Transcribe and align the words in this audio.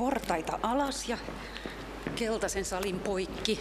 portaita 0.00 0.58
alas 0.62 1.08
ja 1.08 1.18
keltaisen 2.16 2.64
salin 2.64 3.00
poikki. 3.00 3.60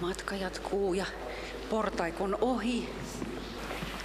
Matka 0.00 0.34
jatkuu 0.34 0.94
ja 0.94 1.06
portaikon 1.70 2.38
ohi. 2.40 2.88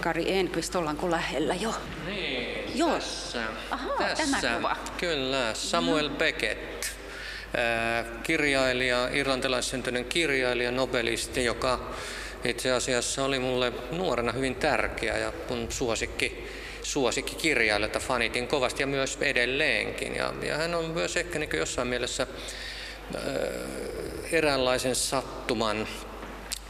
Kari 0.04 0.32
Enqvist, 0.32 0.76
ollaanko 0.76 1.12
lähellä 1.12 1.56
jo? 1.56 1.74
Niin, 2.06 2.78
Joo. 2.78 2.92
tässä. 2.92 3.44
Ahaa, 3.72 3.98
tässä. 3.98 4.38
tämä 4.42 4.56
kuva. 4.56 4.76
Kyllä, 4.98 5.54
Samuel 5.54 6.10
Beckett. 6.10 6.86
Ää, 7.58 8.04
Kirjailija, 8.24 9.10
irlantilaissyntyinen 9.12 10.06
kirjailija, 10.06 10.72
nobelisti, 10.72 11.46
joka 11.46 11.94
itse 12.44 12.72
asiassa 12.72 13.26
oli 13.26 13.40
mulle 13.40 13.74
nuorena 13.92 14.32
hyvin 14.32 14.56
tärkeä 14.56 15.18
ja 15.18 15.34
mun 15.50 15.68
suosikki, 15.70 16.49
suosikki 16.90 17.36
kirjailijoita 17.36 18.00
fanitin 18.00 18.48
kovasti 18.48 18.84
ja 18.84 18.88
myös 18.88 19.18
edelleenkin. 19.22 20.16
Ja, 20.16 20.34
ja 20.42 20.58
hän 20.58 20.76
on 20.76 20.86
myös 20.86 21.18
ehkä 21.18 21.40
niin 21.40 21.50
jossain 21.54 21.88
mielessä 21.88 22.28
ää, 23.16 23.22
eräänlaisen 24.32 24.96
sattuman 24.96 25.88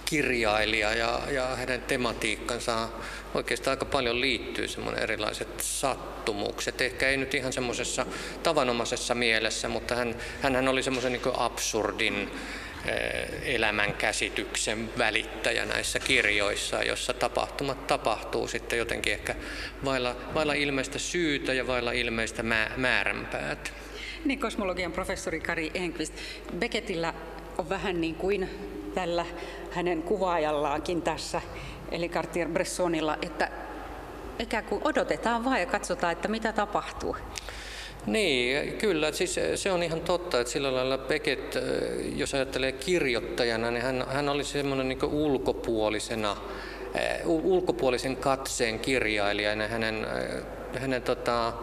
kirjailija 0.06 0.94
ja, 0.94 1.22
ja 1.32 1.56
hänen 1.56 1.82
tematiikkansa 1.82 2.90
oikeastaan 3.34 3.72
aika 3.72 3.86
paljon 3.86 4.22
liittyy 4.22 4.68
semmoinen 4.68 5.04
erilaiset 5.04 5.60
sattumukset. 5.62 6.82
Ehkä 6.82 7.10
ei 7.10 7.18
nyt 7.18 7.34
ihan 7.34 7.54
semmoisessa 7.54 8.06
tavanomaisessa 8.44 9.16
mielessä, 9.16 9.70
mutta 9.70 9.96
hän, 9.96 10.16
hän 10.42 10.68
oli 10.68 10.84
semmoisen 10.84 11.12
niin 11.12 11.22
absurdin 11.38 12.32
elämän 13.44 13.94
käsityksen 13.94 14.90
välittäjä 14.98 15.66
näissä 15.66 16.00
kirjoissa, 16.00 16.84
jossa 16.84 17.14
tapahtumat 17.14 17.88
tapahtuu 17.88 18.48
sitten 18.48 18.80
jotenkin 18.80 19.14
ehkä 19.14 19.36
vailla, 19.86 20.16
vailla 20.34 20.54
ilmeistä 20.54 21.00
syytä 21.00 21.54
ja 21.54 21.68
vailla 21.68 21.92
ilmeistä 21.92 22.44
mä, 22.44 22.72
määränpäät. 22.78 23.74
Niin, 24.26 24.40
kosmologian 24.40 24.92
professori 24.92 25.40
Kari 25.40 25.72
Enqvist. 25.74 26.14
Beckettillä 26.60 27.14
on 27.58 27.70
vähän 27.70 28.02
niin 28.02 28.16
kuin 28.16 28.50
tällä 28.96 29.26
hänen 29.72 30.04
kuvaajallaankin 30.04 31.02
tässä, 31.02 31.42
eli 31.92 32.10
Cartier-Bressonilla, 32.10 33.18
että 33.22 33.52
ikään 34.40 34.64
kuin 34.64 34.82
odotetaan 34.84 35.46
vaan 35.46 35.60
ja 35.60 35.66
katsotaan, 35.66 36.14
että 36.14 36.28
mitä 36.28 36.54
tapahtuu. 36.54 37.18
Niin, 38.06 38.74
kyllä. 38.74 39.12
Siis 39.12 39.40
se 39.56 39.72
on 39.72 39.84
ihan 39.84 40.02
totta, 40.02 40.40
että 40.40 40.54
sillä 40.54 40.76
lailla 40.76 40.98
Beckett, 40.98 41.56
jos 42.16 42.34
ajattelee 42.34 42.72
kirjoittajana, 42.72 43.72
niin 43.72 43.84
hän, 43.84 44.06
hän 44.08 44.30
oli 44.30 44.44
semmoinen 44.44 44.90
niin 44.90 45.04
ulkopuolisena, 45.04 46.38
ulkopuolisen 47.26 48.18
katseen 48.18 48.80
kirjailijana. 48.80 49.68
Hänen, 49.68 50.08
hänen 50.80 51.02
tota, 51.02 51.54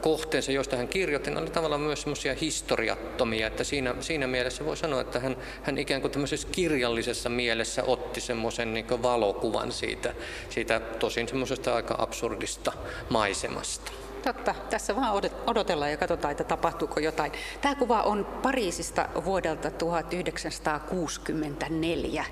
kohteensa, 0.00 0.52
joista 0.52 0.76
hän 0.76 0.88
kirjoitti, 0.88 1.30
oli 1.30 1.50
tavallaan 1.50 1.80
myös 1.80 2.02
semmoisia 2.02 2.34
historiattomia, 2.34 3.46
että 3.46 3.64
siinä, 3.64 3.94
siinä 4.00 4.26
mielessä 4.26 4.64
voi 4.64 4.76
sanoa, 4.76 5.00
että 5.00 5.20
hän, 5.20 5.36
hän 5.62 5.78
ikään 5.78 6.00
kuin 6.00 6.10
tämmöisessä 6.10 6.48
kirjallisessa 6.52 7.28
mielessä 7.28 7.84
otti 7.84 8.20
semmoisen 8.20 8.74
niin 8.74 9.02
valokuvan 9.02 9.72
siitä, 9.72 10.14
siitä 10.50 10.80
tosin 10.80 11.28
semmoisesta 11.28 11.74
aika 11.74 11.94
absurdista 11.98 12.72
maisemasta. 13.08 13.92
Totta, 14.22 14.54
tässä 14.70 14.96
vaan 14.96 15.22
odotellaan 15.46 15.90
ja 15.90 15.96
katsotaan, 15.96 16.32
että 16.32 16.44
tapahtuuko 16.44 17.00
jotain. 17.00 17.32
Tämä 17.60 17.74
kuva 17.74 18.02
on 18.02 18.24
Pariisista 18.24 19.08
vuodelta 19.24 19.70
1964. 19.70 22.24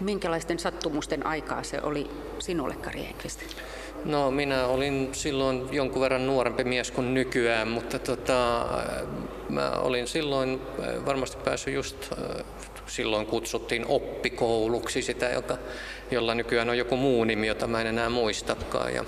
Minkälaisten 0.00 0.58
sattumusten 0.58 1.26
aikaa 1.26 1.62
se 1.62 1.82
oli 1.82 2.10
sinulle, 2.38 2.74
Kari 2.74 3.06
Enqvist? 3.06 3.40
No 4.04 4.30
minä 4.30 4.66
olin 4.66 5.08
silloin 5.12 5.68
jonkun 5.72 6.02
verran 6.02 6.26
nuorempi 6.26 6.64
mies 6.64 6.90
kuin 6.90 7.14
nykyään, 7.14 7.68
mutta 7.68 7.98
tota, 7.98 8.66
mä 9.48 9.70
olin 9.70 10.08
silloin 10.08 10.60
varmasti 11.06 11.36
päässyt 11.44 11.74
just 11.74 12.10
silloin 12.86 13.26
kutsuttiin 13.26 13.84
oppikouluksi 13.88 15.02
sitä, 15.02 15.28
joka, 15.28 15.58
jolla 16.10 16.34
nykyään 16.34 16.70
on 16.70 16.78
joku 16.78 16.96
muu 16.96 17.24
nimi, 17.24 17.46
jota 17.46 17.66
mä 17.66 17.80
en 17.80 17.86
enää 17.86 18.10
muistakaan. 18.10 18.94
Ja, 18.94 19.04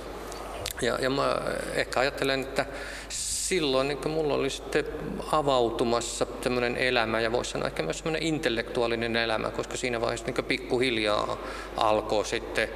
ja, 0.82 0.98
ja 1.00 1.10
mä 1.10 1.36
ehkä 1.74 2.00
ajattelen, 2.00 2.40
että 2.40 2.66
silloin 3.08 3.88
niin 3.88 4.10
mulla 4.10 4.34
oli 4.34 4.50
sitten 4.50 4.84
avautumassa 5.32 6.26
semmoinen 6.42 6.76
elämä 6.76 7.20
ja 7.20 7.32
voisi 7.32 7.50
sanoa 7.50 7.68
ehkä 7.68 7.82
myös 7.82 7.98
semmoinen 7.98 8.22
intellektuaalinen 8.22 9.16
elämä, 9.16 9.50
koska 9.50 9.76
siinä 9.76 10.00
vaiheessa 10.00 10.26
niin 10.26 10.44
pikkuhiljaa 10.44 11.38
alkoi 11.76 12.24
sitten 12.24 12.68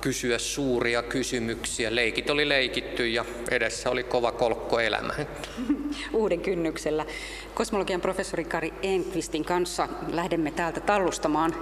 kysyä 0.00 0.38
suuria 0.38 1.02
kysymyksiä. 1.02 1.94
Leikit 1.94 2.30
oli 2.30 2.48
leikitty 2.48 3.08
ja 3.08 3.24
edessä 3.50 3.90
oli 3.90 4.02
kova 4.02 4.32
kolkko 4.32 4.80
elämä. 4.80 5.14
Uuden 6.12 6.40
kynnyksellä. 6.40 7.06
Kosmologian 7.54 8.00
professori 8.00 8.44
Kari 8.44 8.74
Enqvistin 8.82 9.44
kanssa 9.44 9.88
lähdemme 10.12 10.50
täältä 10.50 10.80
tallustamaan. 10.80 11.54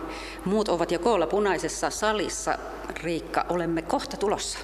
Muut 0.45 0.69
ovat 0.69 0.93
jo 0.93 0.99
koolla 0.99 1.27
punaisessa 1.27 1.91
salissa. 1.91 2.59
Riikka, 3.03 3.47
olemme 3.49 3.83
kohta 3.83 4.17
tulossa. 4.17 4.59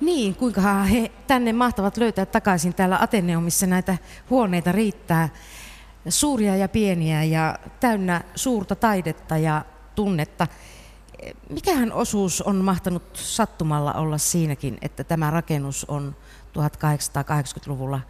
Niin, 0.00 0.34
kuinka 0.34 0.82
he 0.82 1.12
tänne 1.26 1.52
mahtavat 1.52 1.96
löytää 1.96 2.26
takaisin 2.26 2.74
täällä 2.74 2.98
Ateneumissa 3.00 3.66
näitä 3.66 3.98
huoneita 4.30 4.72
riittää. 4.72 5.28
Suuria 6.08 6.56
ja 6.56 6.68
pieniä 6.68 7.24
ja 7.24 7.58
täynnä 7.80 8.20
suurta 8.34 8.74
taidetta 8.74 9.38
ja 9.38 9.64
tunnetta. 9.94 10.46
Mikähän 11.50 11.92
osuus 11.92 12.42
on 12.42 12.56
mahtanut 12.56 13.02
sattumalla 13.12 13.92
olla 13.92 14.18
siinäkin, 14.18 14.78
että 14.82 15.04
tämä 15.04 15.30
rakennus 15.30 15.84
on 15.84 16.16
1880-luvulla 16.58 18.00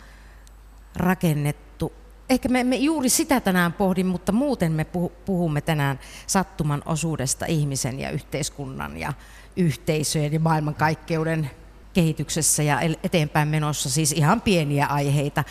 rakennettu? 0.97 1.93
Ehkä 2.31 2.49
me 2.49 2.61
emme 2.61 2.77
juuri 2.77 3.09
sitä 3.09 3.41
tänään 3.41 3.73
pohdi, 3.73 4.05
mutta 4.05 4.33
muuten 4.33 4.73
me 4.73 4.87
puhumme 5.25 5.61
tänään 5.61 6.01
sattuman 6.27 6.83
osuudesta 6.87 7.47
ihmisen 7.47 8.01
ja 8.01 8.11
yhteiskunnan 8.11 8.97
ja 8.97 9.13
yhteisöjen 9.57 10.33
ja 10.33 10.41
maailmankaikkeuden 10.41 11.51
kehityksessä 11.95 12.63
ja 12.63 12.81
eteenpäin 12.81 13.49
menossa, 13.49 13.91
siis 13.91 14.13
ihan 14.13 14.41
pieniä 14.41 14.87
aiheita. 14.87 15.45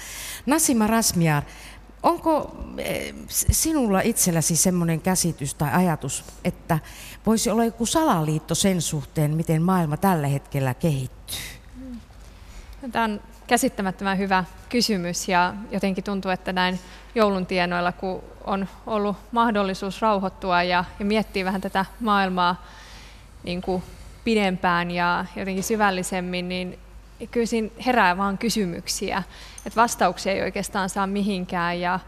Nasima 0.46 0.88
Rasmiar, 0.88 1.44
onko 2.04 2.58
sinulla 3.30 4.02
itselläsi 4.02 4.56
semmoinen 4.56 5.02
käsitys 5.02 5.54
tai 5.54 5.72
ajatus, 5.74 6.24
että 6.44 6.80
voisi 7.26 7.50
olla 7.50 7.66
joku 7.66 7.86
salaliitto 7.86 8.56
sen 8.56 8.82
suhteen, 8.82 9.36
miten 9.36 9.62
maailma 9.62 9.98
tällä 9.98 10.28
hetkellä 10.28 10.74
kehittyy? 10.74 11.38
Tämä 12.92 13.06
on 13.06 13.22
käsittämättömän 13.48 14.18
hyvä 14.18 14.44
kysymys 14.70 15.28
ja 15.30 15.54
jotenkin 15.72 16.04
tuntuu, 16.04 16.32
että 16.32 16.54
näin 16.54 16.80
joulun 17.16 17.46
tienoilla, 17.46 17.92
kun 17.92 18.24
on 18.44 18.68
ollut 18.86 19.18
mahdollisuus 19.32 20.02
rauhoittua 20.02 20.64
ja, 20.64 20.84
ja 21.00 21.06
miettiä 21.06 21.46
vähän 21.46 21.62
tätä 21.62 21.86
maailmaa 22.00 22.66
niin 23.44 23.62
kuin 23.62 23.84
pidempään 24.24 24.92
ja 24.92 25.26
jotenkin 25.36 25.64
syvällisemmin, 25.64 26.50
niin 26.50 26.80
kyllä 27.32 27.46
siinä 27.46 27.70
herää 27.86 28.18
vaan 28.18 28.38
kysymyksiä, 28.38 29.24
että 29.66 29.82
vastauksia 29.82 30.32
ei 30.32 30.42
oikeastaan 30.42 30.90
saa 30.90 31.08
mihinkään 31.08 31.80
ja, 31.80 32.00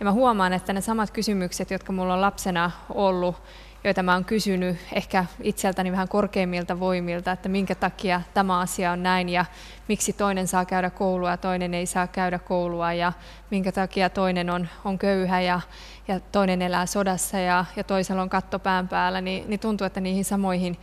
ja 0.00 0.04
mä 0.04 0.12
huomaan, 0.12 0.52
että 0.52 0.72
ne 0.72 0.80
samat 0.80 1.10
kysymykset, 1.10 1.70
jotka 1.70 1.92
mulla 1.92 2.14
on 2.14 2.20
lapsena 2.20 2.70
ollut, 2.90 3.36
joita 3.84 4.02
mä 4.02 4.12
oon 4.12 4.24
kysynyt 4.24 4.76
ehkä 4.92 5.24
itseltäni 5.42 5.92
vähän 5.92 6.08
korkeimmilta 6.08 6.80
voimilta, 6.80 7.32
että 7.32 7.48
minkä 7.48 7.74
takia 7.74 8.20
tämä 8.34 8.60
asia 8.60 8.92
on 8.92 9.02
näin 9.02 9.28
ja 9.28 9.44
miksi 9.88 10.12
toinen 10.12 10.48
saa 10.48 10.64
käydä 10.64 10.90
koulua 10.90 11.30
ja 11.30 11.36
toinen 11.36 11.74
ei 11.74 11.86
saa 11.86 12.06
käydä 12.06 12.38
koulua 12.38 12.92
ja 12.92 13.12
minkä 13.50 13.72
takia 13.72 14.10
toinen 14.10 14.50
on, 14.50 14.68
on 14.84 14.98
köyhä 14.98 15.40
ja, 15.40 15.60
ja 16.08 16.20
toinen 16.20 16.62
elää 16.62 16.86
sodassa 16.86 17.38
ja, 17.38 17.64
ja 17.76 17.84
toisella 17.84 18.22
on 18.22 18.30
katto 18.30 18.58
pään 18.58 18.88
päällä, 18.88 19.20
niin, 19.20 19.44
niin 19.48 19.60
tuntuu, 19.60 19.86
että 19.86 20.00
niihin 20.00 20.24
samoihin 20.24 20.78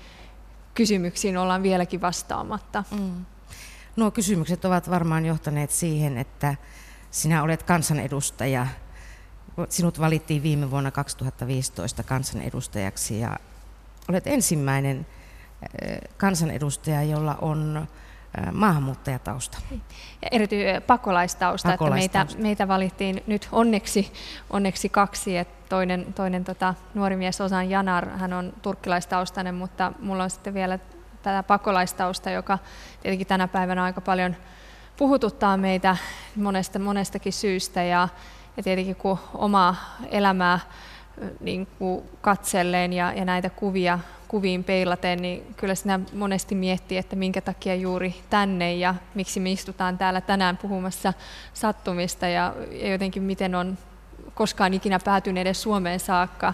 kysymyksiin 0.74 1.38
ollaan 1.38 1.64
vieläkin 1.64 2.02
vastaamatta. 2.02 2.84
Mm. 2.92 3.26
Nuo 3.96 4.12
kysymykset 4.12 4.66
ovat 4.66 4.90
varmaan 4.90 5.26
johtaneet 5.26 5.72
siihen, 5.72 6.18
että 6.18 6.56
sinä 7.12 7.44
olet 7.44 7.64
kansanedustaja. 7.64 8.68
Sinut 9.70 10.00
valittiin 10.00 10.44
viime 10.44 10.72
vuonna 10.72 10.92
2015 10.92 12.04
kansanedustajaksi 12.04 13.20
ja 13.20 13.38
olet 14.10 14.28
ensimmäinen 14.28 15.06
kansanedustaja, 16.18 17.04
jolla 17.04 17.36
on 17.42 17.88
maahanmuuttajatausta. 18.52 19.58
Ja 20.22 20.28
erityisesti 20.32 20.86
pakolaistausta, 20.88 21.72
pakolaistausta. 21.72 22.22
Että 22.22 22.36
meitä, 22.36 22.44
meitä 22.44 22.68
valittiin 22.68 23.24
nyt 23.28 23.48
onneksi, 23.52 24.14
onneksi 24.50 24.90
kaksi, 24.90 25.38
että 25.38 25.70
toinen, 25.70 26.14
toinen 26.14 26.44
tota, 26.44 26.74
nuori 26.94 27.16
mies 27.16 27.42
Osan 27.42 27.70
Janar, 27.70 28.10
hän 28.10 28.34
on 28.34 28.54
turkkilaistaustainen, 28.62 29.56
mutta 29.56 29.94
mulla 30.00 30.24
on 30.24 30.30
sitten 30.30 30.54
vielä 30.54 30.80
tätä 31.22 31.44
pakolaistausta, 31.44 32.30
joka 32.30 32.60
tietenkin 33.02 33.28
tänä 33.28 33.48
päivänä 33.48 33.84
aika 33.84 34.02
paljon 34.02 34.36
puhututtaa 34.98 35.58
meitä 35.58 35.98
monesta, 36.36 36.80
monestakin 36.80 37.34
syystä 37.34 37.84
ja, 37.84 38.08
ja 38.58 38.64
tietenkin 38.64 38.96
kun 38.96 39.20
omaa 39.34 39.76
elämää 40.10 40.60
niin 41.40 41.68
kuin 41.80 42.04
katselleen 42.22 42.94
ja, 42.94 43.14
ja 43.14 43.26
näitä 43.26 43.50
kuvia, 43.50 44.00
kuviin 44.32 44.64
peilaten, 44.64 45.22
niin 45.22 45.54
kyllä 45.58 45.76
sinä 45.76 46.00
monesti 46.14 46.56
miettii, 46.56 46.98
että 46.98 47.16
minkä 47.16 47.42
takia 47.42 47.76
juuri 47.76 48.16
tänne 48.30 48.76
ja 48.76 48.96
miksi 49.16 49.40
me 49.40 49.52
istutaan 49.52 49.98
täällä 49.98 50.22
tänään 50.22 50.58
puhumassa 50.58 51.14
sattumista 51.54 52.28
ja, 52.28 52.56
jotenkin 52.92 53.24
miten 53.24 53.56
on 53.56 53.78
koskaan 54.34 54.74
ikinä 54.74 55.00
päätynyt 55.00 55.42
edes 55.42 55.62
Suomeen 55.62 56.00
saakka. 56.00 56.54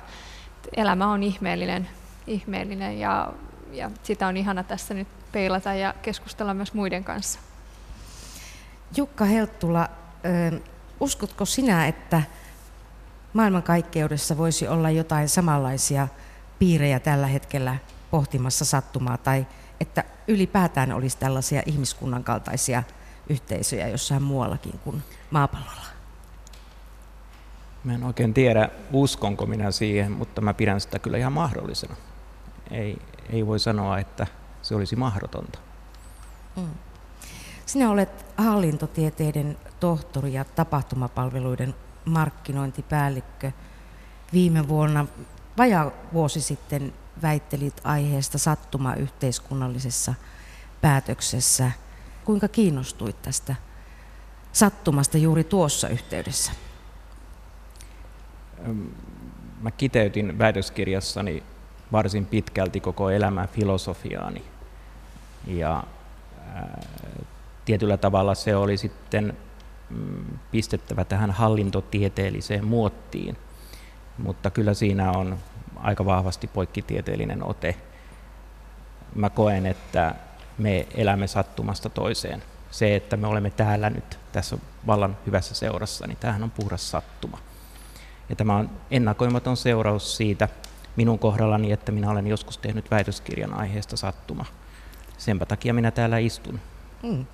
Elämä 0.77 1.11
on 1.11 1.23
ihmeellinen, 1.23 1.89
ihmeellinen 2.27 2.99
ja, 2.99 3.33
ja 3.71 3.91
sitä 4.03 4.27
on 4.27 4.37
ihana 4.37 4.63
tässä 4.63 4.93
nyt 4.93 5.07
peilata 5.31 5.73
ja 5.73 5.93
keskustella 6.01 6.53
myös 6.53 6.73
muiden 6.73 7.03
kanssa. 7.03 7.39
Jukka 8.97 9.25
Helttula, 9.25 9.89
uskotko 10.99 11.45
sinä, 11.45 11.87
että 11.87 12.21
maailmankaikkeudessa 13.33 14.37
voisi 14.37 14.67
olla 14.67 14.89
jotain 14.89 15.29
samanlaisia 15.29 16.07
piirejä 16.59 16.99
tällä 16.99 17.27
hetkellä 17.27 17.75
pohtimassa 18.11 18.65
sattumaa 18.65 19.17
tai 19.17 19.47
että 19.79 20.03
ylipäätään 20.27 20.91
olisi 20.91 21.17
tällaisia 21.17 21.61
ihmiskunnan 21.65 22.23
kaltaisia 22.23 22.83
yhteisöjä 23.29 23.87
jossain 23.87 24.23
muuallakin 24.23 24.79
kuin 24.83 25.03
maapallolla? 25.31 25.87
Mä 27.83 27.93
en 27.93 28.03
oikein 28.03 28.33
tiedä, 28.33 28.69
uskonko 28.91 29.45
minä 29.45 29.71
siihen, 29.71 30.11
mutta 30.11 30.41
mä 30.41 30.53
pidän 30.53 30.81
sitä 30.81 30.99
kyllä 30.99 31.17
ihan 31.17 31.33
mahdollisena. 31.33 31.95
Ei, 32.71 33.01
ei 33.29 33.47
voi 33.47 33.59
sanoa, 33.59 33.99
että 33.99 34.27
se 34.61 34.75
olisi 34.75 34.95
mahdotonta. 34.95 35.59
Mm. 36.55 36.69
Sinä 37.65 37.89
olet 37.89 38.25
hallintotieteiden 38.37 39.57
tohtori 39.79 40.33
ja 40.33 40.45
tapahtumapalveluiden 40.45 41.75
markkinointipäällikkö. 42.05 43.51
Viime 44.33 44.67
vuonna, 44.67 45.05
vajaa 45.57 45.91
vuosi 46.13 46.41
sitten, 46.41 46.93
väittelit 47.21 47.81
aiheesta 47.83 48.37
sattuma 48.37 48.93
yhteiskunnallisessa 48.93 50.13
päätöksessä. 50.81 51.71
Kuinka 52.25 52.47
kiinnostuit 52.47 53.21
tästä 53.21 53.55
sattumasta 54.53 55.17
juuri 55.17 55.43
tuossa 55.43 55.89
yhteydessä? 55.89 56.51
Mä 59.61 59.71
kiteytin 59.71 60.37
väitöskirjassani 60.37 61.43
varsin 61.91 62.25
pitkälti 62.25 62.79
koko 62.79 63.09
elämän 63.09 63.47
filosofiaani. 63.47 64.43
Ja 65.47 65.83
tietyllä 67.65 67.97
tavalla 67.97 68.35
se 68.35 68.55
oli 68.55 68.77
sitten 68.77 69.37
mm, 69.89 70.25
pistettävä 70.51 71.05
tähän 71.05 71.31
hallintotieteelliseen 71.31 72.65
muottiin, 72.65 73.37
mutta 74.17 74.49
kyllä 74.49 74.73
siinä 74.73 75.11
on 75.11 75.37
aika 75.75 76.05
vahvasti 76.05 76.47
poikkitieteellinen 76.47 77.43
ote. 77.43 77.75
Mä 79.15 79.29
koen, 79.29 79.65
että 79.65 80.15
me 80.57 80.87
elämme 80.95 81.27
sattumasta 81.27 81.89
toiseen. 81.89 82.43
Se, 82.71 82.95
että 82.95 83.17
me 83.17 83.27
olemme 83.27 83.49
täällä 83.49 83.89
nyt 83.89 84.19
tässä 84.31 84.57
vallan 84.87 85.17
hyvässä 85.25 85.55
seurassa, 85.55 86.07
niin 86.07 86.17
tämähän 86.17 86.43
on 86.43 86.51
puhdas 86.51 86.91
sattuma. 86.91 87.37
Ja 88.29 88.35
tämä 88.35 88.55
on 88.55 88.69
ennakoimaton 88.91 89.57
seuraus 89.57 90.17
siitä 90.17 90.49
minun 90.95 91.19
kohdallani, 91.19 91.71
että 91.71 91.91
minä 91.91 92.09
olen 92.09 92.27
joskus 92.27 92.57
tehnyt 92.57 92.91
väitöskirjan 92.91 93.53
aiheesta 93.53 93.97
sattuma. 93.97 94.45
Senpä 95.17 95.45
takia 95.45 95.73
minä 95.73 95.91
täällä 95.91 96.17
istun. 96.17 96.59
Mm. 97.03 97.25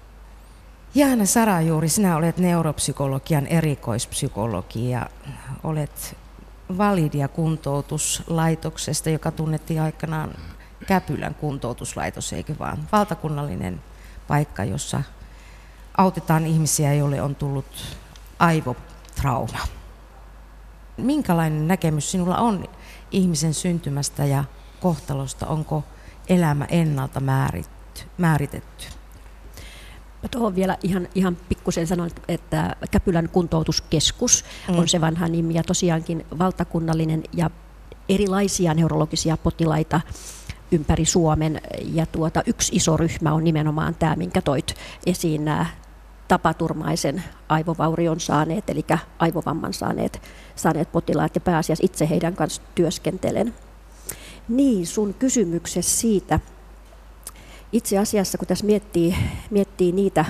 Jaana 0.95 1.25
Sarajuuri, 1.25 1.89
sinä 1.89 2.17
olet 2.17 2.37
neuropsykologian 2.37 3.47
erikoispsykologi 3.47 4.89
ja 4.89 5.09
olet 5.63 6.17
Validia 6.77 7.27
kuntoutuslaitoksesta, 7.27 9.09
joka 9.09 9.31
tunnettiin 9.31 9.81
aikanaan 9.81 10.35
Käpylän 10.87 11.35
kuntoutuslaitos, 11.35 12.33
eikö 12.33 12.55
vaan 12.59 12.87
valtakunnallinen 12.91 13.81
paikka, 14.27 14.63
jossa 14.63 15.03
autetaan 15.97 16.45
ihmisiä, 16.45 16.93
joille 16.93 17.21
on 17.21 17.35
tullut 17.35 17.97
aivotrauma. 18.39 19.59
Minkälainen 20.97 21.67
näkemys 21.67 22.11
sinulla 22.11 22.37
on 22.37 22.65
ihmisen 23.11 23.53
syntymästä 23.53 24.25
ja 24.25 24.43
kohtalosta? 24.79 25.47
Onko 25.47 25.83
elämä 26.29 26.65
ennalta 26.65 27.19
määritetty? 28.17 28.85
Mä 30.23 30.29
tuohon 30.29 30.55
vielä 30.55 30.77
ihan, 30.83 31.07
ihan 31.15 31.37
pikkusen 31.49 31.87
sanon, 31.87 32.09
että 32.27 32.75
Käpylän 32.91 33.29
kuntoutuskeskus 33.29 34.45
mm. 34.69 34.77
on 34.77 34.87
se 34.87 35.01
vanha 35.01 35.27
nimi 35.27 35.53
ja 35.53 35.63
tosiaankin 35.63 36.25
valtakunnallinen 36.39 37.23
ja 37.33 37.49
erilaisia 38.09 38.73
neurologisia 38.73 39.37
potilaita 39.37 40.01
ympäri 40.71 41.05
Suomen. 41.05 41.61
Ja 41.93 42.05
tuota, 42.05 42.43
yksi 42.45 42.75
iso 42.75 42.97
ryhmä 42.97 43.33
on 43.33 43.43
nimenomaan 43.43 43.95
tämä, 43.95 44.15
minkä 44.15 44.41
toit 44.41 44.75
esiin 45.05 45.45
nämä 45.45 45.65
tapaturmaisen 46.27 47.23
aivovaurion 47.49 48.19
saaneet, 48.19 48.69
eli 48.69 48.85
aivovamman 49.19 49.73
saaneet, 49.73 50.21
saaneet 50.55 50.91
potilaat 50.91 51.35
ja 51.35 51.41
pääasiassa 51.41 51.85
itse 51.85 52.09
heidän 52.09 52.35
kanssa 52.35 52.61
työskentelen. 52.75 53.53
Niin, 54.49 54.87
sun 54.87 55.13
kysymyksessä 55.13 55.97
siitä, 55.97 56.39
itse 57.73 57.97
asiassa 57.97 58.37
kun 58.37 58.47
tässä 58.47 58.65
miettii, 58.65 59.15
miettii 59.49 59.91
niitä, 59.91 60.25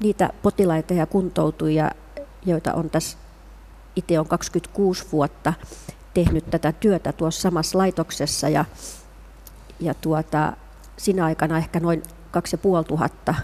niitä 0.00 0.30
potilaita 0.42 0.94
ja 0.94 1.06
kuntoutujia, 1.06 1.90
joita 2.46 2.74
on 2.74 2.90
tässä, 2.90 3.18
itse 3.96 4.20
on 4.20 4.28
26 4.28 5.06
vuotta 5.12 5.52
tehnyt 6.14 6.50
tätä 6.50 6.72
työtä 6.72 7.12
tuossa 7.12 7.40
samassa 7.40 7.78
laitoksessa 7.78 8.48
ja, 8.48 8.64
ja 9.80 9.94
tuota, 9.94 10.52
siinä 10.96 11.24
aikana 11.24 11.58
ehkä 11.58 11.80
noin 11.80 12.02
2500 12.30 13.34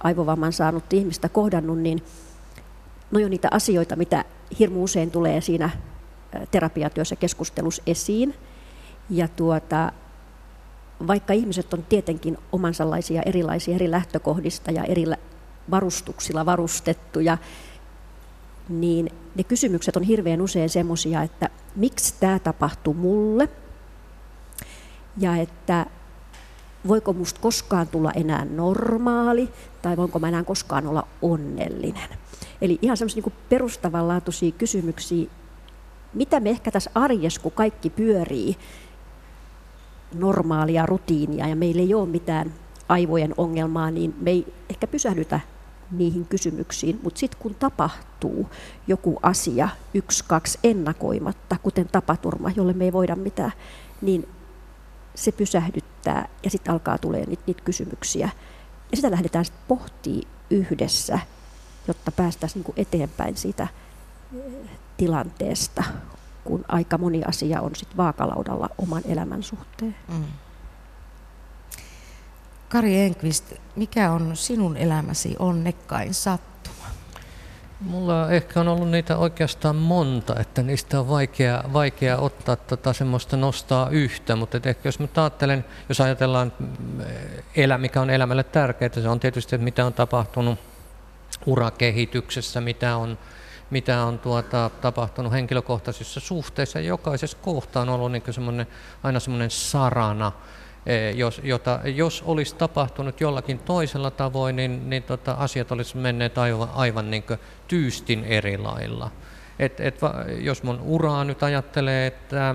aivovamman 0.00 0.52
saanut 0.52 0.92
ihmistä 0.92 1.28
kohdannut, 1.28 1.78
niin 1.78 2.04
ne 3.10 3.24
on 3.24 3.30
niitä 3.30 3.48
asioita, 3.50 3.96
mitä 3.96 4.24
hirmu 4.58 4.84
usein 4.84 5.10
tulee 5.10 5.40
siinä 5.40 5.70
terapiatyössä 6.50 7.16
keskustelussa 7.16 7.82
esiin. 7.86 8.34
Ja 9.10 9.28
tuota, 9.28 9.92
vaikka 11.06 11.32
ihmiset 11.32 11.74
on 11.74 11.84
tietenkin 11.88 12.38
omansallaisia 12.52 13.22
erilaisia 13.22 13.74
eri 13.74 13.90
lähtökohdista 13.90 14.70
ja 14.70 14.84
eri 14.84 15.04
varustuksilla 15.70 16.46
varustettuja, 16.46 17.38
niin 18.68 19.10
ne 19.34 19.44
kysymykset 19.44 19.96
on 19.96 20.02
hirveän 20.02 20.42
usein 20.42 20.70
semmoisia, 20.70 21.22
että 21.22 21.50
miksi 21.76 22.14
tämä 22.20 22.38
tapahtui 22.38 22.94
mulle 22.94 23.48
ja 25.18 25.36
että 25.36 25.86
voiko 26.88 27.12
musta 27.12 27.40
koskaan 27.40 27.88
tulla 27.88 28.12
enää 28.12 28.44
normaali 28.44 29.48
tai 29.82 29.96
voinko 29.96 30.18
mä 30.18 30.28
enää 30.28 30.44
koskaan 30.44 30.86
olla 30.86 31.08
onnellinen. 31.22 32.08
Eli 32.60 32.78
ihan 32.82 32.96
semmoisia 32.96 33.22
niin 33.22 33.34
perustavanlaatuisia 33.48 34.52
kysymyksiä, 34.52 35.30
mitä 36.14 36.40
me 36.40 36.50
ehkä 36.50 36.70
tässä 36.70 36.90
arjessa, 36.94 37.40
kun 37.40 37.52
kaikki 37.52 37.90
pyörii, 37.90 38.56
normaalia 40.14 40.86
rutiinia 40.86 41.48
ja 41.48 41.56
meillä 41.56 41.82
ei 41.82 41.94
ole 41.94 42.08
mitään 42.08 42.54
aivojen 42.88 43.34
ongelmaa, 43.36 43.90
niin 43.90 44.14
me 44.20 44.30
ei 44.30 44.54
ehkä 44.70 44.86
pysähdytä 44.86 45.40
niihin 45.90 46.26
kysymyksiin, 46.26 47.00
mutta 47.02 47.20
sitten 47.20 47.40
kun 47.40 47.54
tapahtuu 47.54 48.48
joku 48.86 49.18
asia 49.22 49.68
yksi, 49.94 50.24
kaksi 50.28 50.58
ennakoimatta, 50.64 51.56
kuten 51.62 51.88
tapaturma, 51.92 52.50
jolle 52.56 52.72
me 52.72 52.84
ei 52.84 52.92
voida 52.92 53.16
mitään, 53.16 53.52
niin 54.00 54.28
se 55.14 55.32
pysähdyttää 55.32 56.28
ja 56.44 56.50
sitten 56.50 56.72
alkaa 56.72 56.98
tulee 56.98 57.26
niitä, 57.26 57.42
niitä 57.46 57.62
kysymyksiä. 57.64 58.30
Ja 58.90 58.96
sitä 58.96 59.10
lähdetään 59.10 59.44
sitten 59.44 59.64
pohtimaan 59.68 60.28
yhdessä, 60.50 61.18
jotta 61.88 62.12
päästäisiin 62.12 62.64
niin 62.66 62.86
eteenpäin 62.86 63.36
siitä 63.36 63.68
eh, 64.36 64.52
tilanteesta 64.96 65.84
kun 66.48 66.64
aika 66.68 66.98
moni 66.98 67.24
asia 67.24 67.60
on 67.60 67.76
sit 67.76 67.96
vaakalaudalla 67.96 68.68
oman 68.78 69.02
elämän 69.08 69.42
suhteen. 69.42 69.96
Mm. 70.08 70.24
Kari 72.68 72.96
Enqvist, 72.96 73.52
mikä 73.76 74.12
on 74.12 74.36
sinun 74.36 74.76
elämäsi 74.76 75.36
onnekkain 75.38 76.14
sattuma? 76.14 76.84
Mulla 77.80 78.30
ehkä 78.30 78.60
on 78.60 78.68
ollut 78.68 78.90
niitä 78.90 79.16
oikeastaan 79.16 79.76
monta, 79.76 80.40
että 80.40 80.62
niistä 80.62 81.00
on 81.00 81.08
vaikea, 81.08 81.64
vaikea 81.72 82.18
ottaa 82.18 82.56
tota 82.56 82.92
semmoista 82.92 83.36
nostaa 83.36 83.88
yhtä, 83.90 84.36
mutta 84.36 84.60
ehkä 84.64 84.88
jos 84.88 84.98
mä 84.98 85.06
ajattelen, 85.16 85.64
jos 85.88 86.00
ajatellaan, 86.00 86.52
mm, 86.58 87.00
elä, 87.56 87.78
mikä 87.78 88.00
on 88.00 88.10
elämälle 88.10 88.44
tärkeää, 88.44 88.90
se 88.94 89.08
on 89.08 89.20
tietysti, 89.20 89.54
että 89.56 89.64
mitä 89.64 89.86
on 89.86 89.92
tapahtunut 89.92 90.58
urakehityksessä, 91.46 92.60
mitä 92.60 92.96
on 92.96 93.18
mitä 93.70 94.02
on 94.02 94.18
tuota, 94.18 94.70
tapahtunut 94.80 95.32
henkilökohtaisissa 95.32 96.20
suhteissa. 96.20 96.80
Jokaisessa 96.80 97.38
kohtaa 97.42 97.82
on 97.82 97.88
ollut 97.88 98.12
niin 98.12 98.22
semmoinen, 98.30 98.66
aina 99.02 99.20
semmoinen 99.20 99.50
sarana, 99.50 100.32
e, 100.86 101.10
jos, 101.10 101.40
jota, 101.44 101.80
jos 101.84 102.22
olisi 102.26 102.54
tapahtunut 102.54 103.20
jollakin 103.20 103.58
toisella 103.58 104.10
tavoin, 104.10 104.56
niin, 104.56 104.90
niin 104.90 105.02
tota, 105.02 105.32
asiat 105.32 105.72
olisi 105.72 105.96
menneet 105.96 106.38
aivan, 106.38 106.68
aivan 106.74 107.10
niin 107.10 107.24
tyystin 107.68 108.24
eri 108.24 108.58
lailla. 108.58 109.10
Et, 109.58 109.80
et, 109.80 110.00
jos 110.38 110.62
mun 110.62 110.80
uraa 110.80 111.24
nyt 111.24 111.42
ajattelee, 111.42 112.06
että 112.06 112.54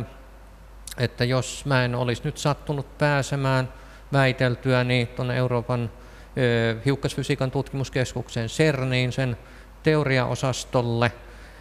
että 0.97 1.23
jos 1.23 1.65
mä 1.65 1.85
en 1.85 1.95
olisi 1.95 2.21
nyt 2.25 2.37
sattunut 2.37 2.97
pääsemään 2.97 3.73
väiteltyä 4.13 4.83
niin 4.83 5.07
tuonne 5.07 5.37
Euroopan 5.37 5.91
hiukkasfysiikan 6.85 7.51
tutkimuskeskukseen 7.51 8.47
CERNiin 8.47 9.11
sen 9.11 9.37
teoriaosastolle, 9.83 11.11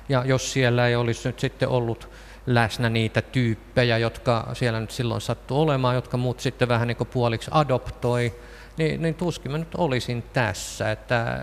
ja 0.08 0.24
jos 0.24 0.52
siellä 0.52 0.88
ei 0.88 0.96
olisi 0.96 1.28
nyt 1.28 1.40
sitten 1.40 1.68
ollut 1.68 2.08
läsnä 2.46 2.88
niitä 2.88 3.22
tyyppejä, 3.22 3.98
jotka 3.98 4.48
siellä 4.52 4.80
nyt 4.80 4.90
silloin 4.90 5.20
sattuu 5.20 5.60
olemaan, 5.60 5.94
jotka 5.94 6.16
muut 6.16 6.40
sitten 6.40 6.68
vähän 6.68 6.88
niin 6.88 6.96
kuin 6.96 7.08
puoliksi 7.08 7.50
adoptoi, 7.54 8.34
niin, 8.76 9.02
niin 9.02 9.14
tuskin 9.14 9.52
mä 9.52 9.58
nyt 9.58 9.74
olisin 9.76 10.22
tässä. 10.22 10.90
Että, 10.90 11.40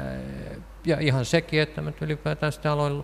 ja 0.86 1.00
ihan 1.00 1.25
sekin, 1.25 1.62
että 1.62 1.81
mä 1.81 1.91
ylipäätään 2.01 2.51
sitten 2.51 2.71
aloin 2.71 3.03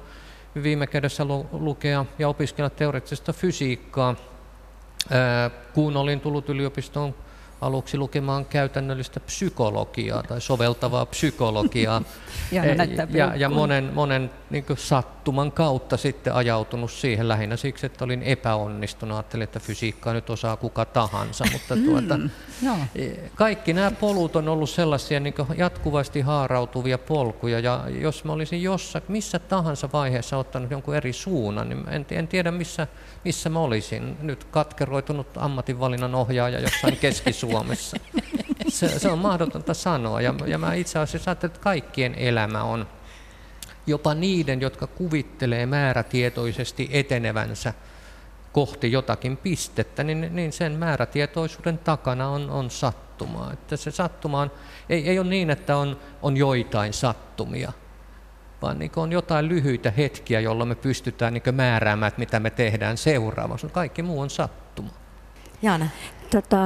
viime 0.63 0.88
kädessä 0.88 1.25
lu- 1.25 1.50
lukea 1.51 2.05
ja 2.20 2.29
opiskella 2.29 2.70
teoreettista 2.70 3.34
fysiikkaa, 3.34 4.15
kun 5.74 5.98
olin 5.98 6.20
tullut 6.20 6.50
yliopistoon 6.50 7.15
aluksi 7.62 7.98
lukemaan 7.98 8.46
käytännöllistä 8.46 9.20
psykologiaa 9.20 10.24
tai 10.24 10.42
soveltavaa 10.42 11.06
psykologiaa. 11.06 12.02
ja, 12.52 12.64
ja, 13.10 13.36
ja 13.36 13.50
monen, 13.50 13.92
monen 13.94 14.32
niin 14.56 14.78
sattuman 14.78 15.52
kautta 15.52 15.98
sitten 15.98 16.34
ajautunut 16.34 16.92
siihen 16.92 17.28
lähinnä 17.28 17.58
siksi, 17.58 17.86
että 17.86 18.06
olin 18.06 18.24
epäonnistunut. 18.24 19.16
Ajattelin, 19.16 19.44
että 19.44 19.60
fysiikkaa 19.60 20.14
nyt 20.14 20.30
osaa 20.30 20.58
kuka 20.58 20.86
tahansa, 20.86 21.46
mutta 21.52 21.76
mm, 21.76 21.86
tuota, 21.86 22.20
no. 22.62 22.78
Kaikki 23.36 23.74
nämä 23.74 23.92
polut 23.92 24.36
on 24.36 24.48
ollut 24.48 24.70
sellaisia 24.70 25.20
niin 25.20 25.34
jatkuvasti 25.58 26.22
haarautuvia 26.22 26.98
polkuja 26.98 27.60
ja 27.60 27.84
jos 27.90 28.24
mä 28.24 28.32
olisin 28.32 28.64
jossain, 28.64 29.04
missä 29.08 29.40
tahansa 29.40 29.90
vaiheessa 29.94 30.38
ottanut 30.38 30.72
jonkun 30.72 30.96
eri 30.96 31.14
suunnan, 31.14 31.70
niin 31.70 31.90
en, 31.90 32.06
en 32.12 32.28
tiedä 32.28 32.52
missä, 32.52 32.88
missä 33.26 33.50
mä 33.50 33.60
olisin. 33.60 34.18
Nyt 34.22 34.44
katkeroitunut 34.44 35.28
ammatinvalinnan 35.38 36.16
ohjaaja 36.16 36.60
jossain 36.60 36.98
Keski-Suomessa. 36.98 37.98
Se, 38.68 39.00
se 39.00 39.10
on 39.10 39.20
mahdotonta 39.20 39.74
sanoa 39.74 40.22
ja, 40.22 40.34
ja 40.46 40.58
mä 40.58 40.74
itse 40.74 41.00
asiassa 41.00 41.32
ajattelen, 41.32 41.52
että 41.52 41.64
kaikkien 41.64 42.16
elämä 42.16 42.64
on 42.64 42.88
jopa 43.88 44.13
niiden, 44.13 44.62
jotka 44.62 44.88
kuvittelee 44.88 45.65
määrätietoisesti 45.65 46.89
etenevänsä 46.92 47.74
kohti 48.51 48.92
jotakin 48.92 49.38
pistettä, 49.38 50.04
niin, 50.04 50.30
niin 50.32 50.54
sen 50.54 50.72
määrätietoisuuden 50.72 51.77
takana 51.77 52.30
on, 52.30 52.50
on 52.50 52.72
sattumaa. 52.72 53.54
Että 53.54 53.77
se 53.77 53.92
sattuma 53.92 54.42
on, 54.42 54.51
ei, 54.89 55.10
ei 55.10 55.20
ole 55.20 55.30
niin, 55.30 55.50
että 55.50 55.77
on, 55.77 56.00
on 56.22 56.38
joitain 56.38 56.94
sattumia, 56.94 57.72
vaan 58.62 58.80
niin 58.80 58.92
on 58.96 59.12
jotain 59.12 59.50
lyhyitä 59.50 59.92
hetkiä, 59.92 60.39
jolloin 60.39 60.68
me 60.68 60.75
pystytään 60.75 61.34
niin 61.34 61.56
määräämään, 61.56 62.12
mitä 62.18 62.39
me 62.39 62.50
tehdään 62.50 62.98
seuraavaksi. 62.98 63.68
Kaikki 63.68 64.01
muu 64.01 64.22
on 64.22 64.30
sattuma. 64.30 64.89
Jaana. 65.62 65.88
Tota, 66.32 66.58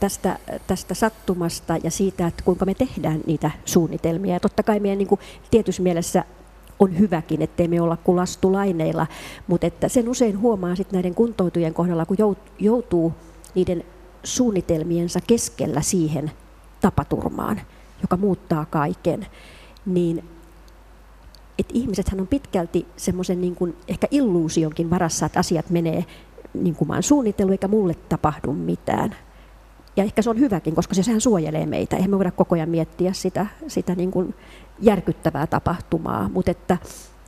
tästä, 0.00 0.38
tästä 0.66 0.94
sattumasta 0.94 1.76
ja 1.84 1.90
siitä, 1.90 2.26
että 2.26 2.44
kuinka 2.44 2.64
me 2.64 2.74
tehdään 2.74 3.20
niitä 3.26 3.50
suunnitelmia. 3.64 4.34
Ja 4.34 4.40
totta 4.40 4.62
kai 4.62 4.80
meidän 4.80 4.98
niin 4.98 5.08
kuin, 5.08 5.20
tietyssä 5.50 5.82
mielessä 5.82 6.24
on 6.78 6.98
hyväkin, 6.98 7.42
ettei 7.42 7.68
me 7.68 7.80
olla 7.80 7.96
kuin 7.96 8.16
lastulaineilla, 8.16 9.06
mutta 9.46 9.66
että 9.66 9.88
sen 9.88 10.08
usein 10.08 10.40
huomaa 10.40 10.76
sitten 10.76 10.96
näiden 10.96 11.14
kuntoutujien 11.14 11.74
kohdalla, 11.74 12.06
kun 12.06 12.16
joutuu 12.58 13.12
niiden 13.54 13.84
suunnitelmiensa 14.24 15.20
keskellä 15.26 15.80
siihen 15.80 16.30
tapaturmaan, 16.80 17.60
joka 18.02 18.16
muuttaa 18.16 18.66
kaiken, 18.66 19.26
niin 19.86 20.24
että 21.58 21.74
ihmisethän 21.74 22.20
on 22.20 22.26
pitkälti 22.26 22.86
semmoisen 22.96 23.40
niin 23.40 23.76
ehkä 23.88 24.06
illuusionkin 24.10 24.90
varassa, 24.90 25.26
että 25.26 25.40
asiat 25.40 25.70
menee 25.70 26.04
niin 26.54 26.74
kuin 26.74 26.88
mä 26.88 26.94
oon 26.94 27.02
suunnitellut, 27.02 27.52
eikä 27.52 27.68
mulle 27.68 27.94
tapahdu 28.08 28.52
mitään. 28.52 29.16
Ja 29.96 30.04
ehkä 30.04 30.22
se 30.22 30.30
on 30.30 30.38
hyväkin, 30.38 30.74
koska 30.74 30.94
se 30.94 31.02
sehän 31.02 31.20
suojelee 31.20 31.66
meitä. 31.66 31.96
Eihän 31.96 32.10
me 32.10 32.16
voida 32.16 32.30
koko 32.30 32.54
ajan 32.54 32.68
miettiä 32.68 33.12
sitä, 33.12 33.46
sitä 33.68 33.94
niin 33.94 34.10
kuin 34.10 34.34
järkyttävää 34.80 35.46
tapahtumaa, 35.46 36.30
mutta 36.32 36.50
että 36.50 36.78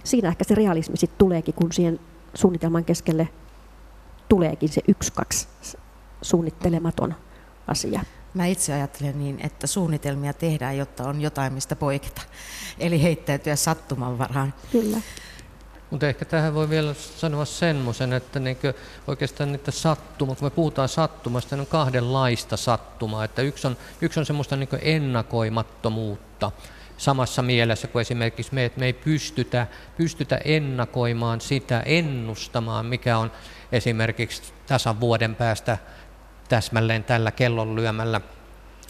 siinä 0.04 0.28
ehkä 0.28 0.44
se 0.44 0.54
realismi 0.54 0.96
sitten 0.96 1.18
tuleekin, 1.18 1.54
kun 1.54 1.72
siihen 1.72 2.00
suunnitelman 2.34 2.84
keskelle 2.84 3.28
tuleekin 4.28 4.68
se 4.68 4.80
yksi, 4.88 5.12
kaksi 5.12 5.48
suunnittelematon 6.22 7.14
asia. 7.66 8.00
Mä 8.34 8.46
itse 8.46 8.72
ajattelen 8.72 9.18
niin, 9.18 9.40
että 9.42 9.66
suunnitelmia 9.66 10.32
tehdään, 10.32 10.78
jotta 10.78 11.08
on 11.08 11.20
jotain, 11.20 11.52
mistä 11.52 11.76
poiketa. 11.76 12.22
Eli 12.78 13.02
heittäytyä 13.02 13.56
sattuman 13.56 14.18
varaan. 14.18 14.54
Kyllä. 14.72 14.98
Mutta 15.94 16.06
ehkä 16.06 16.24
tähän 16.24 16.54
voi 16.54 16.70
vielä 16.70 16.94
sanoa 16.94 17.44
semmoisen, 17.44 18.12
että 18.12 18.40
niin 18.40 18.58
oikeastaan 19.06 19.52
niitä 19.52 19.70
sattuma, 19.70 20.34
kun 20.34 20.46
me 20.46 20.50
puhutaan 20.50 20.88
sattumasta, 20.88 21.56
niin 21.56 21.60
on 21.60 21.66
kahdenlaista 21.66 22.56
sattumaa. 22.56 23.24
Että 23.24 23.42
yksi 23.42 23.66
on, 23.66 23.76
yksi 24.00 24.20
on 24.20 24.26
semmoista 24.26 24.56
niin 24.56 24.68
ennakoimattomuutta 24.82 26.52
samassa 26.96 27.42
mielessä 27.42 27.88
kuin 27.88 28.00
esimerkiksi 28.00 28.54
me, 28.54 28.64
että 28.64 28.80
me 28.80 28.86
ei 28.86 28.92
pystytä, 28.92 29.66
pystytä 29.96 30.40
ennakoimaan 30.44 31.40
sitä, 31.40 31.80
ennustamaan, 31.80 32.86
mikä 32.86 33.18
on 33.18 33.32
esimerkiksi 33.72 34.52
tasan 34.66 35.00
vuoden 35.00 35.34
päästä 35.34 35.78
täsmälleen 36.48 37.04
tällä 37.04 37.30
kellon 37.30 37.76
lyömällä 37.76 38.20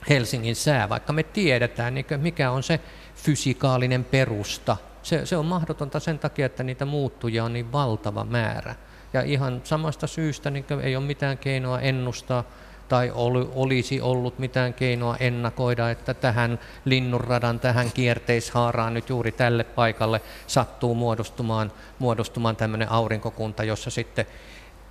Helsingin 0.09 0.57
sää, 0.57 0.89
vaikka 0.89 1.13
me 1.13 1.23
tiedetään, 1.23 1.95
niin 1.95 2.07
mikä 2.17 2.51
on 2.51 2.63
se 2.63 2.81
fysikaalinen 3.15 4.05
perusta 4.05 4.77
se, 5.05 5.27
se 5.27 5.37
on 5.37 5.47
mahdotonta 5.47 6.01
sen 6.01 6.19
takia, 6.19 6.47
että 6.47 6.63
niitä 6.63 6.85
muuttuja 6.85 7.45
on 7.45 7.53
niin 7.53 7.73
valtava 7.73 8.25
määrä. 8.25 8.75
Ja 9.13 9.23
ihan 9.23 9.61
samasta 9.65 10.07
syystä 10.07 10.51
niin 10.51 10.65
ei 10.83 10.97
ole 10.97 11.05
mitään 11.05 11.39
keinoa 11.39 11.81
ennustaa 11.81 12.45
tai 12.89 13.13
olisi 13.55 14.01
ollut 14.01 14.39
mitään 14.39 14.75
keinoa 14.75 15.17
ennakoida, 15.17 15.91
että 15.91 16.15
tähän 16.15 16.59
linnunradan, 16.85 17.61
tähän 17.61 17.93
kierteishaaraan 17.93 18.95
nyt 18.95 19.09
juuri 19.09 19.33
tälle 19.33 19.65
paikalle 19.65 20.21
sattuu 20.47 20.95
muodostumaan, 20.95 21.73
muodostumaan 21.99 22.57
tämmöinen 22.57 22.91
aurinkokunta, 22.91 23.65
jossa 23.65 23.91
sitten 23.91 24.27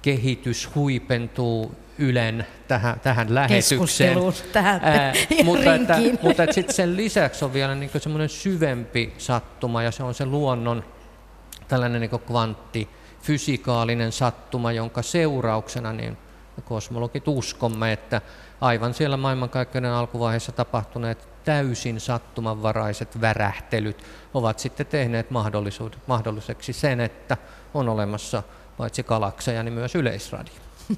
kehitys 0.03 0.75
huipentuu 0.75 1.75
Ylen 1.97 2.47
tähän, 2.67 2.99
tähän 2.99 3.35
lähetykseen. 3.35 4.17
tähän 4.53 4.81
Ää, 4.83 5.13
mutta 5.43 5.75
että, 5.75 5.97
mutta 6.21 6.43
että 6.43 6.53
sitten 6.53 6.75
sen 6.75 6.97
lisäksi 6.97 7.45
on 7.45 7.53
vielä 7.53 7.75
niin 7.75 7.89
semmoinen 7.97 8.29
syvempi 8.29 9.13
sattuma 9.17 9.83
ja 9.83 9.91
se 9.91 10.03
on 10.03 10.13
se 10.13 10.25
luonnon 10.25 10.83
tällainen 11.67 12.01
niin 12.01 12.21
kvantti, 12.27 12.89
fysikaalinen 13.21 14.11
sattuma, 14.11 14.71
jonka 14.71 15.01
seurauksena 15.01 15.93
niin 15.93 16.17
kosmologit 16.65 17.27
uskomme, 17.27 17.91
että 17.91 18.21
aivan 18.61 18.93
siellä 18.93 19.17
maailmankaikkeuden 19.17 19.91
alkuvaiheessa 19.91 20.51
tapahtuneet 20.51 21.27
täysin 21.43 21.99
sattumanvaraiset 21.99 23.21
värähtelyt 23.21 24.03
ovat 24.33 24.59
sitten 24.59 24.85
tehneet 24.85 25.27
mahdolliseksi 26.07 26.73
sen, 26.73 26.99
että 26.99 27.37
on 27.73 27.89
olemassa 27.89 28.43
paitsi 28.77 29.03
galakseja, 29.03 29.63
niin 29.63 29.73
myös 29.73 29.95
yleisradio. 29.95 30.53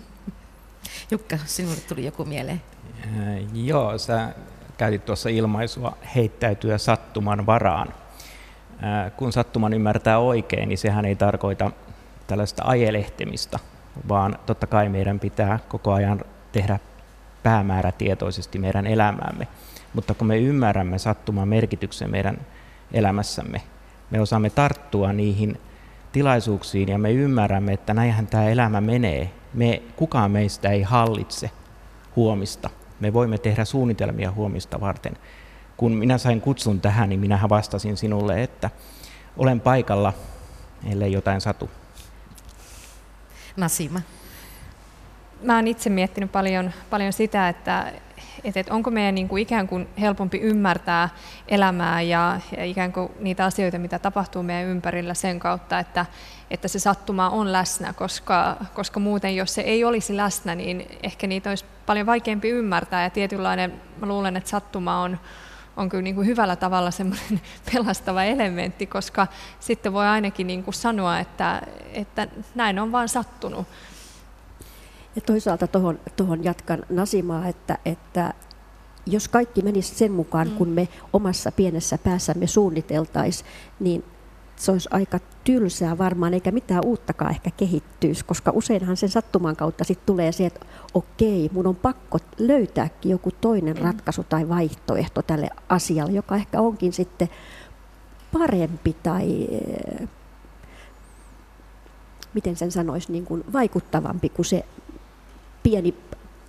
Jukka, 1.12 1.38
sinulle 1.46 1.78
tuli 1.88 2.06
joku 2.06 2.26
mieleen. 2.26 2.62
Äh, 3.04 3.44
joo, 3.54 3.98
sä 3.98 4.30
käytit 4.78 5.06
tuossa 5.06 5.30
ilmaisua 5.30 5.98
heittäytyä 6.16 6.78
sattuman 6.78 7.46
varaan. 7.46 7.88
Äh, 8.84 9.12
kun 9.18 9.34
sattuman 9.34 9.74
ymmärtää 9.74 10.20
oikein, 10.20 10.70
niin 10.70 10.78
sehän 10.78 11.06
ei 11.06 11.16
tarkoita 11.16 11.72
tällaista 12.28 12.64
ajelehtimistä, 12.66 13.60
vaan 14.10 14.40
totta 14.46 14.68
kai 14.68 14.90
meidän 14.90 15.20
pitää 15.20 15.60
koko 15.70 15.94
ajan 15.94 16.22
tehdä 16.52 16.80
päämäärätietoisesti 17.44 18.60
meidän 18.60 18.88
elämäämme. 18.88 19.48
Mutta 19.94 20.14
kun 20.14 20.28
me 20.28 20.38
ymmärrämme 20.38 21.00
sattuman 21.00 21.48
merkityksen 21.48 22.12
meidän 22.12 22.38
elämässämme, 22.94 23.62
me 24.12 24.22
osaamme 24.22 24.50
tarttua 24.50 25.14
niihin 25.14 25.62
tilaisuuksiin 26.16 26.90
ja 26.90 26.98
me 26.98 27.12
ymmärrämme, 27.12 27.74
että 27.74 27.94
näinhän 27.94 28.28
tämä 28.28 28.50
elämä 28.50 28.82
menee. 28.82 29.32
Me, 29.54 29.82
kukaan 29.96 30.32
meistä 30.32 30.70
ei 30.70 30.82
hallitse 30.82 31.52
huomista. 32.16 32.70
Me 33.00 33.14
voimme 33.14 33.38
tehdä 33.38 33.66
suunnitelmia 33.66 34.32
huomista 34.32 34.82
varten. 34.82 35.18
Kun 35.78 35.92
minä 35.92 36.18
sain 36.18 36.42
kutsun 36.42 36.82
tähän, 36.82 37.10
niin 37.10 37.20
minä 37.20 37.40
vastasin 37.50 37.98
sinulle, 37.98 38.44
että 38.44 38.70
olen 39.38 39.62
paikalla, 39.62 40.14
ellei 40.92 41.12
jotain 41.12 41.42
satu. 41.42 41.70
Nasima. 43.58 44.02
Mä 45.42 45.56
oon 45.56 45.68
itse 45.68 45.90
miettinyt 45.90 46.32
paljon, 46.32 46.72
paljon 46.90 47.14
sitä, 47.14 47.50
että, 47.50 47.94
että, 48.44 48.60
että 48.60 48.74
onko 48.74 48.92
meidän 48.92 49.16
niin 49.16 49.28
kuin 49.28 49.42
ikään 49.42 49.68
kuin 49.68 49.88
helpompi 50.00 50.38
ymmärtää 50.38 51.10
elämää 51.48 52.02
ja, 52.02 52.40
ja 52.58 52.66
ikään 52.66 52.94
kuin 52.94 53.10
niitä 53.20 53.46
asioita, 53.46 53.80
mitä 53.80 54.00
tapahtuu 54.00 54.44
meidän 54.44 54.66
ympärillä 54.66 55.14
sen 55.14 55.40
kautta, 55.40 55.80
että, 55.80 56.06
että 56.52 56.68
se 56.68 56.80
sattuma 56.80 57.30
on 57.30 57.52
läsnä, 57.52 57.94
koska, 57.94 58.58
koska 58.74 59.00
muuten 59.00 59.36
jos 59.36 59.54
se 59.54 59.62
ei 59.62 59.84
olisi 59.84 60.18
läsnä, 60.18 60.56
niin 60.56 60.88
ehkä 61.04 61.28
niitä 61.28 61.50
olisi 61.50 61.66
paljon 61.86 62.06
vaikeampi 62.06 62.50
ymmärtää 62.50 63.04
ja 63.04 63.10
tietynlainen, 63.10 63.82
mä 64.00 64.08
luulen, 64.08 64.38
että 64.38 64.50
sattuma 64.50 65.02
on, 65.02 65.20
on 65.78 65.90
kyllä 65.90 66.04
niin 66.04 66.16
kuin 66.16 66.28
hyvällä 66.28 66.56
tavalla 66.56 66.92
semmoinen 66.92 67.42
pelastava 67.74 68.24
elementti, 68.24 68.86
koska 68.86 69.28
sitten 69.60 69.94
voi 69.94 70.06
ainakin 70.06 70.48
niin 70.48 70.64
kuin 70.64 70.74
sanoa, 70.74 71.20
että, 71.20 71.62
että 71.94 72.28
näin 72.56 72.80
on 72.80 72.92
vaan 72.92 73.10
sattunut. 73.10 73.68
Ja 75.16 75.22
toisaalta 75.22 75.68
tuohon 75.68 76.00
tohon 76.16 76.44
jatkan 76.44 76.84
Nasimaa, 76.90 77.48
että, 77.48 77.78
että 77.86 78.34
jos 79.06 79.28
kaikki 79.28 79.62
menisi 79.62 79.96
sen 79.96 80.12
mukaan, 80.12 80.48
mm. 80.48 80.56
kun 80.56 80.70
me 80.70 80.88
omassa 81.14 81.52
pienessä 81.52 81.98
päässämme 81.98 82.48
suunniteltaisiin, 82.48 83.50
niin 83.80 84.04
se 84.56 84.72
olisi 84.72 84.90
aika 84.92 85.20
tylsää 85.44 85.98
varmaan, 85.98 86.34
eikä 86.34 86.52
mitään 86.52 86.86
uuttakaan 86.86 87.32
ehkä 87.32 87.52
kehittyisi, 87.58 88.26
koska 88.26 88.52
useinhan 88.52 88.98
sen 88.98 89.10
sattuman 89.10 89.56
kautta 89.56 89.84
sitten 89.84 90.06
tulee 90.06 90.32
se, 90.32 90.46
että 90.46 90.66
okei, 90.94 91.50
mun 91.54 91.68
on 91.68 91.76
pakko 91.76 92.20
löytääkin 92.38 93.12
joku 93.12 93.32
toinen 93.32 93.76
mm. 93.78 93.84
ratkaisu 93.84 94.24
tai 94.24 94.50
vaihtoehto 94.50 95.22
tälle 95.22 95.50
asialle, 95.70 96.12
joka 96.12 96.36
ehkä 96.36 96.62
onkin 96.62 96.94
sitten 96.94 97.30
parempi 98.34 98.96
tai 99.04 99.48
eh, 99.52 100.08
miten 102.34 102.56
sen 102.56 102.72
sanoisi, 102.72 103.12
niin 103.12 103.26
kuin 103.26 103.44
vaikuttavampi 103.54 104.30
kuin 104.30 104.46
se 104.46 104.66
pieni 105.66 105.96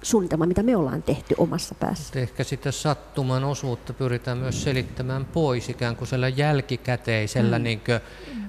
suunnitelma, 0.03 0.47
mitä 0.47 0.63
me 0.63 0.77
ollaan 0.77 1.03
tehty 1.03 1.35
omassa 1.39 1.75
päässä. 1.75 2.21
Ehkä 2.21 2.45
sitä 2.45 2.73
sattuman 2.73 3.45
osuutta 3.45 3.93
pyritään 3.93 4.39
myös 4.39 4.63
selittämään 4.63 5.25
pois 5.25 5.69
ikään 5.69 5.97
kuin 5.97 6.09
sillä 6.09 6.29
jälkikäteisellä 6.29 7.59
mm. 7.59 7.63
niin 7.63 7.81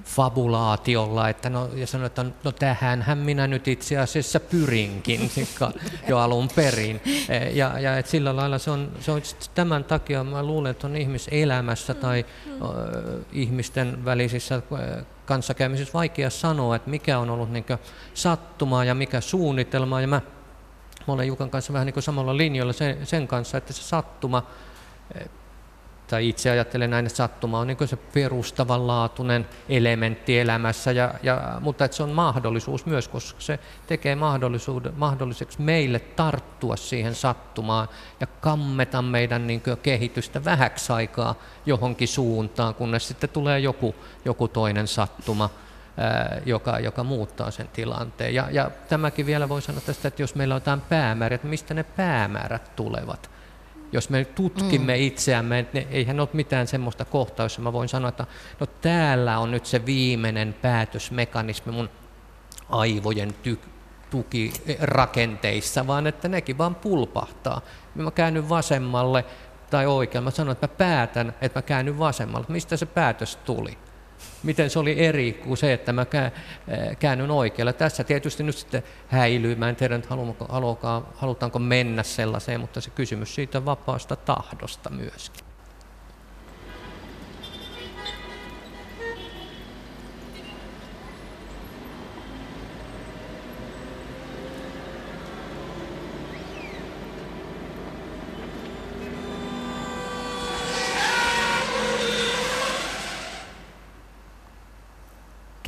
fabulaatiolla, 0.04 1.28
että 1.28 1.50
no, 1.50 1.70
ja 1.74 1.86
sanoo, 1.86 2.06
että 2.06 2.24
no 2.44 2.52
tähänhän 2.52 3.18
minä 3.18 3.46
nyt 3.46 3.68
itse 3.68 3.98
asiassa 3.98 4.40
pyrinkin 4.40 5.30
jo 6.08 6.18
alun 6.18 6.48
perin. 6.56 7.00
E, 7.28 7.50
ja, 7.50 7.78
ja 7.78 7.98
että 7.98 8.10
sillä 8.10 8.36
lailla 8.36 8.58
se 8.58 8.70
on, 8.70 8.92
se 9.00 9.12
on 9.12 9.22
tämän 9.54 9.84
takia, 9.84 10.24
mä 10.24 10.42
luulen, 10.42 10.70
että 10.70 10.86
on 10.86 10.96
ihmiselämässä 10.96 11.94
tai 11.94 12.24
mm. 12.46 13.24
ihmisten 13.32 14.04
välisissä 14.04 14.62
kanssakäymisissä 15.26 15.94
vaikea 15.94 16.30
sanoa, 16.30 16.76
että 16.76 16.90
mikä 16.90 17.18
on 17.18 17.30
ollut 17.30 17.50
niin 17.50 17.64
sattumaa 18.14 18.84
ja 18.84 18.94
mikä 18.94 19.20
suunnitelma. 19.20 20.00
Ja 20.00 20.06
mä 20.06 20.20
mä 21.08 21.12
olen 21.12 21.26
Jukan 21.26 21.50
kanssa 21.50 21.72
vähän 21.72 21.86
niin 21.86 21.94
kuin 21.94 22.02
samalla 22.02 22.36
linjalla 22.36 22.72
sen, 22.72 23.06
sen 23.06 23.28
kanssa, 23.28 23.58
että 23.58 23.72
se 23.72 23.82
sattuma, 23.82 24.42
eh, 25.14 25.28
tai 26.08 26.28
itse 26.28 26.50
ajattelen 26.50 26.90
näin, 26.90 27.06
että 27.06 27.16
sattuma 27.16 27.58
on 27.58 27.66
niin 27.66 27.88
se 27.88 27.96
perustavanlaatuinen 27.96 29.48
elementti 29.68 30.38
elämässä, 30.38 30.92
ja, 30.92 31.14
ja, 31.22 31.58
mutta 31.60 31.84
että 31.84 31.96
se 31.96 32.02
on 32.02 32.10
mahdollisuus 32.10 32.86
myös, 32.86 33.08
koska 33.08 33.40
se 33.40 33.58
tekee 33.86 34.16
mahdolliseksi 34.96 35.62
meille 35.62 35.98
tarttua 35.98 36.76
siihen 36.76 37.14
sattumaan 37.14 37.88
ja 38.20 38.26
kammeta 38.26 39.02
meidän 39.02 39.46
niin 39.46 39.62
kehitystä 39.82 40.44
vähäksi 40.44 40.92
aikaa 40.92 41.34
johonkin 41.66 42.08
suuntaan, 42.08 42.74
kunnes 42.74 43.08
sitten 43.08 43.30
tulee 43.30 43.58
joku, 43.58 43.94
joku 44.24 44.48
toinen 44.48 44.88
sattuma 44.88 45.50
joka, 46.46 46.78
joka 46.78 47.04
muuttaa 47.04 47.50
sen 47.50 47.68
tilanteen. 47.68 48.34
Ja, 48.34 48.48
ja 48.50 48.70
tämäkin 48.88 49.26
vielä 49.26 49.48
voi 49.48 49.62
sanoa 49.62 49.80
tästä, 49.80 50.08
että 50.08 50.22
jos 50.22 50.34
meillä 50.34 50.54
on 50.54 50.60
jotain 50.60 50.80
päämääriä, 50.80 51.34
että 51.34 51.48
mistä 51.48 51.74
ne 51.74 51.82
päämäärät 51.82 52.76
tulevat. 52.76 53.30
Jos 53.92 54.10
me 54.10 54.24
tutkimme 54.24 54.96
mm. 54.96 55.02
itseämme, 55.02 55.66
ne, 55.72 55.86
eihän 55.90 56.20
ole 56.20 56.28
mitään 56.32 56.66
semmoista 56.66 57.04
kohtaa, 57.04 57.44
jossa 57.44 57.60
mä 57.60 57.72
voin 57.72 57.88
sanoa, 57.88 58.08
että 58.08 58.26
no 58.60 58.66
täällä 58.66 59.38
on 59.38 59.50
nyt 59.50 59.66
se 59.66 59.86
viimeinen 59.86 60.54
päätösmekanismi 60.62 61.72
mun 61.72 61.90
aivojen 62.68 63.34
ty, 63.42 63.58
tukirakenteissa, 64.10 65.86
vaan 65.86 66.06
että 66.06 66.28
nekin 66.28 66.58
vaan 66.58 66.74
pulpahtaa. 66.74 67.60
Mä 67.94 68.10
käännyn 68.10 68.48
vasemmalle 68.48 69.24
tai 69.70 69.86
oikealle, 69.86 70.24
mä 70.24 70.30
sanon, 70.30 70.52
että 70.52 70.66
mä 70.66 70.74
päätän, 70.78 71.34
että 71.40 71.58
mä 71.58 71.62
käännyn 71.62 71.98
vasemmalle. 71.98 72.46
Mistä 72.48 72.76
se 72.76 72.86
päätös 72.86 73.36
tuli? 73.36 73.78
Miten 74.42 74.70
se 74.70 74.78
oli 74.78 75.04
eri 75.06 75.32
kuin 75.32 75.56
se, 75.56 75.72
että 75.72 75.92
mä 75.92 76.06
käännyn 76.98 77.30
oikealle. 77.30 77.72
Tässä 77.72 78.04
tietysti 78.04 78.42
nyt 78.42 78.56
sitten 78.56 78.82
häilyy, 79.08 79.54
mä 79.54 79.68
en 79.68 79.76
tiedä, 79.76 80.00
halutaanko 81.14 81.58
mennä 81.58 82.02
sellaiseen, 82.02 82.60
mutta 82.60 82.80
se 82.80 82.90
kysymys 82.90 83.34
siitä 83.34 83.64
vapaasta 83.64 84.16
tahdosta 84.16 84.90
myöskin. 84.90 85.47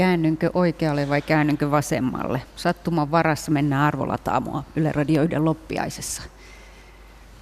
Käännynkö 0.01 0.51
oikealle 0.55 1.09
vai 1.09 1.23
käännynkö 1.23 1.71
vasemmalle? 1.71 2.43
Sattuman 2.57 3.11
varassa 3.11 3.51
mennään 3.51 3.83
arvolataamua 3.83 4.65
Yle 4.77 4.93
Radio 4.93 5.23
1 5.23 5.39
loppiaisessa. 5.39 6.23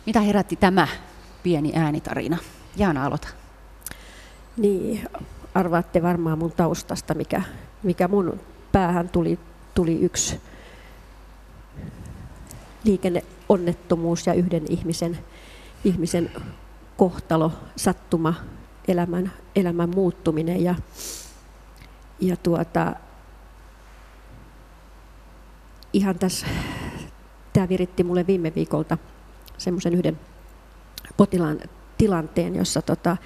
Mitä 0.07 0.21
herätti 0.21 0.57
tämä 0.57 0.89
pieni 1.43 1.73
äänitarina? 1.77 2.39
Jaana, 2.77 3.07
aloita. 3.07 3.29
Niin, 4.57 5.09
arvaatte 5.55 6.03
varmaan 6.03 6.39
mun 6.39 6.53
taustasta, 6.53 7.15
mikä, 7.15 7.43
mikä 7.83 8.09
mun 8.09 8.41
päähän 8.73 9.09
tuli, 9.09 9.39
tuli 9.75 10.01
yksi 10.01 10.41
liikenneonnettomuus 12.85 14.27
ja 14.27 14.35
yhden 14.35 14.63
ihmisen, 14.69 15.19
ihmisen 15.85 16.31
kohtalo, 16.97 17.53
sattuma, 17.77 18.35
elämän, 18.89 19.33
elämän 19.57 19.91
muuttuminen. 19.91 20.65
Ja 20.65 20.75
ja 22.21 22.37
tuota, 22.37 22.93
ihan 25.93 26.19
tässä, 26.19 26.47
tämä 27.53 27.69
viritti 27.69 28.05
mulle 28.05 28.27
viime 28.27 28.53
viikolta 28.55 28.99
semmoisen 29.59 29.95
yhden 29.95 30.19
potilaan 31.17 31.61
tilanteen, 31.99 32.55
jossa, 32.57 32.83
tota, 32.83 33.17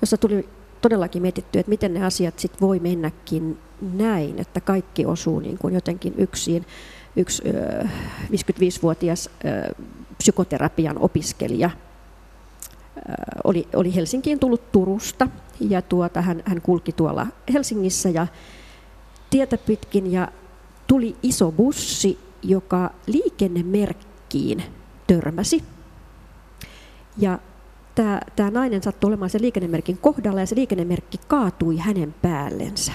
jossa 0.00 0.16
tuli 0.16 0.48
todellakin 0.80 1.22
mietitty, 1.22 1.58
että 1.58 1.70
miten 1.70 1.94
ne 1.94 2.04
asiat 2.04 2.38
sit 2.38 2.60
voi 2.60 2.78
mennäkin 2.78 3.58
näin, 3.92 4.38
että 4.38 4.60
kaikki 4.60 5.06
osuu 5.06 5.40
niin 5.40 5.58
kuin 5.58 5.74
jotenkin 5.74 6.14
yksin. 6.18 6.66
Yksi 7.16 7.42
ö, 7.48 7.88
55-vuotias 8.24 9.30
ö, 9.44 9.74
psykoterapian 10.18 10.98
opiskelija 10.98 11.70
oli, 13.44 13.68
oli 13.74 13.94
Helsinkiin 13.94 14.38
tullut 14.38 14.72
Turusta 14.72 15.28
ja 15.60 15.82
tuota, 15.82 16.22
hän, 16.22 16.42
hän 16.44 16.60
kulki 16.60 16.92
tuolla 16.92 17.26
Helsingissä 17.52 18.08
ja 18.08 18.26
tietä 19.30 19.58
pitkin 19.58 20.12
ja 20.12 20.28
tuli 20.86 21.16
iso 21.22 21.52
bussi, 21.52 22.18
joka 22.42 22.90
liikennemerkkiin 23.06 24.62
törmäsi. 25.06 25.62
Ja 27.18 27.38
tämä, 27.94 28.20
tämä 28.36 28.50
nainen 28.50 28.82
sattui 28.82 29.08
olemaan 29.08 29.30
sen 29.30 29.42
liikennemerkin 29.42 29.98
kohdalla 29.98 30.40
ja 30.40 30.46
se 30.46 30.56
liikennemerkki 30.56 31.18
kaatui 31.28 31.76
hänen 31.76 32.14
päällensä. 32.22 32.92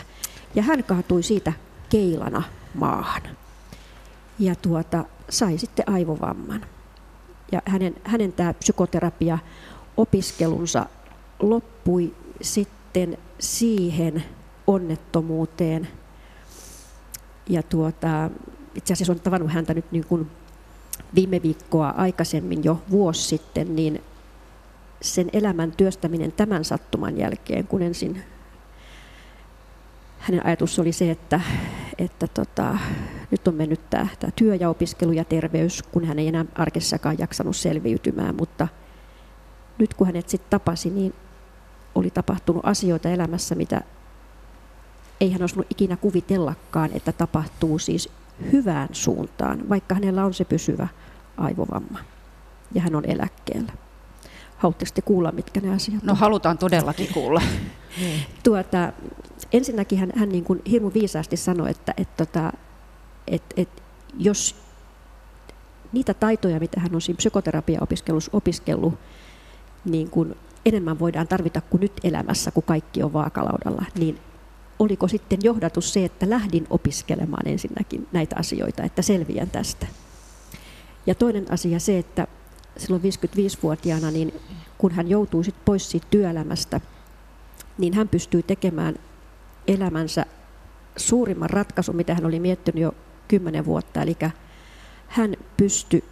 Ja 0.55 0.63
hän 0.63 0.83
kaatui 0.83 1.23
siitä 1.23 1.53
keilana 1.89 2.43
maahan. 2.73 3.21
Ja 4.39 4.55
tuota, 4.55 5.05
sai 5.29 5.57
sitten 5.57 5.89
aivovamman. 5.89 6.65
Ja 7.51 7.61
hänen, 7.65 7.95
hänen 8.03 8.33
tämä 8.33 8.53
psykoterapia 8.53 9.39
opiskelunsa 9.97 10.86
loppui 11.39 12.15
sitten 12.41 13.17
siihen 13.39 14.23
onnettomuuteen. 14.67 15.88
Ja 17.49 17.63
tuota, 17.63 18.30
itse 18.75 18.93
asiassa 18.93 19.13
olen 19.13 19.23
tavannut 19.23 19.51
häntä 19.51 19.73
nyt 19.73 19.91
niin 19.91 20.06
kuin 20.06 20.32
viime 21.15 21.41
viikkoa 21.41 21.89
aikaisemmin 21.89 22.63
jo 22.63 22.82
vuosi 22.91 23.21
sitten, 23.21 23.75
niin 23.75 24.01
sen 25.01 25.30
elämän 25.34 25.71
työstäminen 25.71 26.32
tämän 26.32 26.65
sattuman 26.65 27.17
jälkeen, 27.17 27.67
kun 27.67 27.82
ensin 27.82 28.23
hänen 30.19 30.45
ajatus 30.45 30.80
oli 30.80 30.91
se, 30.91 31.12
että, 31.12 31.41
että 31.97 32.27
tota, 32.27 32.77
nyt 33.32 33.47
on 33.47 33.56
mennyt 33.56 33.89
tämä, 33.89 34.08
tämä 34.19 34.32
työ 34.36 34.56
ja 34.56 34.69
opiskelu 34.69 35.12
ja 35.12 35.23
terveys, 35.23 35.84
kun 35.84 36.06
hän 36.06 36.19
ei 36.19 36.27
enää 36.27 36.45
arkessakaan 36.56 37.17
jaksanut 37.19 37.56
selviytymään, 37.56 38.36
mutta 38.36 38.67
nyt 39.82 39.94
kun 39.94 40.08
hänet 40.08 40.30
sitten 40.30 40.50
tapasi, 40.50 40.89
niin 40.89 41.13
oli 41.96 42.10
tapahtunut 42.10 42.65
asioita 42.65 43.10
elämässä, 43.10 43.56
mitä 43.56 43.82
ei 45.22 45.32
hän 45.32 45.41
olisi 45.41 45.56
ikinä 45.70 45.98
kuvitellakaan, 45.98 46.89
että 46.94 47.12
tapahtuu 47.12 47.80
siis 47.80 48.10
hyvään 48.52 48.89
suuntaan, 48.91 49.70
vaikka 49.70 49.96
hänellä 49.96 50.26
on 50.26 50.34
se 50.34 50.46
pysyvä 50.46 50.88
aivovamma 51.38 52.00
ja 52.74 52.82
hän 52.82 52.96
on 52.96 53.06
eläkkeellä. 53.06 53.74
Haluatteko 54.58 54.91
te 54.94 55.02
kuulla, 55.02 55.32
mitkä 55.32 55.60
ne 55.60 55.74
asiat 55.74 56.04
No 56.04 56.15
halutaan 56.15 56.58
todellakin 56.58 57.13
kuulla. 57.13 57.41
tuota, 58.44 58.94
ensinnäkin 59.54 60.00
hän, 60.00 60.12
hän 60.15 60.30
niin 60.30 60.44
kuin 60.44 60.62
hirmu 60.70 60.91
viisaasti 60.94 61.38
sanoi, 61.38 61.72
että, 61.72 61.94
että, 61.98 62.24
että, 62.24 62.54
että, 63.28 63.56
että 63.58 63.82
jos 64.17 64.56
niitä 65.91 66.13
taitoja, 66.13 66.60
mitä 66.60 66.80
hän 66.80 66.96
on 66.96 67.02
siinä 67.02 67.17
psykoterapiaopiskelussa 67.17 68.32
opiskellut, 68.34 68.94
niin 69.86 70.10
kuin 70.10 70.36
enemmän 70.65 71.00
voidaan 71.00 71.28
tarvita 71.28 71.62
kuin 71.62 71.82
nyt 71.82 71.94
elämässä, 72.04 72.52
kun 72.52 72.63
kaikki 72.63 73.04
on 73.04 73.13
vaakalaudalla, 73.13 73.86
niin 74.00 74.20
oliko 74.80 75.08
sitten 75.08 75.39
johdatus 75.44 75.94
se, 75.94 76.06
että 76.06 76.30
lähdin 76.30 76.67
opiskelemaan 76.70 77.48
ensinnäkin 77.48 78.08
näitä 78.12 78.36
asioita, 78.39 78.84
että 78.84 79.02
selviän 79.02 79.50
tästä? 79.50 79.88
Ja 81.06 81.15
toinen 81.15 81.52
asia 81.52 81.80
se, 81.80 81.98
että 81.98 82.28
silloin 82.78 83.02
55-vuotiaana, 83.02 84.12
niin 84.12 84.34
kun 84.78 84.91
hän 84.91 85.10
joutuu 85.10 85.44
sit 85.44 85.56
pois 85.65 85.91
siitä 85.91 86.08
työelämästä, 86.12 86.82
niin 87.78 87.94
hän 87.94 88.08
pystyy 88.08 88.44
tekemään 88.44 88.96
elämänsä 89.67 90.26
suurimman 90.98 91.50
ratkaisun, 91.50 91.96
mitä 91.96 92.15
hän 92.15 92.26
oli 92.26 92.39
miettinyt 92.39 92.82
jo 92.82 92.96
kymmenen 93.28 93.65
vuotta. 93.65 94.02
Eli 94.02 94.17
hän 95.08 95.36
pystyi 95.58 96.04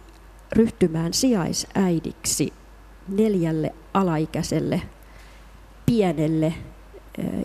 ryhtymään 0.52 1.14
sijaisäidiksi 1.14 2.52
neljälle 3.10 3.74
alaikäiselle 3.94 4.82
pienelle, 5.86 6.54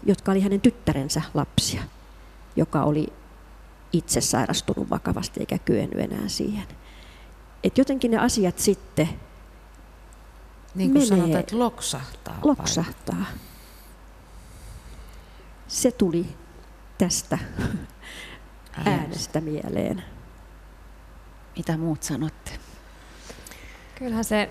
jotka 0.06 0.32
oli 0.32 0.42
hänen 0.42 0.62
tyttärensä 0.62 1.22
lapsia, 1.34 1.84
joka 2.56 2.84
oli 2.84 3.08
itse 3.94 4.22
sairastunut 4.22 4.90
vakavasti 4.90 5.40
eikä 5.40 5.58
kyennyt 5.58 6.00
enää 6.00 6.28
siihen. 6.28 6.68
Et 7.64 7.78
jotenkin 7.78 8.12
ne 8.12 8.18
asiat 8.18 8.60
sitten 8.60 9.10
Niin 10.76 10.92
kuin 10.92 11.08
sanotaan, 11.08 11.40
että 11.40 11.60
loksahtaa. 11.60 12.40
Loksahtaa. 12.44 13.16
Vai? 13.16 13.40
Se 15.68 15.92
tuli 15.92 16.26
tästä 16.98 17.38
äänestä 18.86 19.42
mieleen. 19.42 20.04
Mitä 21.58 21.78
muut 21.78 22.04
sanotte? 22.04 22.52
Kyllähän 23.96 24.24
se 24.24 24.50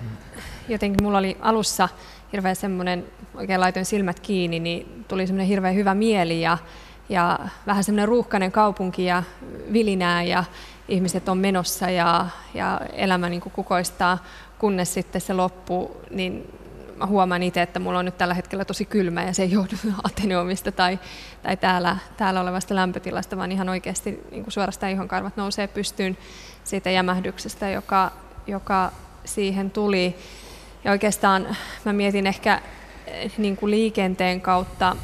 jotenkin 0.68 1.04
mulla 1.04 1.18
oli 1.18 1.36
alussa 1.40 1.88
hirveän 2.32 2.56
semmoinen, 2.56 3.04
oikein 3.34 3.60
laitoin 3.60 3.84
silmät 3.84 4.20
kiinni, 4.20 4.60
niin 4.60 5.04
tuli 5.08 5.26
semmoinen 5.26 5.46
hirveän 5.46 5.74
hyvä 5.74 5.94
mieli 5.94 6.40
ja, 6.40 6.58
ja 7.08 7.38
vähän 7.66 7.84
semmoinen 7.84 8.08
ruuhkainen 8.08 8.52
kaupunki 8.52 9.04
ja 9.04 9.22
vilinää 9.72 10.22
ja 10.22 10.44
ihmiset 10.88 11.28
on 11.28 11.38
menossa 11.38 11.90
ja, 11.90 12.26
ja 12.54 12.80
elämä 12.92 13.28
niin 13.28 13.40
kukoistaa, 13.40 14.24
kunnes 14.58 14.94
sitten 14.94 15.20
se 15.20 15.32
loppu, 15.32 15.96
niin 16.10 16.58
mä 16.96 17.06
huomaan 17.06 17.42
itse, 17.42 17.62
että 17.62 17.80
mulla 17.80 17.98
on 17.98 18.04
nyt 18.04 18.18
tällä 18.18 18.34
hetkellä 18.34 18.64
tosi 18.64 18.84
kylmä 18.84 19.24
ja 19.24 19.34
se 19.34 19.42
ei 19.42 19.50
johdu 19.50 19.76
Ateneumista 20.04 20.72
tai, 20.72 20.98
tai 21.42 21.56
täällä, 21.56 21.96
täällä 22.16 22.40
olevasta 22.40 22.74
lämpötilasta, 22.74 23.36
vaan 23.36 23.52
ihan 23.52 23.68
oikeasti 23.68 24.20
niin 24.30 24.44
kuin 24.44 24.52
suorastaan 24.52 24.92
ihonkarvat 24.92 25.36
nousee 25.36 25.66
pystyyn 25.66 26.18
siitä 26.64 26.90
jämähdyksestä, 26.90 27.68
joka, 27.68 28.12
joka 28.46 28.92
siihen 29.24 29.70
tuli. 29.70 30.16
Ja 30.84 30.90
oikeastaan 30.90 31.56
mä 31.84 31.92
mietin 31.92 32.26
ehkä 32.26 32.60
eh, 33.06 33.32
niin 33.38 33.56
kuin 33.56 33.70
liikenteen 33.70 34.40
kautta 34.40 34.96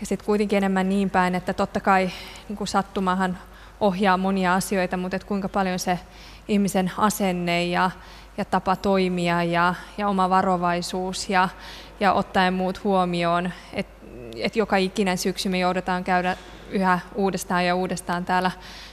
ja 0.00 0.06
sitten 0.06 0.26
kuitenkin 0.26 0.56
enemmän 0.56 0.88
niin 0.88 1.10
päin, 1.10 1.34
että 1.34 1.52
totta 1.52 1.80
kai 1.80 2.10
niin 2.48 2.56
kuin 2.56 2.68
sattumahan 2.68 3.38
ohjaa 3.80 4.16
monia 4.16 4.54
asioita, 4.54 4.96
mutta 4.96 5.16
että 5.16 5.28
kuinka 5.28 5.48
paljon 5.48 5.78
se 5.78 5.98
ihmisen 6.48 6.90
asenne 6.96 7.64
ja, 7.64 7.90
ja 8.38 8.44
tapa 8.44 8.76
toimia 8.76 9.42
ja, 9.42 9.74
ja 9.98 10.08
oma 10.08 10.30
varovaisuus 10.30 11.30
ja, 11.30 11.48
ja 12.00 12.12
ottaen 12.12 12.54
muut 12.54 12.84
huomioon, 12.84 13.52
että 13.72 14.00
et 14.36 14.56
joka 14.56 14.76
ikinen 14.76 15.18
syksy 15.18 15.48
me 15.48 15.58
joudutaan 15.58 16.04
käydä 16.04 16.36
yhä 16.70 16.98
uudestaan 17.14 17.66
ja 17.66 17.74
uudestaan 17.74 18.24
täällä 18.24 18.50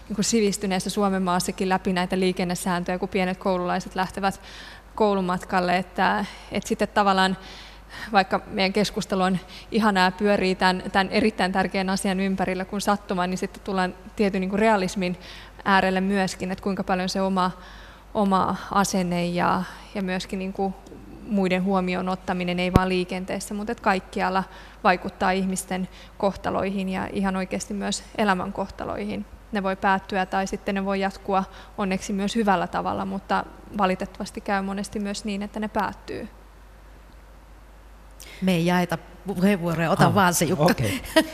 niin 0.09 0.23
sivistyneessä 0.23 0.89
Suomen 0.89 1.23
maassakin 1.23 1.69
läpi 1.69 1.93
näitä 1.93 2.19
liikennesääntöjä, 2.19 2.99
kun 2.99 3.09
pienet 3.09 3.37
koululaiset 3.37 3.95
lähtevät 3.95 4.41
koulumatkalle, 4.95 5.77
että, 5.77 6.25
että 6.51 6.69
sitten 6.69 6.87
tavallaan 6.87 7.37
vaikka 8.11 8.41
meidän 8.47 8.73
keskustelu 8.73 9.21
on 9.21 9.37
ihanaa 9.71 10.11
pyörii 10.11 10.55
tämän, 10.55 10.83
tämän 10.91 11.09
erittäin 11.09 11.51
tärkeän 11.51 11.89
asian 11.89 12.19
ympärillä 12.19 12.65
kuin 12.65 12.81
sattuma, 12.81 13.27
niin 13.27 13.37
sitten 13.37 13.63
tullaan 13.63 13.93
tietyn 14.15 14.41
niin 14.41 14.49
kuin 14.49 14.59
realismin 14.59 15.17
äärelle 15.65 16.01
myöskin, 16.01 16.51
että 16.51 16.63
kuinka 16.63 16.83
paljon 16.83 17.09
se 17.09 17.21
oma, 17.21 17.51
oma 18.13 18.55
asenne 18.71 19.25
ja, 19.25 19.63
ja 19.95 20.01
myöskin 20.01 20.39
niin 20.39 20.53
kuin 20.53 20.73
muiden 21.27 21.63
huomioon 21.63 22.09
ottaminen, 22.09 22.59
ei 22.59 22.73
vain 22.73 22.89
liikenteessä, 22.89 23.53
mutta 23.53 23.71
että 23.71 23.83
kaikkialla 23.83 24.43
vaikuttaa 24.83 25.31
ihmisten 25.31 25.89
kohtaloihin 26.17 26.89
ja 26.89 27.09
ihan 27.13 27.35
oikeasti 27.35 27.73
myös 27.73 28.03
elämän 28.17 28.53
kohtaloihin. 28.53 29.25
Ne 29.51 29.63
voi 29.63 29.75
päättyä 29.75 30.25
tai 30.25 30.47
sitten 30.47 30.75
ne 30.75 30.85
voi 30.85 30.99
jatkua 30.99 31.43
onneksi 31.77 32.13
myös 32.13 32.35
hyvällä 32.35 32.67
tavalla, 32.67 33.05
mutta 33.05 33.45
valitettavasti 33.77 34.41
käy 34.41 34.61
monesti 34.61 34.99
myös 34.99 35.25
niin, 35.25 35.41
että 35.41 35.59
ne 35.59 35.67
päättyy. 35.67 36.27
Me 38.41 38.51
ei 38.51 38.65
jaeta 38.65 38.97
puheenvuoroja, 39.27 39.91
ota 39.91 40.05
ah, 40.05 40.15
vaan 40.15 40.33
se 40.33 40.45
Jukka. 40.45 40.63
Okay. 40.63 40.91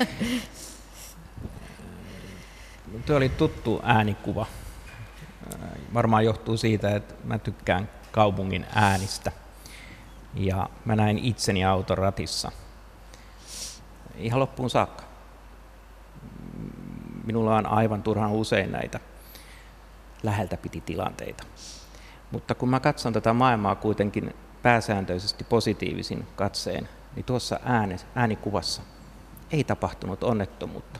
Tuo 3.06 3.15
oli 3.15 3.30
tuttu 3.30 3.80
äänikuva. 3.84 4.45
Varmaan 5.93 6.26
johtuu 6.26 6.58
siitä, 6.58 6.95
että 6.95 7.13
mä 7.23 7.38
tykkään 7.38 7.89
kaupungin 8.12 8.65
äänistä. 8.76 9.32
Ja 10.34 10.69
mä 10.86 10.95
näin 10.95 11.19
itseni 11.19 11.65
autoratissa. 11.65 12.52
Ihan 14.15 14.39
loppuun 14.39 14.69
saakka. 14.69 15.12
Minulla 17.24 17.56
on 17.56 17.66
aivan 17.66 18.04
turhan 18.04 18.32
usein 18.32 18.72
näitä 18.72 19.00
läheltä 20.24 20.58
piti 20.58 20.82
tilanteita. 20.82 21.44
Mutta 22.32 22.56
kun 22.56 22.70
mä 22.70 22.80
katson 22.80 23.14
tätä 23.14 23.34
maailmaa 23.34 23.76
kuitenkin 23.76 24.34
pääsääntöisesti 24.62 25.44
positiivisin 25.44 26.28
katseen, 26.36 26.90
niin 27.16 27.26
tuossa 27.26 27.60
ääne, 27.66 27.98
äänikuvassa 28.16 28.82
ei 29.52 29.64
tapahtunut 29.64 30.24
onnettomuutta, 30.24 31.00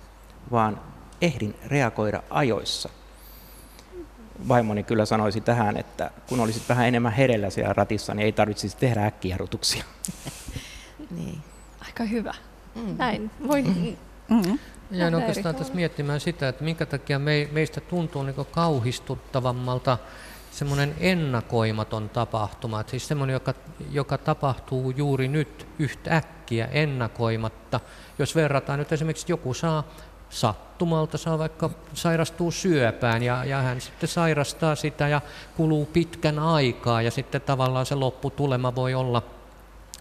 vaan 0.52 0.82
ehdin 1.22 1.56
reagoida 1.68 2.24
ajoissa. 2.30 2.90
Vaimoni 4.48 4.84
kyllä 4.84 5.06
sanoisi 5.06 5.42
tähän, 5.42 5.78
että 5.78 6.12
kun 6.30 6.40
olisit 6.40 6.70
vähän 6.70 6.88
enemmän 6.88 7.12
herellä 7.12 7.50
siellä 7.50 7.74
ratissa, 7.74 8.14
niin 8.14 8.26
ei 8.26 8.32
tarvitsisi 8.32 8.78
tehdä 8.78 9.06
äkkijarrutuksia. 9.06 9.84
niin. 11.18 11.42
Aika 11.86 12.04
hyvä. 12.04 12.34
Mm. 12.76 12.96
Näin. 12.98 13.32
Voi. 13.48 13.62
Mm. 13.62 13.96
Mm. 14.30 14.60
Jäin 14.94 15.16
oikeastaan 15.16 15.56
tässä 15.56 15.74
miettimään 15.74 16.20
sitä, 16.20 16.48
että 16.50 16.64
minkä 16.64 16.86
takia 16.86 17.20
me, 17.20 17.50
meistä 17.52 17.82
tuntuu 17.82 18.24
niin 18.24 18.36
kauhistuttavammalta 18.52 19.98
semmoinen 20.52 20.96
ennakoimaton 21.00 22.10
tapahtuma, 22.10 22.80
että 22.80 22.92
siis 22.92 23.08
semmoinen, 23.08 23.34
joka, 23.34 23.54
joka 23.92 24.18
tapahtuu 24.18 24.92
juuri 24.92 25.28
nyt 25.28 25.68
yhtäkkiä 25.80 26.66
ennakoimatta. 26.66 27.80
Jos 28.20 28.36
verrataan 28.36 28.80
nyt 28.80 28.92
esimerkiksi 28.92 29.32
joku 29.32 29.54
saa 29.54 29.84
sattumalta, 30.30 31.18
saa 31.18 31.40
vaikka 31.40 31.70
sairastuu 31.94 32.52
syöpään 32.52 33.24
ja, 33.24 33.46
ja 33.46 33.62
hän 33.62 33.82
sitten 33.82 34.10
sairastaa 34.10 34.76
sitä 34.76 35.08
ja 35.08 35.22
kuluu 35.58 35.86
pitkän 35.86 36.40
aikaa 36.40 37.02
ja 37.02 37.12
sitten 37.12 37.42
tavallaan 37.42 37.86
se 37.86 37.96
lopputulema 37.96 38.76
voi 38.76 38.94
olla 38.94 39.24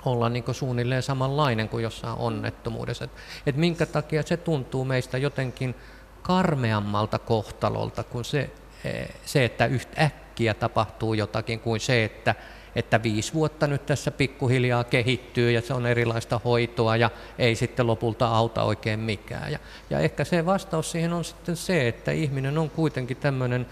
olla 0.05 0.29
niin 0.29 0.45
suunnilleen 0.53 1.03
samanlainen 1.03 1.69
kuin 1.69 1.83
jossain 1.83 2.19
onnettomuudessa. 2.19 3.05
Et, 3.05 3.11
et 3.47 3.57
minkä 3.57 3.87
takia 3.87 4.23
se 4.23 4.37
tuntuu 4.37 4.85
meistä 4.85 5.19
jotenkin 5.19 5.75
karmeammalta 6.23 7.19
kohtalolta 7.19 8.03
kuin 8.03 8.25
se, 8.25 8.51
eh, 8.85 9.09
se 9.25 9.45
että 9.45 9.67
yhtäkkiä 9.67 10.23
äkkiä 10.33 10.55
tapahtuu 10.55 11.15
jotakin 11.15 11.61
kuin 11.61 11.81
se, 11.81 12.05
että, 12.05 12.35
että 12.77 13.03
viisi 13.03 13.35
vuotta 13.35 13.67
nyt 13.67 13.87
tässä 13.87 14.11
pikkuhiljaa 14.11 14.85
kehittyy 14.85 15.51
ja 15.51 15.61
se 15.61 15.75
on 15.75 15.87
erilaista 15.87 16.41
hoitoa 16.45 16.97
ja 16.97 17.11
ei 17.39 17.55
sitten 17.55 17.87
lopulta 17.87 18.27
auta 18.27 18.63
oikein 18.63 19.01
mikään. 19.01 19.53
Ja, 19.53 19.59
ja 19.91 19.99
ehkä 19.99 20.25
se 20.25 20.47
vastaus 20.47 20.91
siihen 20.91 21.13
on 21.13 21.25
sitten 21.25 21.57
se, 21.57 21.89
että 21.89 22.11
ihminen 22.13 22.59
on 22.59 22.71
kuitenkin 22.71 23.17
tämmöinen 23.17 23.67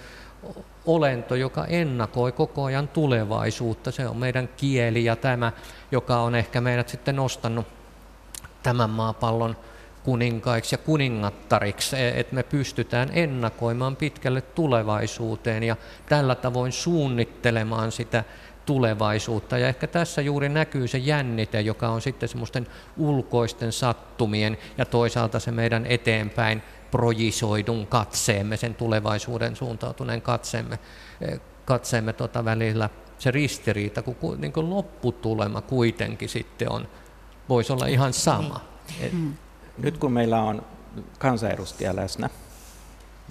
olento, 0.87 1.35
joka 1.35 1.64
ennakoi 1.64 2.33
koko 2.33 2.64
ajan 2.64 2.88
tulevaisuutta. 2.88 3.90
Se 3.90 4.09
on 4.09 4.16
meidän 4.16 4.48
kieli 4.57 5.05
ja 5.05 5.16
tämä, 5.16 5.53
joka 5.92 6.16
on 6.16 6.35
ehkä 6.35 6.61
meidät 6.61 6.88
sitten 6.88 7.16
nostanut 7.16 7.66
tämän 8.62 8.90
maapallon 8.90 9.57
kuninkaiksi 10.03 10.74
ja 10.74 10.79
kuningattariksi, 10.79 11.96
että 12.14 12.35
me 12.35 12.42
pystytään 12.42 13.11
ennakoimaan 13.12 13.96
pitkälle 13.96 14.40
tulevaisuuteen 14.40 15.62
ja 15.62 15.76
tällä 16.09 16.35
tavoin 16.35 16.72
suunnittelemaan 16.72 17.92
sitä 17.92 18.24
tulevaisuutta. 18.66 19.59
Ja 19.59 19.68
ehkä 19.68 19.87
tässä 19.87 20.22
juuri 20.22 20.48
näkyy 20.48 20.88
se 20.88 20.98
jännite, 20.98 21.61
joka 21.61 21.88
on 21.88 22.00
sitten 22.00 22.29
semmoisten 22.29 22.66
ulkoisten 22.96 23.72
sattumien 23.72 24.59
ja 24.79 24.85
toisaalta 24.85 25.40
se 25.40 25.50
meidän 25.50 25.87
eteenpäin 25.87 26.62
projisoidun 26.90 27.87
katseemme, 27.87 28.57
sen 28.57 28.74
tulevaisuuden 28.74 29.57
suuntautuneen 29.57 30.22
katseemme, 30.22 30.79
e, 31.20 31.37
katseemme 31.64 32.12
tota 32.12 32.44
välillä 32.44 32.90
se 33.18 33.31
ristiriita, 33.31 34.03
kun 34.03 34.40
niin 34.40 34.53
kuin 34.53 34.70
lopputulema 34.70 35.61
kuitenkin 35.61 36.29
sitten 36.29 36.72
on, 36.72 36.88
voisi 37.48 37.72
olla 37.72 37.87
ihan 37.87 38.12
sama. 38.12 38.61
Niin. 39.00 39.14
Mm 39.16 39.35
nyt 39.83 39.98
kun 39.98 40.12
meillä 40.12 40.42
on 40.42 40.62
kansanedustaja 41.18 41.96
läsnä, 41.96 42.31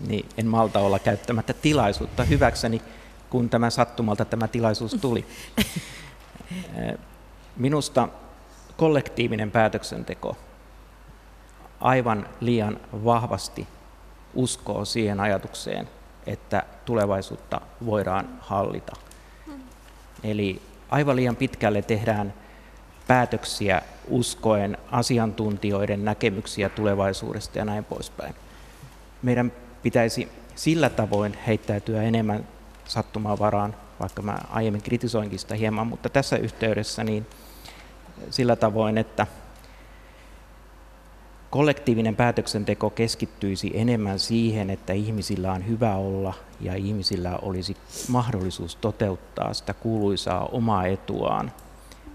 niin 0.07 0.29
en 0.37 0.47
malta 0.47 0.79
olla 0.79 0.99
käyttämättä 0.99 1.53
tilaisuutta 1.53 2.23
hyväkseni, 2.23 2.81
kun 3.29 3.49
tämä 3.49 3.69
sattumalta 3.69 4.25
tämä 4.25 4.47
tilaisuus 4.47 4.91
tuli. 5.01 5.25
Minusta 7.57 8.09
kollektiivinen 8.77 9.51
päätöksenteko 9.51 10.37
aivan 11.81 12.29
liian 12.39 12.79
vahvasti 13.05 13.67
uskoo 14.33 14.85
siihen 14.85 15.19
ajatukseen, 15.19 15.89
että 16.25 16.63
tulevaisuutta 16.85 17.61
voidaan 17.85 18.29
hallita. 18.39 18.95
Eli 20.23 20.61
aivan 20.89 21.15
liian 21.15 21.35
pitkälle 21.35 21.81
tehdään 21.81 22.33
päätöksiä 23.07 23.81
uskoen 24.07 24.77
asiantuntijoiden 24.91 26.05
näkemyksiä 26.05 26.69
tulevaisuudesta 26.69 27.57
ja 27.57 27.65
näin 27.65 27.85
poispäin. 27.85 28.35
Meidän 29.21 29.51
pitäisi 29.83 30.31
sillä 30.55 30.89
tavoin 30.89 31.37
heittäytyä 31.47 32.03
enemmän 32.03 32.47
sattumaan 32.85 33.39
varaan, 33.39 33.75
vaikka 33.99 34.21
mä 34.21 34.37
aiemmin 34.49 34.81
kritisoinkin 34.81 35.39
sitä 35.39 35.55
hieman, 35.55 35.87
mutta 35.87 36.09
tässä 36.09 36.37
yhteydessä 36.37 37.03
niin 37.03 37.27
sillä 38.29 38.55
tavoin, 38.55 38.97
että 38.97 39.27
kollektiivinen 41.49 42.15
päätöksenteko 42.15 42.89
keskittyisi 42.89 43.71
enemmän 43.73 44.19
siihen, 44.19 44.69
että 44.69 44.93
ihmisillä 44.93 45.51
on 45.51 45.67
hyvä 45.67 45.95
olla 45.95 46.33
ja 46.61 46.75
ihmisillä 46.75 47.39
olisi 47.41 47.77
mahdollisuus 48.07 48.75
toteuttaa 48.75 49.53
sitä 49.53 49.73
kuuluisaa 49.73 50.45
omaa 50.45 50.85
etuaan, 50.85 51.51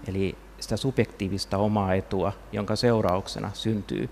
eli 0.07 0.37
sitä 0.59 0.77
subjektiivista 0.77 1.57
omaa 1.57 1.93
etua, 1.93 2.33
jonka 2.51 2.75
seurauksena 2.75 3.51
syntyy 3.53 4.09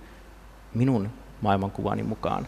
minun 0.74 1.10
maailmankuvani 1.42 2.04
mukaan 2.04 2.48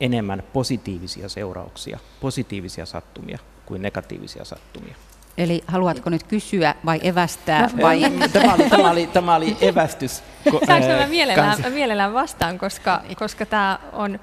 enemmän 0.00 0.42
positiivisia 0.52 1.28
seurauksia, 1.28 1.98
positiivisia 2.20 2.86
sattumia 2.86 3.38
kuin 3.66 3.82
negatiivisia 3.82 4.44
sattumia. 4.44 4.94
Eli 5.38 5.64
haluatko 5.66 6.10
nyt 6.10 6.22
kysyä 6.22 6.74
vai 6.84 7.00
evästää? 7.02 7.70
Vai? 7.82 8.00
Tämä, 8.32 8.54
oli, 8.54 8.70
tämä, 8.70 8.90
oli, 8.90 9.06
tämä 9.06 9.34
oli 9.34 9.56
evästys. 9.60 10.22
Saanko 10.66 10.88
mä 10.88 11.06
mielellään, 11.06 11.60
mä 11.62 11.70
mielellään 11.70 12.14
vastaan, 12.14 12.58
koska, 12.58 13.02
koska 13.18 13.46
tämä 13.46 13.78
on 13.92 14.20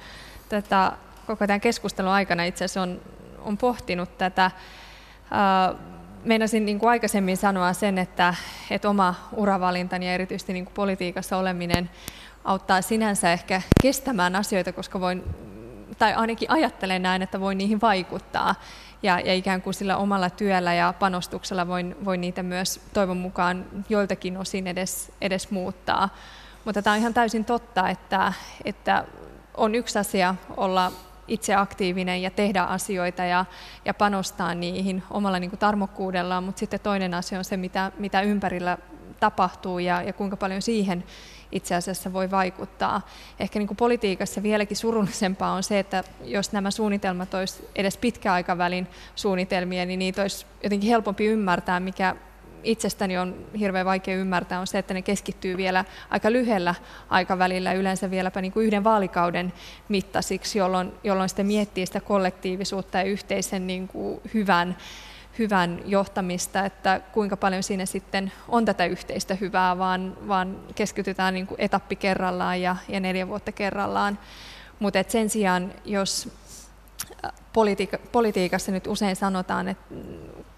tätä, 0.49 0.91
koko 1.27 1.47
tämän 1.47 1.61
keskustelun 1.61 2.11
aikana 2.11 2.43
itse 2.43 2.65
asiassa 2.65 2.81
on, 2.81 3.01
on 3.41 3.57
pohtinut 3.57 4.17
tätä. 4.17 4.51
Meinasin 6.23 6.65
niin 6.65 6.79
kuin 6.79 6.89
aikaisemmin 6.89 7.37
sanoa 7.37 7.73
sen, 7.73 7.97
että, 7.97 8.35
että 8.71 8.89
oma 8.89 9.15
uravalintani 9.35 10.07
ja 10.07 10.13
erityisesti 10.13 10.53
niin 10.53 10.65
kuin 10.65 10.73
politiikassa 10.73 11.37
oleminen 11.37 11.89
auttaa 12.43 12.81
sinänsä 12.81 13.31
ehkä 13.31 13.61
kestämään 13.81 14.35
asioita, 14.35 14.73
koska 14.73 14.99
voin, 14.99 15.23
tai 15.97 16.13
ainakin 16.13 16.51
ajattelen 16.51 17.01
näin, 17.01 17.21
että 17.21 17.39
voin 17.39 17.57
niihin 17.57 17.81
vaikuttaa 17.81 18.55
ja, 19.03 19.19
ja 19.19 19.33
ikään 19.33 19.61
kuin 19.61 19.73
sillä 19.73 19.97
omalla 19.97 20.29
työllä 20.29 20.73
ja 20.73 20.93
panostuksella 20.99 21.67
voin, 21.67 21.95
voin 22.05 22.21
niitä 22.21 22.43
myös 22.43 22.81
toivon 22.93 23.17
mukaan 23.17 23.65
joiltakin 23.89 24.37
osin 24.37 24.67
edes, 24.67 25.11
edes 25.21 25.51
muuttaa. 25.51 26.09
Mutta 26.65 26.81
tämä 26.81 26.93
on 26.93 26.99
ihan 26.99 27.13
täysin 27.13 27.45
totta, 27.45 27.89
että, 27.89 28.33
että 28.65 29.05
on 29.57 29.75
yksi 29.75 29.99
asia 29.99 30.35
olla 30.57 30.91
itse 31.27 31.55
aktiivinen 31.55 32.21
ja 32.21 32.31
tehdä 32.31 32.63
asioita 32.63 33.23
ja, 33.23 33.45
ja 33.85 33.93
panostaa 33.93 34.55
niihin 34.55 35.03
omalla 35.11 35.39
niin 35.39 35.49
kuin 35.49 35.59
tarmokkuudellaan, 35.59 36.43
mutta 36.43 36.59
sitten 36.59 36.79
toinen 36.79 37.13
asia 37.13 37.37
on 37.37 37.45
se, 37.45 37.57
mitä, 37.57 37.91
mitä 37.99 38.21
ympärillä 38.21 38.77
tapahtuu 39.19 39.79
ja, 39.79 40.01
ja 40.01 40.13
kuinka 40.13 40.37
paljon 40.37 40.61
siihen 40.61 41.03
itse 41.53 41.75
asiassa 41.75 42.13
voi 42.13 42.31
vaikuttaa. 42.31 43.01
Ehkä 43.39 43.59
niin 43.59 43.67
kuin 43.67 43.77
politiikassa 43.77 44.43
vieläkin 44.43 44.77
surullisempaa 44.77 45.53
on 45.53 45.63
se, 45.63 45.79
että 45.79 46.03
jos 46.23 46.51
nämä 46.51 46.71
suunnitelmat 46.71 47.33
olisi 47.33 47.67
edes 47.75 47.97
pitkäaikavälin 47.97 48.87
suunnitelmia, 49.15 49.85
niin 49.85 49.99
niitä 49.99 50.21
olisi 50.21 50.45
jotenkin 50.63 50.89
helpompi 50.89 51.25
ymmärtää, 51.25 51.79
mikä 51.79 52.15
itsestäni 52.63 53.17
on 53.17 53.45
hirveän 53.59 53.85
vaikea 53.85 54.15
ymmärtää, 54.15 54.59
on 54.59 54.67
se, 54.67 54.77
että 54.77 54.93
ne 54.93 55.01
keskittyy 55.01 55.57
vielä 55.57 55.85
aika 56.09 56.31
lyhyellä 56.31 56.75
aikavälillä, 57.09 57.73
yleensä 57.73 58.11
vieläpä 58.11 58.41
niin 58.41 58.51
kuin 58.51 58.65
yhden 58.65 58.83
vaalikauden 58.83 59.53
mittaisiksi, 59.89 60.59
jolloin, 60.59 60.93
jolloin 61.03 61.29
sitten 61.29 61.45
miettii 61.45 61.85
sitä 61.85 61.99
kollektiivisuutta 61.99 62.97
ja 62.97 63.03
yhteisen 63.03 63.67
niin 63.67 63.87
kuin 63.87 64.21
hyvän 64.33 64.77
hyvän 65.39 65.81
johtamista, 65.85 66.65
että 66.65 67.01
kuinka 67.11 67.37
paljon 67.37 67.63
siinä 67.63 67.85
sitten 67.85 68.31
on 68.47 68.65
tätä 68.65 68.85
yhteistä 68.85 69.35
hyvää, 69.35 69.77
vaan, 69.77 70.17
vaan 70.27 70.59
keskitytään 70.75 71.33
niin 71.33 71.47
kuin 71.47 71.61
etappi 71.61 71.95
kerrallaan 71.95 72.61
ja, 72.61 72.75
ja 72.87 72.99
neljä 72.99 73.27
vuotta 73.27 73.51
kerrallaan. 73.51 74.19
Mutta 74.79 75.03
sen 75.07 75.29
sijaan, 75.29 75.73
jos 75.85 76.29
politiika, 77.53 77.97
politiikassa 78.11 78.71
nyt 78.71 78.87
usein 78.87 79.15
sanotaan, 79.15 79.67
että 79.67 79.95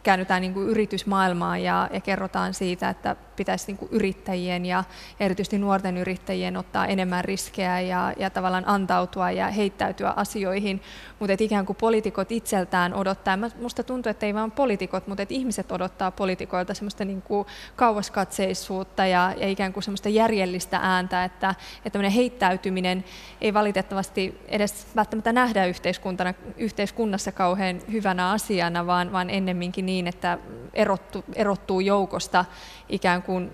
käännytään 0.05 0.41
niin 0.41 0.53
kuin 0.53 0.69
yritysmaailmaan 0.69 1.63
ja, 1.63 1.89
ja 1.93 2.01
kerrotaan 2.01 2.53
siitä, 2.53 2.89
että 2.89 3.15
pitäisi 3.35 3.67
niin 3.67 3.77
kuin 3.77 3.89
yrittäjien 3.91 4.65
ja 4.65 4.83
erityisesti 5.19 5.57
nuorten 5.57 5.97
yrittäjien 5.97 6.57
ottaa 6.57 6.85
enemmän 6.85 7.25
riskejä 7.25 7.79
ja, 7.79 8.13
ja 8.17 8.29
tavallaan 8.29 8.67
antautua 8.67 9.31
ja 9.31 9.47
heittäytyä 9.47 10.13
asioihin, 10.15 10.81
mutta 11.19 11.33
että 11.33 11.43
ikään 11.43 11.65
kuin 11.65 11.77
poliitikot 11.77 12.31
itseltään 12.31 12.93
odottaa, 12.93 13.37
minusta 13.37 13.83
tuntuu, 13.83 14.09
että 14.09 14.25
ei 14.25 14.33
vain 14.33 14.51
poliitikot, 14.51 15.07
mutta 15.07 15.23
että 15.23 15.33
ihmiset 15.33 15.71
odottaa 15.71 16.11
poliitikoilta 16.11 16.73
semmoista 16.73 17.05
niin 17.05 17.21
kuin 17.21 17.47
kauaskatseisuutta 17.75 19.05
ja, 19.05 19.33
ja 19.37 19.47
ikään 19.47 19.73
kuin 19.73 19.83
semmoista 19.83 20.09
järjellistä 20.09 20.79
ääntä, 20.81 21.23
että, 21.23 21.55
että 21.85 22.09
heittäytyminen 22.09 23.03
ei 23.41 23.53
valitettavasti 23.53 24.41
edes 24.47 24.87
välttämättä 24.95 25.33
nähdä 25.33 25.65
yhteiskuntana, 25.65 26.33
yhteiskunnassa 26.57 27.31
kauhean 27.31 27.81
hyvänä 27.91 28.31
asiana, 28.31 28.87
vaan, 28.87 29.11
vaan 29.11 29.29
ennemminkin 29.29 29.85
niin, 29.85 29.94
että 30.08 30.38
erottu, 30.73 31.25
erottuu 31.36 31.79
joukosta 31.79 32.45
ikään 32.89 33.21
kuin 33.23 33.51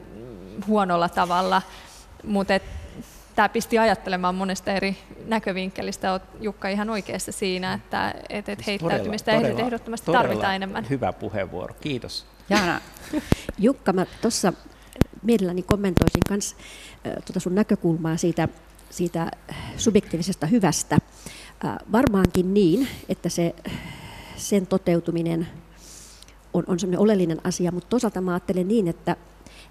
huonolla 0.67 1.09
tavalla. 1.09 1.61
Mutta 2.23 2.53
tämä 3.35 3.49
pisti 3.49 3.77
ajattelemaan 3.77 4.35
monesta 4.35 4.71
eri 4.71 4.97
näkövinkkelistä. 5.25 6.11
Olet 6.11 6.23
Jukka 6.39 6.67
ihan 6.67 6.89
oikeassa 6.89 7.31
siinä, 7.31 7.73
että 7.73 8.13
et, 8.29 8.49
et 8.49 8.59
siis 8.59 8.67
heittäytymistä 8.67 9.31
todella, 9.31 9.49
todella, 9.49 9.67
ehdottomasti 9.67 10.05
todella 10.05 10.23
tarvitaan 10.23 10.55
enemmän. 10.55 10.89
Hyvä 10.89 11.13
puheenvuoro, 11.13 11.75
kiitos. 11.81 12.25
Jaana. 12.49 12.81
Jukka, 13.59 13.93
mä 13.93 14.05
tuossa 14.21 14.53
mielelläni 15.23 15.63
kommentoisin 15.63 16.21
myös 16.29 16.55
tuota 17.03 17.39
sun 17.39 17.55
näkökulmaa 17.55 18.17
siitä, 18.17 18.47
siitä 18.89 19.31
subjektiivisesta 19.77 20.45
hyvästä. 20.45 20.97
Varmaankin 21.91 22.53
niin, 22.53 22.87
että 23.09 23.29
se, 23.29 23.55
sen 24.35 24.67
toteutuminen 24.67 25.47
on, 26.53 26.63
on 26.67 26.79
sellainen 26.79 26.99
oleellinen 26.99 27.41
asia, 27.43 27.71
mutta 27.71 27.89
toisaalta 27.89 28.21
mä 28.21 28.31
ajattelen 28.31 28.67
niin, 28.67 28.87
että, 28.87 29.15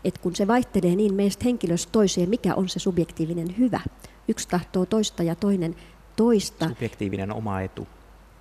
että 0.04 0.20
kun 0.20 0.36
se 0.36 0.46
vaihtelee 0.46 0.96
niin 0.96 1.14
meistä 1.14 1.44
henkilöstä 1.44 1.92
toiseen, 1.92 2.28
mikä 2.28 2.54
on 2.54 2.68
se 2.68 2.78
subjektiivinen 2.78 3.58
hyvä. 3.58 3.80
Yksi 4.28 4.48
tahtoo 4.48 4.86
toista 4.86 5.22
ja 5.22 5.34
toinen 5.34 5.76
toista. 6.16 6.68
Subjektiivinen 6.68 7.32
oma 7.32 7.60
etu. 7.60 7.88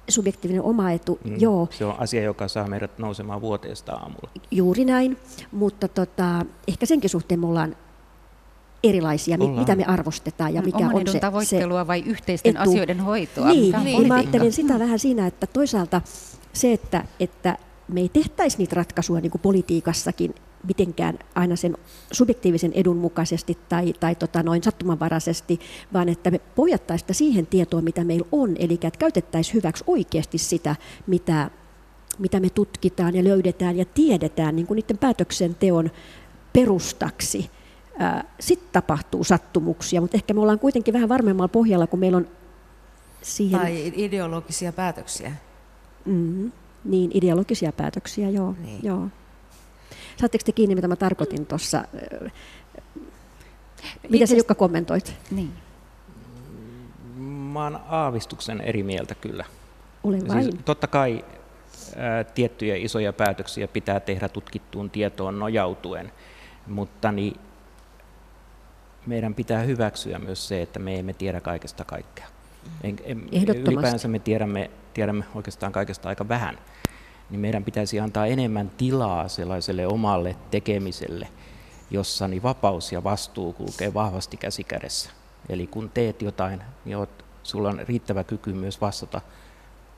Subjektiivinen 0.10 0.64
oma 0.64 0.92
etu, 0.92 1.20
mm, 1.24 1.36
joo. 1.40 1.68
Se 1.72 1.86
on 1.86 1.96
asia, 2.00 2.24
joka 2.24 2.48
saa 2.48 2.68
meidät 2.68 2.98
nousemaan 2.98 3.42
vuoteesta 3.42 3.94
aamulla. 3.94 4.30
Juuri 4.52 4.86
näin, 4.86 5.18
mutta 5.52 5.88
tota, 5.88 6.46
ehkä 6.68 6.86
senkin 6.86 7.10
suhteen 7.10 7.40
me 7.40 7.48
ollaan 7.48 7.76
erilaisia, 8.84 9.38
ollaan. 9.40 9.60
mitä 9.60 9.76
me 9.76 9.86
arvostetaan 9.86 10.54
ja 10.54 10.62
mikä 10.62 10.90
on 10.94 11.08
se 11.08 11.20
tavoittelua 11.20 11.82
se 11.82 11.88
vai 11.88 12.04
yhteisten 12.06 12.58
etu. 12.58 12.70
asioiden 12.70 13.00
hoitoa? 13.00 13.48
Niin, 13.48 13.76
niin. 13.84 14.08
mä 14.08 14.16
ajattelen 14.16 14.52
sitä 14.52 14.80
vähän 14.80 15.00
siinä, 15.00 15.28
että 15.28 15.48
toisaalta 15.48 16.02
se, 16.54 16.74
että, 16.74 17.06
että 17.20 17.58
me 17.90 18.00
ei 18.02 18.10
tehtäisi 18.10 18.58
niitä 18.58 18.76
ratkaisuja 18.76 19.22
niin 19.22 19.32
kuin 19.32 19.42
politiikassakin 19.42 20.36
mitenkään 20.68 21.20
aina 21.36 21.56
sen 21.56 21.78
subjektiivisen 22.12 22.72
edun 22.74 22.98
mukaisesti 22.98 23.58
tai, 23.70 23.94
tai 24.00 24.16
tota 24.16 24.44
noin 24.44 24.64
sattumanvaraisesti, 24.64 25.60
vaan 25.94 26.10
että 26.10 26.32
me 26.32 26.40
pohjattaisiin 26.40 27.04
sitä 27.04 27.14
siihen 27.14 27.48
tietoon, 27.48 27.84
mitä 27.84 28.04
meillä 28.04 28.28
on, 28.32 28.56
eli 28.60 28.74
että 28.74 29.00
käytettäisiin 29.00 29.54
hyväksi 29.54 29.84
oikeasti 29.88 30.38
sitä, 30.38 30.76
mitä, 31.08 31.50
mitä 32.20 32.40
me 32.40 32.50
tutkitaan 32.50 33.16
ja 33.16 33.24
löydetään 33.24 33.78
ja 33.78 33.86
tiedetään 33.86 34.56
niin 34.56 34.68
kuin 34.68 34.76
niiden 34.76 34.98
päätöksenteon 34.98 35.92
perustaksi. 36.54 37.50
Sitten 38.40 38.70
tapahtuu 38.72 39.24
sattumuksia, 39.24 40.02
mutta 40.02 40.18
ehkä 40.18 40.34
me 40.34 40.42
ollaan 40.42 40.60
kuitenkin 40.60 40.94
vähän 40.94 41.10
varmemmalla 41.10 41.48
pohjalla, 41.48 41.88
kun 41.88 42.00
meillä 42.00 42.18
on 42.18 42.28
siihen... 43.22 43.60
Tai 43.60 43.92
ideologisia 43.96 44.74
päätöksiä. 44.74 45.32
Mm-hmm. 46.06 46.52
Niin, 46.84 47.12
ideologisia 47.14 47.72
päätöksiä, 47.72 48.30
joo. 48.30 48.56
Niin. 48.62 48.80
joo. 48.84 49.08
Saatteko 50.18 50.44
te 50.46 50.52
kiinni, 50.52 50.76
mitä 50.76 50.88
mä 50.88 50.96
tarkoitin 50.96 51.46
tuossa? 51.46 51.84
Mitä 54.10 54.26
sä 54.26 54.36
Jukka 54.36 54.56
kommentoit? 54.56 55.16
Niin. 55.32 55.54
Mä 57.54 57.64
oon 57.64 57.80
aavistuksen 57.90 58.62
eri 58.62 58.84
mieltä 58.84 59.16
kyllä. 59.16 59.46
Olen 60.04 60.28
vain. 60.28 60.44
Siis, 60.44 60.56
totta 60.66 60.88
kai 60.88 61.26
ää, 61.96 62.24
tiettyjä 62.24 62.76
isoja 62.76 63.14
päätöksiä 63.14 63.68
pitää 63.68 64.00
tehdä 64.00 64.30
tutkittuun 64.30 64.90
tietoon 64.90 65.40
nojautuen, 65.40 66.12
mutta 66.68 67.12
niin, 67.12 67.36
meidän 69.06 69.36
pitää 69.36 69.62
hyväksyä 69.62 70.20
myös 70.20 70.48
se, 70.48 70.62
että 70.62 70.80
me 70.80 71.00
emme 71.00 71.14
tiedä 71.14 71.42
kaikesta 71.42 71.86
kaikkea. 71.86 72.28
En, 72.84 72.96
en, 73.04 73.30
ylipäänsä 73.68 74.08
me 74.08 74.20
tiedämme, 74.20 74.72
tiedämme 74.94 75.26
oikeastaan 75.36 75.72
kaikesta 75.72 76.10
aika 76.10 76.28
vähän. 76.28 76.58
Niin 77.30 77.40
meidän 77.40 77.64
pitäisi 77.64 78.00
antaa 78.00 78.26
enemmän 78.26 78.70
tilaa 78.70 79.28
sellaiselle 79.28 79.88
omalle 79.88 80.36
tekemiselle, 80.52 81.28
jossa 81.92 82.28
niin 82.28 82.44
vapaus 82.44 82.92
ja 82.92 83.04
vastuu 83.04 83.54
kulkee 83.54 83.94
vahvasti 83.94 84.38
käsi 84.38 84.64
kädessä. 84.64 85.12
Eli 85.50 85.68
kun 85.68 85.90
teet 85.90 86.22
jotain, 86.22 86.62
niin 86.86 86.98
oot, 86.98 87.26
sulla 87.44 87.70
on 87.70 87.82
riittävä 87.88 88.24
kyky 88.24 88.54
myös 88.54 88.82
vastata 88.82 89.22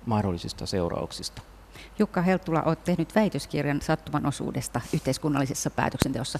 mahdollisista 0.06 0.65
seurauksista. 0.65 1.41
Jukka 1.99 2.21
Helttula, 2.21 2.63
olet 2.63 2.84
tehnyt 2.84 3.15
väitöskirjan 3.15 3.82
sattuman 3.82 4.25
osuudesta 4.25 4.82
yhteiskunnallisessa 4.93 5.69
päätöksenteossa. 5.69 6.39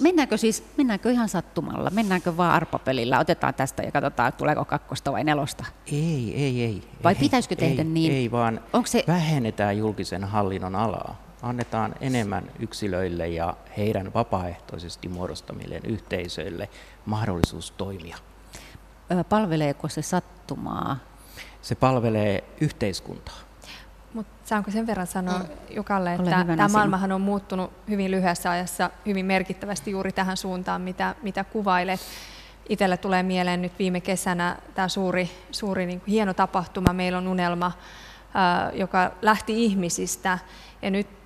Mennäänkö 0.00 0.36
siis, 0.36 0.64
mennäänkö 0.76 1.10
ihan 1.10 1.28
sattumalla? 1.28 1.90
Mennäänkö 1.90 2.36
vaan 2.36 2.52
arpapelillä? 2.52 3.18
Otetaan 3.18 3.54
tästä 3.54 3.82
ja 3.82 3.92
katsotaan, 3.92 4.32
tuleeko 4.32 4.64
kakkosta 4.64 5.12
vai 5.12 5.24
nelosta? 5.24 5.64
Ei, 5.92 6.32
ei, 6.36 6.64
ei. 6.64 6.82
Vai 7.04 7.12
ei, 7.12 7.20
pitäisikö 7.20 7.56
tehdä 7.56 7.82
ei, 7.82 7.88
niin? 7.88 8.12
Ei, 8.12 8.30
vaan 8.30 8.60
Onko 8.72 8.86
se... 8.86 9.04
vähennetään 9.06 9.78
julkisen 9.78 10.24
hallinnon 10.24 10.74
alaa. 10.76 11.22
Annetaan 11.42 11.94
enemmän 12.00 12.50
yksilöille 12.58 13.28
ja 13.28 13.56
heidän 13.76 14.14
vapaaehtoisesti 14.14 15.08
muodostamilleen 15.08 15.86
yhteisöille 15.86 16.68
mahdollisuus 17.06 17.70
toimia. 17.70 18.16
Palveleeko 19.28 19.88
se 19.88 20.02
sattumaa? 20.02 20.96
Se 21.62 21.74
palvelee 21.74 22.44
yhteiskuntaa. 22.60 23.38
Mutta 24.14 24.48
saanko 24.48 24.70
sen 24.70 24.86
verran 24.86 25.06
sanoa 25.06 25.38
mm. 25.38 25.46
Jukalle, 25.70 26.14
että 26.14 26.44
tämä 26.44 26.68
maailmahan 26.68 27.12
on 27.12 27.20
muuttunut 27.20 27.72
hyvin 27.88 28.10
lyhyessä 28.10 28.50
ajassa 28.50 28.90
hyvin 29.06 29.26
merkittävästi 29.26 29.90
juuri 29.90 30.12
tähän 30.12 30.36
suuntaan, 30.36 30.80
mitä, 30.80 31.14
mitä 31.22 31.44
kuvailet. 31.44 32.00
Itselle 32.68 32.96
tulee 32.96 33.22
mieleen 33.22 33.62
nyt 33.62 33.78
viime 33.78 34.00
kesänä 34.00 34.56
tämä 34.74 34.88
suuri, 34.88 35.30
suuri 35.50 35.86
niin 35.86 36.00
kuin 36.00 36.10
hieno 36.12 36.34
tapahtuma, 36.34 36.92
Meillä 36.92 37.18
on 37.18 37.28
unelma, 37.28 37.72
ää, 38.34 38.70
joka 38.72 39.10
lähti 39.22 39.64
ihmisistä. 39.64 40.38
Ja 40.82 40.90
nyt 40.90 41.23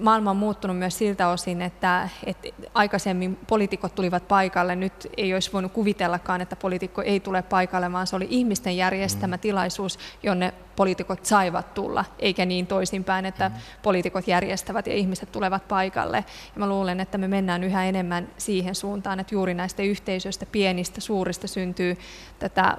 maailma 0.00 0.30
on 0.30 0.36
muuttunut 0.36 0.78
myös 0.78 0.98
siltä 0.98 1.28
osin, 1.28 1.62
että, 1.62 2.08
että 2.26 2.48
aikaisemmin 2.74 3.38
poliitikot 3.46 3.94
tulivat 3.94 4.28
paikalle. 4.28 4.76
Nyt 4.76 5.08
ei 5.16 5.34
olisi 5.34 5.52
voinut 5.52 5.72
kuvitellakaan, 5.72 6.40
että 6.40 6.56
poliitikko 6.56 7.02
ei 7.02 7.20
tule 7.20 7.42
paikalle, 7.42 7.92
vaan 7.92 8.06
se 8.06 8.16
oli 8.16 8.26
ihmisten 8.30 8.76
järjestämä 8.76 9.36
mm. 9.36 9.40
tilaisuus, 9.40 9.98
jonne 10.22 10.54
poliitikot 10.76 11.24
saivat 11.24 11.74
tulla, 11.74 12.04
eikä 12.18 12.46
niin 12.46 12.66
toisinpäin, 12.66 13.26
että 13.26 13.48
mm. 13.48 13.54
poliitikot 13.82 14.28
järjestävät 14.28 14.86
ja 14.86 14.94
ihmiset 14.94 15.32
tulevat 15.32 15.68
paikalle. 15.68 16.24
Ja 16.54 16.58
mä 16.58 16.68
luulen, 16.68 17.00
että 17.00 17.18
me 17.18 17.28
mennään 17.28 17.64
yhä 17.64 17.84
enemmän 17.84 18.28
siihen 18.38 18.74
suuntaan, 18.74 19.20
että 19.20 19.34
juuri 19.34 19.54
näistä 19.54 19.82
yhteisöistä, 19.82 20.46
pienistä, 20.46 21.00
suurista 21.00 21.48
syntyy 21.48 21.98
tätä 22.38 22.78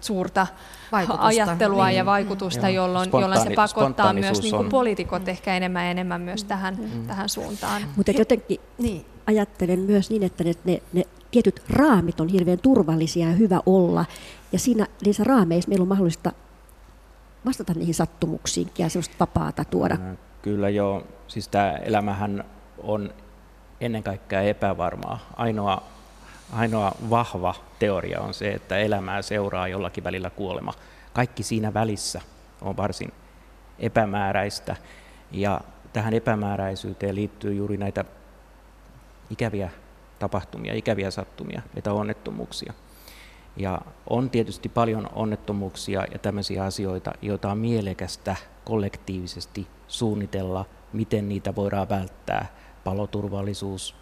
suurta 0.00 0.46
vaikutusta. 0.92 1.26
ajattelua 1.26 1.86
niin. 1.86 1.96
ja 1.96 2.06
vaikutusta, 2.06 2.68
Joo. 2.68 2.84
jolloin, 2.84 3.10
jolloin 3.12 3.40
se 3.40 3.50
pakottaa 3.54 4.12
myös 4.12 4.42
niin 4.42 4.56
kuin 4.56 4.68
poliitikot 4.68 5.22
mm. 5.22 5.28
ehkä 5.28 5.56
enemmän 5.56 5.84
ja 5.84 5.90
enemmän 5.90 6.20
myös 6.20 6.44
tähän, 6.44 6.76
mm. 6.76 7.06
tähän 7.06 7.28
suuntaan. 7.28 7.82
Mutta 7.96 8.12
jotenkin 8.12 8.60
niin. 8.78 9.06
ajattelen 9.26 9.78
myös 9.78 10.10
niin, 10.10 10.22
että 10.22 10.44
ne, 10.44 10.52
ne, 10.64 10.82
ne 10.92 11.04
tietyt 11.30 11.62
raamit 11.70 12.20
on 12.20 12.28
hirveän 12.28 12.58
turvallisia 12.58 13.26
ja 13.26 13.32
hyvä 13.32 13.60
olla. 13.66 14.04
Ja 14.52 14.58
siinä 14.58 14.86
niissä 15.04 15.24
raameissa 15.24 15.68
meillä 15.68 15.82
on 15.82 15.88
mahdollista 15.88 16.32
vastata 17.46 17.74
niihin 17.74 17.94
sattumuksiin 17.94 18.70
ja 18.78 18.88
sellaista 18.88 19.16
vapaata 19.20 19.64
tuoda. 19.64 19.96
Kyllä 20.42 20.68
joo. 20.68 21.02
Siis 21.28 21.48
tämä 21.48 21.72
elämähän 21.72 22.44
on 22.78 23.14
ennen 23.80 24.02
kaikkea 24.02 24.40
epävarmaa. 24.40 25.18
Ainoa 25.36 25.82
ainoa 26.52 26.92
vahva 27.10 27.54
teoria 27.78 28.20
on 28.20 28.34
se, 28.34 28.50
että 28.52 28.78
elämää 28.78 29.22
seuraa 29.22 29.68
jollakin 29.68 30.04
välillä 30.04 30.30
kuolema. 30.30 30.74
Kaikki 31.12 31.42
siinä 31.42 31.74
välissä 31.74 32.20
on 32.60 32.76
varsin 32.76 33.12
epämääräistä 33.78 34.76
ja 35.30 35.60
tähän 35.92 36.14
epämääräisyyteen 36.14 37.14
liittyy 37.14 37.54
juuri 37.54 37.76
näitä 37.76 38.04
ikäviä 39.30 39.70
tapahtumia, 40.18 40.74
ikäviä 40.74 41.10
sattumia, 41.10 41.62
näitä 41.74 41.92
onnettomuuksia. 41.92 42.72
Ja 43.56 43.80
on 44.10 44.30
tietysti 44.30 44.68
paljon 44.68 45.08
onnettomuuksia 45.12 46.04
ja 46.12 46.18
tämmöisiä 46.18 46.64
asioita, 46.64 47.12
joita 47.22 47.50
on 47.50 47.58
mielekästä 47.58 48.36
kollektiivisesti 48.64 49.66
suunnitella, 49.88 50.64
miten 50.92 51.28
niitä 51.28 51.54
voidaan 51.54 51.88
välttää. 51.88 52.46
Paloturvallisuus, 52.84 53.94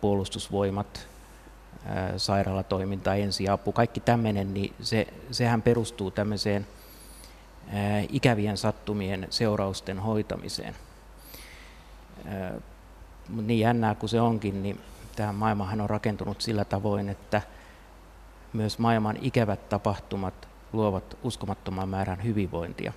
puolustusvoimat, 0.00 1.08
sairaalatoiminta, 2.16 3.14
ensiapu, 3.14 3.72
kaikki 3.72 4.00
tämmöinen, 4.00 4.54
niin 4.54 4.74
se, 4.80 5.06
sehän 5.30 5.62
perustuu 5.62 6.10
tämmöiseen 6.10 6.66
ikävien 8.08 8.56
sattumien 8.56 9.26
seurausten 9.30 9.98
hoitamiseen. 9.98 10.74
Mutta 13.28 13.46
niin 13.46 13.60
jännää 13.60 13.94
kuin 13.94 14.10
se 14.10 14.20
onkin, 14.20 14.62
niin 14.62 14.80
tämä 15.16 15.32
maailmahan 15.32 15.80
on 15.80 15.90
rakentunut 15.90 16.40
sillä 16.40 16.64
tavoin, 16.64 17.08
että 17.08 17.42
myös 18.52 18.78
maailman 18.78 19.18
ikävät 19.20 19.68
tapahtumat 19.68 20.48
luovat 20.72 21.18
uskomattoman 21.22 21.88
määrän 21.88 22.24
hyvinvointia. 22.24 22.92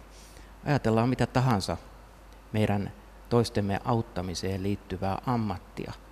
Ajatellaan 0.66 1.10
mitä 1.10 1.26
tahansa 1.26 1.78
meidän 2.54 2.92
toistemme 3.30 3.80
auttamiseen 3.86 4.64
liittyvää 4.64 5.22
ammattia– 5.26 5.94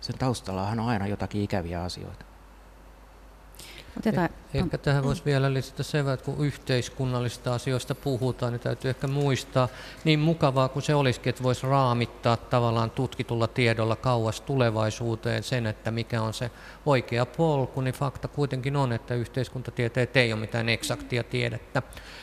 sen 0.00 0.18
taustallahan 0.18 0.80
on 0.80 0.88
aina 0.88 1.06
jotakin 1.06 1.42
ikäviä 1.42 1.82
asioita. 1.82 2.24
Otetaan, 3.98 4.28
eh, 4.54 4.60
ehkä 4.60 4.78
tähän 4.78 5.04
voisi 5.04 5.24
vielä 5.24 5.54
lisätä 5.54 5.82
sen, 5.82 6.08
että 6.08 6.24
kun 6.24 6.46
yhteiskunnallisista 6.46 7.54
asioista 7.54 7.94
puhutaan, 7.94 8.52
niin 8.52 8.60
täytyy 8.60 8.90
ehkä 8.90 9.06
muistaa, 9.06 9.68
niin 10.04 10.20
mukavaa 10.20 10.68
kuin 10.68 10.82
se 10.82 10.94
olisikin, 10.94 11.30
että 11.30 11.42
voisi 11.42 11.66
raamittaa 11.66 12.36
tavallaan 12.36 12.90
tutkitulla 12.90 13.46
tiedolla 13.46 13.96
kauas 13.96 14.40
tulevaisuuteen 14.40 15.42
sen, 15.42 15.66
että 15.66 15.90
mikä 15.90 16.22
on 16.22 16.34
se 16.34 16.50
oikea 16.86 17.26
polku, 17.26 17.80
niin 17.80 17.94
fakta 17.94 18.28
kuitenkin 18.28 18.76
on, 18.76 18.92
että 18.92 19.14
yhteiskuntatieteet 19.14 20.16
ei 20.16 20.32
ole 20.32 20.40
mitään 20.40 20.68
eksaktia 20.68 21.24
tiedettä. 21.24 21.82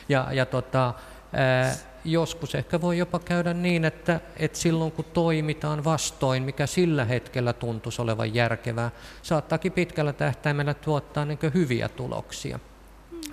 Ja, 0.09 0.27
ja 0.31 0.45
tota, 0.45 0.93
ää, 1.33 1.75
joskus 2.05 2.55
ehkä 2.55 2.81
voi 2.81 2.97
jopa 2.97 3.19
käydä 3.19 3.53
niin, 3.53 3.85
että, 3.85 4.19
että 4.37 4.57
silloin 4.57 4.91
kun 4.91 5.05
toimitaan 5.05 5.83
vastoin, 5.83 6.43
mikä 6.43 6.67
sillä 6.67 7.05
hetkellä 7.05 7.53
tuntuisi 7.53 8.01
olevan 8.01 8.33
järkevää, 8.33 8.91
saattaakin 9.21 9.71
pitkällä 9.71 10.13
tähtäimellä 10.13 10.73
tuottaa 10.73 11.25
niin 11.25 11.39
hyviä 11.53 11.89
tuloksia. 11.89 12.59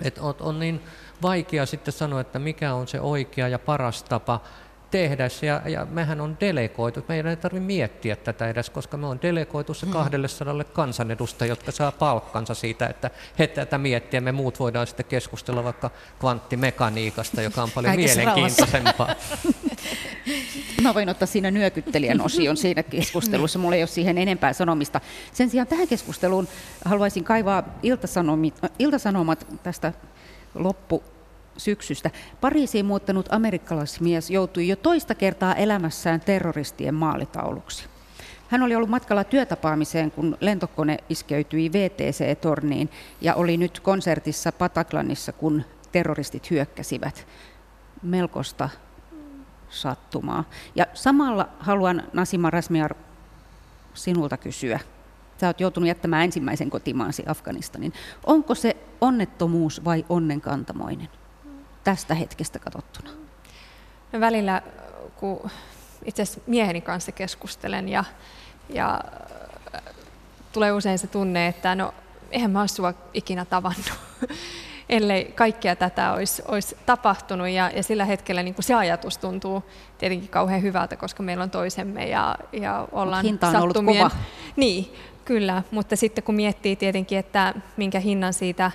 Et 0.01 0.17
on, 0.17 0.35
on 0.39 0.59
niin 0.59 0.81
vaikea 1.21 1.65
sitten 1.65 1.93
sanoa, 1.93 2.21
että 2.21 2.39
mikä 2.39 2.73
on 2.73 2.87
se 2.87 2.99
oikea 2.99 3.47
ja 3.47 3.59
paras 3.59 4.03
tapa 4.03 4.41
tehdä 4.91 5.27
ja, 5.41 5.61
ja 5.65 5.85
mehän 5.85 6.21
on 6.21 6.37
delegoitu. 6.39 7.05
Meidän 7.07 7.29
ei 7.29 7.35
tarvitse 7.35 7.65
miettiä 7.65 8.15
tätä 8.15 8.49
edes, 8.49 8.69
koska 8.69 8.97
me 8.97 9.07
on 9.07 9.19
delegoitu 9.21 9.73
se 9.73 9.85
200 9.85 10.53
mm. 10.53 10.65
kansanedustajia, 10.73 11.51
jotka 11.51 11.71
saa 11.71 11.91
palkkansa 11.91 12.53
siitä, 12.53 12.87
että 12.87 13.11
he 13.39 13.47
tätä 13.47 13.77
miettiä. 13.77 14.21
Me 14.21 14.31
muut 14.31 14.59
voidaan 14.59 14.87
sitten 14.87 15.05
keskustella 15.05 15.63
vaikka 15.63 15.89
kvanttimekaniikasta, 16.19 17.41
joka 17.41 17.63
on 17.63 17.71
paljon 17.71 17.95
Kaikessa 17.95 18.17
mielenkiintoisempaa. 18.17 19.15
Mä 20.81 20.93
voin 20.93 21.09
ottaa 21.09 21.25
siinä 21.25 21.51
nyökyttelijän 21.51 22.21
osion 22.21 22.57
siinä 22.57 22.83
keskustelussa. 22.83 23.59
Mulla 23.59 23.75
ei 23.75 23.81
ole 23.81 23.87
siihen 23.87 24.17
enempää 24.17 24.53
sanomista. 24.53 25.01
Sen 25.33 25.49
sijaan 25.49 25.67
tähän 25.67 25.87
keskusteluun 25.87 26.47
haluaisin 26.85 27.23
kaivaa 27.23 27.63
iltasanomat 28.79 29.47
tästä 29.63 29.93
loppu 30.55 31.03
syksystä. 31.57 32.11
Pariisiin 32.41 32.85
muuttanut 32.85 33.25
amerikkalaismies 33.29 34.29
joutui 34.29 34.67
jo 34.67 34.75
toista 34.75 35.15
kertaa 35.15 35.55
elämässään 35.55 36.21
terroristien 36.21 36.93
maalitauluksi. 36.93 37.85
Hän 38.49 38.63
oli 38.63 38.75
ollut 38.75 38.89
matkalla 38.89 39.23
työtapaamiseen, 39.23 40.11
kun 40.11 40.37
lentokone 40.39 40.97
iskeytyi 41.09 41.71
VTC-torniin 41.73 42.89
ja 43.21 43.35
oli 43.35 43.57
nyt 43.57 43.79
konsertissa 43.79 44.51
Pataklanissa, 44.51 45.31
kun 45.31 45.63
terroristit 45.91 46.51
hyökkäsivät. 46.51 47.27
Melkoista 48.01 48.69
sattumaa. 49.69 50.43
Ja 50.75 50.85
samalla 50.93 51.49
haluan 51.59 52.03
Nasima 52.13 52.49
Rasmiar 52.49 52.95
sinulta 53.93 54.37
kysyä. 54.37 54.79
Sä 55.37 55.47
oot 55.47 55.59
joutunut 55.59 55.87
jättämään 55.87 56.23
ensimmäisen 56.23 56.69
kotimaasi 56.69 57.23
Afganistanin. 57.27 57.93
Onko 58.25 58.55
se 58.55 58.77
onnettomuus 59.01 59.85
vai 59.85 60.05
onnenkantamoinen? 60.09 61.09
Tästä 61.85 62.15
hetkestä 62.15 62.59
katsottuna? 62.59 63.09
No 64.11 64.19
välillä, 64.19 64.61
kun 65.15 65.49
itse 66.05 66.21
asiassa 66.21 66.41
mieheni 66.47 66.81
kanssa 66.81 67.11
keskustelen 67.11 67.89
ja, 67.89 68.03
ja 68.69 69.01
äh, 69.75 69.81
tulee 70.51 70.71
usein 70.71 70.99
se 70.99 71.07
tunne, 71.07 71.47
että 71.47 71.75
no 71.75 71.93
eihän 72.31 72.51
mä 72.51 72.59
ole 72.59 72.67
sua 72.67 72.93
ikinä 73.13 73.45
tavannut, 73.45 73.93
ellei 74.89 75.25
kaikkea 75.25 75.75
tätä 75.75 76.13
olisi, 76.13 76.43
olisi 76.47 76.77
tapahtunut. 76.85 77.49
Ja, 77.49 77.71
ja 77.75 77.83
sillä 77.83 78.05
hetkellä 78.05 78.43
niin 78.43 78.55
kuin 78.55 78.65
se 78.65 78.73
ajatus 78.73 79.17
tuntuu 79.17 79.63
tietenkin 79.97 80.29
kauhean 80.29 80.61
hyvältä, 80.61 80.95
koska 80.97 81.23
meillä 81.23 81.43
on 81.43 81.49
toisemme 81.49 82.07
ja, 82.07 82.35
ja 82.53 82.87
ollaan 82.91 83.25
Hinta 83.25 83.47
on 83.47 83.53
sattumien... 83.53 84.01
ollut 84.01 84.13
kova. 84.13 84.23
Niin, 84.55 84.93
kyllä. 85.25 85.63
Mutta 85.71 85.95
sitten 85.95 86.23
kun 86.23 86.35
miettii 86.35 86.75
tietenkin, 86.75 87.19
että 87.19 87.53
minkä 87.77 87.99
hinnan 87.99 88.33
siitä 88.33 88.71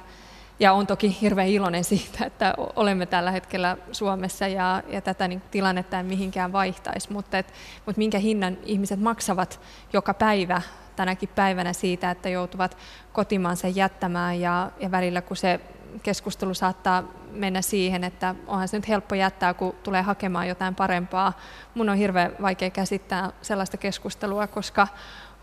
ja 0.60 0.72
on 0.72 0.86
toki 0.86 1.16
hirveän 1.20 1.48
iloinen 1.48 1.84
siitä, 1.84 2.24
että 2.24 2.54
olemme 2.76 3.06
tällä 3.06 3.30
hetkellä 3.30 3.76
Suomessa 3.92 4.48
ja, 4.48 4.82
ja 4.88 5.00
tätä 5.00 5.28
niin, 5.28 5.42
tilannetta 5.50 5.96
ei 5.96 6.02
mihinkään 6.02 6.52
vaihtaisi, 6.52 7.12
mutta, 7.12 7.38
et, 7.38 7.52
mutta 7.86 7.98
minkä 7.98 8.18
hinnan 8.18 8.58
ihmiset 8.64 9.00
maksavat 9.00 9.60
joka 9.92 10.14
päivä 10.14 10.62
tänäkin 10.96 11.28
päivänä 11.34 11.72
siitä, 11.72 12.10
että 12.10 12.28
joutuvat 12.28 12.76
kotimaansa 13.12 13.68
jättämään 13.68 14.40
ja, 14.40 14.70
ja 14.80 14.90
välillä 14.90 15.22
kun 15.22 15.36
se 15.36 15.60
keskustelu 16.02 16.54
saattaa 16.54 17.04
mennä 17.30 17.62
siihen, 17.62 18.04
että 18.04 18.34
onhan 18.46 18.68
se 18.68 18.76
nyt 18.76 18.88
helppo 18.88 19.14
jättää, 19.14 19.54
kun 19.54 19.74
tulee 19.82 20.02
hakemaan 20.02 20.48
jotain 20.48 20.74
parempaa. 20.74 21.32
Mun 21.74 21.88
on 21.88 21.96
hirveän 21.96 22.32
vaikea 22.42 22.70
käsittää 22.70 23.32
sellaista 23.42 23.76
keskustelua, 23.76 24.46
koska 24.46 24.88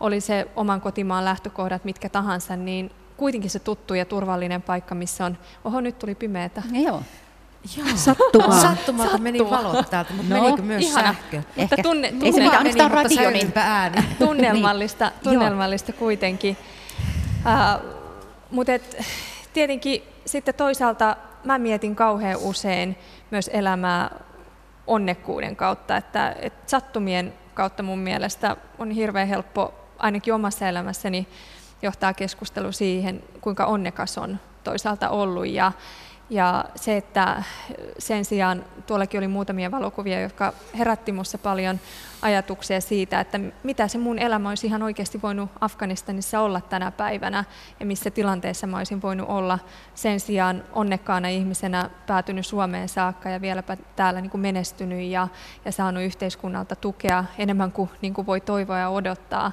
oli 0.00 0.20
se 0.20 0.48
oman 0.56 0.80
kotimaan 0.80 1.24
lähtökohdat 1.24 1.84
mitkä 1.84 2.08
tahansa, 2.08 2.56
niin 2.56 2.90
kuitenkin 3.18 3.50
se 3.50 3.58
tuttu 3.58 3.94
ja 3.94 4.04
turvallinen 4.04 4.62
paikka, 4.62 4.94
missä 4.94 5.24
on, 5.24 5.38
oho 5.64 5.80
nyt 5.80 5.98
tuli 5.98 6.14
pimeätä. 6.14 6.62
Joo. 6.72 7.02
Joo. 7.76 7.86
Sattumaa. 7.94 8.60
Sattumalta 8.68 9.18
meni 9.18 9.50
valot 9.50 9.90
täältä, 9.90 10.12
mutta 10.14 10.34
No, 10.34 10.42
menikö 10.42 10.62
myös 10.62 10.82
ihana. 10.84 11.02
sähkö? 11.06 11.36
Mutta 11.36 11.52
Ehkä. 11.56 11.82
tunne, 11.82 12.06
Ei 12.08 12.12
se 12.14 12.18
tunne, 12.30 12.44
mitään, 12.44 12.62
Meni, 12.62 12.82
mutta 12.82 12.88
radio, 13.02 13.30
niin 13.30 13.52
ääni. 13.54 13.96
tunnelmallista, 14.18 15.04
Niin. 15.10 15.14
tunnelmallista 15.24 15.92
kuitenkin. 15.92 16.56
Uh, 17.46 17.84
mutta 18.50 18.72
et, 18.72 18.96
tietenkin 19.52 20.02
sitten 20.26 20.54
toisaalta 20.54 21.16
mä 21.44 21.58
mietin 21.58 21.96
kauhean 21.96 22.36
usein 22.40 22.98
myös 23.30 23.50
elämää 23.52 24.10
onnekkuuden 24.86 25.56
kautta, 25.56 25.96
että, 25.96 26.36
että 26.42 26.70
sattumien 26.70 27.32
kautta 27.54 27.82
mun 27.82 27.98
mielestä 27.98 28.56
on 28.78 28.90
hirveän 28.90 29.28
helppo 29.28 29.74
ainakin 29.98 30.34
omassa 30.34 30.68
elämässäni 30.68 31.28
johtaa 31.82 32.14
keskustelu 32.14 32.72
siihen, 32.72 33.22
kuinka 33.40 33.66
onnekas 33.66 34.18
on 34.18 34.38
toisaalta 34.64 35.08
ollut 35.08 35.46
ja, 35.46 35.72
ja 36.30 36.64
se, 36.74 36.96
että 36.96 37.42
sen 37.98 38.24
sijaan 38.24 38.64
tuollakin 38.86 39.18
oli 39.18 39.28
muutamia 39.28 39.70
valokuvia, 39.70 40.20
jotka 40.20 40.52
herätti 40.78 41.12
minussa 41.12 41.38
paljon 41.38 41.80
ajatuksia 42.22 42.80
siitä, 42.80 43.20
että 43.20 43.40
mitä 43.62 43.88
se 43.88 43.98
mun 43.98 44.18
elämä 44.18 44.48
olisi 44.48 44.66
ihan 44.66 44.82
oikeasti 44.82 45.22
voinut 45.22 45.50
Afganistanissa 45.60 46.40
olla 46.40 46.60
tänä 46.60 46.90
päivänä 46.90 47.44
ja 47.80 47.86
missä 47.86 48.10
tilanteessa 48.10 48.66
mä 48.66 48.76
olisin 48.78 49.02
voinut 49.02 49.28
olla 49.28 49.58
sen 49.94 50.20
sijaan 50.20 50.64
onnekkaana 50.72 51.28
ihmisenä 51.28 51.90
päätynyt 52.06 52.46
Suomeen 52.46 52.88
saakka 52.88 53.28
ja 53.28 53.40
vieläpä 53.40 53.76
täällä 53.96 54.20
niin 54.20 54.30
kuin 54.30 54.40
menestynyt 54.40 55.02
ja, 55.02 55.28
ja 55.64 55.72
saanut 55.72 56.02
yhteiskunnalta 56.02 56.76
tukea 56.76 57.24
enemmän 57.38 57.72
kuin, 57.72 57.90
niin 58.02 58.14
kuin 58.14 58.26
voi 58.26 58.40
toivoa 58.40 58.78
ja 58.78 58.88
odottaa. 58.88 59.52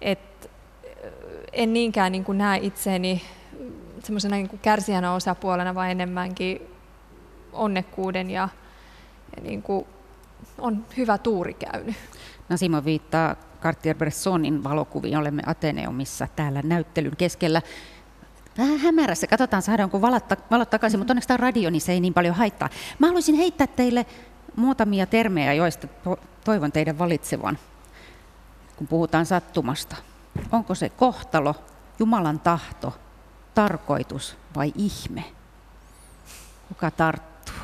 Et 0.00 0.31
en 1.52 1.72
niinkään 1.72 2.12
niin 2.12 2.24
kuin 2.24 2.38
näe 2.38 2.58
itseäni 2.62 3.22
semmoisena 4.02 4.36
niin 4.36 4.58
kärsijänä 4.62 5.14
osapuolena, 5.14 5.74
vaan 5.74 5.90
enemmänkin 5.90 6.62
onnekkuuden 7.52 8.30
ja, 8.30 8.48
ja 9.36 9.42
niin 9.42 9.62
kuin 9.62 9.86
on 10.58 10.86
hyvä 10.96 11.18
tuuri 11.18 11.54
käynyt. 11.54 11.96
Nasimo 12.48 12.84
viittaa 12.84 13.36
Cartier-Bressonin 13.62 14.64
valokuviin. 14.64 15.16
Olemme 15.16 15.42
Ateneumissa 15.46 16.28
täällä 16.36 16.62
näyttelyn 16.64 17.16
keskellä. 17.16 17.62
Vähän 18.58 18.78
hämärässä. 18.78 19.26
Katsotaan, 19.26 19.62
saadaanko 19.62 20.00
valot, 20.00 20.24
valot 20.50 20.70
takaisin, 20.70 21.00
mutta 21.00 21.12
onneksi 21.12 21.28
tämä 21.28 21.34
on 21.34 21.40
radio, 21.40 21.70
niin 21.70 21.80
se 21.80 21.92
ei 21.92 22.00
niin 22.00 22.14
paljon 22.14 22.34
haittaa. 22.34 22.68
Mä 22.98 23.06
haluaisin 23.06 23.34
heittää 23.34 23.66
teille 23.66 24.06
muutamia 24.56 25.06
termejä, 25.06 25.52
joista 25.52 25.86
to- 25.86 26.20
toivon 26.44 26.72
teidän 26.72 26.98
valitsevan, 26.98 27.58
kun 28.76 28.86
puhutaan 28.86 29.26
sattumasta. 29.26 29.96
Onko 30.52 30.74
se 30.74 30.88
kohtalo, 30.88 31.54
Jumalan 31.98 32.40
tahto, 32.40 32.92
tarkoitus 33.54 34.36
vai 34.56 34.72
ihme? 34.76 35.24
Kuka 36.68 36.90
tarttuu? 36.90 37.54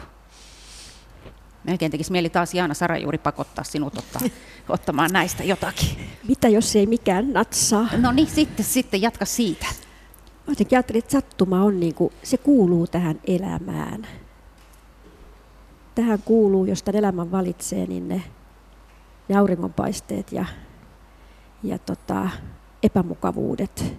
Melkein 1.64 1.90
tekisi 1.90 2.12
mieli 2.12 2.30
taas 2.30 2.54
Jaana 2.54 2.74
Sarajuuri 2.74 3.18
pakottaa 3.18 3.64
sinut 3.64 3.98
ottaa, 3.98 4.20
ottamaan 4.68 5.10
näistä 5.12 5.44
jotakin. 5.44 5.98
Mitä 6.28 6.48
jos 6.48 6.76
ei 6.76 6.86
mikään 6.86 7.32
natsaa? 7.32 7.88
No 7.96 8.12
niin, 8.12 8.28
sitten, 8.28 8.64
sitten 8.64 9.02
jatka 9.02 9.24
siitä. 9.24 9.66
Mä 10.46 10.52
jotenkin 10.52 10.78
ajattelin, 10.78 10.98
että 10.98 11.12
sattuma 11.12 11.62
on 11.62 11.80
niin 11.80 11.94
kuin, 11.94 12.12
se 12.22 12.36
kuuluu 12.36 12.86
tähän 12.86 13.20
elämään. 13.26 14.06
Tähän 15.94 16.22
kuuluu, 16.24 16.64
jos 16.64 16.82
tämän 16.82 16.98
elämän 16.98 17.30
valitsee, 17.30 17.86
niin 17.86 18.08
ne, 18.08 18.22
ne 19.28 19.36
auringonpaisteet 19.36 20.32
ja, 20.32 20.44
ja 21.62 21.78
tota, 21.78 22.28
epämukavuudet. 22.82 23.94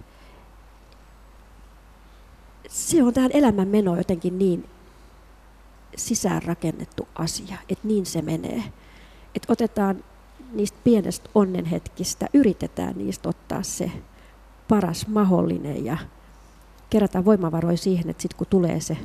Se 2.68 3.02
on 3.02 3.14
tähän 3.14 3.30
elämän 3.34 3.68
meno 3.68 3.96
jotenkin 3.96 4.38
niin 4.38 4.68
sisäänrakennettu 5.96 7.08
asia, 7.14 7.56
että 7.68 7.88
niin 7.88 8.06
se 8.06 8.22
menee. 8.22 8.62
Että 9.34 9.52
otetaan 9.52 10.04
niistä 10.52 10.78
pienestä 10.84 11.30
onnenhetkistä, 11.34 12.26
yritetään 12.34 12.94
niistä 12.98 13.28
ottaa 13.28 13.62
se 13.62 13.90
paras 14.68 15.06
mahdollinen 15.06 15.84
ja 15.84 15.96
kerätään 16.90 17.24
voimavaroja 17.24 17.76
siihen, 17.76 18.10
että 18.10 18.22
sitten 18.22 18.38
kun 18.38 18.46
tulee 18.50 18.80
se 18.80 18.96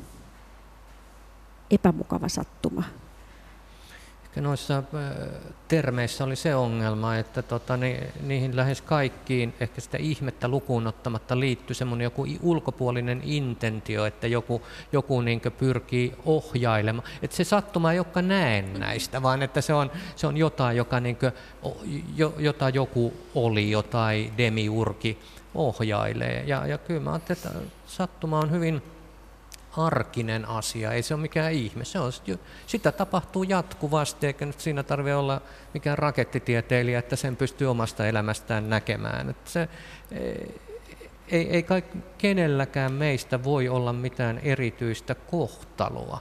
epämukava 1.72 2.30
sattuma, 2.30 2.84
Ehkä 4.36 4.42
noissa 4.42 4.84
termeissä 5.68 6.24
oli 6.24 6.36
se 6.36 6.56
ongelma, 6.56 7.16
että 7.16 7.42
tota, 7.42 7.78
ni, 7.78 8.00
niihin 8.22 8.56
lähes 8.56 8.82
kaikkiin 8.82 9.54
ehkä 9.60 9.82
sitä 9.82 9.98
ihmettä 9.98 10.48
lukuun 10.48 10.88
ottamatta 10.88 11.40
liittyy 11.40 11.74
semmoinen 11.74 12.04
joku 12.04 12.28
ulkopuolinen 12.42 13.22
intentio, 13.24 14.06
että 14.06 14.28
joku, 14.28 14.62
joku 14.92 15.22
niin 15.22 15.42
pyrkii 15.58 16.16
ohjailemaan. 16.26 17.08
Että 17.22 17.38
se 17.38 17.44
sattuma 17.44 17.92
ei 17.92 18.00
olekaan 18.00 18.28
näennäistä, 18.28 19.22
vaan 19.22 19.42
että 19.42 19.62
se 19.62 19.74
on, 19.74 19.92
se 20.16 20.28
on 20.28 20.38
jotain, 20.38 20.78
joka 20.78 21.00
niin 21.00 21.18
jo, 22.16 22.34
jota 22.38 22.70
joku 22.70 23.14
oli, 23.36 23.72
jotain 23.72 24.34
demiurgi 24.38 25.20
ohjailee. 25.54 26.44
Ja, 26.48 26.68
ja 26.68 26.78
kyllä 26.78 27.02
mä 27.02 27.12
ajattelin, 27.12 27.40
että 27.40 27.60
sattuma 27.88 28.40
on 28.40 28.52
hyvin 28.52 28.82
arkinen 29.78 30.50
asia, 30.50 30.92
ei 30.92 31.04
se 31.04 31.14
ole 31.14 31.22
mikään 31.22 31.54
ihme. 31.54 31.86
Se 31.86 32.00
on, 32.00 32.12
sitä 32.68 32.92
tapahtuu 32.92 33.44
jatkuvasti, 33.44 34.28
eikä 34.28 34.46
nyt 34.46 34.60
siinä 34.60 34.84
tarvitse 34.84 35.16
olla 35.16 35.42
mikään 35.74 35.98
rakettitieteilijä, 35.98 37.00
että 37.00 37.16
sen 37.16 37.36
pystyy 37.36 37.70
omasta 37.70 38.08
elämästään 38.08 38.70
näkemään. 38.70 39.30
Että 39.30 39.52
se, 39.52 39.70
ei, 41.28 41.50
ei 41.50 41.64
kai 41.64 41.84
kenelläkään 42.18 42.94
meistä 42.94 43.44
voi 43.44 43.70
olla 43.70 43.94
mitään 43.94 44.40
erityistä 44.44 45.16
kohtaloa. 45.16 46.20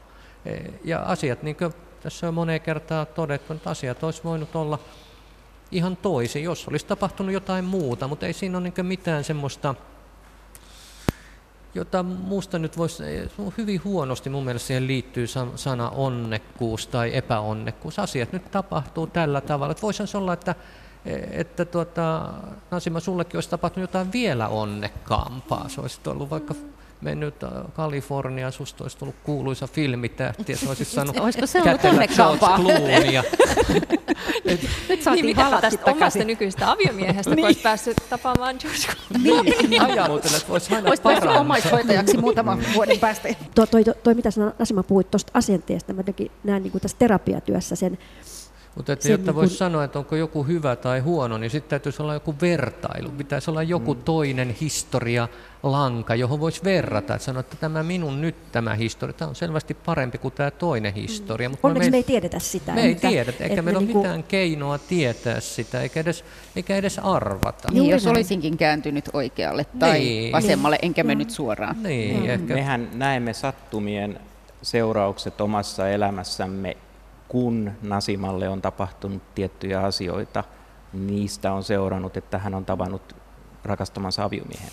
Ja 0.84 0.98
asiat, 0.98 1.42
niin 1.42 1.56
kuin 1.56 1.72
tässä 2.00 2.28
on 2.28 2.34
moneen 2.34 2.60
kertaa 2.60 3.06
todettu, 3.06 3.52
että 3.52 3.70
asiat 3.70 4.02
olisi 4.02 4.24
voinut 4.24 4.56
olla 4.56 4.78
ihan 5.70 5.96
toisin, 5.96 6.44
jos 6.44 6.68
olisi 6.68 6.86
tapahtunut 6.86 7.32
jotain 7.32 7.64
muuta, 7.64 8.08
mutta 8.08 8.26
ei 8.26 8.32
siinä 8.32 8.58
ole 8.58 8.72
niin 8.76 8.86
mitään 8.86 9.24
semmoista 9.24 9.74
jota 11.74 12.02
muusta 12.02 12.58
nyt 12.58 12.78
voisi, 12.78 13.02
hyvin 13.58 13.84
huonosti 13.84 14.30
mun 14.30 14.44
mielestä 14.44 14.66
siihen 14.66 14.86
liittyy 14.86 15.26
sana 15.54 15.90
onnekkuus 15.90 16.86
tai 16.86 17.16
epäonnekkuus. 17.16 17.98
Asiat 17.98 18.32
nyt 18.32 18.50
tapahtuu 18.50 19.06
tällä 19.06 19.40
tavalla. 19.40 19.72
Että 19.72 19.82
voisihan 19.82 20.08
se 20.08 20.18
olla, 20.18 20.32
että, 20.32 20.54
että 21.30 21.64
tuota, 21.64 22.32
Nasima, 22.70 23.00
sullekin 23.00 23.36
olisi 23.36 23.50
tapahtunut 23.50 23.90
jotain 23.90 24.12
vielä 24.12 24.48
onnekkaampaa. 24.48 25.68
Se 25.68 25.80
olisi 25.80 26.00
ollut 26.06 26.30
vaikka 26.30 26.54
mennyt 27.00 27.34
Kaliforniaan, 27.74 28.52
susta 28.52 28.84
olisi 28.84 28.98
tullut 28.98 29.16
kuuluisa 29.24 29.66
filmitähti 29.66 30.52
ja 30.52 30.58
se 30.58 30.68
olisi 30.68 30.84
saanut 30.84 31.16
Olisiko 31.16 31.46
se 31.46 31.62
ollut 31.62 31.84
onnekkaampaa? 31.84 32.58
Nyt 34.88 35.02
saatiin 35.02 35.26
niin, 35.26 35.36
mitä 35.36 35.60
tästä 35.60 35.90
omasta 35.90 36.24
nykyistä 36.24 36.70
aviomiehestä, 36.70 37.30
niin. 37.30 37.36
kun 37.36 37.44
olisi 37.44 37.60
päässyt 37.60 37.96
tapaamaan 38.10 38.56
George 38.60 38.78
Niin, 39.68 39.82
ajatellen, 39.82 40.36
että 40.36 40.48
voisi 40.48 40.74
aina 40.74 40.88
Olisi 40.88 41.02
päässyt 41.02 41.30
omaishoitajaksi 41.30 42.16
muutaman 42.16 42.64
vuoden 42.74 42.98
päästä. 42.98 43.28
Toi, 43.54 43.66
toi, 43.66 43.84
toi, 43.84 43.94
toi 44.02 44.14
mitä 44.14 44.28
Nasima 44.58 44.82
puhuit 44.82 45.10
tuosta 45.10 45.32
asenteesta, 45.34 45.92
mä 45.92 45.98
jotenkin 45.98 46.30
näen 46.44 46.62
niin 46.62 46.72
kuin 46.72 46.82
tässä 46.82 46.96
terapiatyössä 46.98 47.76
sen, 47.76 47.98
mutta 48.74 48.92
että 48.92 49.08
jotta 49.08 49.30
niin 49.30 49.36
voisi 49.36 49.50
kun... 49.50 49.58
sanoa, 49.58 49.84
että 49.84 49.98
onko 49.98 50.16
joku 50.16 50.42
hyvä 50.42 50.76
tai 50.76 51.00
huono, 51.00 51.38
niin 51.38 51.50
sitten 51.50 51.70
täytyisi 51.70 52.02
olla 52.02 52.14
joku 52.14 52.34
vertailu. 52.40 53.10
Pitäisi 53.10 53.50
olla 53.50 53.62
joku 53.62 53.94
mm. 53.94 54.02
toinen 54.02 54.56
historia 54.60 55.28
lanka, 55.62 56.14
johon 56.14 56.40
voisi 56.40 56.64
verrata. 56.64 57.14
Että 57.14 57.24
sanoa, 57.24 57.40
että 57.40 57.56
tämä 57.56 57.82
minun 57.82 58.20
nyt 58.20 58.52
tämä 58.52 58.74
historia, 58.74 59.12
tämä 59.12 59.28
on 59.28 59.34
selvästi 59.34 59.74
parempi 59.74 60.18
kuin 60.18 60.34
tämä 60.34 60.50
toinen 60.50 60.94
historia. 60.94 61.48
Mm. 61.48 61.56
Onneksi 61.62 61.90
me, 61.90 61.94
me 61.94 61.96
ei 61.96 62.02
tiedetä 62.02 62.38
sitä. 62.38 62.72
Me 62.72 62.82
ei 62.82 62.94
tiedetä, 62.94 63.44
eikä 63.44 63.62
meillä 63.62 63.78
ole 63.78 63.86
niinku... 63.86 64.02
mitään 64.02 64.22
keinoa 64.22 64.78
tietää 64.78 65.40
sitä, 65.40 65.80
eikä 65.80 66.00
edes, 66.00 66.24
eikä 66.56 66.76
edes 66.76 66.98
arvata. 66.98 67.68
Niin, 67.72 67.90
jos 67.90 68.06
olisinkin 68.06 68.56
kääntynyt 68.56 69.10
oikealle 69.12 69.66
tai 69.78 69.98
niin. 69.98 70.32
vasemmalle, 70.32 70.78
enkä 70.82 71.02
niin. 71.02 71.06
mennyt 71.06 71.30
suoraan. 71.30 71.82
Niin, 71.82 72.20
mm. 72.20 72.30
ehkä. 72.30 72.54
Mehän 72.54 72.88
näemme 72.94 73.32
sattumien 73.32 74.20
seuraukset 74.62 75.40
omassa 75.40 75.88
elämässämme 75.88 76.76
kun 77.28 77.72
Nasimalle 77.82 78.48
on 78.48 78.62
tapahtunut 78.62 79.34
tiettyjä 79.34 79.80
asioita, 79.80 80.44
niistä 80.92 81.52
on 81.52 81.62
seurannut, 81.62 82.16
että 82.16 82.38
hän 82.38 82.54
on 82.54 82.64
tavannut 82.64 83.16
rakastamansa 83.64 84.24
aviomiehen. 84.24 84.70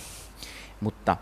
Mutta 0.81 1.17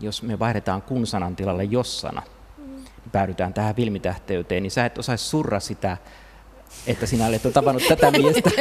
jos 0.00 0.22
me 0.22 0.38
vaihdetaan 0.38 0.82
kun-sanan 0.82 1.36
tilalle 1.36 1.64
jos-sana, 1.64 2.22
niin 2.58 2.84
päädytään 3.12 3.54
tähän 3.54 3.74
filmitähteyteen, 3.74 4.62
niin 4.62 4.70
sä 4.70 4.86
et 4.86 4.98
osaisi 4.98 5.24
surra 5.24 5.60
sitä, 5.60 5.96
että 6.86 7.06
sinä 7.06 7.26
olet 7.26 7.42
tavannut 7.52 7.82
tätä 7.88 8.10
miestä. 8.10 8.50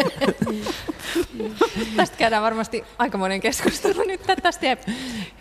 tästä 1.97 2.17
käydään 2.17 2.43
varmasti 2.43 2.83
aikamoinen 2.97 3.41
keskustelu 3.41 4.03
nyt. 4.07 4.21
Tästä 4.43 4.77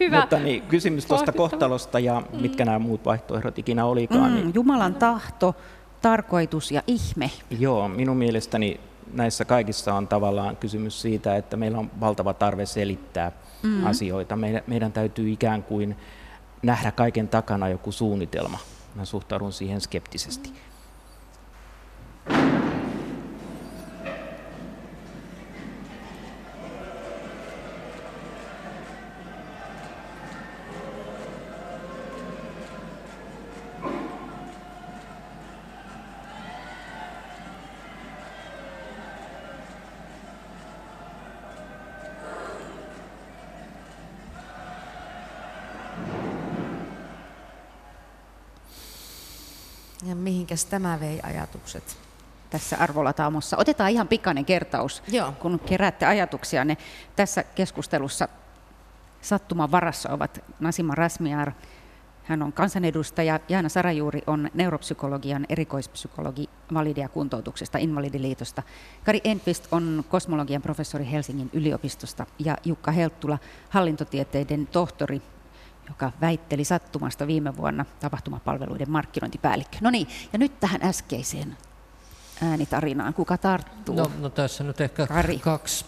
hyvä. 0.01 0.20
Mutta 0.20 0.39
niin, 0.39 0.62
kysymys 0.62 1.07
tuosta 1.07 1.33
kohtalosta 1.33 1.99
ja 1.99 2.22
mitkä 2.41 2.64
mm. 2.64 2.66
nämä 2.66 2.78
muut 2.78 3.05
vaihtoehdot 3.05 3.59
ikinä 3.59 3.85
olikaan. 3.85 4.30
Mm, 4.30 4.37
niin... 4.37 4.55
Jumalan 4.55 4.95
tahto, 4.95 5.55
tarkoitus 6.03 6.71
ja 6.71 6.83
ihme. 6.87 7.31
Joo, 7.51 7.89
minun 7.89 8.17
mielestäni 8.17 8.81
näissä 9.13 9.45
kaikissa 9.45 9.95
on 9.95 10.09
tavallaan 10.09 10.57
kysymys 10.57 11.03
siitä, 11.03 11.37
että 11.37 11.57
meillä 11.57 11.79
on 11.79 11.91
valtava 12.01 12.35
tarve 12.35 12.67
selittää 12.67 13.33
mm. 13.63 13.87
asioita. 13.87 14.37
Meidän, 14.37 14.63
meidän 14.67 14.93
täytyy 14.93 15.31
ikään 15.31 15.63
kuin 15.63 15.97
nähdä 16.63 16.91
kaiken 16.91 17.29
takana 17.29 17.69
joku 17.69 17.93
suunnitelma. 17.93 18.59
Mä 18.95 19.05
suhtaudun 19.05 19.53
siihen 19.53 19.81
skeptisesti. 19.81 20.53
Ja 22.29 22.72
mihinkäs 50.53 50.65
tämä 50.71 51.01
vei 51.01 51.21
ajatukset? 51.23 51.97
Tässä 52.51 52.77
arvolataamossa. 52.81 53.57
Otetaan 53.57 53.91
ihan 53.91 54.09
pikainen 54.09 54.45
kertaus, 54.45 55.03
Joo. 55.09 55.33
kun 55.33 55.59
keräätte 55.59 56.07
ajatuksia. 56.07 56.65
Ne 56.65 56.77
tässä 57.17 57.43
keskustelussa 57.43 58.29
sattuman 59.21 59.71
varassa 59.71 60.11
ovat 60.11 60.45
Nasima 60.61 60.95
Rasmiar, 60.95 61.53
hän 62.25 62.43
on 62.43 62.53
kansanedustaja. 62.53 63.41
Jaana 63.49 63.69
Sarajuuri 63.69 64.23
on 64.27 64.51
neuropsykologian 64.55 65.47
erikoispsykologi 65.49 66.49
Validia 66.75 67.09
kuntoutuksesta 67.09 67.79
Invalidiliitosta. 67.79 68.63
Kari 69.05 69.21
Enqvist 69.25 69.69
on 69.73 70.05
kosmologian 70.09 70.63
professori 70.63 71.11
Helsingin 71.11 71.51
yliopistosta 71.53 72.27
ja 72.39 72.57
Jukka 72.65 72.91
Helttula 72.91 73.39
hallintotieteiden 73.71 74.67
tohtori 74.67 75.23
joka 75.89 76.12
väitteli 76.20 76.64
sattumasta 76.64 77.26
viime 77.26 77.57
vuonna 77.57 77.85
tapahtumapalveluiden 78.01 78.91
markkinointipäällikkö. 78.91 79.76
No 79.80 79.91
niin, 79.91 80.09
ja 80.33 80.39
nyt 80.39 80.61
tähän 80.61 80.83
äskeiseen 80.83 81.57
äänitarinaan. 82.43 83.14
Kuka 83.14 83.39
tarttuu? 83.39 83.97
No, 83.97 84.11
no 84.20 84.30
tässä 84.30 84.64
nyt 84.64 84.80
ehkä 84.80 85.07
Kari. 85.07 85.39
kaksi 85.39 85.85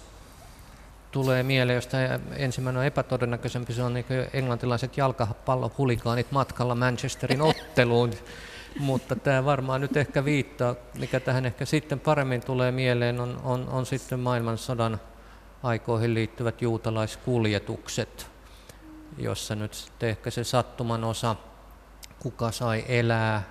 tulee 1.15 1.43
mieleen, 1.43 1.75
josta 1.75 1.97
ensimmäinen 2.37 2.81
on 2.81 2.87
epätodennäköisempi, 2.87 3.73
se 3.73 3.83
on 3.83 3.95
niin 3.95 4.07
englantilaiset 4.33 4.97
jalkapallohuligaanit 4.97 6.33
matkalla 6.33 6.75
Manchesterin 6.75 7.43
otteluun, 7.51 8.11
mutta 8.79 9.17
tämä 9.17 9.45
varmaan 9.45 9.81
nyt 9.81 9.97
ehkä 9.97 10.25
viittaa, 10.25 10.75
mikä 10.99 11.21
tähän 11.21 11.47
ehkä 11.47 11.65
sitten 11.65 12.01
paremmin 12.01 12.41
tulee 12.41 12.73
mieleen, 12.73 13.21
on, 13.21 13.41
on, 13.45 13.69
on 13.69 13.87
sitten 13.87 14.21
maailmansodan 14.21 15.01
aikoihin 15.63 16.15
liittyvät 16.15 16.63
juutalaiskuljetukset, 16.63 18.31
jossa 19.19 19.55
nyt 19.55 19.75
sitten 19.75 20.09
ehkä 20.09 20.31
se 20.31 20.45
sattuman 20.45 21.05
osa, 21.05 21.37
kuka 22.19 22.51
sai 22.51 22.85
elää, 22.89 23.43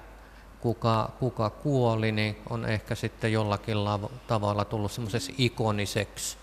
kuka, 0.59 1.11
kuka 1.20 1.49
kuoli, 1.49 2.11
niin 2.11 2.38
on 2.49 2.66
ehkä 2.66 2.95
sitten 2.95 3.34
jollakin 3.34 3.78
tavalla 4.28 4.66
tullut 4.66 4.91
semmoiseksi 4.91 5.36
ikoniseksi 5.38 6.38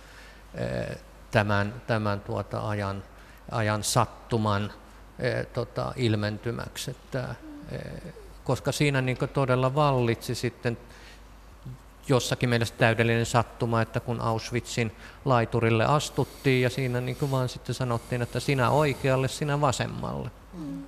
eh, 0.55 0.97
tämän, 1.31 1.83
tämän 1.87 2.21
tuota 2.21 2.69
ajan, 2.69 3.03
ajan 3.51 3.85
sattuman 3.85 4.73
eh, 5.19 5.47
tota, 5.47 5.93
ilmentymäksi. 5.97 6.91
Että, 6.91 7.35
eh, 7.73 8.13
koska 8.45 8.73
siinä 8.73 9.01
niin 9.01 9.19
todella 9.33 9.75
vallitsi 9.75 10.35
sitten 10.35 10.79
jossakin 12.09 12.49
mielessä 12.49 12.75
täydellinen 12.79 13.27
sattuma, 13.27 13.83
että 13.83 14.01
kun 14.01 14.21
Auschwitzin 14.21 14.93
laiturille 15.25 15.85
astuttiin 15.85 16.63
ja 16.63 16.71
siinä 16.71 17.01
niin 17.01 17.17
kuin 17.17 17.31
vaan 17.31 17.49
sitten 17.49 17.75
sanottiin, 17.75 18.23
että 18.23 18.41
sinä 18.41 18.71
oikealle, 18.71 19.29
sinä 19.29 19.61
vasemmalle. 19.61 20.31
Mm. 20.53 20.85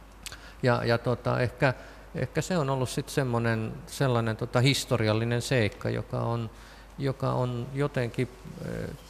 Ja, 0.62 0.84
ja 0.84 0.98
tota, 0.98 1.40
ehkä, 1.40 1.74
ehkä 2.14 2.42
se 2.42 2.58
on 2.58 2.70
ollut 2.70 2.88
sitten 2.88 3.14
semmoinen, 3.14 3.72
sellainen 3.86 4.36
tota 4.36 4.60
historiallinen 4.60 5.42
seikka, 5.42 5.90
joka 5.90 6.20
on, 6.20 6.50
joka 6.98 7.32
on 7.32 7.66
jotenkin 7.74 8.28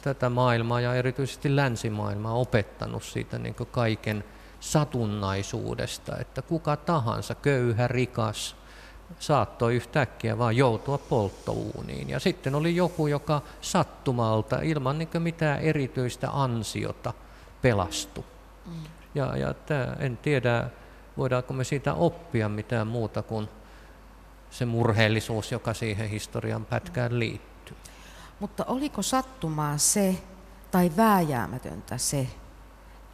tätä 0.01 0.29
maailmaa 0.29 0.81
ja 0.81 0.95
erityisesti 0.95 1.55
länsimaailmaa 1.55 2.33
opettanut 2.33 3.03
siitä 3.03 3.39
niin 3.39 3.55
kaiken 3.71 4.23
satunnaisuudesta, 4.59 6.17
että 6.17 6.41
kuka 6.41 6.75
tahansa, 6.75 7.35
köyhä, 7.35 7.87
rikas, 7.87 8.55
saattoi 9.19 9.75
yhtäkkiä 9.75 10.37
vaan 10.37 10.57
joutua 10.57 10.97
polttouuniin. 10.97 12.09
Ja 12.09 12.19
sitten 12.19 12.55
oli 12.55 12.75
joku, 12.75 13.07
joka 13.07 13.41
sattumalta 13.61 14.61
ilman 14.61 14.97
niin 14.97 15.09
mitään 15.19 15.59
erityistä 15.59 16.29
ansiota 16.33 17.13
pelastui. 17.61 18.23
Mm. 18.65 18.73
Ja, 19.15 19.37
ja 19.37 19.53
tää, 19.53 19.95
en 19.99 20.17
tiedä, 20.17 20.69
voidaanko 21.17 21.53
me 21.53 21.63
siitä 21.63 21.93
oppia 21.93 22.49
mitään 22.49 22.87
muuta 22.87 23.21
kuin 23.21 23.49
se 24.49 24.65
murheellisuus, 24.65 25.51
joka 25.51 25.73
siihen 25.73 26.09
historian 26.09 26.65
pätkään 26.65 27.19
liittyy. 27.19 27.77
Mutta 28.39 28.65
oliko 28.65 29.01
sattumaa 29.01 29.77
se, 29.77 30.15
tai 30.71 30.91
vääjäämätöntä 30.97 31.97
se, 31.97 32.27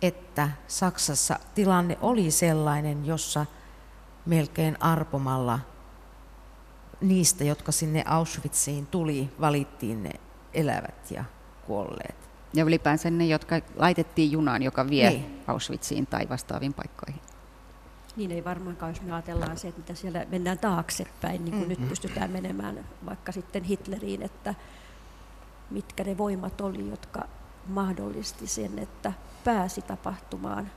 että 0.01 0.49
Saksassa 0.67 1.39
tilanne 1.55 1.97
oli 2.01 2.31
sellainen, 2.31 3.05
jossa 3.05 3.45
melkein 4.25 4.77
arpomalla 4.79 5.59
niistä, 7.01 7.43
jotka 7.43 7.71
sinne 7.71 8.03
Auschwitziin 8.07 8.87
tuli, 8.87 9.29
valittiin 9.41 10.03
ne 10.03 10.11
elävät 10.53 11.11
ja 11.11 11.23
kuolleet. 11.67 12.29
Ja 12.53 12.63
ylipäänsä 12.63 13.09
ne, 13.09 13.25
jotka 13.25 13.55
laitettiin 13.75 14.31
junaan, 14.31 14.63
joka 14.63 14.89
vie 14.89 15.09
niin. 15.09 15.41
Auschwitziin 15.47 16.07
tai 16.07 16.29
vastaaviin 16.29 16.73
paikkoihin. 16.73 17.21
Niin 18.15 18.31
ei 18.31 18.43
varmaankaan, 18.43 18.91
jos 18.91 19.01
me 19.01 19.11
ajatellaan 19.11 19.57
se, 19.57 19.67
että 19.67 19.81
mitä 19.81 19.93
siellä 19.93 20.25
mennään 20.29 20.59
taaksepäin, 20.59 21.45
niin 21.45 21.57
kuin 21.57 21.67
mm-hmm. 21.67 21.81
nyt 21.81 21.89
pystytään 21.89 22.31
menemään 22.31 22.85
vaikka 23.05 23.31
sitten 23.31 23.63
Hitleriin, 23.63 24.21
että 24.21 24.55
mitkä 25.69 26.03
ne 26.03 26.17
voimat 26.17 26.61
oli, 26.61 26.89
jotka 26.89 27.21
mahdollisti 27.67 28.47
sen, 28.47 28.79
että 28.79 29.13
pääsi 29.43 29.81
tapahtumaan 29.81 30.71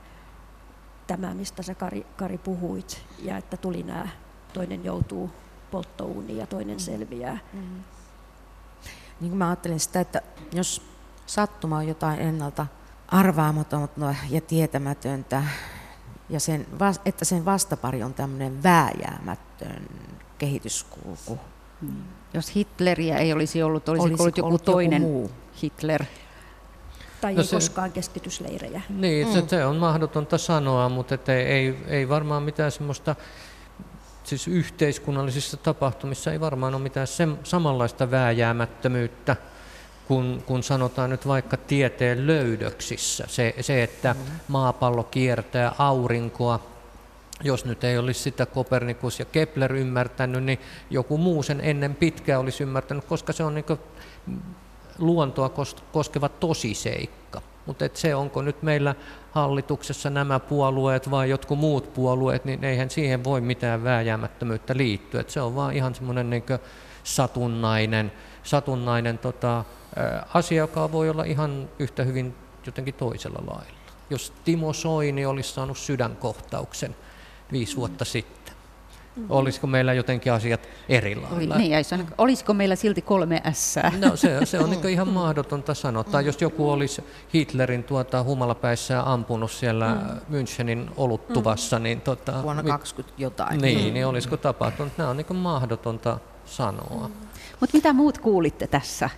tämä, 1.07 1.33
mistä 1.33 1.63
sä 1.63 1.75
Kari, 1.75 2.05
Kari 2.17 2.37
puhuit, 2.37 3.05
ja 3.19 3.37
että 3.37 3.57
tuli 3.57 3.83
nämä, 3.83 4.07
toinen 4.53 4.85
joutuu 4.85 5.31
polttouuniin 5.73 6.37
ja 6.37 6.47
toinen 6.47 6.75
mm. 6.75 6.79
selviää. 6.79 7.37
Mm. 7.53 7.59
Niin 9.21 9.29
kuin 9.29 9.37
mä 9.37 9.47
ajattelin 9.47 9.79
sitä, 9.79 9.99
että 9.99 10.21
jos 10.51 10.81
sattuma 11.25 11.77
on 11.77 11.87
jotain 11.87 12.19
ennalta 12.19 12.67
arvaamatonta 13.07 14.15
ja 14.29 14.41
tietämätöntä, 14.41 15.43
ja 16.29 16.39
sen, 16.39 16.67
että 17.05 17.25
sen 17.25 17.45
vastapari 17.45 18.03
on 18.03 18.13
tämmöinen 18.13 18.63
vääjäämättön 18.63 19.87
kehityskulku. 20.37 21.39
Mm. 21.81 22.03
Jos 22.33 22.55
Hitleriä 22.55 23.17
ei 23.17 23.33
olisi 23.33 23.63
ollut, 23.63 23.89
olisi 23.89 24.05
ollut, 24.05 24.19
ollut 24.19 24.37
joku 24.37 24.57
toinen 24.57 25.01
joku 25.01 25.13
muu. 25.13 25.31
Hitler? 25.63 26.03
Tai 27.21 27.33
no 27.33 27.41
ei 27.41 27.47
se, 27.47 27.55
koskaan 27.55 27.91
keskitysleirejä. 27.91 28.81
Niin, 28.89 29.27
mm. 29.27 29.33
se, 29.33 29.43
se 29.47 29.65
on 29.65 29.75
mahdotonta 29.75 30.37
sanoa, 30.37 30.89
mutta 30.89 31.15
ei, 31.27 31.45
ei, 31.45 31.77
ei 31.87 32.09
varmaan 32.09 32.43
mitään 32.43 32.71
semmoista 32.71 33.15
siis 34.23 34.47
yhteiskunnallisissa 34.47 35.57
tapahtumissa 35.57 36.31
ei 36.31 36.39
varmaan 36.39 36.75
ole 36.75 36.83
mitään 36.83 37.07
sem- 37.07 37.37
samanlaista 37.43 38.11
vääjäämättömyyttä 38.11 39.35
kuin, 40.07 40.43
kun 40.45 40.63
sanotaan 40.63 41.09
nyt 41.09 41.27
vaikka 41.27 41.57
tieteen 41.57 42.27
löydöksissä. 42.27 43.23
Se, 43.27 43.55
se 43.61 43.83
että 43.83 44.13
mm-hmm. 44.13 44.39
maapallo 44.47 45.03
kiertää 45.03 45.75
aurinkoa, 45.77 46.59
jos 47.43 47.65
nyt 47.65 47.83
ei 47.83 47.97
olisi 47.97 48.19
sitä 48.19 48.45
Kopernikus 48.45 49.19
ja 49.19 49.25
Kepler 49.25 49.75
ymmärtänyt, 49.75 50.43
niin 50.43 50.59
joku 50.89 51.17
muu 51.17 51.43
sen 51.43 51.61
ennen 51.61 51.95
pitkään 51.95 52.41
olisi 52.41 52.63
ymmärtänyt, 52.63 53.05
koska 53.05 53.33
se 53.33 53.43
on 53.43 53.55
niin 53.55 53.65
luontoa 54.97 55.51
koskeva 55.91 56.29
tosiseikka. 56.29 57.41
Mutta 57.65 57.85
se, 57.93 58.15
onko 58.15 58.41
nyt 58.41 58.63
meillä 58.63 58.95
hallituksessa 59.33 60.09
nämä 60.09 60.39
puolueet 60.39 61.11
vai 61.11 61.29
jotkut 61.29 61.59
muut 61.59 61.93
puolueet, 61.93 62.45
niin 62.45 62.63
eihän 62.63 62.89
siihen 62.89 63.23
voi 63.23 63.41
mitään 63.41 63.83
vääjäämättömyyttä 63.83 64.77
liittyä. 64.77 65.21
Et 65.21 65.29
se 65.29 65.41
on 65.41 65.55
vaan 65.55 65.73
ihan 65.73 65.95
semmoinen 65.95 66.29
niin 66.29 66.43
satunnainen, 67.03 68.11
satunnainen 68.43 69.17
tota, 69.17 69.63
asia, 70.33 70.57
joka 70.57 70.91
voi 70.91 71.09
olla 71.09 71.23
ihan 71.23 71.69
yhtä 71.79 72.03
hyvin 72.03 72.35
jotenkin 72.65 72.93
toisella 72.93 73.43
lailla. 73.47 73.77
Jos 74.09 74.33
Timo 74.45 74.73
Soini 74.73 75.25
olisi 75.25 75.53
saanut 75.53 75.77
sydänkohtauksen 75.77 76.95
viisi 77.51 77.75
vuotta 77.75 78.05
sitten, 78.05 78.42
Olisiko 79.29 79.67
meillä 79.67 79.93
jotenkin 79.93 80.33
asiat 80.33 80.69
eri 80.89 81.15
Oli, 81.15 81.21
lailla? 81.21 81.57
niin, 81.57 81.71
ja 81.71 81.77
olisiko 82.17 82.53
meillä 82.53 82.75
silti 82.75 83.01
kolme 83.01 83.41
S? 83.53 83.75
No 83.99 84.15
se, 84.15 84.45
se 84.45 84.59
on 84.59 84.69
niin 84.69 84.89
ihan 84.89 85.07
mahdotonta 85.07 85.73
sanoa. 85.73 86.03
Tai 86.03 86.25
jos 86.25 86.41
joku 86.41 86.69
olisi 86.71 87.03
Hitlerin 87.33 87.83
tuota 87.83 88.23
humalapäissään 88.23 89.05
ampunut 89.05 89.51
siellä 89.51 89.95
mm. 90.29 90.37
Münchenin 90.37 90.91
oluttuvassa, 90.97 91.79
niin 91.79 92.01
tota, 92.01 92.43
Vuonna 92.43 92.63
mit- 92.63 92.71
20 92.71 93.13
jotain. 93.17 93.61
Niin, 93.61 93.93
niin 93.93 94.07
olisiko 94.07 94.37
tapahtunut? 94.37 94.97
Nämä 94.97 95.09
on 95.09 95.17
niin 95.17 95.35
mahdotonta 95.35 96.17
sanoa. 96.45 97.09
Mutta 97.59 97.77
mitä 97.77 97.93
muut 97.93 98.17
kuulitte 98.17 98.67
tässä? 98.67 99.09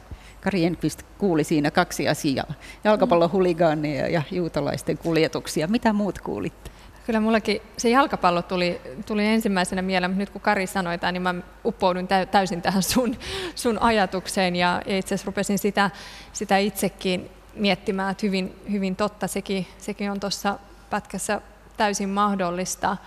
Kari 0.41 0.65
Enqvist 0.65 1.03
kuuli 1.17 1.43
siinä 1.43 1.71
kaksi 1.71 2.07
asiaa. 2.07 2.53
Jalkapallohuligaania 2.83 4.07
ja 4.07 4.21
juutalaisten 4.31 4.97
kuljetuksia. 4.97 5.67
Mitä 5.67 5.93
muut 5.93 6.19
kuulitte? 6.19 6.71
Kyllä 7.05 7.19
mullakin 7.19 7.61
se 7.77 7.89
jalkapallo 7.89 8.41
tuli, 8.41 8.81
tuli 9.05 9.25
ensimmäisenä 9.25 9.81
mieleen, 9.81 10.11
mutta 10.11 10.19
nyt 10.19 10.29
kun 10.29 10.41
Kari 10.41 10.67
sanoi 10.67 10.97
tämän, 10.97 11.13
niin 11.13 11.21
mä 11.21 11.35
uppoudun 11.65 12.07
täy- 12.07 12.25
täysin 12.25 12.61
tähän 12.61 12.83
sun, 12.83 13.15
sun 13.55 13.81
ajatukseen 13.81 14.55
ja, 14.55 14.81
ja 14.85 14.97
itse 14.97 15.15
asiassa 15.15 15.25
rupesin 15.25 15.59
sitä, 15.59 15.89
sitä 16.33 16.57
itsekin 16.57 17.29
miettimään, 17.55 18.11
että 18.11 18.25
hyvin, 18.25 18.55
hyvin 18.71 18.95
totta, 18.95 19.27
sekin, 19.27 19.67
sekin 19.77 20.11
on 20.11 20.19
tuossa 20.19 20.59
pätkässä 20.89 21.41
täysin 21.77 22.09
mahdollista. 22.09 22.97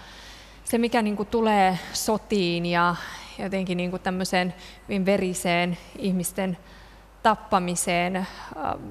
Se, 0.64 0.78
mikä 0.78 1.02
niin 1.02 1.16
kuin 1.16 1.28
tulee 1.28 1.78
sotiin 1.92 2.66
ja 2.66 2.96
jotenkin 3.38 3.76
niin 3.76 3.90
kuin 3.90 4.02
tämmöiseen 4.02 4.54
hyvin 4.88 5.06
veriseen 5.06 5.78
ihmisten 5.98 6.58
tappamiseen, 7.22 8.16
ähm, 8.16 8.82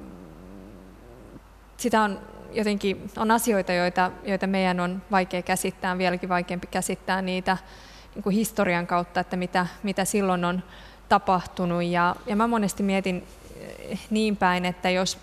sitä 1.76 2.02
on 2.02 2.20
jotenkin 2.52 3.10
on 3.16 3.30
asioita, 3.30 3.72
joita, 3.72 4.10
joita 4.24 4.46
meidän 4.46 4.80
on 4.80 5.02
vaikea 5.10 5.42
käsittää, 5.42 5.98
vieläkin 5.98 6.28
vaikeampi 6.28 6.66
käsittää 6.66 7.22
niitä 7.22 7.56
niin 8.14 8.22
kuin 8.22 8.34
historian 8.34 8.86
kautta, 8.86 9.20
että 9.20 9.36
mitä, 9.36 9.66
mitä 9.82 10.04
silloin 10.04 10.44
on 10.44 10.62
tapahtunut. 11.08 11.82
Ja, 11.82 12.16
ja 12.26 12.36
mä 12.36 12.46
monesti 12.46 12.82
mietin 12.82 13.26
eh, 13.60 14.00
niin 14.10 14.36
päin, 14.36 14.64
että 14.64 14.90
jos 14.90 15.18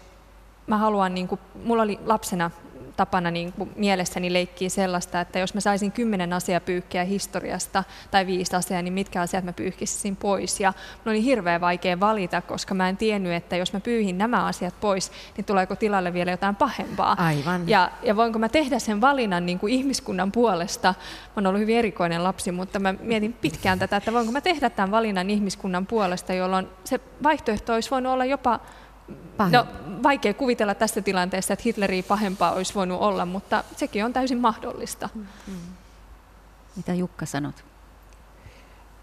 mä 0.67 0.78
haluan, 0.78 1.13
niin 1.13 1.28
kuin, 1.28 1.41
mulla 1.63 1.84
oli 1.84 1.99
lapsena 2.05 2.51
tapana 2.98 3.32
niin 3.32 3.52
kuin 3.52 3.72
mielessäni 3.76 4.34
leikkiä 4.34 4.70
sellaista, 4.70 5.22
että 5.22 5.39
jos 5.39 5.54
mä 5.54 5.60
saisin 5.60 5.91
kymmenen 5.91 6.34
asiaa 6.34 6.60
pyyhkiä 6.60 7.04
historiasta 7.04 7.84
tai 8.12 8.28
viisi 8.28 8.56
asiaa, 8.56 8.82
niin 8.82 8.93
mitkä 8.93 9.22
asiat 9.22 9.43
mä 9.43 9.54
pyyhkisin 9.54 10.16
pois. 10.16 10.60
Ja 10.60 10.74
mun 11.06 11.12
oli 11.12 11.24
hirveän 11.24 11.62
vaikea 11.62 12.00
valita, 12.00 12.41
koska 12.41 12.74
mä 12.74 12.89
en 12.89 12.98
tiennyt, 12.98 13.34
että 13.34 13.56
jos 13.56 13.74
mä 13.74 13.80
pyyhin 13.80 14.18
nämä 14.18 14.46
asiat 14.46 14.80
pois, 14.82 15.12
niin 15.38 15.46
tuleeko 15.46 15.76
tilalle 15.76 16.14
vielä 16.14 16.32
jotain 16.32 16.56
pahempaa. 16.56 17.16
Aivan. 17.20 17.70
Ja, 17.70 17.91
ja 18.04 18.16
voinko 18.16 18.39
mä 18.39 18.50
tehdä 18.50 18.80
sen 18.80 19.02
valinnan 19.02 19.46
niin 19.46 19.60
kuin 19.60 19.74
ihmiskunnan 19.74 20.32
puolesta. 20.32 20.88
Mä 20.88 21.32
oon 21.36 21.48
ollut 21.48 21.62
hyvin 21.62 21.78
erikoinen 21.78 22.24
lapsi, 22.24 22.52
mutta 22.52 22.80
mä 22.80 22.93
mietin 23.00 23.34
pitkään 23.34 23.80
tätä, 23.80 23.98
että 23.98 24.14
voinko 24.14 24.32
mä 24.32 24.41
tehdä 24.41 24.70
tämän 24.70 24.91
valinnan 24.91 25.30
ihmiskunnan 25.30 25.86
puolesta, 25.86 26.34
jolloin 26.34 26.68
se 26.84 27.00
vaihtoehto 27.24 27.74
olisi 27.74 27.91
voinut 27.91 28.14
olla 28.14 28.26
jopa 28.26 28.60
No, 29.51 29.68
vaikea 30.03 30.34
kuvitella 30.34 30.76
tässä 30.76 31.01
tilanteessa, 31.01 31.53
että 31.53 31.64
Hitleriä 31.66 32.03
pahempaa 32.03 32.51
olisi 32.51 32.76
voinut 32.76 33.01
olla, 33.01 33.26
mutta 33.26 33.64
sekin 33.76 34.06
on 34.06 34.14
täysin 34.14 34.38
mahdollista. 34.38 35.10
Mitä 36.76 36.93
Jukka 36.93 37.26
sanot? 37.26 37.64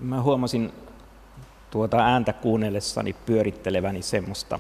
Mä 0.00 0.22
huomasin 0.22 0.72
tuota 1.70 1.96
ääntä 1.96 2.32
kuunnellessani 2.32 3.12
pyöritteleväni 3.12 4.03
semmoista 4.03 4.59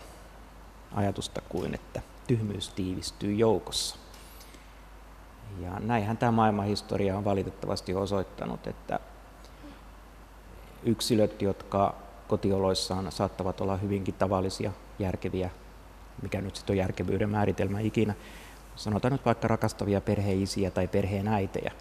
ajatusta 0.94 1.40
kuin, 1.48 1.74
että 1.74 2.02
tyhmyys 2.26 2.68
tiivistyy 2.68 3.34
joukossa. 3.34 3.96
Ja 5.60 5.80
näinhän 5.80 6.16
tämä 6.16 6.32
maailmanhistoria 6.32 7.18
on 7.18 7.24
valitettavasti 7.24 7.94
osoittanut, 7.94 8.66
että 8.66 9.00
yksilöt, 10.84 11.42
jotka 11.42 11.94
kotioloissaan 12.28 13.12
saattavat 13.12 13.60
olla 13.60 13.76
hyvinkin 13.76 14.14
tavallisia, 14.14 14.72
järkeviä, 15.02 15.50
mikä 16.22 16.40
nyt 16.40 16.56
sitten 16.56 16.74
on 16.74 16.78
järkevyyden 16.78 17.30
määritelmä 17.30 17.80
ikinä, 17.80 18.14
sanotaan 18.76 19.12
nyt 19.12 19.24
vaikka 19.24 19.48
rakastavia 19.48 20.00
perheisiä 20.00 20.70
tai 20.70 20.88
perheenäitejä, 20.88 21.72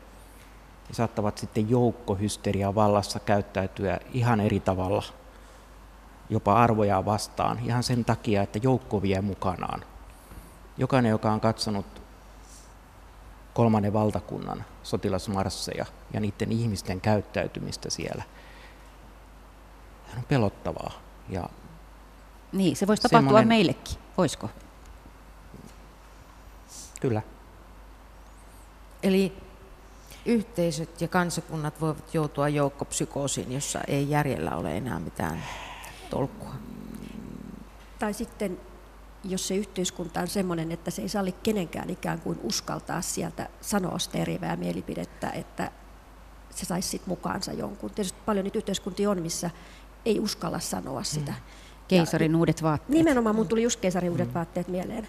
ja 0.89 0.95
saattavat 0.95 1.37
sitten 1.37 1.69
joukkohysteriaa 1.69 2.75
vallassa 2.75 3.19
käyttäytyä 3.19 3.99
ihan 4.13 4.39
eri 4.39 4.59
tavalla, 4.59 5.03
jopa 6.29 6.53
arvoja 6.63 7.05
vastaan, 7.05 7.59
ihan 7.65 7.83
sen 7.83 8.05
takia, 8.05 8.41
että 8.41 8.59
joukko 8.63 9.01
vie 9.01 9.21
mukanaan. 9.21 9.83
Jokainen, 10.77 11.09
joka 11.09 11.31
on 11.31 11.41
katsonut 11.41 12.01
kolmannen 13.53 13.93
valtakunnan 13.93 14.65
sotilasmarsseja 14.83 15.85
ja 16.13 16.19
niiden 16.19 16.51
ihmisten 16.51 17.01
käyttäytymistä 17.01 17.89
siellä, 17.89 18.23
on 20.17 20.23
pelottavaa. 20.27 20.91
Ja 21.29 21.49
Niin, 22.51 22.75
se 22.75 22.87
voisi 22.87 23.01
tapahtua 23.01 23.19
Semmoinen- 23.27 23.47
meillekin. 23.47 23.97
Voisiko? 24.17 24.49
kyllä, 27.01 27.21
Eli 29.03 29.33
yhteisöt 30.25 31.01
ja 31.01 31.07
kansakunnat 31.07 31.81
voivat 31.81 32.13
joutua 32.13 32.49
joukkopsykoosiin, 32.49 33.51
jossa 33.51 33.79
ei 33.87 34.09
järjellä 34.09 34.55
ole 34.55 34.77
enää 34.77 34.99
mitään 34.99 35.43
tolkkua. 36.09 36.53
Tai 37.99 38.13
sitten, 38.13 38.59
jos 39.23 39.47
se 39.47 39.55
yhteiskunta 39.55 40.21
on 40.21 40.27
sellainen, 40.27 40.71
että 40.71 40.91
se 40.91 41.01
ei 41.01 41.09
salli 41.09 41.31
kenenkään 41.31 41.89
ikään 41.89 42.21
kuin 42.21 42.39
uskaltaa 42.43 43.01
sieltä 43.01 43.49
sanoa 43.61 43.99
sitä 43.99 44.17
erivää 44.17 44.55
mielipidettä, 44.55 45.29
että 45.29 45.71
se 46.49 46.65
saisi 46.65 46.89
sit 46.89 47.07
mukaansa 47.07 47.53
jonkun. 47.53 47.89
Tietysti 47.91 48.19
paljon 48.25 48.43
niitä 48.43 48.57
yhteiskuntia 48.57 49.09
on, 49.09 49.21
missä 49.21 49.49
ei 50.05 50.19
uskalla 50.19 50.59
sanoa 50.59 51.03
sitä. 51.03 51.33
Keisarin 51.97 52.35
uudet 52.35 52.63
vaatteet. 52.63 52.89
Nimenomaan, 52.89 53.35
mun 53.35 53.47
tuli 53.47 53.63
just 53.63 53.79
keisarin 53.79 54.11
uudet 54.11 54.33
vaatteet 54.33 54.67
mieleen. 54.67 55.07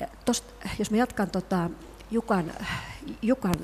Ja 0.00 0.06
Tost, 0.24 0.44
jos 0.78 0.90
mä 0.90 0.96
jatkan 0.96 1.30
tota 1.30 1.70
Jukan, 2.10 2.52
Jukan 3.22 3.54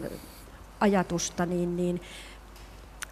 ajatusta, 0.81 1.47
niin, 1.47 1.77
niin 1.77 2.01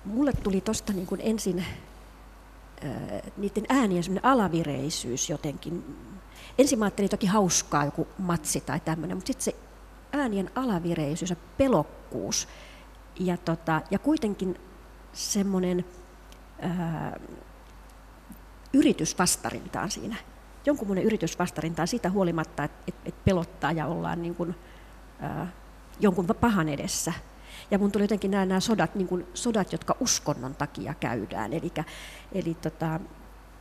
mulle 0.05 0.32
tuli 0.32 0.61
tuosta 0.61 0.93
niin 0.93 1.07
ensin 1.18 1.59
äh, 1.59 3.22
niiden 3.36 3.64
äänien 3.68 4.20
alavireisyys 4.22 5.30
jotenkin. 5.30 5.97
Ensin 6.59 6.78
mä 6.78 6.84
ajattelin 6.84 7.11
toki 7.11 7.26
hauskaa 7.26 7.84
joku 7.84 8.09
matsi 8.18 8.61
tai 8.61 8.80
tämmöinen, 8.80 9.16
mutta 9.16 9.26
sitten 9.26 9.45
se 9.45 9.57
äänien 10.12 10.51
alavireisyys 10.55 11.30
ja 11.30 11.36
pelokkuus 11.57 12.49
ja, 13.20 13.36
tota, 13.36 13.80
ja 13.91 13.99
kuitenkin 13.99 14.61
semmoinen 15.12 15.84
yritys 18.73 19.18
vastarintaan 19.18 19.91
siinä. 19.91 20.16
Jonkunmoinen 20.66 21.05
yritys 21.05 21.39
vastarintaan 21.39 21.89
siitä 21.89 22.11
huolimatta, 22.11 22.64
että 22.64 22.93
et, 23.05 23.25
pelottaa 23.25 23.73
ja 23.73 23.87
ollaan 23.87 24.23
niin 24.23 24.35
kuin, 24.35 24.55
ää, 25.21 25.53
jonkun 26.01 26.27
pahan 26.41 26.68
edessä. 26.68 27.12
Ja 27.71 27.79
mun 27.79 27.93
tuli 27.93 28.05
jotenkin 28.05 28.31
nämä, 28.31 28.47
nämä 28.47 28.61
sodat, 28.61 28.95
niin 28.95 29.09
kuin 29.09 29.27
sodat, 29.35 29.73
jotka 29.73 29.97
uskonnon 30.01 30.55
takia 30.55 30.95
käydään. 30.95 31.53
Elikkä, 31.53 31.85
eli 32.33 32.55
tota, 32.55 33.01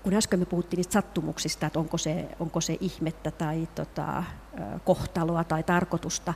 kun 0.03 0.14
äsken 0.14 0.39
me 0.39 0.45
puhuttiin 0.45 0.78
niistä 0.78 0.93
sattumuksista, 0.93 1.66
että 1.66 1.80
onko 1.80 1.97
se, 1.97 2.30
onko 2.39 2.62
se 2.62 2.78
ihmettä 2.80 3.32
tai 3.32 3.68
tota, 3.76 4.24
kohtaloa 4.86 5.43
tai 5.43 5.64
tarkoitusta, 5.64 6.34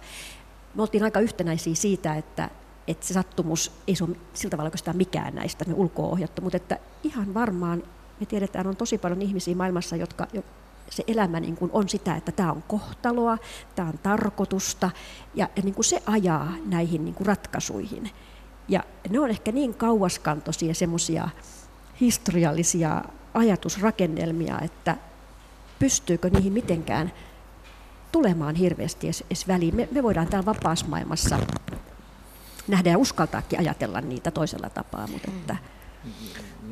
me 0.76 0.82
oltiin 0.82 1.04
aika 1.04 1.20
yhtenäisiä 1.20 1.76
siitä, 1.76 2.16
että, 2.16 2.50
että 2.88 3.06
se 3.06 3.14
sattumus 3.14 3.72
ei 3.88 3.96
ole 4.02 4.16
sillä 4.34 4.52
tavalla 4.52 4.68
oikeastaan 4.68 4.98
mikään 4.98 5.36
näistä, 5.36 5.66
me 5.66 5.74
ulkoa 5.74 6.08
ohjattu, 6.08 6.42
mutta 6.42 6.58
että 6.58 6.80
ihan 7.04 7.34
varmaan 7.34 7.84
me 8.20 8.26
tiedetään, 8.26 8.68
on 8.68 8.76
tosi 8.76 8.98
paljon 8.98 9.22
ihmisiä 9.22 9.56
maailmassa, 9.56 9.96
jotka 9.96 10.28
jo, 10.34 10.44
se 10.90 11.04
elämä 11.08 11.40
niin 11.40 11.56
kuin 11.56 11.72
on 11.74 11.90
sitä, 11.90 12.16
että 12.16 12.32
tämä 12.32 12.52
on 12.52 12.64
kohtaloa, 12.68 13.38
tämä 13.76 13.88
on 13.88 14.00
tarkoitusta 14.04 14.92
ja, 15.36 15.50
ja 15.56 15.64
niin 15.64 15.76
kuin 15.76 15.86
se 15.86 16.04
ajaa 16.06 16.54
näihin 16.66 17.06
niin 17.06 17.16
kuin 17.16 17.28
ratkaisuihin. 17.28 18.12
Ja 18.68 18.84
ne 19.10 19.20
on 19.20 19.30
ehkä 19.30 19.52
niin 19.52 19.74
kauaskantoisia 19.74 20.74
semmoisia 20.74 21.30
historiallisia 22.02 23.02
ajatusrakennelmia, 23.34 24.60
että 24.60 24.98
pystyykö 25.80 26.30
niihin 26.30 26.54
mitenkään 26.54 27.12
tulemaan 28.12 28.56
hirveästi 28.56 29.08
edes, 29.08 29.24
edes 29.28 29.48
väliin. 29.48 29.76
Me, 29.76 29.88
me 29.92 30.04
voidaan 30.04 30.28
täällä 30.28 30.46
vapaassa 30.46 30.86
maailmassa 30.88 31.40
nähdä 32.68 32.90
ja 32.90 32.98
uskaltaakin 32.98 33.60
ajatella 33.60 34.02
niitä 34.02 34.32
toisella 34.32 34.70
tapaa, 34.70 35.08
mutta 35.08 35.32
että 35.32 35.56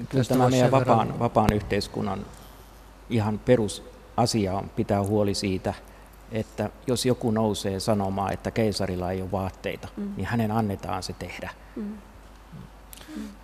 Kyllä 0.09 0.23
tämä 0.23 0.49
meidän 0.49 0.71
vapaan, 0.71 1.19
vapaan 1.19 1.53
yhteiskunnan 1.53 2.25
ihan 3.09 3.39
perusasia 3.39 4.53
on 4.53 4.69
pitää 4.69 5.03
huoli 5.03 5.33
siitä, 5.33 5.73
että 6.31 6.69
jos 6.87 7.05
joku 7.05 7.31
nousee 7.31 7.79
sanomaan, 7.79 8.33
että 8.33 8.51
keisarilla 8.51 9.11
ei 9.11 9.21
ole 9.21 9.31
vaatteita, 9.31 9.87
mm. 9.97 10.13
niin 10.17 10.25
hänen 10.25 10.51
annetaan 10.51 11.03
se 11.03 11.13
tehdä. 11.13 11.49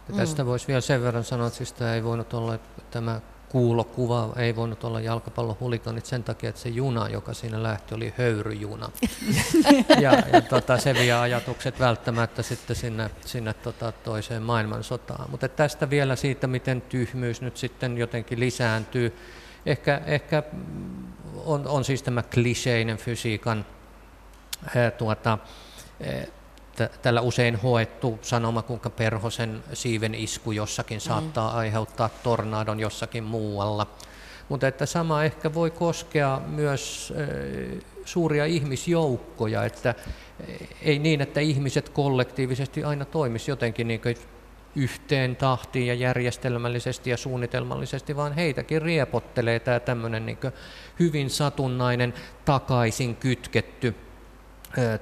Ja 0.10 0.16
tästä 0.16 0.46
voisi 0.46 0.68
vielä 0.68 0.82
sen 0.82 1.02
verran 1.04 1.24
sanoa, 1.24 1.48
että 1.48 1.58
siis 1.58 1.74
tämä 1.74 1.94
ei 1.94 2.04
voinut 2.04 2.34
olla 2.34 2.60
tämä 2.92 3.22
kuulokuva 3.50 4.34
ei 4.36 4.56
voinut 4.56 4.84
olla 4.84 5.00
jalkapallon 5.00 5.58
huliganit 5.60 6.06
sen 6.06 6.24
takia, 6.24 6.50
että 6.50 6.62
se 6.62 6.70
juna, 6.70 7.10
joka 7.10 7.34
siinä 7.34 7.64
lähti, 7.64 7.96
oli 7.96 8.14
höyryjuna. 8.18 8.90
ja, 10.02 10.12
ja 10.34 10.42
tota, 10.42 10.78
se 10.78 10.94
vie 10.94 11.14
ajatukset 11.14 11.80
välttämättä 11.80 12.44
sitten 12.44 12.76
sinne, 12.76 13.10
sinne 13.26 13.54
tota, 13.54 13.92
toiseen 13.92 14.44
maailmansotaan. 14.44 15.32
Mutta 15.32 15.48
tästä 15.48 15.90
vielä 15.90 16.16
siitä, 16.16 16.48
miten 16.48 16.82
tyhmyys 16.82 17.42
nyt 17.42 17.58
sitten 17.58 17.98
jotenkin 17.98 18.40
lisääntyy. 18.40 19.16
Ehkä, 19.66 20.02
ehkä 20.06 20.44
on, 21.46 21.68
on 21.68 21.86
siis 21.86 22.04
tämä 22.04 22.24
kliseinen 22.24 22.98
fysiikan 22.98 23.66
ää, 24.76 24.92
tuota, 24.92 25.38
tällä 27.02 27.22
usein 27.22 27.56
hoettu 27.56 28.20
sanoma, 28.22 28.62
kuinka 28.62 28.90
perhosen 28.90 29.64
siiven 29.74 30.16
isku 30.16 30.52
jossakin 30.52 31.02
saattaa 31.02 31.52
mm. 31.52 31.58
aiheuttaa 31.58 32.10
tornadon 32.24 32.80
jossakin 32.80 33.24
muualla. 33.24 33.88
Mutta 34.50 34.68
että 34.68 34.86
sama 34.86 35.24
ehkä 35.24 35.54
voi 35.54 35.72
koskea 35.72 36.42
myös 36.48 37.14
suuria 38.06 38.46
ihmisjoukkoja, 38.46 39.66
että 39.66 39.96
ei 40.82 41.00
niin, 41.00 41.22
että 41.22 41.40
ihmiset 41.40 41.90
kollektiivisesti 41.90 42.84
aina 42.84 43.06
toimisi 43.06 43.52
jotenkin 43.52 43.88
niin 43.88 44.02
yhteen 44.76 45.36
tahtiin 45.36 45.88
ja 45.88 45.94
järjestelmällisesti 45.94 47.10
ja 47.10 47.18
suunnitelmallisesti, 47.18 48.16
vaan 48.16 48.34
heitäkin 48.34 48.82
riepottelee 48.82 49.60
tämä 49.60 49.80
tämmöinen 49.80 50.26
niin 50.26 50.38
hyvin 51.00 51.30
satunnainen 51.30 52.14
takaisin 52.46 53.16
kytketty 53.16 53.96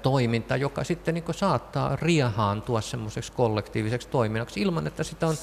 toiminta, 0.01 0.55
joka 0.55 0.84
sitten 0.84 1.13
niin 1.13 1.23
saattaa 1.32 1.95
riehaantua 1.95 2.82
semmoiseksi 2.82 3.32
kollektiiviseksi 3.32 4.07
toiminnaksi 4.07 4.61
ilman, 4.61 4.88
että 4.88 5.03
sitä 5.03 5.28
on 5.28 5.36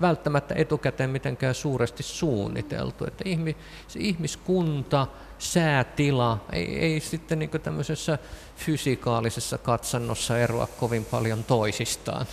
välttämättä 0.00 0.54
etukäteen 0.54 1.10
mitenkään 1.10 1.54
suuresti 1.54 2.02
suunniteltu. 2.02 3.04
Että 3.04 3.24
ihmi, 3.26 3.56
se 3.88 3.98
ihmiskunta, 4.02 5.06
säätila 5.38 6.44
ei, 6.52 6.78
ei 6.78 7.00
sitten 7.00 7.38
niin 7.38 7.50
tämmöisessä 7.50 8.18
fysikaalisessa 8.56 9.58
katsannossa 9.58 10.38
eroa 10.38 10.68
kovin 10.80 11.04
paljon 11.04 11.44
toisistaan. 11.44 12.26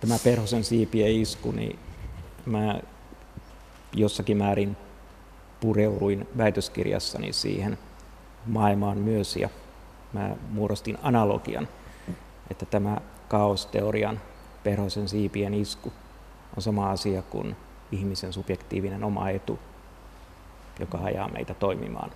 Tämä 0.00 0.18
perhosen 0.24 0.64
siipien 0.64 1.12
isku, 1.12 1.52
niin 1.52 1.78
mä 2.46 2.80
jossakin 3.92 4.36
määrin 4.36 4.76
pureuduin 5.60 6.28
väitöskirjassani 6.36 7.32
siihen– 7.32 7.78
maailmaan 8.46 8.98
myös 8.98 9.36
ja 9.36 9.48
mä 10.12 10.36
muodostin 10.50 10.98
analogian, 11.02 11.68
että 12.50 12.66
tämä 12.66 12.96
kaosteorian 13.28 14.20
perhosen 14.64 15.08
siipien 15.08 15.54
isku 15.54 15.92
on 16.56 16.62
sama 16.62 16.90
asia 16.90 17.22
kuin 17.22 17.56
ihmisen 17.92 18.32
subjektiivinen 18.32 19.04
oma 19.04 19.30
etu, 19.30 19.58
joka 20.80 20.98
ajaa 20.98 21.28
meitä 21.28 21.54
toimimaan 21.54 22.10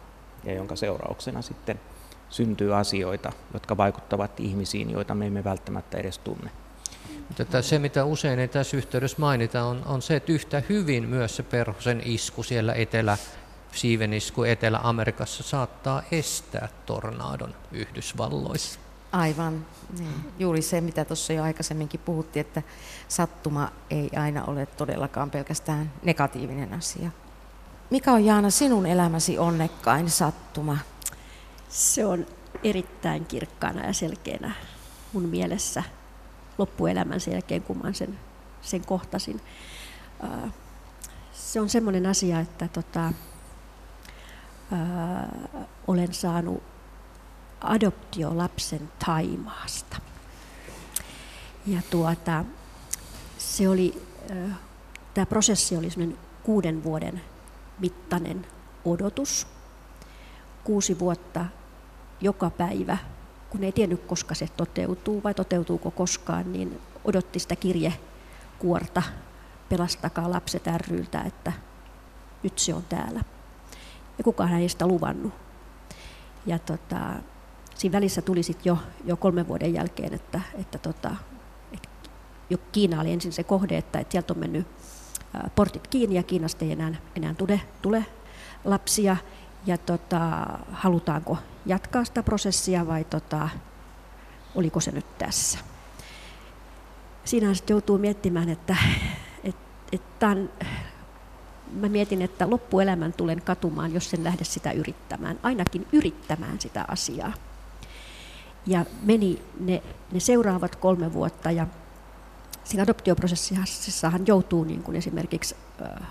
ja 0.45 0.55
jonka 0.55 0.76
seurauksena 0.76 1.43
sitten 1.43 1.81
syntyy 2.31 2.76
asioita, 2.76 3.33
jotka 3.55 3.76
vaikuttavat 3.76 4.41
ihmisiin, 4.41 4.91
joita 4.91 5.14
me 5.14 5.26
emme 5.26 5.45
välttämättä 5.45 5.99
edes 5.99 6.18
tunne. 6.18 6.51
Mutta 7.39 7.62
se, 7.62 7.79
mitä 7.79 8.05
usein 8.05 8.39
ei 8.39 8.49
tässä 8.49 8.76
yhteydessä 8.76 9.16
mainita, 9.20 9.64
on, 9.64 9.83
on 9.87 10.03
se, 10.03 10.16
että 10.16 10.33
yhtä 10.33 10.62
hyvin 10.68 11.09
myös 11.09 11.37
se 11.37 11.43
perhosen 11.43 12.03
isku 12.05 12.43
siellä 12.43 12.74
etelä, 12.74 13.18
siivenisku 13.73 14.45
Etelä-Amerikassa 14.45 15.43
saattaa 15.43 16.03
estää 16.11 16.69
tornadon 16.87 17.55
Yhdysvalloissa. 17.73 18.81
Aivan. 19.12 19.66
Niin. 19.99 20.33
Juuri 20.39 20.62
se, 20.62 20.81
mitä 20.81 21.05
tuossa 21.05 21.33
jo 21.33 21.43
aikaisemminkin 21.43 22.01
puhuttiin, 22.01 22.41
että 22.47 22.62
sattuma 23.09 23.73
ei 23.91 24.11
aina 24.16 24.45
ole 24.45 24.66
todellakaan 24.66 25.31
pelkästään 25.31 25.93
negatiivinen 26.03 26.75
asia. 26.75 27.11
Mikä 27.91 28.12
on 28.12 28.25
Jaana 28.25 28.51
sinun 28.51 28.87
elämäsi 28.87 29.39
onnekkain 29.39 30.11
sattuma? 30.11 30.79
Se 31.69 32.07
on 32.07 32.27
erittäin 32.64 33.25
kirkkaana 33.25 33.87
ja 33.87 33.93
selkeänä 33.93 34.55
mun 35.12 35.23
mielessä 35.23 35.83
loppuelämän 36.59 37.21
sen 37.21 37.33
jälkeen, 37.33 37.62
kun 37.62 37.81
mä 37.83 37.93
sen, 37.93 38.19
sen 38.62 38.85
kohtasin. 38.85 39.41
Se 41.33 41.61
on 41.61 41.69
semmoinen 41.69 42.07
asia, 42.07 42.41
että 42.41 42.69
tota, 42.69 43.12
ää, 44.73 45.29
olen 45.87 46.14
saanut 46.14 46.62
adoptiolapsen 47.61 48.91
Taimaasta. 49.07 49.97
Ja 51.66 51.81
tuota, 51.91 52.45
se 53.39 53.69
oli, 53.69 54.03
tämä 55.14 55.27
prosessi 55.27 55.77
oli 55.77 56.16
kuuden 56.43 56.85
vuoden 56.85 57.21
mittainen 57.79 58.47
odotus. 58.85 59.47
Kuusi 60.64 60.99
vuotta 60.99 61.45
joka 62.21 62.51
päivä, 62.51 62.99
kun 63.51 63.64
ei 63.64 63.73
tiennyt 63.73 64.05
koska 64.07 64.35
se 64.35 64.49
toteutuu 64.57 65.23
vai 65.23 65.35
toteutuuko 65.35 65.91
koskaan, 65.91 66.53
niin 66.53 66.81
odotti 67.05 67.39
sitä 67.39 67.57
kirjekuorta 67.57 69.03
Pelastakaa 69.69 70.31
lapset 70.31 70.62
ryltä, 70.89 71.21
että 71.21 71.53
nyt 72.43 72.59
se 72.59 72.75
on 72.75 72.85
täällä 72.89 73.21
ja 74.19 74.25
kukaan 74.25 74.53
ei 74.53 74.69
sitä 74.69 74.87
luvannut. 74.87 75.33
Ja 76.47 76.59
tota, 76.59 76.99
siinä 77.75 77.93
välissä 77.93 78.23
tuli 78.23 78.43
sitten 78.43 78.64
jo, 78.64 78.79
jo 79.05 79.16
kolmen 79.16 79.49
vuoden 79.49 79.75
jälkeen, 79.75 80.14
että, 80.14 80.41
että, 80.61 80.79
tota, 80.79 81.11
että 81.73 81.89
jo 82.51 82.59
Kiina 82.73 83.01
oli 83.01 83.12
ensin 83.12 83.33
se 83.33 83.45
kohde, 83.45 83.77
että, 83.77 83.99
että 83.99 84.12
sieltä 84.12 84.33
on 84.33 84.39
mennyt 84.39 84.66
portit 85.55 85.89
kiinni 85.89 86.16
ja 86.16 86.23
Kiinasta 86.23 86.64
ei 86.64 86.73
enää, 86.73 86.95
enää 87.16 87.35
tule, 87.35 87.61
tule 87.83 88.07
lapsia. 88.64 89.16
Ja 89.66 89.79
tota, 89.79 90.47
halutaanko 90.73 91.39
jatkaa 91.66 92.05
sitä 92.05 92.23
prosessia 92.23 92.87
vai 92.87 93.05
tota, 93.05 93.49
oliko 94.55 94.81
se 94.81 94.91
nyt 94.91 95.19
tässä. 95.19 95.59
Siinä 97.25 97.55
sitten 97.55 97.75
joutuu 97.75 97.99
miettimään, 97.99 98.49
että, 98.49 98.77
että, 99.45 99.62
että 99.93 100.09
tämän 100.19 100.51
mä 101.73 101.89
mietin, 101.89 102.23
että 102.23 102.51
loppuelämän 102.51 103.12
tulen 103.12 103.43
katumaan, 103.43 103.95
jos 103.95 104.14
en 104.14 104.25
lähde 104.25 104.45
sitä 104.45 104.73
yrittämään, 104.73 105.39
ainakin 105.43 105.87
yrittämään 105.93 106.61
sitä 106.61 106.85
asiaa. 106.89 107.33
Ja 108.66 108.85
meni 109.03 109.43
ne, 109.61 109.83
ne 110.12 110.21
seuraavat 110.21 110.77
kolme 110.77 111.12
vuotta 111.12 111.51
ja 111.51 111.66
siinä 112.64 112.83
adoptioprosessissahan 112.83 114.27
joutuu 114.27 114.64
niin 114.64 114.83
kuin 114.83 114.97
esimerkiksi 114.97 115.57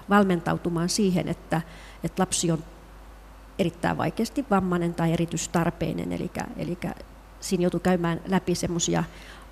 valmentautumaan 0.10 0.90
siihen, 0.90 1.28
että, 1.28 1.62
että 2.04 2.22
lapsi 2.22 2.52
on 2.52 2.64
erittäin 3.60 3.98
vaikeasti 3.98 4.46
vammainen 4.50 4.94
tai 4.94 5.14
erityistarpeinen, 5.14 6.12
eli, 6.12 6.32
eli 6.58 6.78
siinä 7.40 7.64
joutui 7.64 7.80
käymään 7.80 8.22
läpi 8.28 8.56
semmoisia 8.56 9.04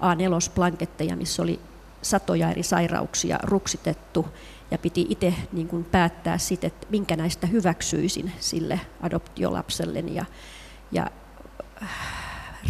A4-planketteja, 0.02 1.16
missä 1.16 1.42
oli 1.42 1.60
satoja 2.02 2.52
eri 2.52 2.64
sairauksia 2.64 3.40
ruksitettu 3.44 4.26
ja 4.72 4.78
piti 4.78 5.06
itse 5.10 5.34
niin 5.52 5.68
kuin 5.68 5.84
päättää 5.84 6.38
sitten, 6.38 6.68
että 6.68 6.88
minkä 6.90 7.16
näistä 7.16 7.48
hyväksyisin 7.48 8.32
sille 8.40 8.82
adoptiolapselleni. 9.02 10.16
Ja, 10.16 10.26
ja 10.92 11.08
äh, 11.84 11.90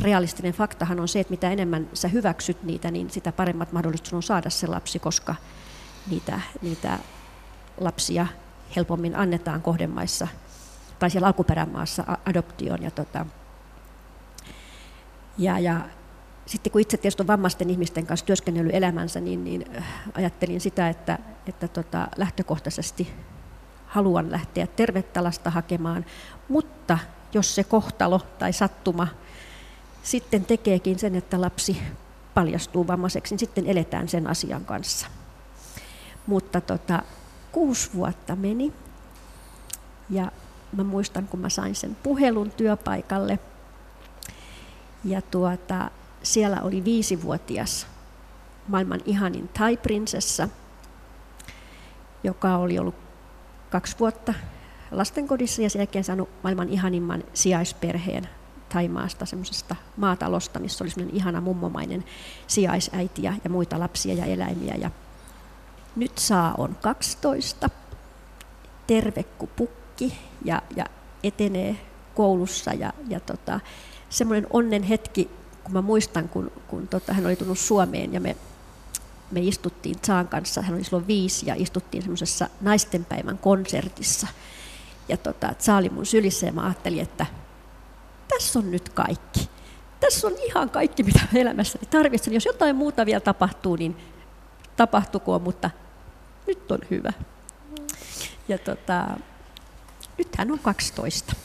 realistinen 0.02 0.54
faktahan 0.54 1.00
on 1.00 1.08
se, 1.08 1.20
että 1.20 1.32
mitä 1.32 1.52
enemmän 1.52 1.90
sä 1.94 2.08
hyväksyt 2.08 2.64
niitä, 2.64 2.92
niin 2.92 3.10
sitä 3.10 3.32
paremmat 3.32 3.72
mahdollisuudet 3.72 4.14
on 4.14 4.24
saada 4.24 4.50
se 4.50 4.68
lapsi, 4.68 5.00
koska 5.00 5.36
niitä, 6.10 6.40
niitä 6.62 7.00
lapsia 7.78 8.28
helpommin 8.76 9.16
annetaan 9.16 9.62
kohdemaissa 9.62 10.28
tai 11.00 11.10
siellä 11.10 11.28
alkuperämaassa 11.28 12.18
adoptioon. 12.26 12.84
Ja, 12.84 12.92
tota, 12.92 13.26
ja, 15.38 15.60
ja 15.60 15.82
sitten 16.46 16.72
kun 16.72 16.82
itse 16.82 16.98
tietysti 16.98 17.24
on 17.24 17.28
vammaisten 17.28 17.70
ihmisten 17.70 18.06
kanssa 18.06 18.26
työskennellyt 18.26 18.76
elämänsä, 18.76 19.22
niin, 19.22 19.44
niin 19.44 19.66
äh, 19.78 19.86
ajattelin 20.14 20.62
sitä, 20.62 20.90
että, 20.90 21.20
että 21.48 21.68
tota, 21.68 22.08
lähtökohtaisesti 22.18 23.14
haluan 23.88 24.32
lähteä 24.32 24.68
tervettä 24.68 25.24
lasta 25.24 25.50
hakemaan, 25.50 26.06
mutta 26.50 26.98
jos 27.34 27.56
se 27.56 27.64
kohtalo 27.64 28.22
tai 28.40 28.54
sattuma 28.54 29.08
sitten 30.04 30.46
tekeekin 30.46 31.00
sen, 31.00 31.16
että 31.16 31.42
lapsi 31.42 31.82
paljastuu 32.34 32.88
vammaiseksi, 32.88 33.34
niin 33.34 33.40
sitten 33.40 33.68
eletään 33.68 34.10
sen 34.10 34.28
asian 34.28 34.66
kanssa. 34.66 35.08
Mutta 36.28 36.62
tota, 36.62 37.04
kuusi 37.52 37.90
vuotta 37.94 38.36
meni 38.36 38.74
ja 40.10 40.32
mä 40.76 40.84
muistan, 40.84 41.28
kun 41.28 41.40
mä 41.40 41.50
sain 41.50 41.76
sen 41.76 41.98
puhelun 42.04 42.52
työpaikalle. 42.52 43.40
Ja 45.04 45.22
tuota, 45.22 45.92
siellä 46.26 46.62
oli 46.62 46.84
viisivuotias 46.84 47.88
maailman 48.68 49.02
ihanin 49.06 49.48
thai-prinsessa, 49.48 50.50
joka 52.24 52.58
oli 52.58 52.80
ollut 52.80 52.96
kaksi 53.70 53.96
vuotta 54.00 54.34
lastenkodissa 54.92 55.62
ja 55.62 55.70
sen 55.70 55.80
jälkeen 55.80 56.04
saanut 56.04 56.30
maailman 56.44 56.70
ihanimman 56.70 57.24
sijaisperheen 57.34 58.30
Taimaasta, 58.70 59.26
semmoisesta 59.26 59.76
maatalosta, 59.98 60.60
missä 60.60 60.84
oli 60.84 60.92
semmoinen 60.92 61.16
ihana 61.16 61.42
mummomainen 61.42 62.04
sijaisäiti 62.48 63.24
ja, 63.24 63.34
ja 63.44 63.50
muita 63.50 63.80
lapsia 63.80 64.16
ja 64.16 64.26
eläimiä. 64.26 64.76
Ja 64.76 64.92
nyt 65.96 66.18
saa 66.18 66.54
on 66.58 66.76
12, 66.82 67.70
terve 68.88 69.24
kuin 69.24 69.52
pukki 69.56 70.18
ja, 70.46 70.62
ja 70.76 70.86
etenee 71.24 71.76
koulussa 72.16 72.74
ja, 72.74 72.94
ja 73.08 73.20
tota, 73.20 73.60
semmoinen 74.10 74.48
onnen 74.54 74.84
hetki, 74.84 75.30
kun 75.66 75.74
mä 75.74 75.82
muistan, 75.82 76.30
kun, 76.30 76.52
kun 76.68 76.88
tota, 76.88 77.14
hän 77.14 77.26
oli 77.26 77.36
tullut 77.36 77.60
Suomeen 77.60 78.14
ja 78.14 78.20
me, 78.20 78.36
me 79.32 79.40
istuttiin 79.40 80.00
Tsaan 80.00 80.28
kanssa, 80.28 80.62
hän 80.62 80.76
oli 80.76 80.84
silloin 80.84 81.08
viisi 81.08 81.46
ja 81.48 81.56
istuttiin 81.58 82.04
semmoisessa 82.04 82.50
naistenpäivän 82.62 83.38
konsertissa. 83.38 84.28
Ja 85.10 85.18
tota, 85.18 85.54
Tsa 85.54 85.76
oli 85.76 85.90
mun 85.90 86.06
sylissä 86.06 86.46
ja 86.46 86.52
mä 86.52 86.66
ajattelin, 86.66 87.00
että 87.00 87.26
tässä 88.28 88.60
on 88.60 88.72
nyt 88.72 88.90
kaikki. 88.90 89.50
Tässä 90.00 90.28
on 90.28 90.34
ihan 90.46 90.70
kaikki, 90.70 91.04
mitä 91.04 91.20
elämässäni 91.34 91.86
tarvitsen. 91.86 92.34
Jos 92.34 92.46
jotain 92.46 92.76
muuta 92.76 93.06
vielä 93.06 93.20
tapahtuu, 93.20 93.76
niin 93.76 93.98
tapahtukoon, 94.76 95.42
mutta 95.42 95.70
nyt 96.48 96.72
on 96.72 96.80
hyvä. 96.90 97.14
Ja 98.48 98.58
tota, 98.58 99.08
nyt 100.18 100.36
hän 100.38 100.52
on 100.52 100.60
12. 100.60 101.36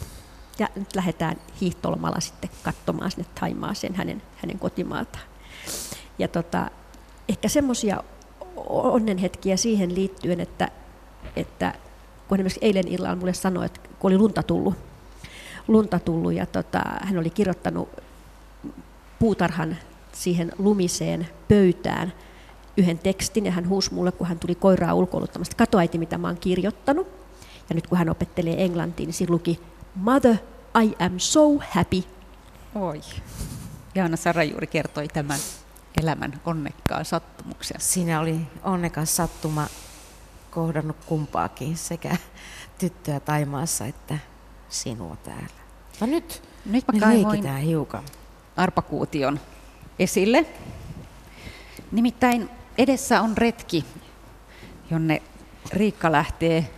Ja 0.61 0.69
nyt 0.77 0.95
lähdetään 0.95 1.37
hiihtolomalla 1.61 2.21
sitten 2.21 2.51
katsomaan 2.63 3.11
sinne 3.11 3.27
Taimaaseen 3.41 3.95
hänen, 3.95 4.23
hänen 4.37 4.59
kotimaataan. 4.59 5.25
Ja 6.19 6.29
tota, 6.29 6.71
ehkä 7.29 7.49
semmoisia 7.49 8.03
onnenhetkiä 8.67 9.57
siihen 9.57 9.95
liittyen, 9.95 10.41
että, 10.41 10.69
että 11.37 11.75
kun 12.29 12.37
esimerkiksi 12.37 12.61
eilen 12.63 12.89
illalla 12.89 13.17
mulle 13.17 13.35
sanoi, 13.35 13.67
että 13.67 13.81
kun 13.99 14.11
oli 14.11 14.19
lunta 14.19 14.43
tullut, 14.43 14.75
lunta 15.69 15.99
tullut 15.99 16.33
ja 16.33 16.47
tota, 16.47 16.83
hän 17.03 17.19
oli 17.19 17.31
kirjoittanut 17.31 17.89
puutarhan 19.19 19.77
siihen 20.13 20.53
lumiseen 20.59 21.29
pöytään 21.49 22.13
yhden 22.77 22.99
tekstin 22.99 23.47
ja 23.47 23.53
hän 23.53 23.69
huusi 23.69 23.95
mulle, 23.95 24.13
kun 24.13 24.27
hän 24.27 24.39
tuli 24.39 24.55
koiraa 24.55 24.95
ulkoiluttamasta, 24.95 25.57
kato 25.57 25.79
äiti, 25.79 25.99
mitä 25.99 26.19
mä 26.19 26.29
oon 26.29 26.39
kirjoittanut. 26.39 27.07
Ja 27.69 27.75
nyt 27.75 27.87
kun 27.87 27.99
hän 27.99 28.11
opettelee 28.11 28.65
englantia, 28.65 29.07
niin 29.07 29.15
siinä 29.15 29.33
luki 29.33 29.61
Mother, 29.95 30.37
I 30.83 30.95
am 30.99 31.19
so 31.19 31.59
happy. 31.71 32.05
Oi. 32.75 33.01
Jaana 33.95 34.17
Sarajuuri 34.17 34.67
kertoi 34.67 35.09
tämän 35.09 35.39
elämän 36.03 36.41
onnekkaan 36.45 37.05
sattumuksen. 37.05 37.81
Siinä 37.81 38.21
oli 38.21 38.41
onnekas 38.63 39.17
sattuma 39.17 39.67
kohdannut 40.51 40.97
kumpaakin, 41.07 41.77
sekä 41.77 42.17
tyttöä 42.79 43.21
Taimaassa 43.21 43.87
että 43.87 44.19
sinua 44.69 45.17
täällä. 45.17 45.61
No 46.01 46.07
nyt, 46.07 46.43
nyt 46.67 46.85
mä 46.93 47.01
kaivoin 47.01 47.57
hiukan. 47.57 48.05
Arpakuution 48.57 49.41
esille. 49.99 50.47
Nimittäin 51.93 52.51
edessä 52.79 53.21
on 53.21 53.39
retki, 53.39 53.85
jonne 54.91 55.23
Riikka 55.73 56.13
lähtee 56.13 56.71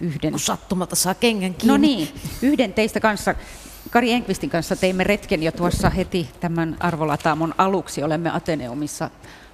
yhden... 0.00 0.30
Kun 0.30 0.40
sattumalta 0.40 0.96
saa 0.96 1.14
kengän 1.14 1.54
kiinni. 1.54 1.72
No 1.72 1.76
niin, 1.76 2.08
yhden 2.42 2.72
teistä 2.72 3.00
kanssa, 3.00 3.34
Kari 3.90 4.12
Enkvistin 4.12 4.50
kanssa 4.50 4.76
teimme 4.76 5.04
retken 5.04 5.42
jo 5.42 5.52
tuossa 5.52 5.90
heti 5.90 6.28
tämän 6.40 6.76
arvolataamon 6.80 7.54
aluksi. 7.58 8.02
Olemme 8.02 8.30
Ateneumissa 8.30 9.10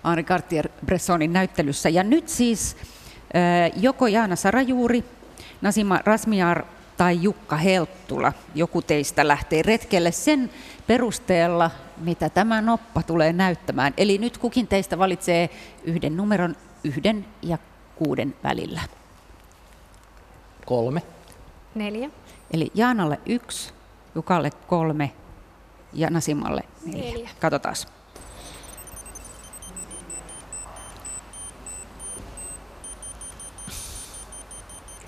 Henri 0.08 0.22
Cartier-Bressonin 0.22 1.32
näyttelyssä. 1.32 1.88
Ja 1.88 2.02
nyt 2.02 2.28
siis 2.28 2.76
joko 3.76 4.06
Jaana 4.06 4.36
Sarajuuri, 4.36 5.04
Nasima 5.60 5.98
Rasmiar 6.04 6.64
tai 6.96 7.22
Jukka 7.22 7.56
Helttula, 7.56 8.32
joku 8.54 8.82
teistä 8.82 9.28
lähtee 9.28 9.62
retkelle 9.62 10.12
sen 10.12 10.50
perusteella, 10.86 11.70
mitä 11.98 12.28
tämä 12.28 12.60
noppa 12.60 13.02
tulee 13.02 13.32
näyttämään. 13.32 13.94
Eli 13.96 14.18
nyt 14.18 14.38
kukin 14.38 14.66
teistä 14.66 14.98
valitsee 14.98 15.50
yhden 15.84 16.16
numeron 16.16 16.56
yhden 16.84 17.26
ja 17.42 17.58
kuuden 17.96 18.34
välillä. 18.44 18.80
Kolme. 20.66 21.02
Neljä. 21.74 22.10
Eli 22.50 22.70
Jaanalle 22.74 23.20
yksi, 23.26 23.72
Jukalle 24.14 24.50
kolme 24.50 25.12
ja 25.92 26.10
Nasimalle 26.10 26.62
neljä. 26.86 27.12
neljä. 27.12 27.30
Katsotaan. 27.40 27.74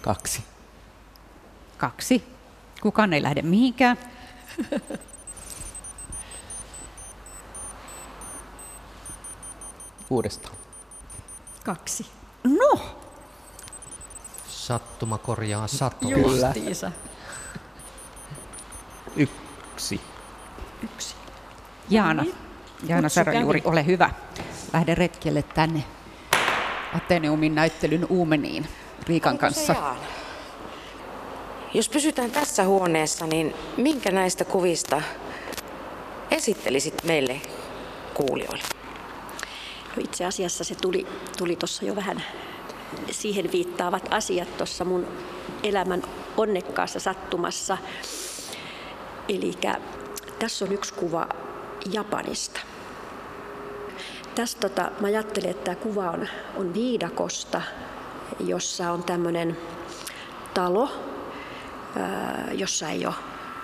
Kaksi. 0.03 0.45
Kaksi. 1.79 2.25
Kukaan 2.83 3.13
ei 3.13 3.23
lähde 3.23 3.43
mihinkään. 3.43 3.97
Uudestaan. 10.11 10.55
Kaksi. 11.65 12.07
No! 12.45 13.04
Sattuma 14.65 15.19
korjaa 15.19 15.67
sattuma. 15.67 16.17
Justiisa. 16.17 16.93
Yksi. 19.17 20.01
Yksi. 20.83 21.15
Jaana. 21.91 22.23
Niin. 22.23 22.35
Jaana 22.87 23.09
Sarajuuri, 23.09 23.63
ole 23.65 23.87
hyvä. 23.87 24.11
Lähde 24.73 24.95
retkelle 24.95 25.43
tänne 25.43 25.85
Ateneumin 26.95 27.55
näyttelyn 27.55 28.07
Uumeniin 28.09 28.69
Riikan 29.07 29.33
Onko 29.33 29.41
kanssa. 29.41 29.97
Jos 31.75 31.89
pysytään 31.89 32.31
tässä 32.31 32.65
huoneessa, 32.65 33.27
niin 33.27 33.55
minkä 33.77 34.11
näistä 34.11 34.45
kuvista 34.45 35.03
esittelisit 36.31 37.05
meille 37.05 37.41
kuulijoille? 38.15 38.65
No 39.97 40.03
itse 40.05 40.25
asiassa 40.25 40.65
se 40.65 40.75
tuli, 40.75 41.07
tuli 41.39 41.57
tuossa 41.57 41.85
jo 41.85 41.97
vähän 41.97 42.23
siihen 43.11 43.53
viittaavat 43.53 44.09
asiat 44.11 44.57
tuossa 44.57 44.85
mun 44.85 45.07
elämän 45.63 46.03
onnekkaassa 46.37 47.01
sattumassa. 47.01 47.79
Eli 49.29 49.53
tässä 50.39 50.65
on 50.65 50.73
yksi 50.73 50.95
kuva 50.95 51.29
Japanista. 51.93 52.61
Tässä 54.35 54.59
tota, 54.59 54.91
mä 55.01 55.07
ajattelin, 55.07 55.51
että 55.51 55.65
tämä 55.65 55.75
kuva 55.75 56.11
on, 56.11 56.29
on 56.57 56.75
viidakosta, 56.75 57.63
jossa 58.41 58.91
on 58.91 59.03
tämmöinen 59.05 59.57
talo, 60.55 60.93
jossa 62.53 62.89
ei 62.89 63.07
ole 63.07 63.15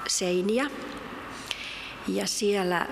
seiniä. 0.09 0.67
Ja 2.09 2.27
siellä 2.27 2.87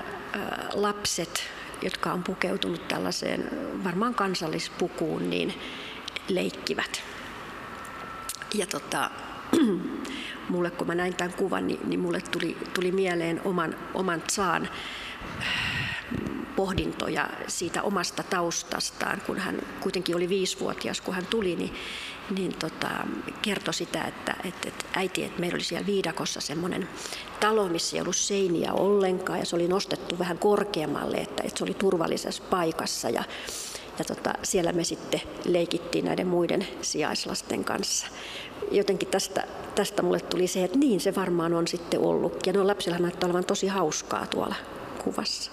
lapset, 0.75 1.43
jotka 1.83 2.13
on 2.13 2.23
pukeutunut 2.23 2.89
tällaiseen 2.89 3.51
varmaan 3.85 4.15
kansallispukuun, 4.15 5.31
niin 5.31 5.55
leikkivät. 6.31 7.03
Ja 8.55 8.67
tota, 8.67 9.11
mulle 10.49 10.71
kun 10.71 10.87
mä 10.87 10.95
näin 10.95 11.15
tämän 11.15 11.33
kuvan, 11.33 11.67
niin, 11.67 11.81
niin 11.85 12.01
mulle 12.01 12.21
tuli, 12.21 12.57
tuli 12.75 12.93
mieleen 12.93 13.41
oman, 13.45 13.77
oman 13.95 14.23
Tsaan 14.23 14.69
pohdintoja 16.57 17.29
siitä 17.47 17.83
omasta 17.83 18.23
taustastaan, 18.23 19.21
kun 19.21 19.39
hän 19.39 19.59
kuitenkin 19.81 20.17
oli 20.17 20.29
viisivuotias, 20.29 21.01
kun 21.01 21.15
hän 21.15 21.27
tuli, 21.27 21.57
niin, 21.57 21.75
niin 22.31 22.55
tota, 22.55 22.91
kertoi 23.43 23.75
sitä, 23.75 24.05
että, 24.05 24.37
että, 24.45 24.69
että 24.69 24.85
äiti, 24.93 25.25
että 25.25 25.41
meillä 25.41 25.55
oli 25.55 25.65
siellä 25.65 25.87
viidakossa 25.87 26.41
semmoinen 26.41 26.89
talo, 27.41 27.69
missä 27.69 27.97
ei 27.97 28.03
ollut 28.03 28.17
seiniä 28.17 28.73
ollenkaan 28.73 29.39
ja 29.39 29.47
se 29.47 29.57
oli 29.57 29.69
nostettu 29.69 30.19
vähän 30.19 30.39
korkeammalle, 30.39 31.17
että, 31.17 31.43
että 31.47 31.59
se 31.59 31.65
oli 31.65 31.75
turvallisessa 31.75 32.43
paikassa 32.51 33.11
ja, 33.11 33.25
ja 33.99 34.05
tota, 34.05 34.35
siellä 34.43 34.73
me 34.73 34.85
sitten 34.85 35.21
leikittiin 35.45 36.05
näiden 36.05 36.27
muiden 36.27 36.67
sijaislasten 36.83 37.65
kanssa. 37.65 38.07
Jotenkin 38.71 39.09
tästä, 39.09 39.45
tästä 39.75 40.03
mulle 40.03 40.21
tuli 40.21 40.47
se, 40.47 40.65
että 40.65 40.79
niin 40.79 41.01
se 41.01 41.15
varmaan 41.15 41.55
on 41.55 41.69
sitten 41.69 42.01
ollut. 42.01 42.47
Ja 42.47 42.53
no 42.53 42.67
lapsilla 42.67 42.99
näyttää 42.99 43.27
olevan 43.27 43.45
tosi 43.45 43.67
hauskaa 43.67 44.27
tuolla 44.27 44.55
kuvassa. 45.05 45.53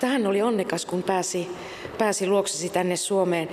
Tähän 0.00 0.26
oli 0.26 0.42
onnekas, 0.42 0.86
kun 0.86 1.02
pääsi, 1.02 1.48
pääsi 1.98 2.26
luoksesi 2.26 2.68
tänne 2.68 2.96
Suomeen 2.96 3.48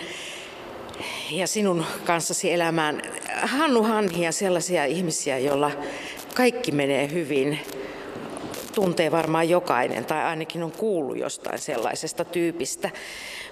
ja 1.31 1.47
sinun 1.47 1.85
kanssasi 2.05 2.53
elämään. 2.53 3.01
Hannu 3.43 3.83
Hanhia, 3.83 4.31
sellaisia 4.31 4.85
ihmisiä, 4.85 5.37
joilla 5.37 5.71
kaikki 6.35 6.71
menee 6.71 7.11
hyvin, 7.11 7.59
tuntee 8.71 9.11
varmaan 9.11 9.49
jokainen 9.49 10.05
tai 10.05 10.23
ainakin 10.23 10.63
on 10.63 10.71
kuullut 10.71 11.17
jostain 11.17 11.59
sellaisesta 11.59 12.25
tyypistä. 12.25 12.89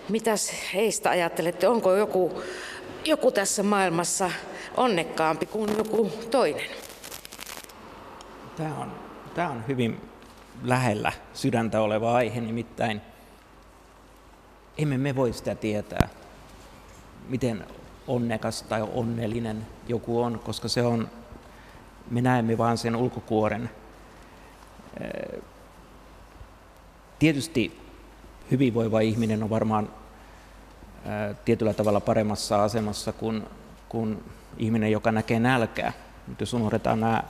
Mitäs 0.09 0.53
heistä 0.73 1.09
ajattelette? 1.09 1.67
Onko 1.67 1.95
joku, 1.95 2.41
joku 3.05 3.31
tässä 3.31 3.63
maailmassa 3.63 4.31
onnekkaampi 4.77 5.45
kuin 5.45 5.77
joku 5.77 6.11
toinen? 6.31 6.69
Tämä 8.57 8.75
on, 8.77 8.91
tämä 9.33 9.49
on 9.49 9.67
hyvin 9.67 10.01
lähellä 10.63 11.11
sydäntä 11.33 11.81
oleva 11.81 12.13
aihe, 12.13 12.41
nimittäin 12.41 13.01
emme 14.77 14.97
me 14.97 15.15
voi 15.15 15.33
sitä 15.33 15.55
tietää, 15.55 16.09
miten 17.29 17.65
onnekas 18.07 18.63
tai 18.63 18.81
onnellinen 18.93 19.67
joku 19.87 20.21
on, 20.21 20.39
koska 20.39 20.67
se 20.67 20.81
on, 20.81 21.09
me 22.11 22.21
näemme 22.21 22.57
vain 22.57 22.77
sen 22.77 22.95
ulkokuoren. 22.95 23.69
Tietysti 27.19 27.79
hyvinvoiva 28.51 28.99
ihminen 28.99 29.43
on 29.43 29.49
varmaan 29.49 29.89
tietyllä 31.45 31.73
tavalla 31.73 31.99
paremmassa 31.99 32.63
asemassa 32.63 33.11
kuin, 33.11 33.43
kuin 33.89 34.23
ihminen, 34.57 34.91
joka 34.91 35.11
näkee 35.11 35.39
nälkää. 35.39 35.93
Mutta 36.27 36.41
jos 36.41 36.53
unohdetaan 36.53 36.99
nämä 36.99 37.23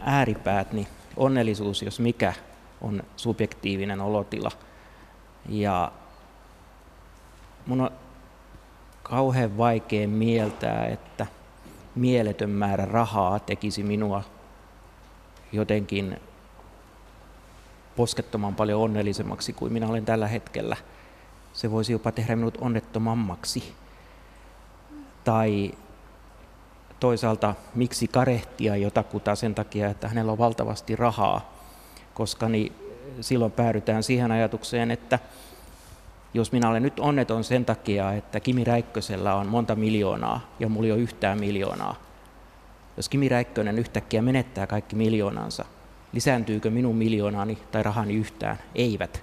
ääripäät, 0.00 0.72
niin 0.72 0.86
onnellisuus, 1.16 1.82
jos 1.82 2.00
mikä, 2.00 2.32
on 2.80 3.02
subjektiivinen 3.16 4.00
olotila. 4.00 4.50
Ja 5.48 5.92
mun 7.66 7.80
on 7.80 7.90
kauhean 9.02 9.58
vaikea 9.58 10.08
mieltää, 10.08 10.86
että 10.86 11.26
mieletön 11.94 12.50
määrä 12.50 12.84
rahaa 12.84 13.38
tekisi 13.38 13.82
minua 13.82 14.22
jotenkin 15.52 16.20
poskettoman 17.96 18.54
paljon 18.54 18.80
onnellisemmaksi 18.80 19.52
kuin 19.52 19.72
minä 19.72 19.88
olen 19.88 20.04
tällä 20.04 20.28
hetkellä. 20.28 20.76
Se 21.52 21.70
voisi 21.70 21.92
jopa 21.92 22.12
tehdä 22.12 22.36
minut 22.36 22.58
onnettomammaksi. 22.60 23.74
Tai 25.24 25.72
toisaalta 27.00 27.54
miksi 27.74 28.08
karehtia 28.08 28.76
jotakuta 28.76 29.34
sen 29.34 29.54
takia, 29.54 29.88
että 29.90 30.08
hänellä 30.08 30.32
on 30.32 30.38
valtavasti 30.38 30.96
rahaa, 30.96 31.52
koska 32.14 32.48
niin 32.48 32.72
silloin 33.20 33.52
päädytään 33.52 34.02
siihen 34.02 34.32
ajatukseen, 34.32 34.90
että 34.90 35.18
jos 36.34 36.52
minä 36.52 36.68
olen 36.68 36.82
nyt 36.82 37.00
onneton 37.00 37.44
sen 37.44 37.64
takia, 37.64 38.12
että 38.12 38.40
Kimi 38.40 38.64
Räikkösellä 38.64 39.34
on 39.34 39.46
monta 39.46 39.74
miljoonaa 39.74 40.40
ja 40.60 40.68
mulla 40.68 40.86
ei 40.86 40.92
ole 40.92 41.00
yhtään 41.00 41.40
miljoonaa, 41.40 42.05
jos 42.96 43.08
Kimi 43.08 43.28
Räikkönen 43.28 43.78
yhtäkkiä 43.78 44.22
menettää 44.22 44.66
kaikki 44.66 44.96
miljoonansa, 44.96 45.64
lisääntyykö 46.12 46.70
minun 46.70 46.96
miljoonani 46.96 47.58
tai 47.72 47.82
rahani 47.82 48.14
yhtään? 48.14 48.58
Eivät. 48.74 49.22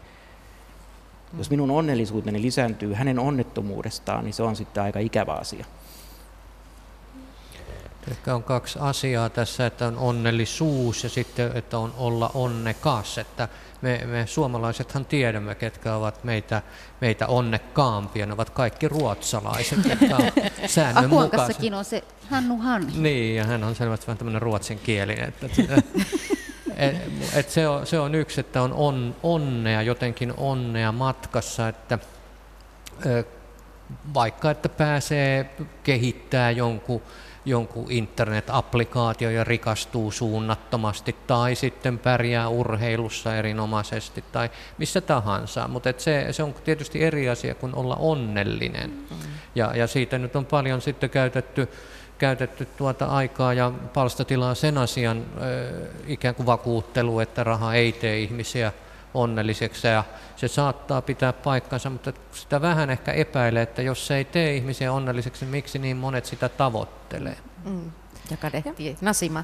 Jos 1.38 1.49
minun 1.49 1.71
onnellisuuteni 1.71 2.41
lisääntyy 2.41 2.93
hänen 2.93 3.19
onnettomuudestaan, 3.19 4.24
niin 4.24 4.34
se 4.34 4.43
on 4.43 4.55
sitten 4.55 4.84
aika 4.84 4.99
ikävä 4.99 5.34
asia. 5.34 5.65
Ehkä 8.11 8.36
on 8.36 8.43
kaksi 8.43 8.80
asiaa 8.82 9.30
tässä, 9.30 9.65
että 9.65 9.88
on 9.88 9.97
onnellisuus 9.97 11.03
ja 11.03 11.09
sitten, 11.09 11.51
että 11.57 11.78
on 11.78 11.93
olla 11.97 12.32
onnekas. 12.34 13.17
Että 13.17 13.47
me, 13.84 14.01
me 14.05 14.27
suomalaisethan 14.27 15.05
tiedämme, 15.05 15.55
ketkä 15.55 15.95
ovat 15.95 16.23
meitä, 16.23 16.61
meitä 17.01 17.27
onnekkaampia. 17.27 18.25
Ne 18.25 18.34
ovat 18.34 18.49
kaikki 18.49 18.88
ruotsalaiset, 18.88 19.79
jotka 19.89 20.15
on 20.15 20.31
säännönmukaiset. 20.67 21.57
on 21.77 21.86
se 21.86 22.03
Hannu 22.29 22.57
Hanhi. 22.57 23.01
Niin, 23.01 23.36
ja 23.36 23.43
hän 23.43 23.63
on 23.63 23.75
selvästi 23.75 24.07
vähän 24.07 24.17
tämmöinen 24.17 24.41
ruotsinkielinen. 24.41 25.27
Että, 25.27 25.47
et, 26.77 26.95
et 27.36 27.49
se, 27.49 27.67
on, 27.67 27.88
se 27.88 27.99
on 27.99 28.15
yksi, 28.15 28.39
että 28.39 28.61
on, 28.61 28.73
on 28.73 29.15
onnea, 29.23 29.81
jotenkin 29.81 30.34
onnea 30.38 30.91
matkassa, 30.91 31.67
että 31.67 31.99
vaikka 34.13 34.51
että 34.51 34.69
pääsee 34.69 35.55
kehittää 35.84 36.51
jonkun 36.51 37.01
jonkun 37.45 37.91
internet-applikaatio 37.91 39.29
ja 39.29 39.43
rikastuu 39.43 40.11
suunnattomasti 40.11 41.15
tai 41.27 41.55
sitten 41.55 41.99
pärjää 41.99 42.47
urheilussa 42.47 43.35
erinomaisesti 43.35 44.23
tai 44.31 44.49
missä 44.77 45.01
tahansa. 45.01 45.67
Mutta 45.67 45.93
se, 45.97 46.27
se 46.31 46.43
on 46.43 46.53
tietysti 46.53 47.03
eri 47.03 47.29
asia 47.29 47.55
kuin 47.55 47.75
olla 47.75 47.95
onnellinen. 47.95 48.89
Mm. 48.89 49.17
Ja, 49.55 49.71
ja 49.75 49.87
siitä 49.87 50.17
nyt 50.17 50.35
on 50.35 50.45
paljon 50.45 50.81
sitten 50.81 51.09
käytetty, 51.09 51.69
käytetty 52.17 52.65
tuota 52.65 53.05
aikaa 53.05 53.53
ja 53.53 53.71
palstatilaa 53.93 54.55
sen 54.55 54.77
asian 54.77 55.17
äh, 55.17 55.43
ikään 56.07 56.35
kuin 56.35 56.45
vakuuttelu, 56.45 57.19
että 57.19 57.43
raha 57.43 57.73
ei 57.73 57.91
tee 57.91 58.19
ihmisiä 58.19 58.71
onnelliseksi 59.14 59.88
ja 59.88 60.03
se 60.36 60.47
saattaa 60.47 61.01
pitää 61.01 61.34
paikkansa, 61.34 61.89
mutta 61.89 62.14
sitä 62.32 62.61
vähän 62.61 62.89
ehkä 62.89 63.11
epäilee, 63.11 63.64
että 63.64 63.82
jos 63.82 64.07
se 64.07 64.16
ei 64.16 64.26
tee 64.26 64.55
ihmisiä 64.55 64.93
onnelliseksi, 64.93 65.45
niin 65.45 65.51
miksi 65.51 65.80
niin 65.80 65.97
monet 65.97 66.26
sitä 66.26 66.49
tavoittelee? 66.49 67.38
Mm. 67.66 67.91
Ja 68.32 68.38
kadehtii. 68.38 68.97
Nasima. 69.01 69.43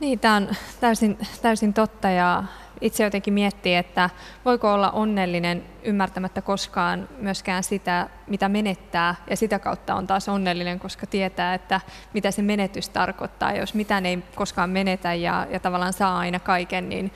Niin, 0.00 0.18
tämä 0.18 0.36
on 0.36 0.48
täysin, 0.80 1.18
täysin 1.42 1.74
totta 1.74 2.10
ja 2.10 2.44
itse 2.80 3.04
jotenkin 3.04 3.34
miettii, 3.34 3.74
että 3.74 4.10
voiko 4.44 4.72
olla 4.72 4.90
onnellinen 4.90 5.64
ymmärtämättä 5.82 6.42
koskaan 6.42 7.08
myöskään 7.18 7.64
sitä, 7.64 8.08
mitä 8.26 8.48
menettää 8.48 9.14
ja 9.30 9.36
sitä 9.36 9.58
kautta 9.58 9.94
on 9.94 10.06
taas 10.06 10.28
onnellinen, 10.28 10.80
koska 10.80 11.06
tietää, 11.06 11.54
että 11.54 11.80
mitä 12.14 12.30
se 12.30 12.42
menetys 12.42 12.88
tarkoittaa. 12.88 13.52
Jos 13.52 13.74
mitään 13.74 14.06
ei 14.06 14.22
koskaan 14.34 14.70
menetä 14.70 15.14
ja, 15.14 15.46
ja 15.50 15.60
tavallaan 15.60 15.92
saa 15.92 16.18
aina 16.18 16.40
kaiken, 16.40 16.88
niin 16.88 17.12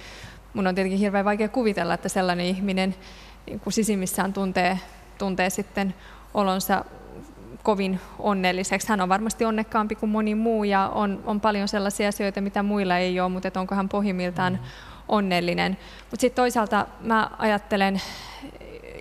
mun 0.55 0.67
on 0.67 0.75
tietenkin 0.75 0.99
hirveän 0.99 1.25
vaikea 1.25 1.49
kuvitella, 1.49 1.95
että 1.95 2.09
sellainen 2.09 2.47
ihminen 2.47 2.95
niin 3.47 3.61
kuin 3.61 3.73
sisimmissään 3.73 4.33
tuntee, 4.33 4.79
tuntee 5.19 5.51
sitten 5.51 5.95
olonsa 6.35 6.85
kovin 7.63 8.01
onnelliseksi. 8.19 8.89
Hän 8.89 9.01
on 9.01 9.09
varmasti 9.09 9.45
onnekkaampi 9.45 9.95
kuin 9.95 10.11
moni 10.11 10.35
muu 10.35 10.65
ja 10.65 10.89
on, 10.95 11.23
on 11.27 11.41
paljon 11.41 11.69
sellaisia 11.69 12.09
asioita, 12.09 12.41
mitä 12.41 12.63
muilla 12.63 12.99
ei 12.99 13.21
ole, 13.21 13.29
mutta 13.29 13.61
onko 13.61 13.75
hän 13.75 13.89
pohjimmiltaan 13.89 14.53
mm. 14.53 14.59
onnellinen. 15.09 15.79
Mutta 16.11 16.21
sitten 16.21 16.43
toisaalta 16.43 16.87
mä 17.01 17.31
ajattelen, 17.39 18.01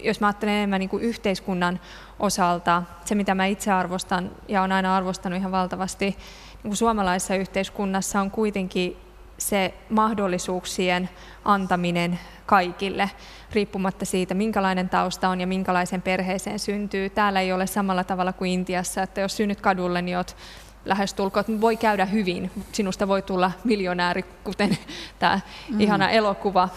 jos 0.04 0.20
mä 0.20 0.28
ajattelen 0.28 0.56
enemmän 0.56 0.80
niin 0.80 0.90
kuin 0.90 1.04
yhteiskunnan 1.04 1.80
osalta, 2.20 2.84
se 3.06 3.16
mitä 3.16 3.36
mä 3.36 3.46
itse 3.46 3.72
arvostan 3.72 4.32
ja 4.48 4.62
on 4.62 4.72
aina 4.72 4.96
arvostanut 4.96 5.40
ihan 5.40 5.52
valtavasti 5.52 6.06
niin 6.06 6.70
kuin 6.70 6.78
suomalaisessa 6.78 7.36
yhteiskunnassa 7.36 8.22
on 8.22 8.32
kuitenkin 8.32 8.98
se 9.50 9.74
mahdollisuuksien 9.90 11.10
antaminen 11.46 12.20
kaikille, 12.46 13.10
riippumatta 13.52 14.06
siitä, 14.06 14.34
minkälainen 14.34 14.90
tausta 14.90 15.30
on 15.30 15.42
ja 15.42 15.48
minkälaisen 15.48 16.02
perheeseen 16.02 16.60
syntyy. 16.60 17.10
Täällä 17.10 17.42
ei 17.42 17.54
ole 17.54 17.68
samalla 17.68 18.04
tavalla 18.04 18.34
kuin 18.34 18.52
Intiassa, 18.52 19.04
että 19.04 19.22
jos 19.22 19.38
synnyt 19.38 19.62
kadulle, 19.62 20.02
niin 20.02 20.18
olet 20.18 20.36
lähestulkoon, 20.86 21.62
voi 21.62 21.78
käydä 21.78 22.06
hyvin, 22.06 22.52
sinusta 22.72 23.08
voi 23.08 23.22
tulla 23.22 23.52
miljonääri, 23.64 24.24
kuten 24.44 24.78
tämä 25.20 25.40
mm. 25.70 25.80
ihana 25.80 26.10
elokuva, 26.10 26.70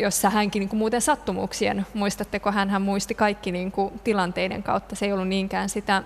jossa 0.00 0.30
hänkin 0.30 0.60
niin 0.60 0.68
kuin 0.68 0.78
muuten 0.78 1.00
sattumuksien, 1.00 1.86
muistatteko, 1.94 2.52
hän, 2.52 2.70
hän 2.70 2.82
muisti 2.82 3.14
kaikki 3.14 3.52
niin 3.52 3.72
kuin 3.72 4.00
tilanteiden 4.04 4.62
kautta, 4.62 4.96
se 4.96 5.06
ei 5.06 5.12
ollut 5.12 5.28
niinkään 5.28 5.68
sitä, 5.68 6.02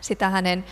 sitä 0.00 0.30
hänen 0.30 0.64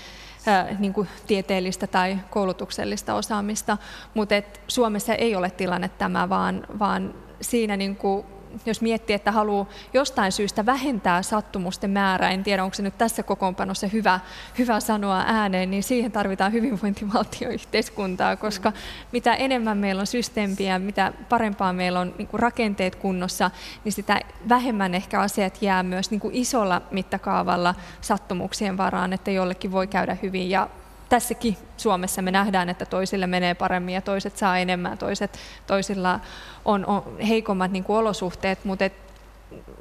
niin 0.79 0.93
kuin 0.93 1.09
tieteellistä 1.27 1.87
tai 1.87 2.19
koulutuksellista 2.31 3.15
osaamista, 3.15 3.77
mutta 4.15 4.35
Suomessa 4.69 5.15
ei 5.15 5.37
ole 5.37 5.51
tilanne 5.51 5.89
tämä, 5.89 6.29
vaan, 6.29 6.67
vaan 6.79 7.15
siinä 7.41 7.77
niin 7.77 7.97
kuin 7.97 8.27
jos 8.67 8.81
miettii, 8.81 9.15
että 9.15 9.33
haluaa 9.33 9.67
jostain 9.93 10.33
syystä 10.33 10.67
vähentää 10.67 11.23
sattumusten 11.23 11.91
määrää, 11.91 12.31
en 12.31 12.45
tiedä 12.45 12.65
onko 12.65 12.75
se 12.75 12.83
nyt 12.83 12.99
tässä 12.99 13.23
kokoonpanossa 13.23 13.87
hyvä, 13.87 14.21
hyvä 14.59 14.81
sanoa 14.81 15.25
ääneen, 15.27 15.71
niin 15.71 15.83
siihen 15.83 16.13
tarvitaan 16.13 16.53
hyvinvointivaltioyhteiskuntaa, 16.53 18.37
koska 18.37 18.73
mitä 19.13 19.35
enemmän 19.35 19.79
meillä 19.79 20.01
on 20.01 20.07
systeemiä, 20.07 20.79
mitä 20.79 21.13
parempaa 21.29 21.73
meillä 21.73 22.01
on 22.01 22.15
niin 22.19 22.29
rakenteet 22.33 22.95
kunnossa, 22.95 23.51
niin 23.85 23.93
sitä 23.93 24.21
vähemmän 24.49 24.95
ehkä 24.95 25.21
asiat 25.21 25.63
jää 25.63 25.83
myös 25.83 26.11
niin 26.11 26.21
isolla 26.33 26.83
mittakaavalla 26.91 27.75
sattumuksien 28.01 28.77
varaan, 28.77 29.13
että 29.13 29.31
jollekin 29.31 29.73
voi 29.73 29.87
käydä 29.87 30.17
hyvin. 30.23 30.51
Ja 30.51 30.69
tässäkin 31.09 31.57
Suomessa 31.77 32.23
me 32.23 32.31
nähdään, 32.31 32.69
että 32.69 32.87
toisille 32.87 33.27
menee 33.27 33.55
paremmin 33.55 33.95
ja 33.95 34.01
toiset 34.01 34.37
saa 34.37 34.59
enemmän, 34.59 34.99
toiset, 34.99 35.39
toisilla 35.67 36.21
on, 36.65 36.87
on 36.87 37.19
heikommat 37.29 37.71
niin 37.71 37.85
kuin 37.85 37.97
olosuhteet, 37.97 38.65
mutta 38.65 38.85
et 38.85 38.93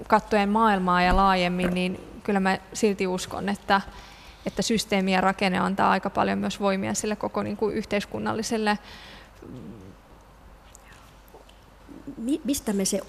kattoen 0.08 0.50
maailmaa 0.50 1.02
ja 1.02 1.16
laajemmin, 1.16 1.74
niin 1.74 2.00
kyllä 2.24 2.40
mä 2.40 2.58
silti 2.74 3.08
uskon, 3.08 3.50
että, 3.50 3.82
että 4.46 4.62
systeemi 4.62 5.14
ja 5.14 5.22
rakenne 5.22 5.60
antaa 5.60 5.92
aika 5.92 6.10
paljon 6.10 6.38
myös 6.38 6.60
voimia 6.60 6.94
sille 6.94 7.16
koko 7.16 7.44
niin 7.44 7.58
kuin 7.58 7.76
yhteiskunnalliselle. 7.76 8.78
Mistä 12.44 12.74
me 12.74 12.86
se 12.86 13.02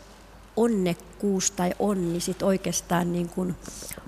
onnekkuus 0.57 1.51
tai 1.51 1.75
onni 1.79 2.21
sit 2.21 2.43
oikeastaan 2.43 3.13
niin 3.13 3.29
kuin 3.29 3.57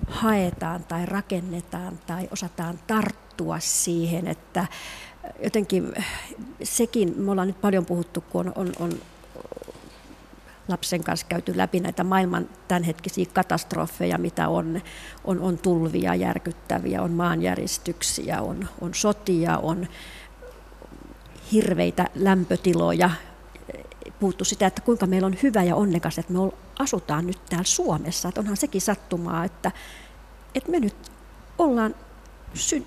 haetaan 0.07 0.83
tai 0.83 1.05
rakennetaan 1.05 1.99
tai 2.07 2.27
osataan 2.31 2.79
tarttua 2.87 3.30
siihen, 3.59 4.27
että 4.27 4.67
jotenkin 5.43 5.93
sekin, 6.63 7.13
me 7.17 7.31
ollaan 7.31 7.47
nyt 7.47 7.61
paljon 7.61 7.85
puhuttu, 7.85 8.21
kun 8.21 8.47
on, 8.47 8.53
on, 8.55 8.71
on 8.79 8.91
lapsen 10.67 11.03
kanssa 11.03 11.25
käyty 11.29 11.57
läpi 11.57 11.79
näitä 11.79 12.03
maailman 12.03 12.49
tämänhetkisiä 12.67 13.25
katastrofeja, 13.33 14.17
mitä 14.17 14.47
on, 14.47 14.81
on, 15.23 15.39
on 15.39 15.57
tulvia 15.57 16.15
järkyttäviä, 16.15 17.01
on 17.01 17.11
maanjäristyksiä, 17.11 18.41
on, 18.41 18.67
on 18.81 18.93
sotia, 18.93 19.57
on 19.57 19.87
hirveitä 21.51 22.07
lämpötiloja, 22.15 23.09
puhuttu 24.19 24.45
sitä, 24.45 24.67
että 24.67 24.81
kuinka 24.81 25.05
meillä 25.05 25.25
on 25.25 25.37
hyvä 25.43 25.63
ja 25.63 25.75
onnekas, 25.75 26.19
että 26.19 26.33
me 26.33 26.39
asutaan 26.79 27.27
nyt 27.27 27.45
täällä 27.49 27.65
Suomessa. 27.65 28.29
Että 28.29 28.41
onhan 28.41 28.57
sekin 28.57 28.81
sattumaa, 28.81 29.45
että, 29.45 29.71
että 30.55 30.71
me 30.71 30.79
nyt 30.79 31.11
ollaan, 31.57 31.95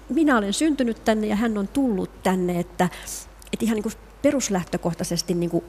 minä 0.08 0.38
olen 0.38 0.52
syntynyt 0.52 1.04
tänne 1.04 1.26
ja 1.26 1.36
hän 1.36 1.58
on 1.58 1.68
tullut 1.68 2.22
tänne, 2.22 2.60
että, 2.60 2.88
että 3.52 3.64
ihan 3.64 3.74
niin 3.74 3.82
kuin 3.82 3.94
peruslähtökohtaisesti 4.22 5.34
niin 5.34 5.50
kuin 5.50 5.64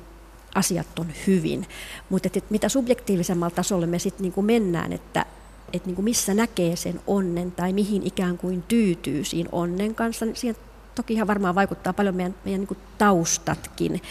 asiat 0.55 0.99
on 0.99 1.07
hyvin. 1.27 1.67
Mutta 2.09 2.27
että 2.27 2.41
mitä 2.49 2.69
subjektiivisemmalla 2.69 3.55
tasolla 3.55 3.87
me 3.87 3.99
sitten 3.99 4.23
niin 4.23 4.45
mennään, 4.45 4.93
että, 4.93 5.25
et 5.73 5.85
niin 5.85 5.95
kuin 5.95 6.03
missä 6.03 6.33
näkee 6.33 6.75
sen 6.75 7.01
onnen 7.07 7.51
tai 7.51 7.73
mihin 7.73 8.03
ikään 8.03 8.37
kuin 8.37 8.63
tyytyy 8.67 9.23
siinä 9.23 9.49
onnen 9.51 9.95
kanssa. 9.95 10.25
Niin 10.25 10.35
siihen 10.35 10.55
toki 10.95 11.13
ihan 11.13 11.27
varmaan 11.27 11.55
vaikuttaa 11.55 11.93
paljon 11.93 12.15
meidän, 12.15 12.35
meidän 12.45 12.61
niin 12.61 12.67
kuin 12.67 12.79
taustatkin 12.97 14.01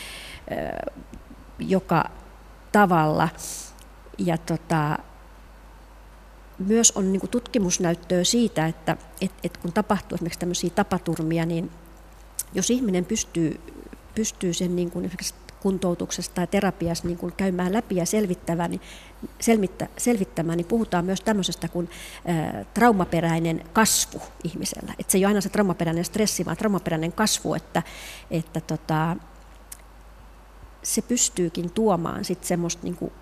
joka 1.58 2.10
tavalla. 2.72 3.28
Ja 4.18 4.38
tota, 4.38 4.98
myös 6.58 6.92
on 6.96 7.12
niin 7.12 7.28
tutkimusnäyttöä 7.30 8.24
siitä, 8.24 8.66
että 8.66 8.96
et, 9.20 9.32
et 9.44 9.56
kun 9.56 9.72
tapahtuu 9.72 10.14
esimerkiksi 10.14 10.38
tämmöisiä 10.38 10.70
tapaturmia, 10.70 11.46
niin 11.46 11.70
jos 12.54 12.70
ihminen 12.70 13.04
pystyy, 13.04 13.60
pystyy 14.14 14.52
sen 14.52 14.76
niin 14.76 14.90
kuin 14.90 15.10
kuntoutuksesta 15.64 16.34
tai 16.34 16.46
terapiassa 16.46 17.06
niin 17.06 17.18
kuin 17.18 17.32
käymään 17.36 17.72
läpi 17.72 17.96
ja 17.96 18.06
selvittämään, 18.06 18.70
niin, 18.70 18.80
selvittä, 19.40 19.88
selvittämään, 19.98 20.56
niin 20.56 20.66
puhutaan 20.66 21.04
myös 21.04 21.20
tämmöisestä 21.20 21.68
kuin 21.68 21.90
ä, 22.28 22.64
traumaperäinen 22.64 23.64
kasvu 23.72 24.22
ihmisellä. 24.44 24.94
Et 24.98 25.10
se 25.10 25.18
ei 25.18 25.24
ole 25.24 25.30
aina 25.30 25.40
se 25.40 25.48
traumaperäinen 25.48 26.04
stressi, 26.04 26.44
vaan 26.44 26.56
traumaperäinen 26.56 27.12
kasvu, 27.12 27.54
että, 27.54 27.82
että 28.30 28.60
tota, 28.60 29.16
se 30.82 31.02
pystyykin 31.02 31.70
tuomaan 31.70 32.24
sitten 32.24 32.48
semmoista 32.48 32.82
niin 32.82 32.96
kuin 32.96 33.12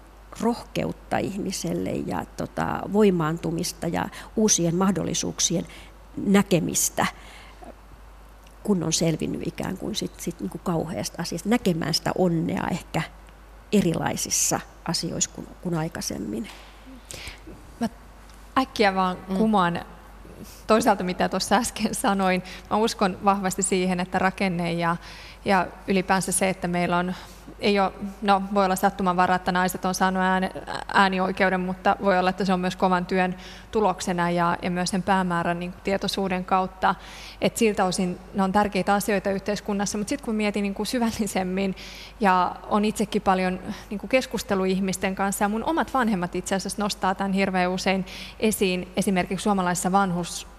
rohkeutta 0.40 1.18
ihmiselle 1.18 1.90
ja 1.90 2.24
tota, 2.36 2.80
voimaantumista 2.92 3.86
ja 3.86 4.06
uusien 4.36 4.74
mahdollisuuksien 4.74 5.66
näkemistä, 6.16 7.06
kun 8.62 8.82
on 8.82 8.92
selvinnyt 8.92 9.46
ikään 9.46 9.78
kuin 9.78 9.94
sit, 9.94 10.20
sit 10.20 10.40
niin 10.40 10.50
kuin 10.50 10.62
kauheasta 10.64 11.22
asiasta, 11.22 11.48
näkemään 11.48 11.94
sitä 11.94 12.12
onnea 12.18 12.66
ehkä 12.70 13.02
erilaisissa 13.72 14.60
asioissa 14.88 15.30
kuin, 15.34 15.46
kuin 15.62 15.74
aikaisemmin. 15.74 16.48
Mä 17.80 17.88
äkkiä 18.58 18.94
vaan 18.94 19.16
mm. 19.28 19.36
kumaan 19.36 19.80
toisaalta, 20.66 21.04
mitä 21.04 21.28
tuossa 21.28 21.56
äsken 21.56 21.94
sanoin. 21.94 22.42
Mä 22.70 22.76
uskon 22.76 23.18
vahvasti 23.24 23.62
siihen, 23.62 24.00
että 24.00 24.18
rakenne 24.18 24.72
ja, 24.72 24.96
ja 25.44 25.66
ylipäänsä 25.88 26.32
se, 26.32 26.48
että 26.48 26.68
meillä 26.68 26.96
on 26.96 27.14
ei 27.62 27.80
ole, 27.80 27.92
no 28.22 28.42
voi 28.54 28.64
olla 28.64 28.76
sattumanvara, 28.76 29.34
että 29.34 29.52
naiset 29.52 29.84
on 29.84 29.94
saanut 29.94 30.22
ääni, 30.22 30.50
äänioikeuden, 30.94 31.60
mutta 31.60 31.96
voi 32.02 32.18
olla, 32.18 32.30
että 32.30 32.44
se 32.44 32.52
on 32.52 32.60
myös 32.60 32.76
kovan 32.76 33.06
työn 33.06 33.34
tuloksena 33.70 34.30
ja, 34.30 34.56
ja 34.62 34.70
myös 34.70 34.90
sen 34.90 35.02
päämäärän 35.02 35.58
niin 35.58 35.72
kuin 35.72 35.82
tietoisuuden 35.82 36.44
kautta. 36.44 36.94
Et 37.40 37.56
siltä 37.56 37.84
osin 37.84 38.18
ne 38.34 38.42
on 38.42 38.52
tärkeitä 38.52 38.94
asioita 38.94 39.30
yhteiskunnassa, 39.30 39.98
mutta 39.98 40.08
sitten 40.08 40.24
kun 40.24 40.34
mietin 40.34 40.62
niin 40.62 40.74
kuin 40.74 40.86
syvällisemmin 40.86 41.74
ja 42.20 42.56
on 42.68 42.84
itsekin 42.84 43.22
paljon 43.22 43.58
niin 43.90 43.98
kuin 43.98 44.10
keskusteluihmisten 44.10 45.14
kanssa 45.14 45.44
ja 45.44 45.48
mun 45.48 45.64
omat 45.64 45.94
vanhemmat 45.94 46.34
itse 46.34 46.54
asiassa 46.54 46.82
nostaa 46.82 47.14
tämän 47.14 47.32
hirveän 47.32 47.70
usein 47.70 48.06
esiin 48.40 48.88
esimerkiksi 48.96 49.42
suomalaisessa 49.42 49.92
vanhus 49.92 50.51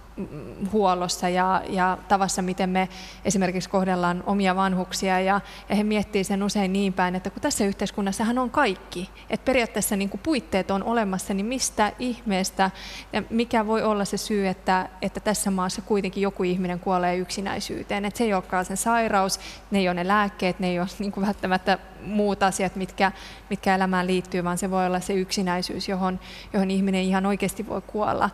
huollossa 0.72 1.30
ja, 1.30 1.62
ja 1.70 1.98
tavassa, 2.08 2.42
miten 2.42 2.70
me 2.70 2.90
esimerkiksi 3.26 3.70
kohdellaan 3.70 4.24
omia 4.26 4.56
vanhuksia. 4.56 5.20
Ja, 5.20 5.42
ja 5.70 5.76
he 5.76 5.84
miettii 5.84 6.24
sen 6.24 6.44
usein 6.44 6.74
niin 6.74 6.94
päin, 6.94 7.16
että 7.16 7.30
kun 7.30 7.42
tässä 7.42 7.66
yhteiskunnassahan 7.66 8.38
on 8.38 8.50
kaikki, 8.50 9.10
että 9.30 9.46
periaatteessa 9.46 9.96
niin 9.96 10.10
puitteet 10.24 10.72
on 10.72 10.84
olemassa, 10.84 11.34
niin 11.34 11.46
mistä 11.46 11.92
ihmeestä 12.00 12.72
ja 13.14 13.24
mikä 13.30 13.68
voi 13.68 13.84
olla 13.84 14.06
se 14.06 14.18
syy, 14.18 14.48
että, 14.48 14.90
että 15.02 15.20
tässä 15.20 15.52
maassa 15.52 15.82
kuitenkin 15.82 16.24
joku 16.24 16.44
ihminen 16.44 16.80
kuolee 16.80 17.18
yksinäisyyteen. 17.18 18.06
Että 18.06 18.18
se 18.18 18.24
ei 18.24 18.34
olekaan 18.34 18.66
sen 18.66 18.78
sairaus, 18.78 19.40
ne 19.72 19.80
ei 19.80 19.88
ole 19.88 19.94
ne 19.94 20.08
lääkkeet, 20.08 20.60
ne 20.60 20.68
ei 20.68 20.80
ole 20.80 20.88
niin 21.00 21.12
kuin 21.12 21.26
välttämättä 21.26 21.78
muut 22.06 22.44
asiat, 22.44 22.76
mitkä, 22.76 23.12
mitkä 23.50 23.76
elämään 23.76 24.08
liittyy, 24.08 24.44
vaan 24.44 24.58
se 24.58 24.72
voi 24.72 24.86
olla 24.86 25.00
se 25.00 25.14
yksinäisyys, 25.14 25.90
johon, 25.90 26.20
johon 26.54 26.72
ihminen 26.72 27.02
ihan 27.02 27.26
oikeasti 27.26 27.68
voi 27.68 27.82
kuolla 27.82 28.30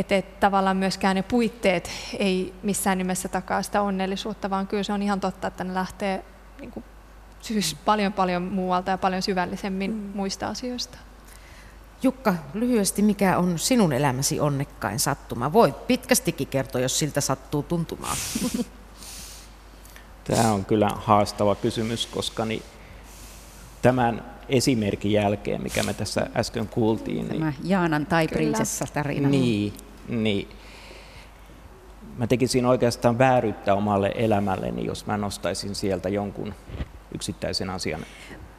että 0.00 0.16
et 0.16 0.40
tavallaan 0.40 0.76
myöskään 0.76 1.16
ne 1.16 1.22
puitteet 1.22 1.90
ei 2.18 2.54
missään 2.62 2.98
nimessä 2.98 3.28
takaa 3.28 3.62
sitä 3.62 3.82
onnellisuutta, 3.82 4.50
vaan 4.50 4.66
kyllä 4.66 4.82
se 4.82 4.92
on 4.92 5.02
ihan 5.02 5.20
totta, 5.20 5.46
että 5.46 5.64
ne 5.64 5.74
lähtee 5.74 6.24
niin 6.60 6.70
kuin, 6.70 6.84
siis 7.40 7.76
paljon 7.84 8.12
paljon 8.12 8.42
muualta 8.42 8.90
ja 8.90 8.98
paljon 8.98 9.22
syvällisemmin 9.22 9.90
mm. 9.90 10.10
muista 10.14 10.48
asioista. 10.48 10.98
Jukka, 12.02 12.34
lyhyesti 12.54 13.02
mikä 13.02 13.38
on 13.38 13.58
sinun 13.58 13.92
elämäsi 13.92 14.40
onnekkain 14.40 14.98
sattuma? 14.98 15.52
Voit 15.52 15.86
pitkästikin 15.86 16.46
kertoa, 16.46 16.80
jos 16.80 16.98
siltä 16.98 17.20
sattuu 17.20 17.62
tuntumaan. 17.62 18.16
Tämä 20.24 20.52
on 20.52 20.64
kyllä 20.64 20.90
haastava 20.94 21.54
kysymys, 21.54 22.06
koska 22.06 22.44
niin 22.44 22.62
tämän 23.82 24.24
esimerkin 24.48 25.12
jälkeen, 25.12 25.62
mikä 25.62 25.82
me 25.82 25.94
tässä 25.94 26.26
äsken 26.36 26.68
kuultiin. 26.68 27.28
Tämä 27.28 27.50
niin, 27.50 27.54
Jaanan 27.64 28.06
tai 28.06 28.28
tarina. 28.94 29.28
Niin, 29.28 29.72
niin 30.08 30.48
mä 32.16 32.26
tekisin 32.26 32.66
oikeastaan 32.66 33.18
vääryyttä 33.18 33.74
omalle 33.74 34.12
elämälleni, 34.14 34.84
jos 34.84 35.06
mä 35.06 35.16
nostaisin 35.16 35.74
sieltä 35.74 36.08
jonkun 36.08 36.54
yksittäisen 37.14 37.70
asian 37.70 38.06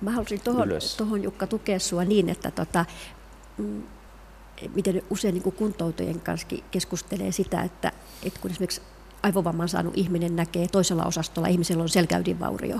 Mä 0.01 0.11
haluaisin 0.11 0.41
tuohon, 0.41 0.69
tuohon 0.97 1.23
Jukka 1.23 1.47
tukea 1.47 1.79
sua 1.79 2.03
niin, 2.03 2.29
että 2.29 2.51
tota, 2.51 2.85
mm, 3.57 3.83
miten 4.75 5.01
usein 5.09 5.33
niin 5.33 5.53
kuntoutujien 5.53 6.21
kanssa 6.21 6.47
keskustelee 6.71 7.31
sitä, 7.31 7.61
että, 7.61 7.91
että 8.23 8.39
kun 8.39 8.51
esimerkiksi 8.51 8.81
aivovamman 9.23 9.69
saanut 9.69 9.97
ihminen 9.97 10.35
näkee 10.35 10.67
toisella 10.67 11.05
osastolla, 11.05 11.47
ihmisellä 11.47 11.83
on 11.83 11.89
selkäydinvaurio. 11.89 12.79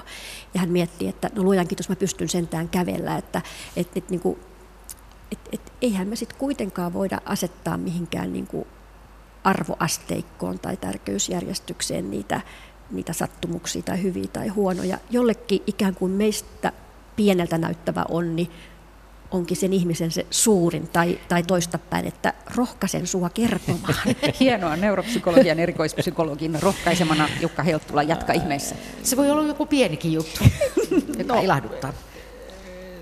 Ja 0.54 0.60
hän 0.60 0.70
miettii, 0.70 1.08
että 1.08 1.30
no 1.36 1.44
luojan 1.44 1.68
kiitos, 1.68 1.90
mä 1.90 1.96
pystyn 1.96 2.30
sentään 2.30 2.70
kävellä, 2.70 3.18
että 3.18 3.42
et, 3.76 3.88
et, 3.96 4.10
niin 4.10 4.20
kuin, 4.20 4.40
et, 5.32 5.40
et, 5.52 5.74
eihän 5.82 6.08
me 6.08 6.16
sitten 6.16 6.40
kuitenkaan 6.40 6.94
voida 6.94 7.22
asettaa 7.26 7.78
mihinkään 7.78 8.34
niin 8.34 8.48
kuin 8.48 8.68
arvoasteikkoon 9.44 10.60
tai 10.60 10.78
tärkeysjärjestykseen 10.78 12.12
niitä, 12.12 12.42
niitä 12.92 13.14
sattumuksia 13.14 13.82
tai 13.82 14.04
hyviä 14.04 14.28
tai 14.34 14.48
huonoja. 14.48 14.98
Jollekin 15.10 15.64
ikään 15.68 15.96
kuin 15.96 16.12
meistä 16.12 16.72
pieneltä 17.16 17.58
näyttävä 17.58 18.06
onni 18.10 18.52
onkin 19.32 19.58
sen 19.58 19.74
ihmisen 19.74 20.12
se 20.12 20.26
suurin 20.32 20.88
tai, 20.88 21.20
tai 21.30 21.44
toistapäin, 21.44 22.08
että 22.08 22.34
rohkaisen 22.56 23.08
sua 23.08 23.30
kertomaan. 23.30 23.94
Hienoa, 24.40 24.76
neuropsykologian 24.76 25.60
erikoispsykologin 25.60 26.62
rohkaisemana 26.62 27.30
Jukka 27.42 27.64
Helttula, 27.64 28.04
jatka 28.04 28.34
ihmeessä. 28.34 28.76
Se 29.04 29.18
voi 29.18 29.32
olla 29.32 29.48
joku 29.48 29.66
pienikin 29.66 30.14
juttu, 30.14 30.44
joka 31.18 31.34
no, 31.34 31.42
ilahduttaa. 31.42 31.94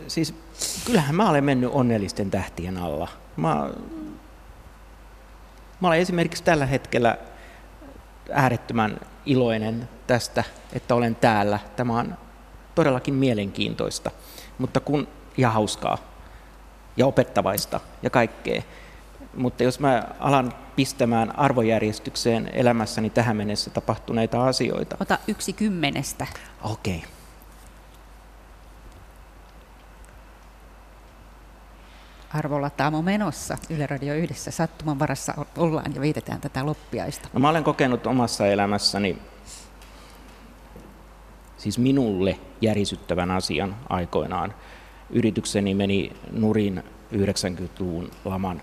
Siis 0.08 0.34
kyllähän 0.86 1.16
mä 1.16 1.30
olen 1.30 1.44
mennyt 1.44 1.70
onnellisten 1.74 2.32
tähtien 2.32 2.78
alla. 2.78 3.08
Mä, 3.36 3.70
mä 5.82 5.88
olen 5.88 6.00
esimerkiksi 6.00 6.44
tällä 6.44 6.66
hetkellä 6.66 7.18
äärettömän 8.34 9.00
iloinen 9.26 9.90
tästä, 10.08 10.44
että 10.74 10.96
olen 10.96 11.16
täällä. 11.16 11.60
Tämä 11.76 12.00
on 12.00 12.18
todellakin 12.76 13.14
mielenkiintoista, 13.14 14.12
mutta 14.58 14.80
kun, 14.80 15.08
ja 15.38 15.50
hauskaa 15.50 15.98
ja 16.98 17.06
opettavaista 17.06 17.80
ja 18.02 18.10
kaikkea. 18.10 18.62
Mutta 19.34 19.64
jos 19.64 19.80
mä 19.80 20.04
alan 20.20 20.54
pistämään 20.76 21.40
arvojärjestykseen 21.40 22.50
elämässäni 22.54 23.10
tähän 23.10 23.38
mennessä 23.38 23.70
tapahtuneita 23.70 24.48
asioita. 24.48 24.98
Ota 25.00 25.18
yksi 25.28 25.54
kymmenestä. 25.54 26.28
Okei. 26.64 26.98
Okay. 26.98 27.14
Arvolla 32.36 32.70
Taamo 32.70 33.01
menossa. 33.01 33.57
Yle 33.70 33.87
Radio 33.87 34.13
yhdessä 34.13 34.51
sattuman 34.51 34.99
varassa 34.99 35.45
ollaan 35.57 35.95
ja 35.95 36.01
viitetään 36.01 36.41
tätä 36.41 36.66
loppiaista. 36.66 37.29
No, 37.33 37.39
mä 37.39 37.49
olen 37.49 37.63
kokenut 37.63 38.07
omassa 38.07 38.47
elämässäni 38.47 39.17
siis 41.57 41.79
minulle 41.79 42.39
järisyttävän 42.62 43.32
asian 43.32 43.75
aikoinaan 43.89 44.53
yritykseni 45.09 45.74
meni 45.75 46.12
nurin 46.32 46.83
90-luvun 47.13 48.12
laman 48.25 48.62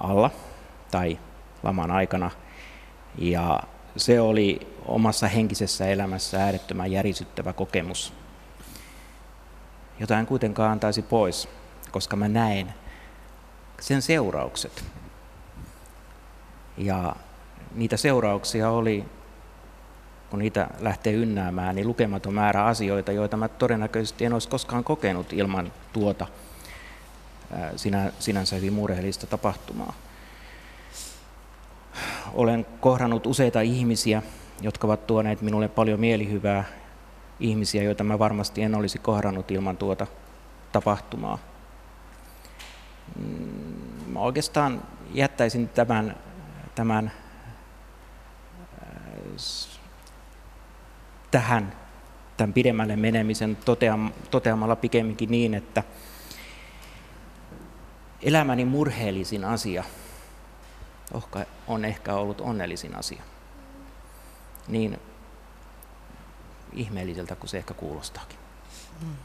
alla 0.00 0.30
tai 0.90 1.18
laman 1.62 1.90
aikana. 1.90 2.30
Ja 3.18 3.60
se 3.96 4.20
oli 4.20 4.60
omassa 4.86 5.28
henkisessä 5.28 5.86
elämässä 5.86 6.44
äärettömän 6.44 6.92
järisyttävä 6.92 7.52
kokemus, 7.52 8.12
jota 10.00 10.18
en 10.18 10.26
kuitenkaan 10.26 10.72
antaisi 10.72 11.02
pois, 11.02 11.48
koska 11.90 12.16
mä 12.16 12.28
näen 12.28 12.74
sen 13.80 14.02
seuraukset. 14.02 14.84
Ja 16.76 17.16
niitä 17.74 17.96
seurauksia 17.96 18.70
oli 18.70 19.04
kun 20.30 20.38
niitä 20.38 20.68
lähtee 20.80 21.12
ynnäämään, 21.12 21.74
niin 21.74 21.86
lukematon 21.86 22.34
määrä 22.34 22.64
asioita, 22.64 23.12
joita 23.12 23.36
mä 23.36 23.48
todennäköisesti 23.48 24.24
en 24.24 24.32
olisi 24.32 24.48
koskaan 24.48 24.84
kokenut 24.84 25.32
ilman 25.32 25.72
tuota 25.92 26.26
sinä, 27.76 28.12
sinänsä 28.18 28.56
hyvin 28.56 28.72
murheellista 28.72 29.26
tapahtumaa. 29.26 29.92
Olen 32.34 32.66
kohdannut 32.80 33.26
useita 33.26 33.60
ihmisiä, 33.60 34.22
jotka 34.60 34.86
ovat 34.86 35.06
tuoneet 35.06 35.42
minulle 35.42 35.68
paljon 35.68 36.00
mielihyvää, 36.00 36.64
ihmisiä, 37.40 37.82
joita 37.82 38.04
mä 38.04 38.18
varmasti 38.18 38.62
en 38.62 38.74
olisi 38.74 38.98
kohdannut 38.98 39.50
ilman 39.50 39.76
tuota 39.76 40.06
tapahtumaa. 40.72 41.38
mm, 43.18 44.12
mä 44.12 44.20
oikeastaan 44.20 44.82
jättäisin 45.14 45.68
tämän, 45.68 46.16
tämän 46.74 47.12
tähän 51.30 51.72
tämän 52.36 52.52
pidemmälle 52.52 52.96
menemisen 52.96 53.58
toteamalla 54.30 54.76
pikemminkin 54.76 55.30
niin, 55.30 55.54
että 55.54 55.82
elämäni 58.22 58.64
murheellisin 58.64 59.44
asia 59.44 59.84
on 61.66 61.84
ehkä 61.84 62.14
ollut 62.14 62.40
onnellisin 62.40 62.96
asia. 62.96 63.22
Niin 64.68 65.00
ihmeelliseltä 66.72 67.36
kuin 67.36 67.50
se 67.50 67.58
ehkä 67.58 67.74
kuulostaakin. 67.74 68.38
Mm. 69.00 69.16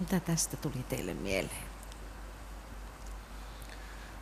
Mitä 0.00 0.20
tästä 0.20 0.56
tuli 0.56 0.84
teille 0.88 1.14
mieleen? 1.14 1.70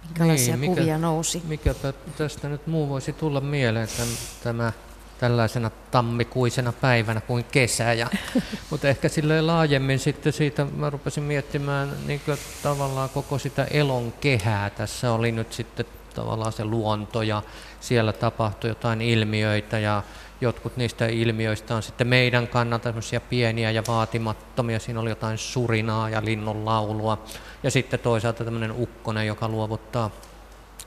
Minkälaisia 0.05 0.57
niin, 0.57 0.71
mikä, 0.71 0.81
kuvia 0.81 0.99
nousi? 0.99 1.43
Mikä 1.49 1.75
tästä 2.19 2.49
nyt 2.49 2.67
muu 2.67 2.89
voisi 2.89 3.13
tulla 3.13 3.41
mieleen, 3.41 3.89
tämän, 3.97 4.15
tämä 4.43 4.73
tällaisena 5.19 5.71
tammikuisena 5.91 6.73
päivänä 6.73 7.21
kuin 7.21 7.45
kesä. 7.45 7.93
Ja, 7.93 8.11
mutta 8.71 8.89
ehkä 8.89 9.09
sille 9.09 9.43
laajemmin 9.43 9.99
sitten 9.99 10.33
siitä 10.33 10.65
mä 10.77 10.91
rupesin 10.91 11.23
miettimään 11.23 11.93
niin 12.07 12.21
tavallaan 12.63 13.09
koko 13.09 13.39
sitä 13.39 13.65
elon 13.65 14.13
kehää. 14.21 14.71
Tässä 14.71 15.13
oli 15.13 15.33
nyt 15.33 15.53
sitten 15.53 15.87
tavallaan 16.15 16.53
se 16.53 16.65
luonto 16.65 17.23
ja 17.23 17.43
siellä 17.81 18.13
tapahtui 18.13 18.71
jotain 18.71 19.03
ilmiöitä 19.03 19.79
ja 19.79 20.03
jotkut 20.41 20.77
niistä 20.77 21.07
ilmiöistä 21.07 21.75
on 21.77 21.83
sitten 21.83 22.07
meidän 22.07 22.49
kannalta 22.49 22.95
pieniä 23.31 23.71
ja 23.71 23.83
vaatimattomia. 23.89 24.79
Siinä 24.79 25.01
oli 25.01 25.09
jotain 25.09 25.39
surinaa 25.39 26.11
ja 26.11 26.25
linnun 26.25 26.65
laulua. 26.65 27.23
Ja 27.63 27.71
sitten 27.71 28.01
toisaalta 28.01 28.45
tämmöinen 28.45 28.75
ukkonen, 28.79 29.27
joka 29.27 29.49
luovuttaa 29.49 30.11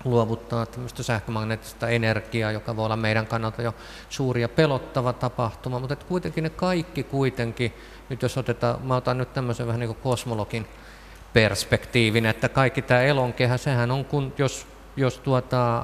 luovuttaa 0.04 0.66
tämmöistä 0.66 1.04
sähkömagneettista 1.04 1.90
energiaa, 1.90 2.52
joka 2.52 2.76
voi 2.76 2.86
olla 2.86 2.96
meidän 2.96 3.28
kannalta 3.28 3.62
jo 3.62 3.76
suuri 4.10 4.42
ja 4.42 4.50
pelottava 4.50 5.14
tapahtuma, 5.14 5.80
mutta 5.80 5.94
että 5.94 6.06
kuitenkin 6.06 6.44
ne 6.44 6.50
kaikki 6.50 7.04
kuitenkin, 7.04 7.74
nyt 8.10 8.22
jos 8.22 8.38
otetaan, 8.38 8.82
mä 8.82 8.96
otan 8.96 9.18
nyt 9.18 9.34
tämmöisen 9.34 9.68
vähän 9.68 9.80
niin 9.80 9.88
kuin 9.88 10.04
kosmologin 10.04 10.68
perspektiivin, 11.34 12.26
että 12.26 12.50
kaikki 12.50 12.82
tämä 12.82 13.02
elonkehä, 13.02 13.58
sehän 13.58 13.92
on 13.92 14.06
kun, 14.06 14.34
jos 14.38 14.68
jos 14.98 15.18
tuota, 15.18 15.84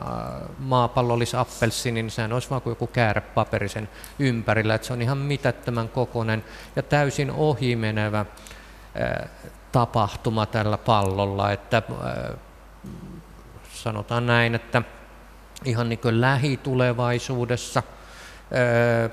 maapallo 0.59 1.13
olisi 1.13 1.37
appelsi, 1.37 1.91
niin 1.91 2.11
sehän 2.11 2.33
olisi 2.33 2.49
vain 2.49 2.61
kuin 2.61 2.71
joku 2.71 2.87
käärepaperi 2.87 3.69
sen 3.69 3.89
ympärillä. 4.19 4.75
Että 4.75 4.87
se 4.87 4.93
on 4.93 5.01
ihan 5.01 5.17
mitättömän 5.17 5.89
kokoinen 5.89 6.43
ja 6.75 6.83
täysin 6.83 7.31
ohimenevä 7.31 8.25
ää, 8.95 9.29
tapahtuma 9.71 10.45
tällä 10.45 10.77
pallolla. 10.77 11.51
Että, 11.51 11.81
ää, 12.03 12.33
sanotaan 13.73 14.25
näin, 14.25 14.55
että 14.55 14.81
ihan 15.65 15.89
niin 15.89 15.99
kuin 15.99 16.21
lähitulevaisuudessa 16.21 17.83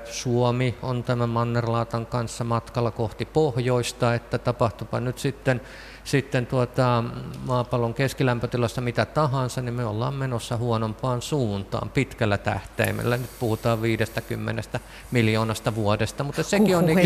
Suomi 0.05 0.77
on 0.81 1.03
tämän 1.03 1.29
Mannerlaatan 1.29 2.05
kanssa 2.05 2.43
matkalla 2.43 2.91
kohti 2.91 3.25
pohjoista, 3.25 4.13
että 4.13 4.37
tapahtupa 4.37 4.99
nyt 4.99 5.17
sitten 5.17 5.61
sitten 6.05 6.45
tuota, 6.45 7.03
maapallon 7.45 7.93
keskilämpötilassa 7.93 8.81
mitä 8.81 9.05
tahansa, 9.05 9.61
niin 9.61 9.73
me 9.73 9.85
ollaan 9.85 10.13
menossa 10.13 10.57
huonompaan 10.57 11.21
suuntaan 11.21 11.89
pitkällä 11.89 12.37
tähtäimellä. 12.37 13.17
Nyt 13.17 13.29
puhutaan 13.39 13.81
50 13.81 14.79
miljoonasta 15.11 15.75
vuodesta, 15.75 16.23
mutta 16.23 16.43
sekin 16.43 16.77
on, 16.77 16.85
niin, 16.85 16.99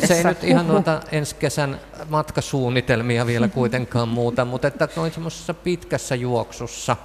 se, 0.00 0.06
se 0.06 0.14
ei 0.14 0.24
nyt 0.24 0.44
ihan 0.44 0.68
noita 0.68 1.00
ensi 1.12 1.34
kesän 1.34 1.80
matkasuunnitelmia 2.08 3.26
vielä 3.26 3.48
kuitenkaan 3.48 4.08
muuta, 4.08 4.44
mutta 4.44 4.68
että 4.68 4.88
noin 4.96 5.12
semmoisessa 5.12 5.54
pitkässä 5.54 6.14
juoksussa, 6.14 6.96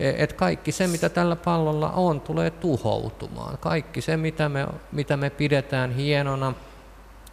että 0.00 0.36
kaikki 0.36 0.72
se, 0.72 0.86
mitä 0.86 1.08
tällä 1.08 1.36
pallolla 1.36 1.90
on, 1.90 2.20
tulee 2.20 2.50
tuhoutumaan. 2.50 3.58
Kaikki 3.58 4.00
se, 4.00 4.16
mitä 4.16 4.48
me, 4.48 4.66
mitä 4.92 5.16
me 5.16 5.30
pidetään 5.30 5.92
hienona, 5.92 6.54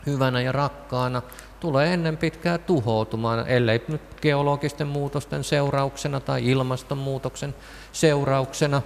hyvänä 0.05 0.41
ja 0.41 0.51
rakkaana, 0.51 1.21
tulee 1.59 1.93
ennen 1.93 2.17
pitkää 2.17 2.57
tuhoutumaan, 2.57 3.47
ellei 3.47 3.81
nyt 3.87 4.01
geologisten 4.21 4.87
muutosten 4.87 5.43
seurauksena 5.43 6.19
tai 6.19 6.49
ilmastonmuutoksen 6.49 7.55
seurauksena, 7.91 8.81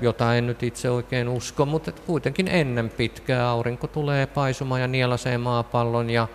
jota 0.00 0.34
en 0.34 0.46
nyt 0.46 0.62
itse 0.62 0.90
oikein 0.90 1.28
usko, 1.28 1.66
mutta 1.66 1.92
kuitenkin 1.92 2.48
ennen 2.48 2.90
pitkää 2.90 3.48
aurinko 3.48 3.86
tulee 3.86 4.26
paisumaan 4.26 4.80
ja 4.80 4.88
nielasee 4.88 5.38
maapallon 5.38 6.10
ja, 6.10 6.28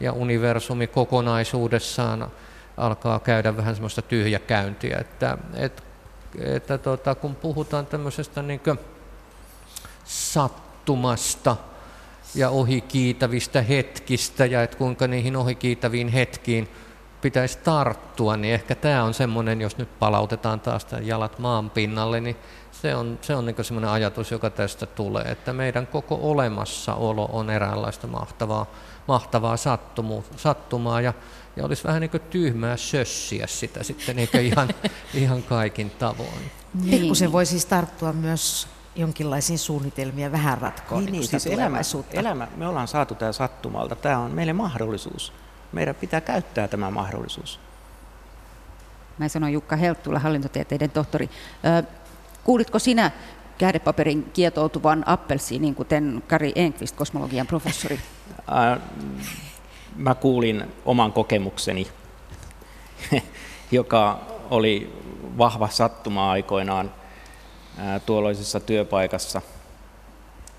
ja 0.00 0.12
universumi 0.12 0.86
kokonaisuudessaan 0.86 2.30
alkaa 2.76 3.20
käydä 3.20 3.56
vähän 3.56 3.74
semmoista 3.74 4.02
tyhjäkäyntiä, 4.02 4.98
että, 4.98 5.38
että, 5.54 5.82
että 6.38 6.78
tota, 6.78 7.14
kun 7.14 7.34
puhutaan 7.34 7.86
tämmöisestä 7.86 8.42
niin 8.42 8.60
sattumasta, 10.04 11.56
ja 12.34 12.50
ohikiitävistä 12.50 13.62
hetkistä 13.62 14.46
ja 14.46 14.62
että 14.62 14.76
kuinka 14.76 15.06
niihin 15.06 15.36
ohikiitäviin 15.36 16.08
hetkiin 16.08 16.68
pitäisi 17.22 17.58
tarttua, 17.58 18.36
niin 18.36 18.54
ehkä 18.54 18.74
tämä 18.74 19.04
on 19.04 19.14
semmoinen, 19.14 19.60
jos 19.60 19.78
nyt 19.78 19.98
palautetaan 19.98 20.60
taas 20.60 20.86
jalat 21.02 21.38
maan 21.38 21.70
pinnalle, 21.70 22.20
niin 22.20 22.36
se 22.72 22.94
on, 22.94 23.18
se 23.22 23.34
on 23.34 23.46
niin 23.46 23.64
semmoinen 23.64 23.90
ajatus, 23.90 24.30
joka 24.30 24.50
tästä 24.50 24.86
tulee, 24.86 25.24
että 25.24 25.52
meidän 25.52 25.86
koko 25.86 26.18
olemassaolo 26.22 27.28
on 27.32 27.50
eräänlaista 27.50 28.06
mahtavaa, 28.06 28.66
mahtavaa 29.08 29.56
sattumu, 29.56 30.22
sattumaa 30.36 31.00
ja, 31.00 31.14
ja 31.56 31.64
olisi 31.64 31.84
vähän 31.84 32.00
niin 32.00 32.10
kuin 32.10 32.22
tyhmää 32.30 32.76
sössiä 32.76 33.46
sitä 33.46 33.82
sitten 33.82 34.18
eikä 34.18 34.40
ihan, 34.40 34.68
ihan 35.14 35.42
kaikin 35.42 35.90
tavoin. 35.90 36.50
Pikkusen 36.90 37.32
voi 37.32 37.46
siis 37.46 37.66
tarttua 37.66 38.12
myös 38.12 38.68
jonkinlaisiin 38.96 39.58
suunnitelmia 39.58 40.32
vähän 40.32 40.58
ratkoon 40.58 41.04
niin, 41.04 41.12
niin, 41.12 41.26
siis 41.26 41.46
elämä, 41.46 41.80
elämä, 42.12 42.48
me 42.56 42.68
ollaan 42.68 42.88
saatu 42.88 43.14
tämä 43.14 43.32
sattumalta. 43.32 43.96
Tämä 43.96 44.18
on 44.18 44.30
meille 44.30 44.52
mahdollisuus. 44.52 45.32
Meidän 45.72 45.94
pitää 45.94 46.20
käyttää 46.20 46.68
tämä 46.68 46.90
mahdollisuus. 46.90 47.60
Mä 49.18 49.28
sanon 49.28 49.52
Jukka 49.52 49.76
Helttula, 49.76 50.18
hallintotieteiden 50.18 50.90
tohtori. 50.90 51.30
Kuulitko 52.44 52.78
sinä 52.78 53.10
kähdepaperin 53.58 54.30
kietoutuvan 54.32 55.04
appelsiinin, 55.06 55.74
kuten 55.74 56.22
Kari 56.28 56.52
Enqvist, 56.54 56.96
kosmologian 56.96 57.46
professori? 57.46 58.00
mä 59.96 60.14
kuulin 60.14 60.64
oman 60.84 61.12
kokemukseni, 61.12 61.86
joka 63.70 64.20
oli 64.50 65.02
vahva 65.38 65.68
sattuma 65.68 66.30
aikoinaan 66.30 66.90
tuolloisessa 68.06 68.60
työpaikassa, 68.60 69.42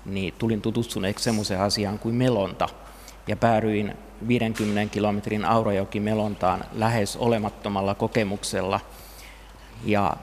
niin 0.04 0.34
tulin 0.38 0.62
tutustuneeksi 0.62 1.24
semmoiseen 1.24 1.60
asiaan 1.60 1.98
kuin 1.98 2.14
melonta. 2.14 2.68
Ja 3.26 3.36
päädyin 3.36 3.96
50 4.28 4.92
kilometrin 4.92 5.44
Aurajoki 5.44 6.00
melontaan 6.00 6.64
lähes 6.72 7.16
olemattomalla 7.16 7.94
kokemuksella. 7.94 8.80
Ja 9.84 10.16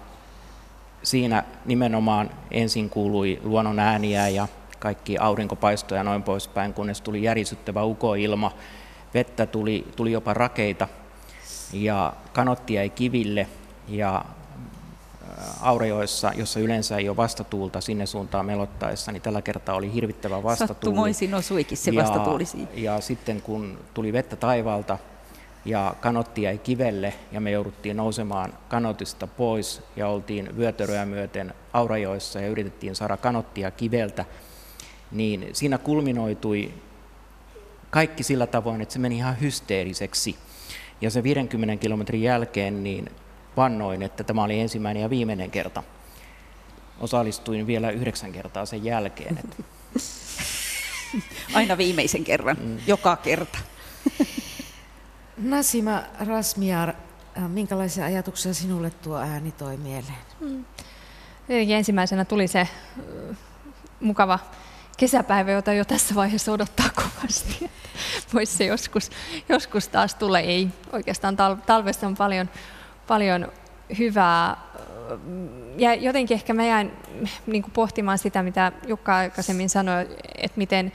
siinä 1.03 1.43
nimenomaan 1.65 2.29
ensin 2.51 2.89
kuului 2.89 3.39
luonnon 3.43 3.79
ääniä 3.79 4.27
ja 4.27 4.47
kaikki 4.79 5.17
aurinkopaistoja 5.17 5.99
ja 5.99 6.03
noin 6.03 6.23
poispäin, 6.23 6.73
kunnes 6.73 7.01
tuli 7.01 7.23
järisyttävä 7.23 7.83
ukoilma, 7.83 8.51
vettä 9.13 9.45
tuli, 9.45 9.87
tuli 9.95 10.11
jopa 10.11 10.33
rakeita. 10.33 10.87
Ja 11.73 12.13
kanotti 12.33 12.73
jäi 12.73 12.89
kiville 12.89 13.47
ja 13.87 14.25
Aurajoessa, 15.61 16.31
jossa 16.35 16.59
yleensä 16.59 16.97
ei 16.97 17.09
ole 17.09 17.17
vastatuulta 17.17 17.81
sinne 17.81 18.05
suuntaan 18.05 18.45
melottaessa, 18.45 19.11
niin 19.11 19.21
tällä 19.21 19.41
kertaa 19.41 19.75
oli 19.75 19.93
hirvittävä 19.93 20.43
vastatuuli. 20.43 20.67
Sattumoisin 20.67 21.33
osuikin 21.33 21.77
se 21.77 21.95
vastatuuli 21.95 22.43
ja, 22.53 22.93
ja 22.93 23.01
sitten 23.01 23.41
kun 23.41 23.79
tuli 23.93 24.13
vettä 24.13 24.35
taivaalta 24.35 24.97
ja 25.65 25.95
kanotti 26.01 26.41
jäi 26.41 26.57
kivelle 26.57 27.13
ja 27.31 27.41
me 27.41 27.51
jouduttiin 27.51 27.97
nousemaan 27.97 28.53
kanotista 28.69 29.27
pois 29.27 29.81
ja 29.95 30.07
oltiin 30.07 30.57
vyötäröä 30.57 31.05
myöten 31.05 31.53
Aurajoissa 31.73 32.41
ja 32.41 32.47
yritettiin 32.47 32.95
saada 32.95 33.17
kanottia 33.17 33.71
kiveltä, 33.71 34.25
niin 35.11 35.49
siinä 35.53 35.77
kulminoitui 35.77 36.73
kaikki 37.89 38.23
sillä 38.23 38.47
tavoin, 38.47 38.81
että 38.81 38.93
se 38.93 38.99
meni 38.99 39.17
ihan 39.17 39.41
hysteeriseksi. 39.41 40.35
Ja 41.01 41.11
se 41.11 41.23
50 41.23 41.81
kilometrin 41.81 42.21
jälkeen 42.21 42.83
niin 42.83 43.09
vannoin, 43.57 44.01
että 44.03 44.23
tämä 44.23 44.43
oli 44.43 44.59
ensimmäinen 44.59 45.01
ja 45.01 45.09
viimeinen 45.09 45.51
kerta. 45.51 45.83
Osallistuin 46.99 47.67
vielä 47.67 47.89
yhdeksän 47.89 48.31
kertaa 48.31 48.65
sen 48.65 48.83
jälkeen. 48.83 49.37
Että... 49.37 49.63
Aina 51.53 51.77
viimeisen 51.77 52.23
kerran, 52.23 52.57
mm. 52.59 52.77
joka 52.87 53.15
kerta. 53.15 53.59
Nasima 55.37 56.03
Rasmiar, 56.19 56.89
äh, 56.89 57.49
minkälaisia 57.49 58.05
ajatuksia 58.05 58.53
sinulle 58.53 58.89
tuo 58.89 59.17
ääni 59.17 59.51
toi 59.51 59.77
mieleen? 59.77 60.15
Mm. 60.39 60.65
Ensimmäisenä 61.49 62.25
tuli 62.25 62.47
se 62.47 62.59
äh, 62.59 62.69
mukava 63.99 64.39
kesäpäivä, 64.97 65.51
jota 65.51 65.73
jo 65.73 65.85
tässä 65.85 66.15
vaiheessa 66.15 66.51
odottaa 66.51 66.89
kovasti. 66.95 67.69
Voisi 68.33 68.57
se 68.57 68.65
joskus, 68.65 69.11
joskus 69.49 69.87
taas 69.87 70.15
tulla. 70.15 70.39
Ei, 70.39 70.67
oikeastaan 70.91 71.37
talvessa 71.65 72.07
on 72.07 72.15
paljon, 72.15 72.49
paljon 73.11 73.47
hyvää. 73.99 74.57
Ja 75.77 75.93
jotenkin 75.93 76.35
ehkä 76.35 76.53
mä 76.53 76.65
jäin 76.65 76.91
niin 77.47 77.63
kuin 77.63 77.73
pohtimaan 77.73 78.17
sitä, 78.17 78.43
mitä 78.43 78.71
Jukka 78.87 79.15
aikaisemmin 79.15 79.69
sanoi, 79.69 80.07
että 80.35 80.57
miten 80.57 80.91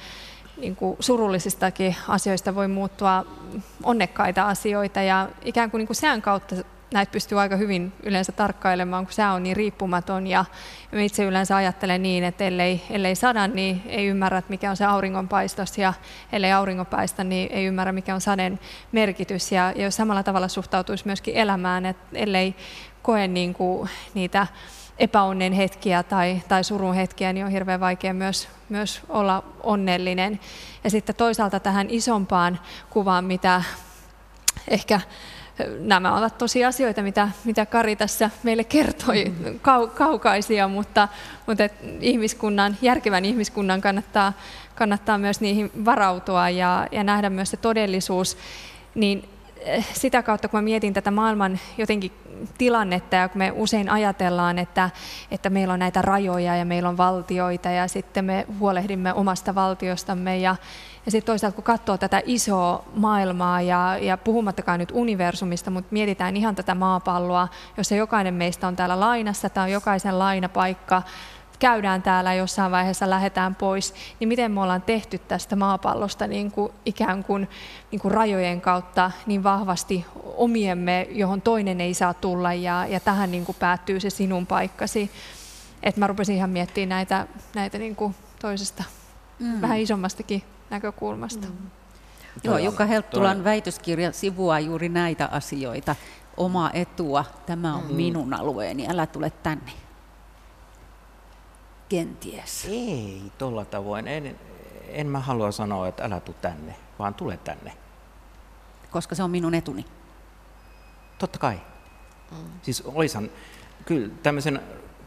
niin 0.57 0.77
kuin 0.77 0.97
surullisistakin 1.01 1.97
asioista 2.09 2.55
voi 2.55 2.69
muuttua 2.69 3.25
onnekkaita 3.83 4.49
asioita 4.49 5.03
ja 5.03 5.29
ikään 5.45 5.71
kuin, 5.71 5.79
niin 5.79 5.87
kuin 5.87 5.97
sään 5.97 6.23
kautta 6.23 6.57
näitä 6.93 7.13
pystyy 7.13 7.41
aika 7.41 7.57
hyvin 7.57 7.93
yleensä 8.03 8.33
tarkkailemaan, 8.33 9.07
kun 9.07 9.13
sää 9.13 9.33
on 9.33 9.43
niin 9.43 9.57
riippumaton. 9.57 10.27
Ja 10.27 10.45
itse 10.93 11.25
yleensä 11.25 11.57
ajattelen 11.57 12.03
niin, 12.03 12.25
että 12.25 12.45
ellei, 12.45 12.83
ellei 12.91 13.15
sada, 13.15 13.47
niin 13.47 13.83
ei 13.87 14.07
ymmärrä, 14.07 14.43
mikä 14.49 14.71
on 14.71 14.77
se 14.77 14.85
auringonpaistos. 14.85 15.79
Ja 15.79 15.95
ellei 16.33 16.53
auringonpaista, 16.53 17.25
niin 17.25 17.53
ei 17.53 17.65
ymmärrä, 17.65 17.93
mikä 17.93 18.15
on 18.15 18.21
saden 18.21 18.61
merkitys. 18.93 19.53
Ja, 19.53 19.73
ja 19.77 19.85
jos 19.85 19.97
samalla 19.97 20.23
tavalla 20.23 20.49
suhtautuisi 20.49 21.07
myöskin 21.07 21.35
elämään, 21.35 21.87
että 21.87 22.07
ellei 22.13 22.55
koe 23.03 23.29
niin 23.29 23.55
kuin 23.55 23.89
niitä 24.15 24.47
epäonnen 24.99 25.53
hetkiä 25.53 26.03
tai, 26.03 26.43
tai 26.49 26.65
surun 26.65 26.95
hetkiä, 26.95 27.33
niin 27.33 27.47
on 27.47 27.53
hirveän 27.53 27.81
vaikea 27.81 28.15
myös, 28.15 28.49
myös 28.69 29.03
olla 29.09 29.45
onnellinen. 29.63 30.41
Ja 30.85 30.91
sitten 30.91 31.15
toisaalta 31.15 31.61
tähän 31.61 31.87
isompaan 31.91 32.61
kuvaan, 32.91 33.25
mitä 33.25 33.63
ehkä 34.69 35.01
nämä 35.79 36.17
ovat 36.17 36.39
tosi 36.39 36.65
asioita, 36.65 37.03
mitä, 37.03 37.29
mitä 37.45 37.67
Kari 37.67 37.97
tässä 37.97 38.31
meille 38.43 38.65
kertoi, 38.65 39.33
kau, 39.63 39.89
kaukaisia, 39.89 40.69
mutta, 40.69 41.09
mutta 41.47 41.65
et 41.65 41.75
ihmiskunnan, 42.01 42.77
järkevän 42.83 43.25
ihmiskunnan 43.25 43.81
kannattaa, 43.81 44.33
kannattaa 44.75 45.19
myös 45.19 45.41
niihin 45.41 45.71
varautua 45.85 46.51
ja, 46.51 46.87
ja 46.93 47.05
nähdä 47.05 47.31
myös 47.31 47.51
se 47.51 47.57
todellisuus. 47.57 48.37
Niin 48.95 49.29
eh, 49.61 49.89
sitä 49.93 50.23
kautta, 50.23 50.49
kun 50.49 50.59
mä 50.59 50.63
mietin 50.63 50.95
tätä 50.95 51.11
maailman 51.11 51.61
jotenkin 51.79 52.13
tilannetta 52.59 53.17
ja 53.17 53.29
kun 53.29 53.39
me 53.39 53.53
usein 53.55 53.89
ajatellaan, 53.89 54.59
että, 54.59 54.91
että 55.31 55.51
meillä 55.51 55.75
on 55.75 55.79
näitä 55.79 56.03
rajoja 56.03 56.57
ja 56.57 56.65
meillä 56.65 56.89
on 56.89 56.97
valtioita 56.97 57.71
ja 57.71 57.89
sitten 57.89 58.25
me 58.25 58.47
huolehdimme 58.59 59.15
omasta 59.15 59.55
valtiostamme 59.55 60.39
ja, 60.39 60.57
ja 61.07 61.13
sitten 61.13 61.27
toisaalta 61.27 61.55
kun 61.55 61.65
katsoo 61.65 61.99
tätä 61.99 62.23
isoa 62.25 62.85
maailmaa 62.95 63.61
ja, 63.61 63.99
ja 64.01 64.17
puhumattakaan 64.17 64.81
nyt 64.81 64.93
universumista, 64.93 65.71
mutta 65.71 65.93
mietitään 65.93 66.37
ihan 66.37 66.55
tätä 66.55 66.75
maapalloa, 66.75 67.49
jossa 67.77 67.95
jokainen 67.95 68.35
meistä 68.35 68.67
on 68.69 68.77
täällä 68.77 69.01
lainassa, 69.01 69.49
tämä 69.49 69.65
on 69.65 69.71
jokaisen 69.71 70.19
lainapaikka, 70.19 71.03
käydään 71.59 72.03
täällä 72.03 72.35
jossain 72.35 72.73
vaiheessa 72.73 73.11
lähdetään 73.11 73.55
pois, 73.55 73.95
niin 74.21 74.29
miten 74.29 74.53
me 74.53 74.63
ollaan 74.63 74.83
tehty 74.83 75.19
tästä 75.19 75.57
maapallosta 75.57 76.27
niin 76.27 76.51
kuin 76.53 76.73
ikään 76.85 77.25
kuin, 77.25 77.49
niin 77.91 78.01
kuin 78.01 78.13
rajojen 78.13 78.61
kautta 78.61 79.11
niin 79.27 79.43
vahvasti 79.43 80.07
omiemme, 80.37 81.07
johon 81.11 81.43
toinen 81.43 81.81
ei 81.81 81.95
saa 81.95 82.15
tulla 82.15 82.55
ja, 82.55 82.87
ja 82.87 83.01
tähän 83.01 83.31
niin 83.31 83.45
kuin 83.45 83.57
päättyy 83.59 84.01
se 84.01 84.11
sinun 84.11 84.47
paikkasi. 84.47 85.11
Et 85.83 85.97
mä 85.97 86.07
rupesin 86.07 86.37
ihan 86.37 86.51
miettimään 86.51 86.89
näitä, 86.89 87.27
näitä 87.55 87.79
niin 87.79 87.97
kuin 87.97 88.15
toisesta 88.41 88.85
mm. 89.39 89.61
vähän 89.61 89.79
isommastakin 89.79 90.43
näkökulmasta. 90.71 91.47
Mm. 91.47 91.71
Joo, 92.45 92.59
Jukka 92.59 92.87
Helttulan 92.87 93.45
väitöskirja 93.45 94.13
sivuaa 94.13 94.61
juuri 94.61 94.89
näitä 94.89 95.29
asioita. 95.33 95.97
Oma 96.37 96.71
etua, 96.75 97.25
tämä 97.47 97.75
on 97.75 97.85
mm. 97.89 97.95
minun 97.95 98.35
alueeni, 98.35 98.89
älä 98.89 99.07
tule 99.07 99.33
tänne. 99.43 99.73
Kenties. 101.89 102.65
Ei, 102.65 103.23
tuolla 103.39 103.65
tavoin. 103.65 104.09
En, 104.09 104.39
en 104.89 105.07
mä 105.07 105.21
halua 105.21 105.53
sanoa, 105.53 105.89
että 105.89 106.05
älä 106.05 106.21
tule 106.21 106.37
tänne, 106.43 106.77
vaan 106.99 107.15
tule 107.15 107.37
tänne. 107.37 107.73
Koska 108.91 109.15
se 109.15 109.23
on 109.23 109.31
minun 109.31 109.55
etuni. 109.55 109.85
Totta 111.19 111.39
kai. 111.39 111.61
Mm. 112.31 112.37
Siis 112.63 112.83
olisan, 112.87 113.31
kyllä 113.85 114.09
tämmöisen 114.23 114.61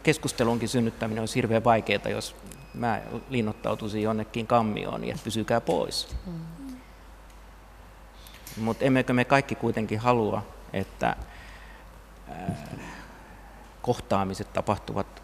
keskustelunkin 0.04 0.70
synnyttäminen 0.70 1.22
on 1.22 1.28
hirveän 1.36 1.64
vaikeaa, 1.64 2.10
jos 2.10 2.36
mä 2.74 3.02
linnoittautuisin 3.30 4.02
jonnekin 4.02 4.48
kammioon 4.48 5.04
ja 5.04 5.16
pysykää 5.24 5.62
pois. 5.62 6.16
Mm. 6.26 6.40
Mutta 8.58 8.86
emmekö 8.86 9.14
me 9.14 9.26
kaikki 9.26 9.56
kuitenkin 9.56 10.00
halua, 10.00 10.46
että 10.74 11.16
äh, 12.30 12.58
kohtaamiset 13.82 14.54
tapahtuvat 14.54 15.24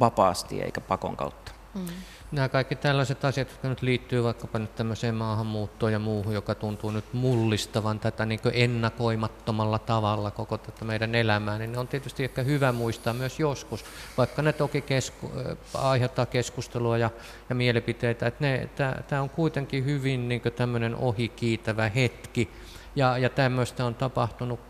vapaasti 0.00 0.62
eikä 0.62 0.80
pakon 0.80 1.16
kautta. 1.16 1.52
Mm. 1.74 1.86
Nämä 2.32 2.48
kaikki 2.48 2.76
tällaiset 2.76 3.24
asiat, 3.24 3.48
jotka 3.48 3.68
nyt 3.68 3.82
liittyy 3.82 4.24
vaikkapa 4.24 4.58
nyt 4.58 4.74
tämmöiseen 4.74 5.14
maahanmuuttoon 5.14 5.92
ja 5.92 5.98
muuhun, 5.98 6.34
joka 6.34 6.54
tuntuu 6.54 6.90
nyt 6.90 7.04
mullistavan 7.12 8.00
tätä 8.00 8.26
niin 8.26 8.40
ennakoimattomalla 8.52 9.78
tavalla 9.78 10.30
koko 10.30 10.58
tätä 10.58 10.84
meidän 10.84 11.14
elämää, 11.14 11.58
niin 11.58 11.72
ne 11.72 11.78
on 11.78 11.88
tietysti 11.88 12.24
ehkä 12.24 12.42
hyvä 12.42 12.72
muistaa 12.72 13.12
myös 13.12 13.40
joskus, 13.40 13.84
vaikka 14.18 14.42
ne 14.42 14.52
toki 14.52 14.80
kesku, 14.80 15.32
aiheuttaa 15.74 16.26
keskustelua 16.26 16.98
ja, 16.98 17.10
ja 17.48 17.54
mielipiteitä, 17.54 18.26
että 18.26 19.02
tämä 19.08 19.22
on 19.22 19.30
kuitenkin 19.30 19.84
hyvin 19.84 20.28
niin 20.28 20.42
tämmöinen 20.56 20.94
ohikiitävä 20.94 21.88
hetki, 21.88 22.50
ja, 22.96 23.18
ja 23.18 23.28
tämmöistä 23.28 23.84
on 23.84 23.94
tapahtunut 23.94 24.60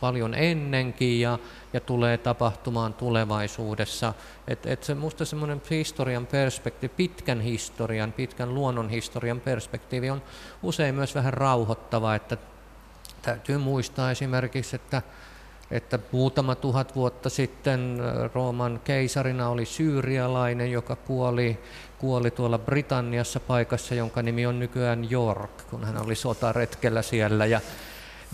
paljon 0.00 0.34
ennenkin 0.34 1.20
ja, 1.20 1.38
ja 1.72 1.80
tulee 1.80 2.18
tapahtumaan 2.18 2.94
tulevaisuudessa. 2.94 4.14
Et, 4.48 4.66
et 4.66 4.84
se, 4.84 4.94
musta 4.94 5.24
semmoinen 5.24 5.62
historian 5.70 6.26
perspektiivi, 6.26 6.94
pitkän 6.96 7.40
historian, 7.40 8.12
pitkän 8.12 8.54
luonnon 8.54 8.88
historian 8.88 9.40
perspektiivi 9.40 10.10
on 10.10 10.22
usein 10.62 10.94
myös 10.94 11.14
vähän 11.14 11.34
rauhoittava, 11.34 12.14
että 12.14 12.36
täytyy 13.22 13.58
muistaa 13.58 14.10
esimerkiksi, 14.10 14.76
että 14.76 15.02
että 15.70 15.98
muutama 16.12 16.54
tuhat 16.54 16.96
vuotta 16.96 17.30
sitten 17.30 17.98
Rooman 18.34 18.80
keisarina 18.84 19.48
oli 19.48 19.64
syyrialainen, 19.64 20.72
joka 20.72 20.96
kuoli, 20.96 21.58
kuoli 21.98 22.30
tuolla 22.30 22.58
Britanniassa 22.58 23.40
paikassa, 23.40 23.94
jonka 23.94 24.22
nimi 24.22 24.46
on 24.46 24.58
nykyään 24.58 25.08
York, 25.10 25.50
kun 25.70 25.84
hän 25.84 26.02
oli 26.02 26.14
sotaretkellä 26.14 27.02
siellä. 27.02 27.46
Ja 27.46 27.60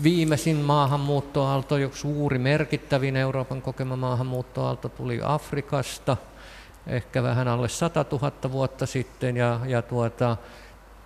Viimeisin 0.03 0.57
maahanmuuttoaalto, 0.57 1.77
joku 1.77 1.95
suuri 1.95 2.39
merkittävin 2.39 3.15
Euroopan 3.15 3.61
kokema 3.61 3.95
maahanmuuttoaalto 3.95 4.89
tuli 4.89 5.19
Afrikasta, 5.23 6.17
ehkä 6.87 7.23
vähän 7.23 7.47
alle 7.47 7.69
100 7.69 8.05
000 8.11 8.51
vuotta 8.51 8.85
sitten, 8.85 9.37
ja, 9.37 9.59
ja 9.65 9.81
tuota, 9.81 10.37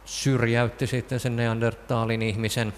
syrjäytti 0.05 0.87
sitten 0.87 1.19
sen 1.19 1.35
neandertaalin 1.35 2.21
ihmisen 2.21 2.73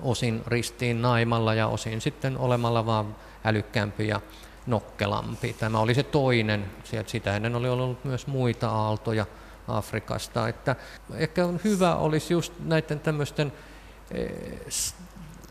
osin 0.00 0.42
ristiin 0.46 1.02
naimalla 1.02 1.54
ja 1.54 1.66
osin 1.66 2.00
sitten 2.00 2.38
olemalla 2.38 2.86
vaan 2.86 3.16
älykkäämpi 3.44 4.08
ja 4.08 4.20
nokkelampi. 4.66 5.56
Tämä 5.58 5.78
oli 5.78 5.94
se 5.94 6.02
toinen. 6.02 6.64
Sitä 7.06 7.36
ennen 7.36 7.56
oli 7.56 7.68
ollut 7.68 8.04
myös 8.04 8.26
muita 8.26 8.68
aaltoja 8.68 9.26
Afrikasta. 9.68 10.48
Että 10.48 10.76
ehkä 11.14 11.46
on 11.46 11.60
hyvä 11.64 11.96
olisi 11.96 12.34
just 12.34 12.52
näiden 12.64 13.00
tämmöisten 13.00 13.52
eh, 14.10 14.30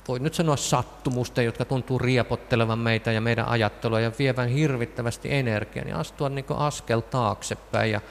voi 0.08 0.20
nyt 0.20 0.34
sanoa 0.34 0.56
sattumusten, 0.58 1.46
jotka 1.46 1.66
tuntuu 1.66 2.00
riepottelevan 2.00 2.80
meitä 2.80 3.12
ja 3.12 3.22
meidän 3.22 3.48
ajattelua 3.48 4.00
ja 4.00 4.12
vievän 4.20 4.50
hirvittävästi 4.50 5.34
energiaa, 5.34 5.86
niin 5.86 5.96
astua 5.96 6.30
niin 6.30 6.46
askel 6.50 7.00
taaksepäin 7.00 7.92
ja 7.92 8.02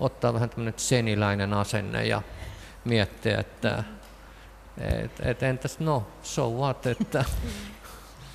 ottaa 0.00 0.34
vähän 0.34 0.50
tämmöinen 0.50 0.74
seniläinen 0.76 1.54
asenne 1.54 2.06
ja 2.06 2.22
miettiä, 2.84 3.38
että 3.38 3.84
et, 4.78 5.20
et 5.22 5.42
entäs 5.42 5.78
no, 5.78 6.06
so 6.22 6.50
what, 6.50 6.86
että 6.86 7.24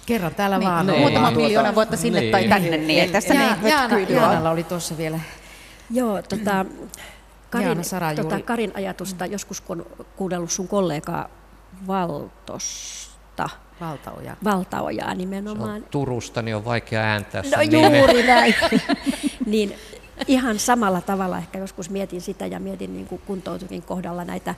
Kerran 0.05 0.35
täällä 0.35 0.57
niin, 0.57 0.69
vaan. 0.69 0.87
No, 0.87 0.97
muutama 0.97 1.31
miljoona 1.31 1.75
vuotta 1.75 1.97
sinne 1.97 2.19
niin. 2.19 2.31
tai 2.31 2.47
tänne, 2.47 2.69
niin, 2.69 2.87
niin. 2.87 3.11
tässä 3.11 3.33
ja, 3.33 3.55
ne 3.55 3.69
Jaana, 3.69 3.99
Jaanalla 3.99 4.51
oli 4.51 4.63
tuossa 4.63 4.97
vielä. 4.97 5.19
Joo, 5.91 6.21
tota, 6.21 6.65
Karin, 7.49 7.81
tota, 8.15 8.39
Karin 8.39 8.71
ajatusta, 8.75 9.25
joskus 9.25 9.61
kun 9.61 9.81
on 9.99 10.05
kuunnellut 10.15 10.51
sun 10.51 10.67
kollegaa 10.67 11.29
Valtosta, 13.43 13.79
Valtaoja. 13.85 14.37
Valtaojaa 14.43 15.13
nimenomaan. 15.13 15.83
Turusta, 15.91 16.41
niin 16.41 16.55
on 16.55 16.65
vaikea 16.65 17.01
ääntää 17.01 17.43
No 17.55 17.61
juuri 17.61 18.23
näin. 18.23 18.55
niin 19.45 19.75
ihan 20.27 20.59
samalla 20.59 21.01
tavalla 21.01 21.37
ehkä 21.37 21.59
joskus 21.59 21.89
mietin 21.89 22.21
sitä 22.21 22.45
ja 22.45 22.59
mietin 22.59 22.93
niin 22.93 23.07
kuin 23.07 23.21
kuntoutukin 23.25 23.81
kohdalla 23.81 24.25
näitä 24.25 24.55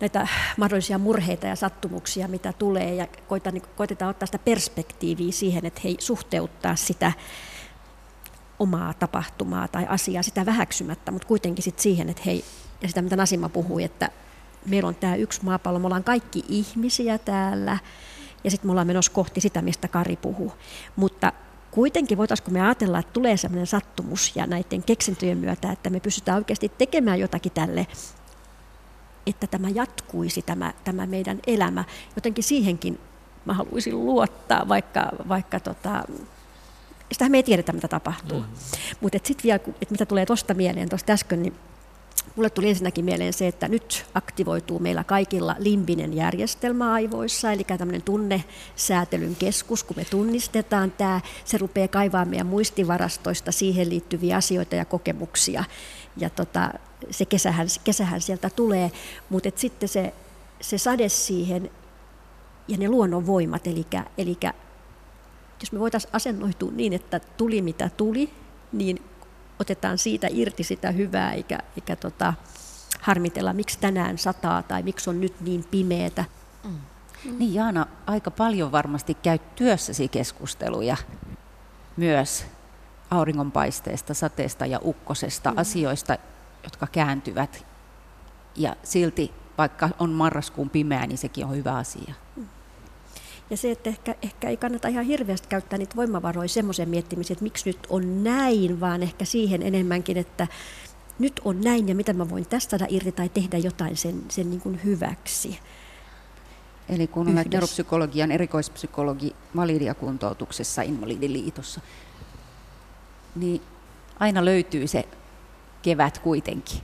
näitä 0.00 0.28
mahdollisia 0.56 0.98
murheita 0.98 1.46
ja 1.46 1.56
sattumuksia, 1.56 2.28
mitä 2.28 2.52
tulee, 2.52 2.94
ja 2.94 3.06
koitetaan, 3.28 3.54
niin 3.54 3.62
koitetaan 3.76 4.10
ottaa 4.10 4.26
sitä 4.26 4.38
perspektiiviä 4.38 5.32
siihen, 5.32 5.66
että 5.66 5.80
hei, 5.84 5.96
suhteuttaa 6.00 6.76
sitä 6.76 7.12
omaa 8.58 8.94
tapahtumaa 8.94 9.68
tai 9.68 9.86
asiaa 9.88 10.22
sitä 10.22 10.46
vähäksymättä, 10.46 11.12
mutta 11.12 11.28
kuitenkin 11.28 11.62
sit 11.62 11.78
siihen, 11.78 12.08
että 12.08 12.22
hei, 12.26 12.44
ja 12.82 12.88
sitä 12.88 13.02
mitä 13.02 13.16
Nasima 13.16 13.48
puhui, 13.48 13.82
että 13.82 14.10
meillä 14.66 14.88
on 14.88 14.94
tämä 14.94 15.16
yksi 15.16 15.44
maapallo, 15.44 15.78
me 15.78 15.86
ollaan 15.86 16.04
kaikki 16.04 16.44
ihmisiä 16.48 17.18
täällä, 17.18 17.78
ja 18.44 18.50
sitten 18.50 18.68
me 18.68 18.70
ollaan 18.70 18.86
menossa 18.86 19.12
kohti 19.12 19.40
sitä, 19.40 19.62
mistä 19.62 19.88
Kari 19.88 20.16
puhuu. 20.16 20.52
Mutta 20.96 21.32
kuitenkin 21.70 22.18
voitaisiinko 22.18 22.50
me 22.50 22.60
ajatella, 22.60 22.98
että 22.98 23.12
tulee 23.12 23.36
sellainen 23.36 23.66
sattumus 23.66 24.36
ja 24.36 24.46
näiden 24.46 24.82
keksintöjen 24.82 25.38
myötä, 25.38 25.72
että 25.72 25.90
me 25.90 26.00
pystytään 26.00 26.38
oikeasti 26.38 26.72
tekemään 26.78 27.20
jotakin 27.20 27.52
tälle 27.52 27.86
että 29.26 29.46
tämä 29.46 29.68
jatkuisi, 29.68 30.42
tämä, 30.42 30.72
tämä 30.84 31.06
meidän 31.06 31.40
elämä. 31.46 31.84
Jotenkin 32.16 32.44
siihenkin 32.44 32.98
mä 33.44 33.54
haluaisin 33.54 34.04
luottaa, 34.04 34.68
vaikka, 34.68 35.10
vaikka 35.28 35.60
tota, 35.60 36.04
sitä 37.12 37.28
me 37.28 37.36
ei 37.36 37.42
tiedetä, 37.42 37.72
mitä 37.72 37.88
tapahtuu. 37.88 38.40
Mm. 38.40 38.46
Mutta 39.00 39.18
sitten 39.24 39.42
vielä, 39.44 39.56
että 39.56 39.92
mitä 39.92 40.06
tulee 40.06 40.26
tuosta 40.26 40.54
mieleen 40.54 40.88
tuosta 40.88 41.12
äsken, 41.12 41.42
niin 41.42 41.54
Mulle 42.36 42.50
tuli 42.50 42.68
ensinnäkin 42.68 43.04
mieleen 43.04 43.32
se, 43.32 43.48
että 43.48 43.68
nyt 43.68 44.06
aktivoituu 44.14 44.78
meillä 44.78 45.04
kaikilla 45.04 45.56
limbinen 45.58 46.14
järjestelmä 46.14 46.92
aivoissa, 46.92 47.52
eli 47.52 47.64
tämmöinen 47.64 48.02
tunnesäätelyn 48.02 49.36
keskus, 49.36 49.84
kun 49.84 49.96
me 49.96 50.04
tunnistetaan 50.04 50.90
tämä, 50.90 51.20
se 51.44 51.58
rupeaa 51.58 51.88
kaivaa 51.88 52.24
meidän 52.24 52.46
muistivarastoista 52.46 53.52
siihen 53.52 53.88
liittyviä 53.88 54.36
asioita 54.36 54.76
ja 54.76 54.84
kokemuksia. 54.84 55.64
Ja 56.16 56.30
tota, 56.30 56.70
se 57.10 57.24
kesähän, 57.24 57.66
kesähän 57.84 58.20
sieltä 58.20 58.50
tulee, 58.50 58.92
mutta 59.28 59.50
sitten 59.56 59.88
se, 59.88 60.14
se 60.60 60.78
sade 60.78 61.08
siihen 61.08 61.70
ja 62.68 62.76
ne 62.76 62.88
luonnonvoimat, 62.88 63.66
eli, 63.66 63.86
eli 64.18 64.38
jos 65.60 65.72
me 65.72 65.80
voitaisiin 65.80 66.14
asennoitua 66.14 66.70
niin, 66.70 66.92
että 66.92 67.20
tuli 67.20 67.62
mitä 67.62 67.90
tuli, 67.96 68.30
niin 68.72 69.02
otetaan 69.62 69.98
siitä 69.98 70.26
irti 70.30 70.64
sitä 70.64 70.90
hyvää, 70.90 71.32
eikä, 71.32 71.58
eikä 71.76 71.96
tota, 71.96 72.34
harmitella, 73.00 73.52
miksi 73.52 73.78
tänään 73.78 74.18
sataa 74.18 74.62
tai 74.62 74.82
miksi 74.82 75.10
on 75.10 75.20
nyt 75.20 75.40
niin 75.40 75.64
pimeätä. 75.70 76.24
Mm. 76.64 76.78
Niin 77.38 77.54
Jaana, 77.54 77.86
aika 78.06 78.30
paljon 78.30 78.72
varmasti 78.72 79.14
käy 79.14 79.38
työssäsi 79.54 80.08
keskusteluja 80.08 80.96
myös 81.96 82.46
auringonpaisteesta, 83.10 84.14
sateesta 84.14 84.66
ja 84.66 84.80
ukkosesta, 84.84 85.50
mm. 85.50 85.58
asioista, 85.58 86.18
jotka 86.64 86.86
kääntyvät. 86.86 87.66
Ja 88.56 88.76
silti, 88.82 89.32
vaikka 89.58 89.88
on 89.98 90.10
marraskuun 90.10 90.70
pimeä, 90.70 91.06
niin 91.06 91.18
sekin 91.18 91.44
on 91.44 91.56
hyvä 91.56 91.76
asia. 91.76 92.14
Ja 93.52 93.56
se, 93.56 93.70
että 93.70 93.90
ehkä, 93.90 94.14
ehkä 94.22 94.48
ei 94.48 94.56
kannata 94.56 94.88
ihan 94.88 95.04
hirveästi 95.04 95.48
käyttää 95.48 95.78
niitä 95.78 95.96
voimavaroja 95.96 96.48
semmoisen 96.48 96.88
miettimiseen, 96.88 97.34
että 97.34 97.42
miksi 97.42 97.68
nyt 97.68 97.78
on 97.88 98.24
näin, 98.24 98.80
vaan 98.80 99.02
ehkä 99.02 99.24
siihen 99.24 99.62
enemmänkin, 99.62 100.16
että 100.16 100.46
nyt 101.18 101.40
on 101.44 101.60
näin 101.60 101.88
ja 101.88 101.94
mitä 101.94 102.12
mä 102.12 102.30
voin 102.30 102.46
tästä 102.46 102.70
saada 102.70 102.86
irti 102.90 103.12
tai 103.12 103.28
tehdä 103.28 103.58
jotain 103.58 103.96
sen, 103.96 104.22
sen 104.28 104.50
niin 104.50 104.60
kuin 104.60 104.80
hyväksi. 104.84 105.58
Eli 106.88 107.06
kun 107.06 107.28
olet 107.28 107.50
neuropsykologian 107.50 108.32
erikoispsykologi 108.32 109.36
validiakuntoutuksessa 109.56 110.82
Invalidiliitossa, 110.82 111.80
niin 113.36 113.60
aina 114.20 114.44
löytyy 114.44 114.86
se 114.86 115.08
kevät 115.82 116.18
kuitenkin. 116.18 116.80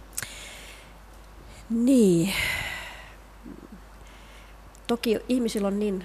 Niin. 1.71 2.33
Toki 4.87 5.21
ihmisillä 5.29 5.69
on 5.69 5.79
niin 5.79 6.05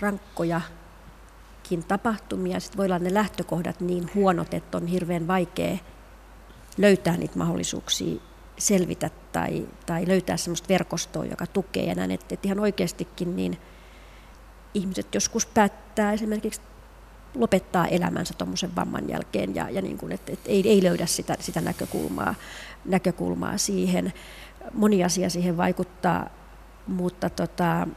rankkojakin 0.00 1.84
tapahtumia, 1.88 2.60
sitten 2.60 2.76
voi 2.76 2.86
olla 2.86 2.98
ne 2.98 3.14
lähtökohdat 3.14 3.80
niin 3.80 4.10
huonot, 4.14 4.54
että 4.54 4.78
on 4.78 4.86
hirveän 4.86 5.26
vaikea 5.26 5.76
löytää 6.78 7.16
niitä 7.16 7.38
mahdollisuuksia 7.38 8.20
selvitä 8.58 9.10
tai, 9.32 9.68
tai 9.86 10.08
löytää 10.08 10.36
sellaista 10.36 10.68
verkostoa, 10.68 11.24
joka 11.24 11.46
tukee 11.46 11.84
ja 11.84 11.94
näin, 11.94 12.10
että, 12.10 12.34
että 12.34 12.48
ihan 12.48 12.60
oikeastikin 12.60 13.36
niin 13.36 13.58
ihmiset 14.74 15.14
joskus 15.14 15.46
päättää 15.46 16.12
esimerkiksi 16.12 16.60
lopettaa 17.34 17.86
elämänsä 17.86 18.34
tuommoisen 18.38 18.76
vamman 18.76 19.08
jälkeen 19.08 19.54
ja, 19.54 19.70
ja 19.70 19.82
niin 19.82 19.98
kuin, 19.98 20.12
että, 20.12 20.32
että 20.32 20.50
ei, 20.50 20.68
ei 20.68 20.82
löydä 20.82 21.06
sitä, 21.06 21.36
sitä 21.40 21.60
näkökulmaa, 21.60 22.34
näkökulmaa 22.84 23.58
siihen. 23.58 24.12
Moni 24.74 25.04
asia 25.04 25.30
siihen 25.30 25.56
vaikuttaa, 25.56 26.30
mutta 26.86 27.30
tota, 27.30 27.88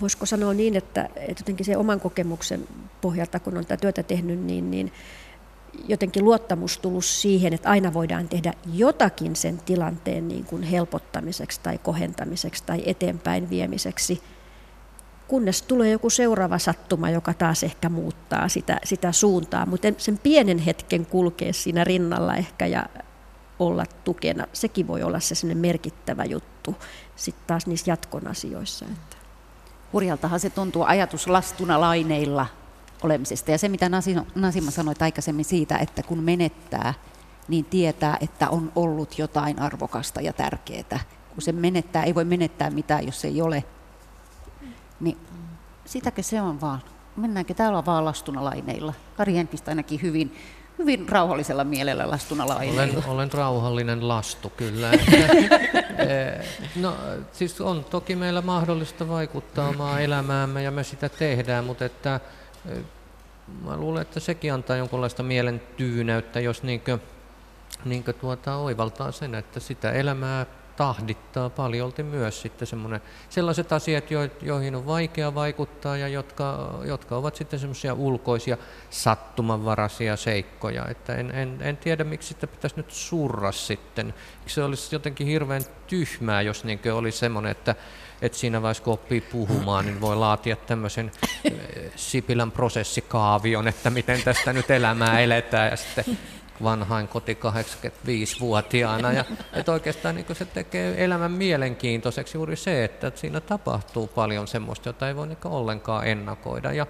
voisiko 0.00 0.26
sanoa 0.26 0.54
niin, 0.54 0.76
että, 0.76 1.08
että 1.16 1.40
jotenkin 1.40 1.66
se 1.66 1.76
oman 1.76 2.00
kokemuksen 2.00 2.68
pohjalta, 3.00 3.40
kun 3.40 3.56
on 3.56 3.66
tätä 3.66 3.80
työtä 3.80 4.02
tehnyt, 4.02 4.40
niin, 4.40 4.70
niin 4.70 4.92
jotenkin 5.88 6.24
luottamus 6.24 6.78
tullut 6.78 7.04
siihen, 7.04 7.52
että 7.52 7.70
aina 7.70 7.94
voidaan 7.94 8.28
tehdä 8.28 8.52
jotakin 8.74 9.36
sen 9.36 9.58
tilanteen 9.58 10.28
niin 10.28 10.44
kuin 10.44 10.62
helpottamiseksi 10.62 11.60
tai 11.62 11.78
kohentamiseksi 11.78 12.62
tai 12.66 12.82
eteenpäin 12.86 13.50
viemiseksi, 13.50 14.22
kunnes 15.28 15.62
tulee 15.62 15.90
joku 15.90 16.10
seuraava 16.10 16.58
sattuma, 16.58 17.10
joka 17.10 17.34
taas 17.34 17.62
ehkä 17.62 17.88
muuttaa 17.88 18.48
sitä, 18.48 18.80
sitä 18.84 19.12
suuntaa. 19.12 19.66
Mutta 19.66 19.88
sen 19.98 20.18
pienen 20.18 20.58
hetken 20.58 21.06
kulkea 21.06 21.52
siinä 21.52 21.84
rinnalla 21.84 22.36
ehkä 22.36 22.66
ja 22.66 22.86
olla 23.58 23.84
tukena, 24.04 24.46
sekin 24.52 24.86
voi 24.86 25.02
olla 25.02 25.20
se 25.20 25.54
merkittävä 25.54 26.24
juttu 26.24 26.76
sitten 27.16 27.46
taas 27.46 27.66
niissä 27.66 27.90
jatkon 27.90 28.26
asioissa. 28.26 28.84
Että 28.84 29.15
hurjaltahan 29.92 30.40
se 30.40 30.50
tuntuu 30.50 30.82
ajatus 30.82 31.26
lastuna 31.26 31.80
laineilla 31.80 32.46
olemisesta. 33.02 33.50
Ja 33.50 33.58
se, 33.58 33.68
mitä 33.68 33.88
Nasima 34.34 34.70
sanoi 34.70 34.94
aikaisemmin 35.00 35.44
siitä, 35.44 35.78
että 35.78 36.02
kun 36.02 36.18
menettää, 36.18 36.94
niin 37.48 37.64
tietää, 37.64 38.16
että 38.20 38.50
on 38.50 38.72
ollut 38.76 39.18
jotain 39.18 39.58
arvokasta 39.58 40.20
ja 40.20 40.32
tärkeää. 40.32 41.00
Kun 41.34 41.42
se 41.42 41.52
menettää, 41.52 42.04
ei 42.04 42.14
voi 42.14 42.24
menettää 42.24 42.70
mitään, 42.70 43.06
jos 43.06 43.24
ei 43.24 43.42
ole. 43.42 43.64
Niin 45.00 45.18
sitäkö 45.84 46.22
se 46.22 46.42
on 46.42 46.60
vaan? 46.60 46.82
Mennäänkö 47.16 47.54
täällä 47.54 47.84
vaan 47.86 48.04
lastuna 48.04 48.44
laineilla? 48.44 48.92
Kari 49.16 49.38
Enqvist 49.38 49.68
ainakin 49.68 50.02
hyvin 50.02 50.36
hyvin 50.78 51.08
rauhallisella 51.08 51.64
mielellä 51.64 52.10
lastuna 52.10 52.44
Olen, 52.44 53.04
olen 53.06 53.32
rauhallinen 53.32 54.08
lastu, 54.08 54.50
kyllä. 54.50 54.90
Eh, 55.98 56.48
no, 56.76 56.96
siis 57.32 57.60
on 57.60 57.84
toki 57.84 58.16
meillä 58.16 58.42
mahdollista 58.42 59.08
vaikuttaa 59.08 59.68
omaa 59.68 60.00
elämäämme 60.00 60.62
ja 60.62 60.70
me 60.70 60.84
sitä 60.84 61.08
tehdään, 61.08 61.64
mutta 61.64 61.84
että, 61.84 62.20
eh, 62.68 62.78
mä 63.64 63.76
luulen, 63.76 64.02
että 64.02 64.20
sekin 64.20 64.52
antaa 64.52 64.76
jonkunlaista 64.76 65.22
mielen 65.22 65.62
tyynäyttä, 65.76 66.40
jos 66.40 66.62
niinkö, 66.62 66.98
niinkö 67.84 68.12
tuota, 68.12 68.56
oivaltaa 68.56 69.12
sen, 69.12 69.34
että 69.34 69.60
sitä 69.60 69.92
elämää 69.92 70.46
tahdittaa 70.76 71.50
paljolti 71.50 72.02
myös 72.02 72.42
sitten 72.42 72.66
semmoinen, 72.66 73.00
sellaiset 73.28 73.72
asiat, 73.72 74.04
joihin 74.42 74.74
on 74.74 74.86
vaikea 74.86 75.34
vaikuttaa 75.34 75.96
ja 75.96 76.08
jotka, 76.08 76.78
jotka 76.84 77.16
ovat 77.16 77.36
sitten 77.36 77.58
semmoisia 77.58 77.94
ulkoisia 77.94 78.56
sattumanvaraisia 78.90 80.16
seikkoja. 80.16 80.88
Että 80.88 81.14
en, 81.14 81.30
en, 81.30 81.58
en 81.60 81.76
tiedä, 81.76 82.04
miksi 82.04 82.28
sitä 82.28 82.46
pitäisi 82.46 82.76
nyt 82.76 82.90
surra 82.90 83.52
sitten. 83.52 84.14
Se 84.46 84.64
olisi 84.64 84.94
jotenkin 84.94 85.26
hirveän 85.26 85.62
tyhmää, 85.86 86.42
jos 86.42 86.64
niin 86.64 86.80
olisi 86.92 87.18
semmoinen, 87.18 87.50
että 87.50 87.74
että 88.22 88.38
siinä 88.38 88.62
vaiheessa 88.62 88.82
kun 88.82 88.92
oppii 88.92 89.20
puhumaan, 89.20 89.84
niin 89.84 90.00
voi 90.00 90.16
laatia 90.16 90.56
tämmöisen 90.56 91.10
eh, 91.44 91.52
Sipilän 91.96 92.50
prosessikaavion, 92.50 93.68
että 93.68 93.90
miten 93.90 94.22
tästä 94.22 94.52
nyt 94.52 94.70
elämää 94.70 95.20
eletään 95.20 95.70
ja 95.70 95.76
sitten 95.76 96.18
vanhain 96.62 97.08
koti 97.08 97.38
85-vuotiaana. 97.40 99.12
Ja, 99.12 99.24
että 99.52 99.72
oikeastaan 99.72 100.14
niin 100.14 100.26
se 100.32 100.44
tekee 100.44 101.04
elämän 101.04 101.32
mielenkiintoiseksi 101.32 102.38
juuri 102.38 102.56
se, 102.56 102.84
että 102.84 103.12
siinä 103.14 103.40
tapahtuu 103.40 104.06
paljon 104.06 104.48
semmoista, 104.48 104.88
jota 104.88 105.08
ei 105.08 105.16
voi 105.16 105.26
niin 105.26 105.38
ollenkaan 105.44 106.06
ennakoida. 106.06 106.72
Ja, 106.72 106.86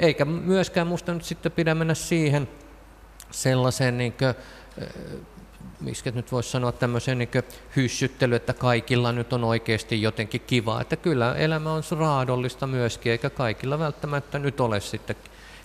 eikä 0.00 0.24
myöskään 0.24 0.86
musta 0.86 1.14
nyt 1.14 1.24
sitten 1.24 1.52
pidä 1.52 1.74
mennä 1.74 1.94
siihen 1.94 2.48
sellaiseen 3.30 3.98
niin 3.98 4.12
kuin, 4.12 4.34
miksi 5.80 6.10
nyt 6.10 6.32
voisi 6.32 6.50
sanoa 6.50 6.72
tämmöisen 6.72 7.18
niin 7.18 7.28
hyssyttely, 7.76 8.34
että 8.34 8.52
kaikilla 8.52 9.12
nyt 9.12 9.32
on 9.32 9.44
oikeasti 9.44 10.02
jotenkin 10.02 10.40
kiva. 10.40 10.80
Että 10.80 10.96
kyllä 10.96 11.34
elämä 11.34 11.72
on 11.72 11.82
raadollista 11.98 12.66
myöskin, 12.66 13.12
eikä 13.12 13.30
kaikilla 13.30 13.78
välttämättä 13.78 14.38
nyt 14.38 14.60
ole 14.60 14.80
sitten 14.80 15.16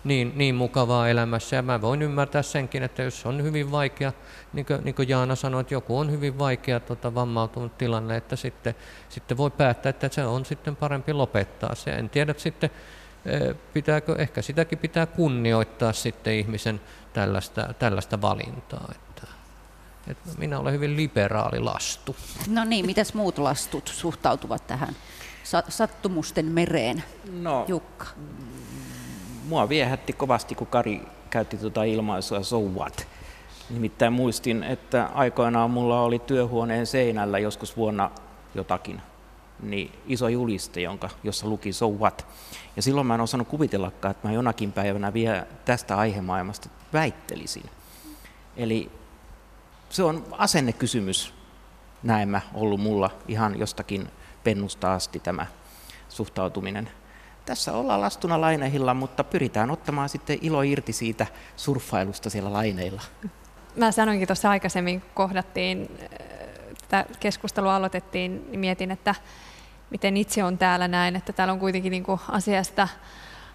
niin, 0.07 0.33
niin 0.35 0.55
mukavaa 0.55 1.09
elämässä. 1.09 1.55
Ja 1.55 1.61
mä 1.61 1.81
voin 1.81 2.01
ymmärtää 2.01 2.41
senkin, 2.41 2.83
että 2.83 3.03
jos 3.03 3.25
on 3.25 3.43
hyvin 3.43 3.71
vaikea, 3.71 4.13
niin 4.53 4.65
kuin, 4.65 4.83
niin 4.83 4.95
kuin 4.95 5.09
Jaana 5.09 5.35
sanoi, 5.35 5.61
että 5.61 5.73
joku 5.73 5.97
on 5.97 6.11
hyvin 6.11 6.39
vaikea 6.39 6.79
tota, 6.79 7.15
vammautunut 7.15 7.77
tilanne, 7.77 8.17
että 8.17 8.35
sitten, 8.35 8.75
sitten 9.09 9.37
voi 9.37 9.51
päättää, 9.51 9.89
että 9.89 10.09
se 10.11 10.25
on 10.25 10.45
sitten 10.45 10.75
parempi 10.75 11.13
lopettaa 11.13 11.75
se. 11.75 11.91
En 11.91 12.09
tiedä 12.09 12.33
sitten, 12.37 12.69
eh, 13.25 13.55
pitääkö, 13.73 14.15
ehkä 14.17 14.41
sitäkin 14.41 14.77
pitää 14.77 15.05
kunnioittaa 15.05 15.93
sitten 15.93 16.33
ihmisen 16.33 16.81
tällaista, 17.13 17.73
tällaista 17.79 18.21
valintaa. 18.21 18.91
Että, 18.95 19.27
että 20.07 20.29
minä 20.37 20.59
olen 20.59 20.73
hyvin 20.73 20.97
liberaali 20.97 21.59
lastu. 21.59 22.15
No 22.47 22.63
niin, 22.63 22.85
mitäs 22.85 23.13
muut 23.13 23.37
lastut 23.37 23.87
suhtautuvat 23.87 24.67
tähän 24.67 24.95
sattumusten 25.69 26.45
mereen, 26.45 27.03
no, 27.31 27.65
Jukka? 27.67 28.05
Mua 29.47 29.69
viehätti 29.69 30.13
kovasti, 30.13 30.55
kun 30.55 30.67
Kari 30.67 31.01
käytti 31.29 31.57
tuota 31.57 31.83
ilmaisua 31.83 32.43
so 32.43 32.59
what. 32.59 33.07
Nimittäin 33.69 34.13
muistin, 34.13 34.63
että 34.63 35.09
aikoinaan 35.13 35.71
mulla 35.71 36.01
oli 36.01 36.19
työhuoneen 36.19 36.85
seinällä 36.85 37.39
joskus 37.39 37.77
vuonna 37.77 38.11
jotakin, 38.55 39.01
niin 39.59 39.91
iso 40.07 40.27
juliste, 40.27 40.81
jonka, 40.81 41.09
jossa 41.23 41.47
luki 41.47 41.73
so 41.73 41.89
what. 41.89 42.27
Ja 42.75 42.81
silloin 42.81 43.07
mä 43.07 43.15
en 43.15 43.21
osannut 43.21 43.47
kuvitellakaan, 43.47 44.11
että 44.11 44.27
mä 44.27 44.33
jonakin 44.33 44.71
päivänä 44.71 45.13
vielä 45.13 45.45
tästä 45.65 45.97
aihemaailmasta 45.97 46.69
väittelisin. 46.93 47.69
Eli 48.57 48.91
se 49.89 50.03
on 50.03 50.25
asennekysymys, 50.31 51.33
näin 52.03 52.29
mä 52.29 52.41
ollut 52.53 52.79
mulla 52.79 53.09
ihan 53.27 53.59
jostakin 53.59 54.07
pennusta 54.43 54.93
asti 54.93 55.19
tämä 55.19 55.45
suhtautuminen 56.09 56.89
tässä 57.47 57.73
ollaan 57.73 58.01
lastuna 58.01 58.41
lainehilla, 58.41 58.93
mutta 58.93 59.23
pyritään 59.23 59.71
ottamaan 59.71 60.09
sitten 60.09 60.37
ilo 60.41 60.61
irti 60.61 60.93
siitä 60.93 61.27
surffailusta 61.55 62.29
siellä 62.29 62.53
laineilla. 62.53 63.01
Mä 63.75 63.91
sanoinkin 63.91 64.27
tuossa 64.27 64.49
aikaisemmin, 64.49 65.01
kun 65.01 65.09
kohdattiin, 65.13 65.89
äh, 66.01 66.07
tätä 66.81 67.05
keskustelua 67.19 67.75
aloitettiin, 67.75 68.47
niin 68.49 68.59
mietin, 68.59 68.91
että 68.91 69.15
miten 69.89 70.17
itse 70.17 70.43
on 70.43 70.57
täällä 70.57 70.87
näin, 70.87 71.15
että 71.15 71.33
täällä 71.33 71.51
on 71.51 71.59
kuitenkin 71.59 71.91
niin 71.91 72.03
kuin 72.03 72.19
asiasta, 72.29 72.87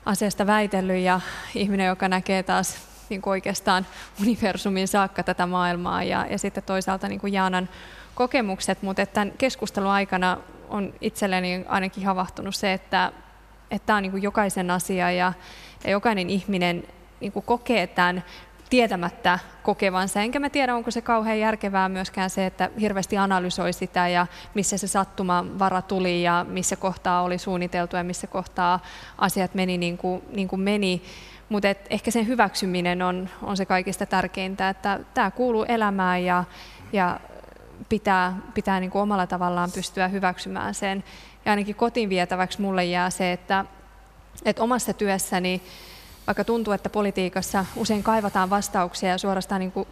asiasta 0.05 0.47
väitellyt 0.47 1.03
ja 1.03 1.21
ihminen, 1.55 1.87
joka 1.87 2.09
näkee 2.09 2.43
taas 2.43 2.77
niin 3.09 3.23
kuin 3.23 3.31
oikeastaan 3.31 3.87
universumin 4.21 4.89
saakka 4.89 5.23
tätä 5.23 5.47
maailmaa 5.47 6.03
ja, 6.03 6.27
ja 6.31 6.39
sitten 6.39 6.63
toisaalta 6.63 7.09
niin 7.09 7.21
kuin 7.21 7.33
Jaanan 7.33 7.69
kokemukset, 8.15 8.83
mutta 8.83 9.07
tämän 9.07 9.33
keskustelun 9.39 9.91
aikana 9.91 10.39
on 10.69 10.95
itselleni 11.01 11.65
ainakin 11.69 12.07
havahtunut 12.07 12.55
se, 12.55 12.73
että 12.73 13.13
että 13.73 13.87
tämä 13.87 13.97
on 13.97 14.03
niin 14.03 14.11
kuin 14.11 14.23
jokaisen 14.23 14.71
asia 14.71 15.11
ja, 15.11 15.33
ja 15.85 15.91
jokainen 15.91 16.31
ihminen 16.31 16.85
niin 17.21 17.33
kuin 17.33 17.45
kokee 17.45 17.87
tämän 17.87 18.25
tietämättä 18.71 19.39
kokevansa. 19.63 20.21
Enkä 20.21 20.41
mä 20.41 20.51
tiedä, 20.51 20.75
onko 20.75 20.91
se 20.91 21.03
kauhean 21.03 21.39
järkevää 21.39 21.89
myöskään 21.89 22.31
se, 22.31 22.47
että 22.47 22.71
hirveästi 22.81 23.19
analysoi 23.19 23.73
sitä 23.73 24.09
ja 24.09 24.27
missä 24.55 24.79
se 24.79 24.87
sattumavara 24.87 25.83
tuli 25.83 26.23
ja 26.23 26.47
missä 26.49 26.77
kohtaa 26.77 27.23
oli 27.23 27.39
suunniteltu 27.39 27.97
ja 27.97 28.05
missä 28.05 28.27
kohtaa 28.27 28.81
asiat 29.19 29.55
meni 29.55 29.79
niin 29.79 29.99
kuin, 29.99 30.23
niin 30.31 30.49
kuin 30.49 30.61
meni. 30.61 31.03
Mutta 31.49 31.69
ehkä 31.91 32.11
sen 32.11 32.27
hyväksyminen 32.27 33.03
on, 33.03 33.29
on 33.43 33.57
se 33.57 33.67
kaikista 33.67 34.07
tärkeintä, 34.07 34.69
että 34.69 35.01
tämä 35.15 35.31
kuuluu 35.31 35.65
elämään 35.69 36.25
ja, 36.25 36.45
ja 36.93 37.21
pitää, 37.89 38.37
pitää 38.55 38.81
niin 38.81 38.91
kuin 38.91 39.03
omalla 39.03 39.27
tavallaan 39.27 39.73
pystyä 39.73 40.09
hyväksymään 40.09 40.75
sen. 40.75 41.05
Ja 41.45 41.53
ainakin 41.53 41.75
kotiin 41.75 42.09
vietäväksi 42.09 42.61
mulle 42.61 42.85
jää 42.85 43.11
se, 43.11 43.33
että, 43.33 43.65
että 44.45 44.63
omassa 44.63 44.93
työssäni, 44.93 45.63
vaikka 46.27 46.45
tuntuu, 46.45 46.73
että 46.73 46.89
politiikassa 46.89 47.65
usein 47.77 48.03
kaivataan 48.03 48.51
vastauksia 48.51 49.09
ja 49.09 49.19
suorastaan 49.19 49.59
niin 49.59 49.73
kuin 49.73 49.89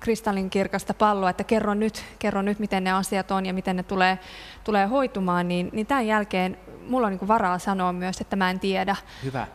kristallinkirkasta 0.00 0.94
palloa, 0.94 1.30
että 1.30 1.44
kerro 1.44 1.74
nyt, 1.74 2.04
kerro 2.18 2.42
nyt, 2.42 2.58
miten 2.58 2.84
ne 2.84 2.92
asiat 2.92 3.30
on 3.30 3.46
ja 3.46 3.52
miten 3.52 3.76
ne 3.76 3.82
tulee, 3.82 4.18
tulee 4.64 4.86
hoitumaan, 4.86 5.48
niin, 5.48 5.70
niin 5.72 5.86
tämän 5.86 6.06
jälkeen 6.06 6.58
mulla 6.88 7.06
on 7.06 7.10
niin 7.10 7.18
kuin 7.18 7.28
varaa 7.28 7.58
sanoa 7.58 7.92
myös, 7.92 8.20
että 8.20 8.36
mä 8.36 8.50
en 8.50 8.60
tiedä. 8.60 8.96
Hyvä, 9.24 9.46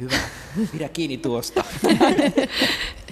hyvä. 0.00 0.16
Pidä 0.72 0.88
kiinni 0.88 1.16
tuosta. 1.16 1.64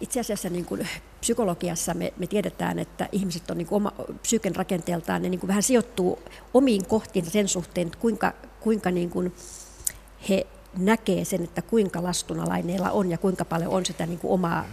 itse 0.00 0.20
asiassa 0.20 0.48
niin 0.48 0.64
kuin 0.64 0.88
psykologiassa 1.20 1.94
me, 1.94 2.12
me 2.16 2.26
tiedetään, 2.26 2.78
että 2.78 3.08
ihmiset 3.12 3.50
on 3.50 3.58
niin 3.58 3.66
kuin 3.66 3.76
oma, 3.76 3.92
psyyken 4.22 4.56
rakenteeltaan, 4.56 5.22
ne 5.22 5.28
niin 5.28 5.40
kuin 5.40 5.48
vähän 5.48 5.62
sijoittuu 5.62 6.18
omiin 6.54 6.86
kohtiin 6.86 7.30
sen 7.30 7.48
suhteen, 7.48 7.86
että 7.86 7.98
kuinka, 7.98 8.32
kuinka 8.60 8.90
niin 8.90 9.10
kuin 9.10 9.34
he 10.28 10.46
näkee 10.78 11.24
sen, 11.24 11.44
että 11.44 11.62
kuinka 11.62 12.02
lastunalaineilla 12.02 12.90
on 12.90 13.10
ja 13.10 13.18
kuinka 13.18 13.44
paljon 13.44 13.70
on 13.70 13.86
sitä 13.86 14.06
niin 14.06 14.18
kuin 14.18 14.32
omaa 14.32 14.64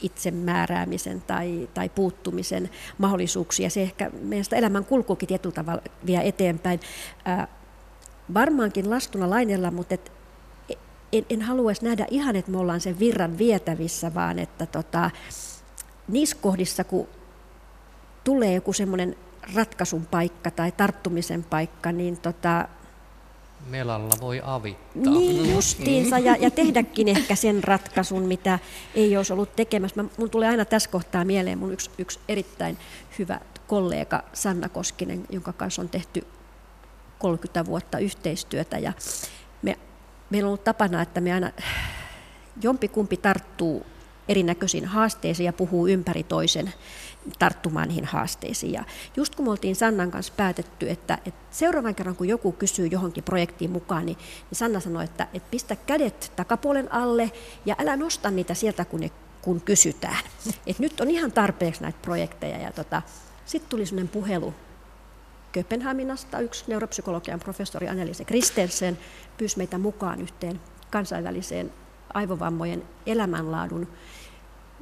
itsemääräämisen 0.00 1.22
tai, 1.22 1.68
tai 1.74 1.88
puuttumisen 1.88 2.70
mahdollisuuksia. 2.98 3.70
Se 3.70 3.82
ehkä 3.82 4.10
meidän 4.22 4.44
sitä 4.44 4.56
elämän 4.56 4.84
kulkuukin 4.84 5.28
tietyllä 5.28 5.54
tavalla 5.54 5.82
vie 6.06 6.28
eteenpäin. 6.28 6.80
Ää, 7.24 7.48
varmaankin 8.34 8.90
lastunalaineilla, 8.90 9.70
mutta 9.70 9.94
et 9.94 10.12
en, 11.18 11.26
en 11.30 11.42
haluaisi 11.42 11.84
nähdä 11.84 12.06
ihan, 12.10 12.36
että 12.36 12.50
me 12.50 12.58
ollaan 12.58 12.80
sen 12.80 12.98
virran 12.98 13.38
vietävissä, 13.38 14.14
vaan 14.14 14.38
että 14.38 14.66
tota, 14.66 15.10
niissä 16.08 16.36
kohdissa, 16.40 16.84
kun 16.84 17.08
tulee 18.24 18.54
joku 18.54 18.72
semmoinen 18.72 19.16
ratkaisun 19.54 20.06
paikka 20.06 20.50
tai 20.50 20.72
tarttumisen 20.72 21.44
paikka, 21.44 21.92
niin 21.92 22.16
tota, 22.16 22.68
Melalla 23.70 24.14
voi 24.20 24.40
avittaa. 24.44 25.12
Niin 25.12 25.54
justiinsa, 25.54 26.18
ja, 26.18 26.36
ja 26.36 26.50
tehdäkin 26.50 27.08
ehkä 27.08 27.34
sen 27.34 27.64
ratkaisun, 27.64 28.22
mitä 28.22 28.58
ei 28.94 29.16
olisi 29.16 29.32
ollut 29.32 29.56
tekemässä. 29.56 30.02
Mä, 30.02 30.08
mun 30.16 30.30
tulee 30.30 30.48
aina 30.48 30.64
tässä 30.64 30.90
kohtaa 30.90 31.24
mieleen 31.24 31.58
mun 31.58 31.72
yksi, 31.72 31.90
yksi 31.98 32.18
erittäin 32.28 32.78
hyvä 33.18 33.40
kollega 33.66 34.24
Sanna 34.32 34.68
Koskinen, 34.68 35.24
jonka 35.30 35.52
kanssa 35.52 35.82
on 35.82 35.88
tehty 35.88 36.26
30 37.18 37.66
vuotta 37.66 37.98
yhteistyötä. 37.98 38.78
Ja 38.78 38.92
me 39.62 39.78
meillä 40.34 40.46
on 40.46 40.50
ollut 40.50 40.64
tapana, 40.64 41.02
että 41.02 41.20
me 41.20 41.32
aina 41.32 41.50
jompikumpi 42.62 43.16
tarttuu 43.16 43.86
erinäköisiin 44.28 44.84
haasteisiin 44.84 45.44
ja 45.44 45.52
puhuu 45.52 45.86
ympäri 45.86 46.22
toisen 46.22 46.72
tarttumaan 47.38 47.88
niihin 47.88 48.04
haasteisiin. 48.04 48.72
Ja 48.72 48.84
just 49.16 49.34
kun 49.34 49.44
me 49.44 49.50
oltiin 49.50 49.76
Sannan 49.76 50.10
kanssa 50.10 50.32
päätetty, 50.36 50.90
että, 50.90 51.18
että 51.26 51.40
seuraavan 51.50 51.94
kerran 51.94 52.16
kun 52.16 52.28
joku 52.28 52.52
kysyy 52.52 52.86
johonkin 52.86 53.24
projektiin 53.24 53.70
mukaan, 53.70 54.06
niin, 54.06 54.18
niin 54.18 54.58
Sanna 54.58 54.80
sanoi, 54.80 55.04
että, 55.04 55.26
että 55.34 55.50
pistä 55.50 55.76
kädet 55.76 56.32
takapuolen 56.36 56.92
alle 56.92 57.32
ja 57.66 57.76
älä 57.78 57.96
nosta 57.96 58.30
niitä 58.30 58.54
sieltä, 58.54 58.84
kun, 58.84 59.00
ne, 59.00 59.10
kun 59.42 59.60
kysytään. 59.60 60.24
Et 60.66 60.78
nyt 60.78 61.00
on 61.00 61.10
ihan 61.10 61.32
tarpeeksi 61.32 61.82
näitä 61.82 61.98
projekteja. 62.02 62.58
Ja 62.58 62.72
tota, 62.72 63.02
sitten 63.46 63.70
tuli 63.70 63.86
sellainen 63.86 64.08
puhelu 64.12 64.54
Kööpenhaminasta 65.54 66.38
yksi 66.38 66.64
neuropsykologian 66.66 67.40
professori 67.40 67.88
Annelise 67.88 68.24
Kristensen 68.24 68.98
pyysi 69.38 69.56
meitä 69.56 69.78
mukaan 69.78 70.20
yhteen 70.20 70.60
kansainväliseen 70.90 71.72
aivovammojen 72.14 72.82
elämänlaadun 73.06 73.88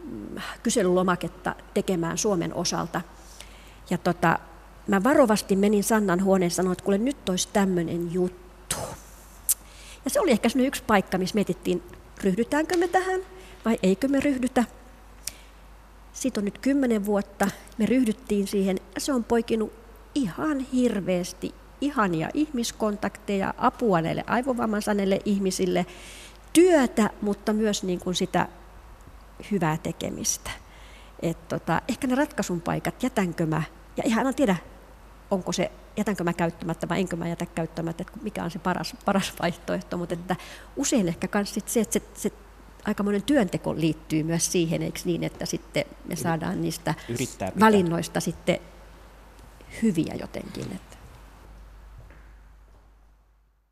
mm, 0.05 0.37
kyselylomaketta 0.63 1.55
tekemään 1.75 2.19
Suomen 2.19 2.55
osalta. 2.55 3.01
Ja 3.91 3.99
tota, 3.99 4.39
mä 4.87 5.03
varovasti 5.03 5.57
menin 5.57 5.85
Sannan 5.85 6.25
huoneen 6.25 6.47
ja 6.47 6.55
sanoin, 6.55 6.73
että 6.73 6.85
kuule 6.85 6.99
nyt 6.99 7.29
olisi 7.29 7.49
tämmöinen 7.53 8.13
juttu. 8.13 8.77
Ja 10.05 10.11
se 10.11 10.21
oli 10.21 10.31
ehkä 10.31 10.49
yksi 10.67 10.83
paikka, 10.87 11.19
missä 11.19 11.35
mietittiin, 11.35 11.83
ryhdytäänkö 12.25 12.77
me 12.77 12.89
tähän 12.89 13.21
vai 13.65 13.79
eikö 13.83 14.09
me 14.09 14.21
ryhdytä. 14.21 14.65
Siitä 16.13 16.41
on 16.41 16.45
nyt 16.45 16.59
kymmenen 16.59 17.07
vuotta. 17.07 17.49
Me 17.79 17.87
ryhdyttiin 17.87 18.47
siihen. 18.47 18.81
Se 18.99 19.13
on 19.13 19.25
poikinut 19.25 19.82
ihan 20.15 20.61
hirveästi 20.61 21.55
ihania 21.81 22.29
ihmiskontakteja, 22.35 23.55
apua 23.59 24.01
näille 24.01 24.25
aivovamman 24.27 24.83
ihmisille, 25.25 25.87
työtä, 26.53 27.11
mutta 27.23 27.53
myös 27.53 27.83
niin 27.83 28.01
kuin 28.01 28.15
sitä 28.15 28.49
hyvää 29.51 29.77
tekemistä. 29.83 30.51
Et 31.23 31.49
tota, 31.49 31.83
ehkä 31.89 32.07
ne 32.07 32.15
ratkaisun 32.15 32.61
paikat, 32.61 33.03
jätänkö 33.03 33.47
mä, 33.47 33.63
ja 33.97 34.03
ihan 34.07 34.27
en 34.27 34.35
tiedä, 34.35 34.57
onko 35.31 35.53
se, 35.53 35.73
jätänkö 35.97 36.25
mä 36.25 36.33
käyttämättä 36.33 36.89
vai 36.89 37.01
enkö 37.01 37.17
mä 37.17 37.29
jätä 37.29 37.47
käyttämättä, 37.47 38.03
että 38.03 38.19
mikä 38.23 38.45
on 38.45 38.51
se 38.51 38.59
paras, 38.59 38.97
paras 39.05 39.33
vaihtoehto, 39.43 39.97
mutta 39.97 40.15
että 40.15 40.37
usein 40.77 41.09
ehkä 41.09 41.29
myös 41.35 41.55
se, 41.55 41.81
että 41.81 41.93
se, 41.93 42.03
se 42.15 42.33
aikamoinen 42.85 43.23
työnteko 43.23 43.75
liittyy 43.75 44.23
myös 44.23 44.53
siihen, 44.53 44.83
eikö 44.83 45.01
niin, 45.05 45.25
että 45.25 45.47
sitten 45.47 45.85
me 46.05 46.17
saadaan 46.17 46.63
niistä 46.63 46.95
valinnoista 47.61 48.21
sitten 48.21 48.59
hyviä 49.83 50.15
jotenkin. 50.21 50.81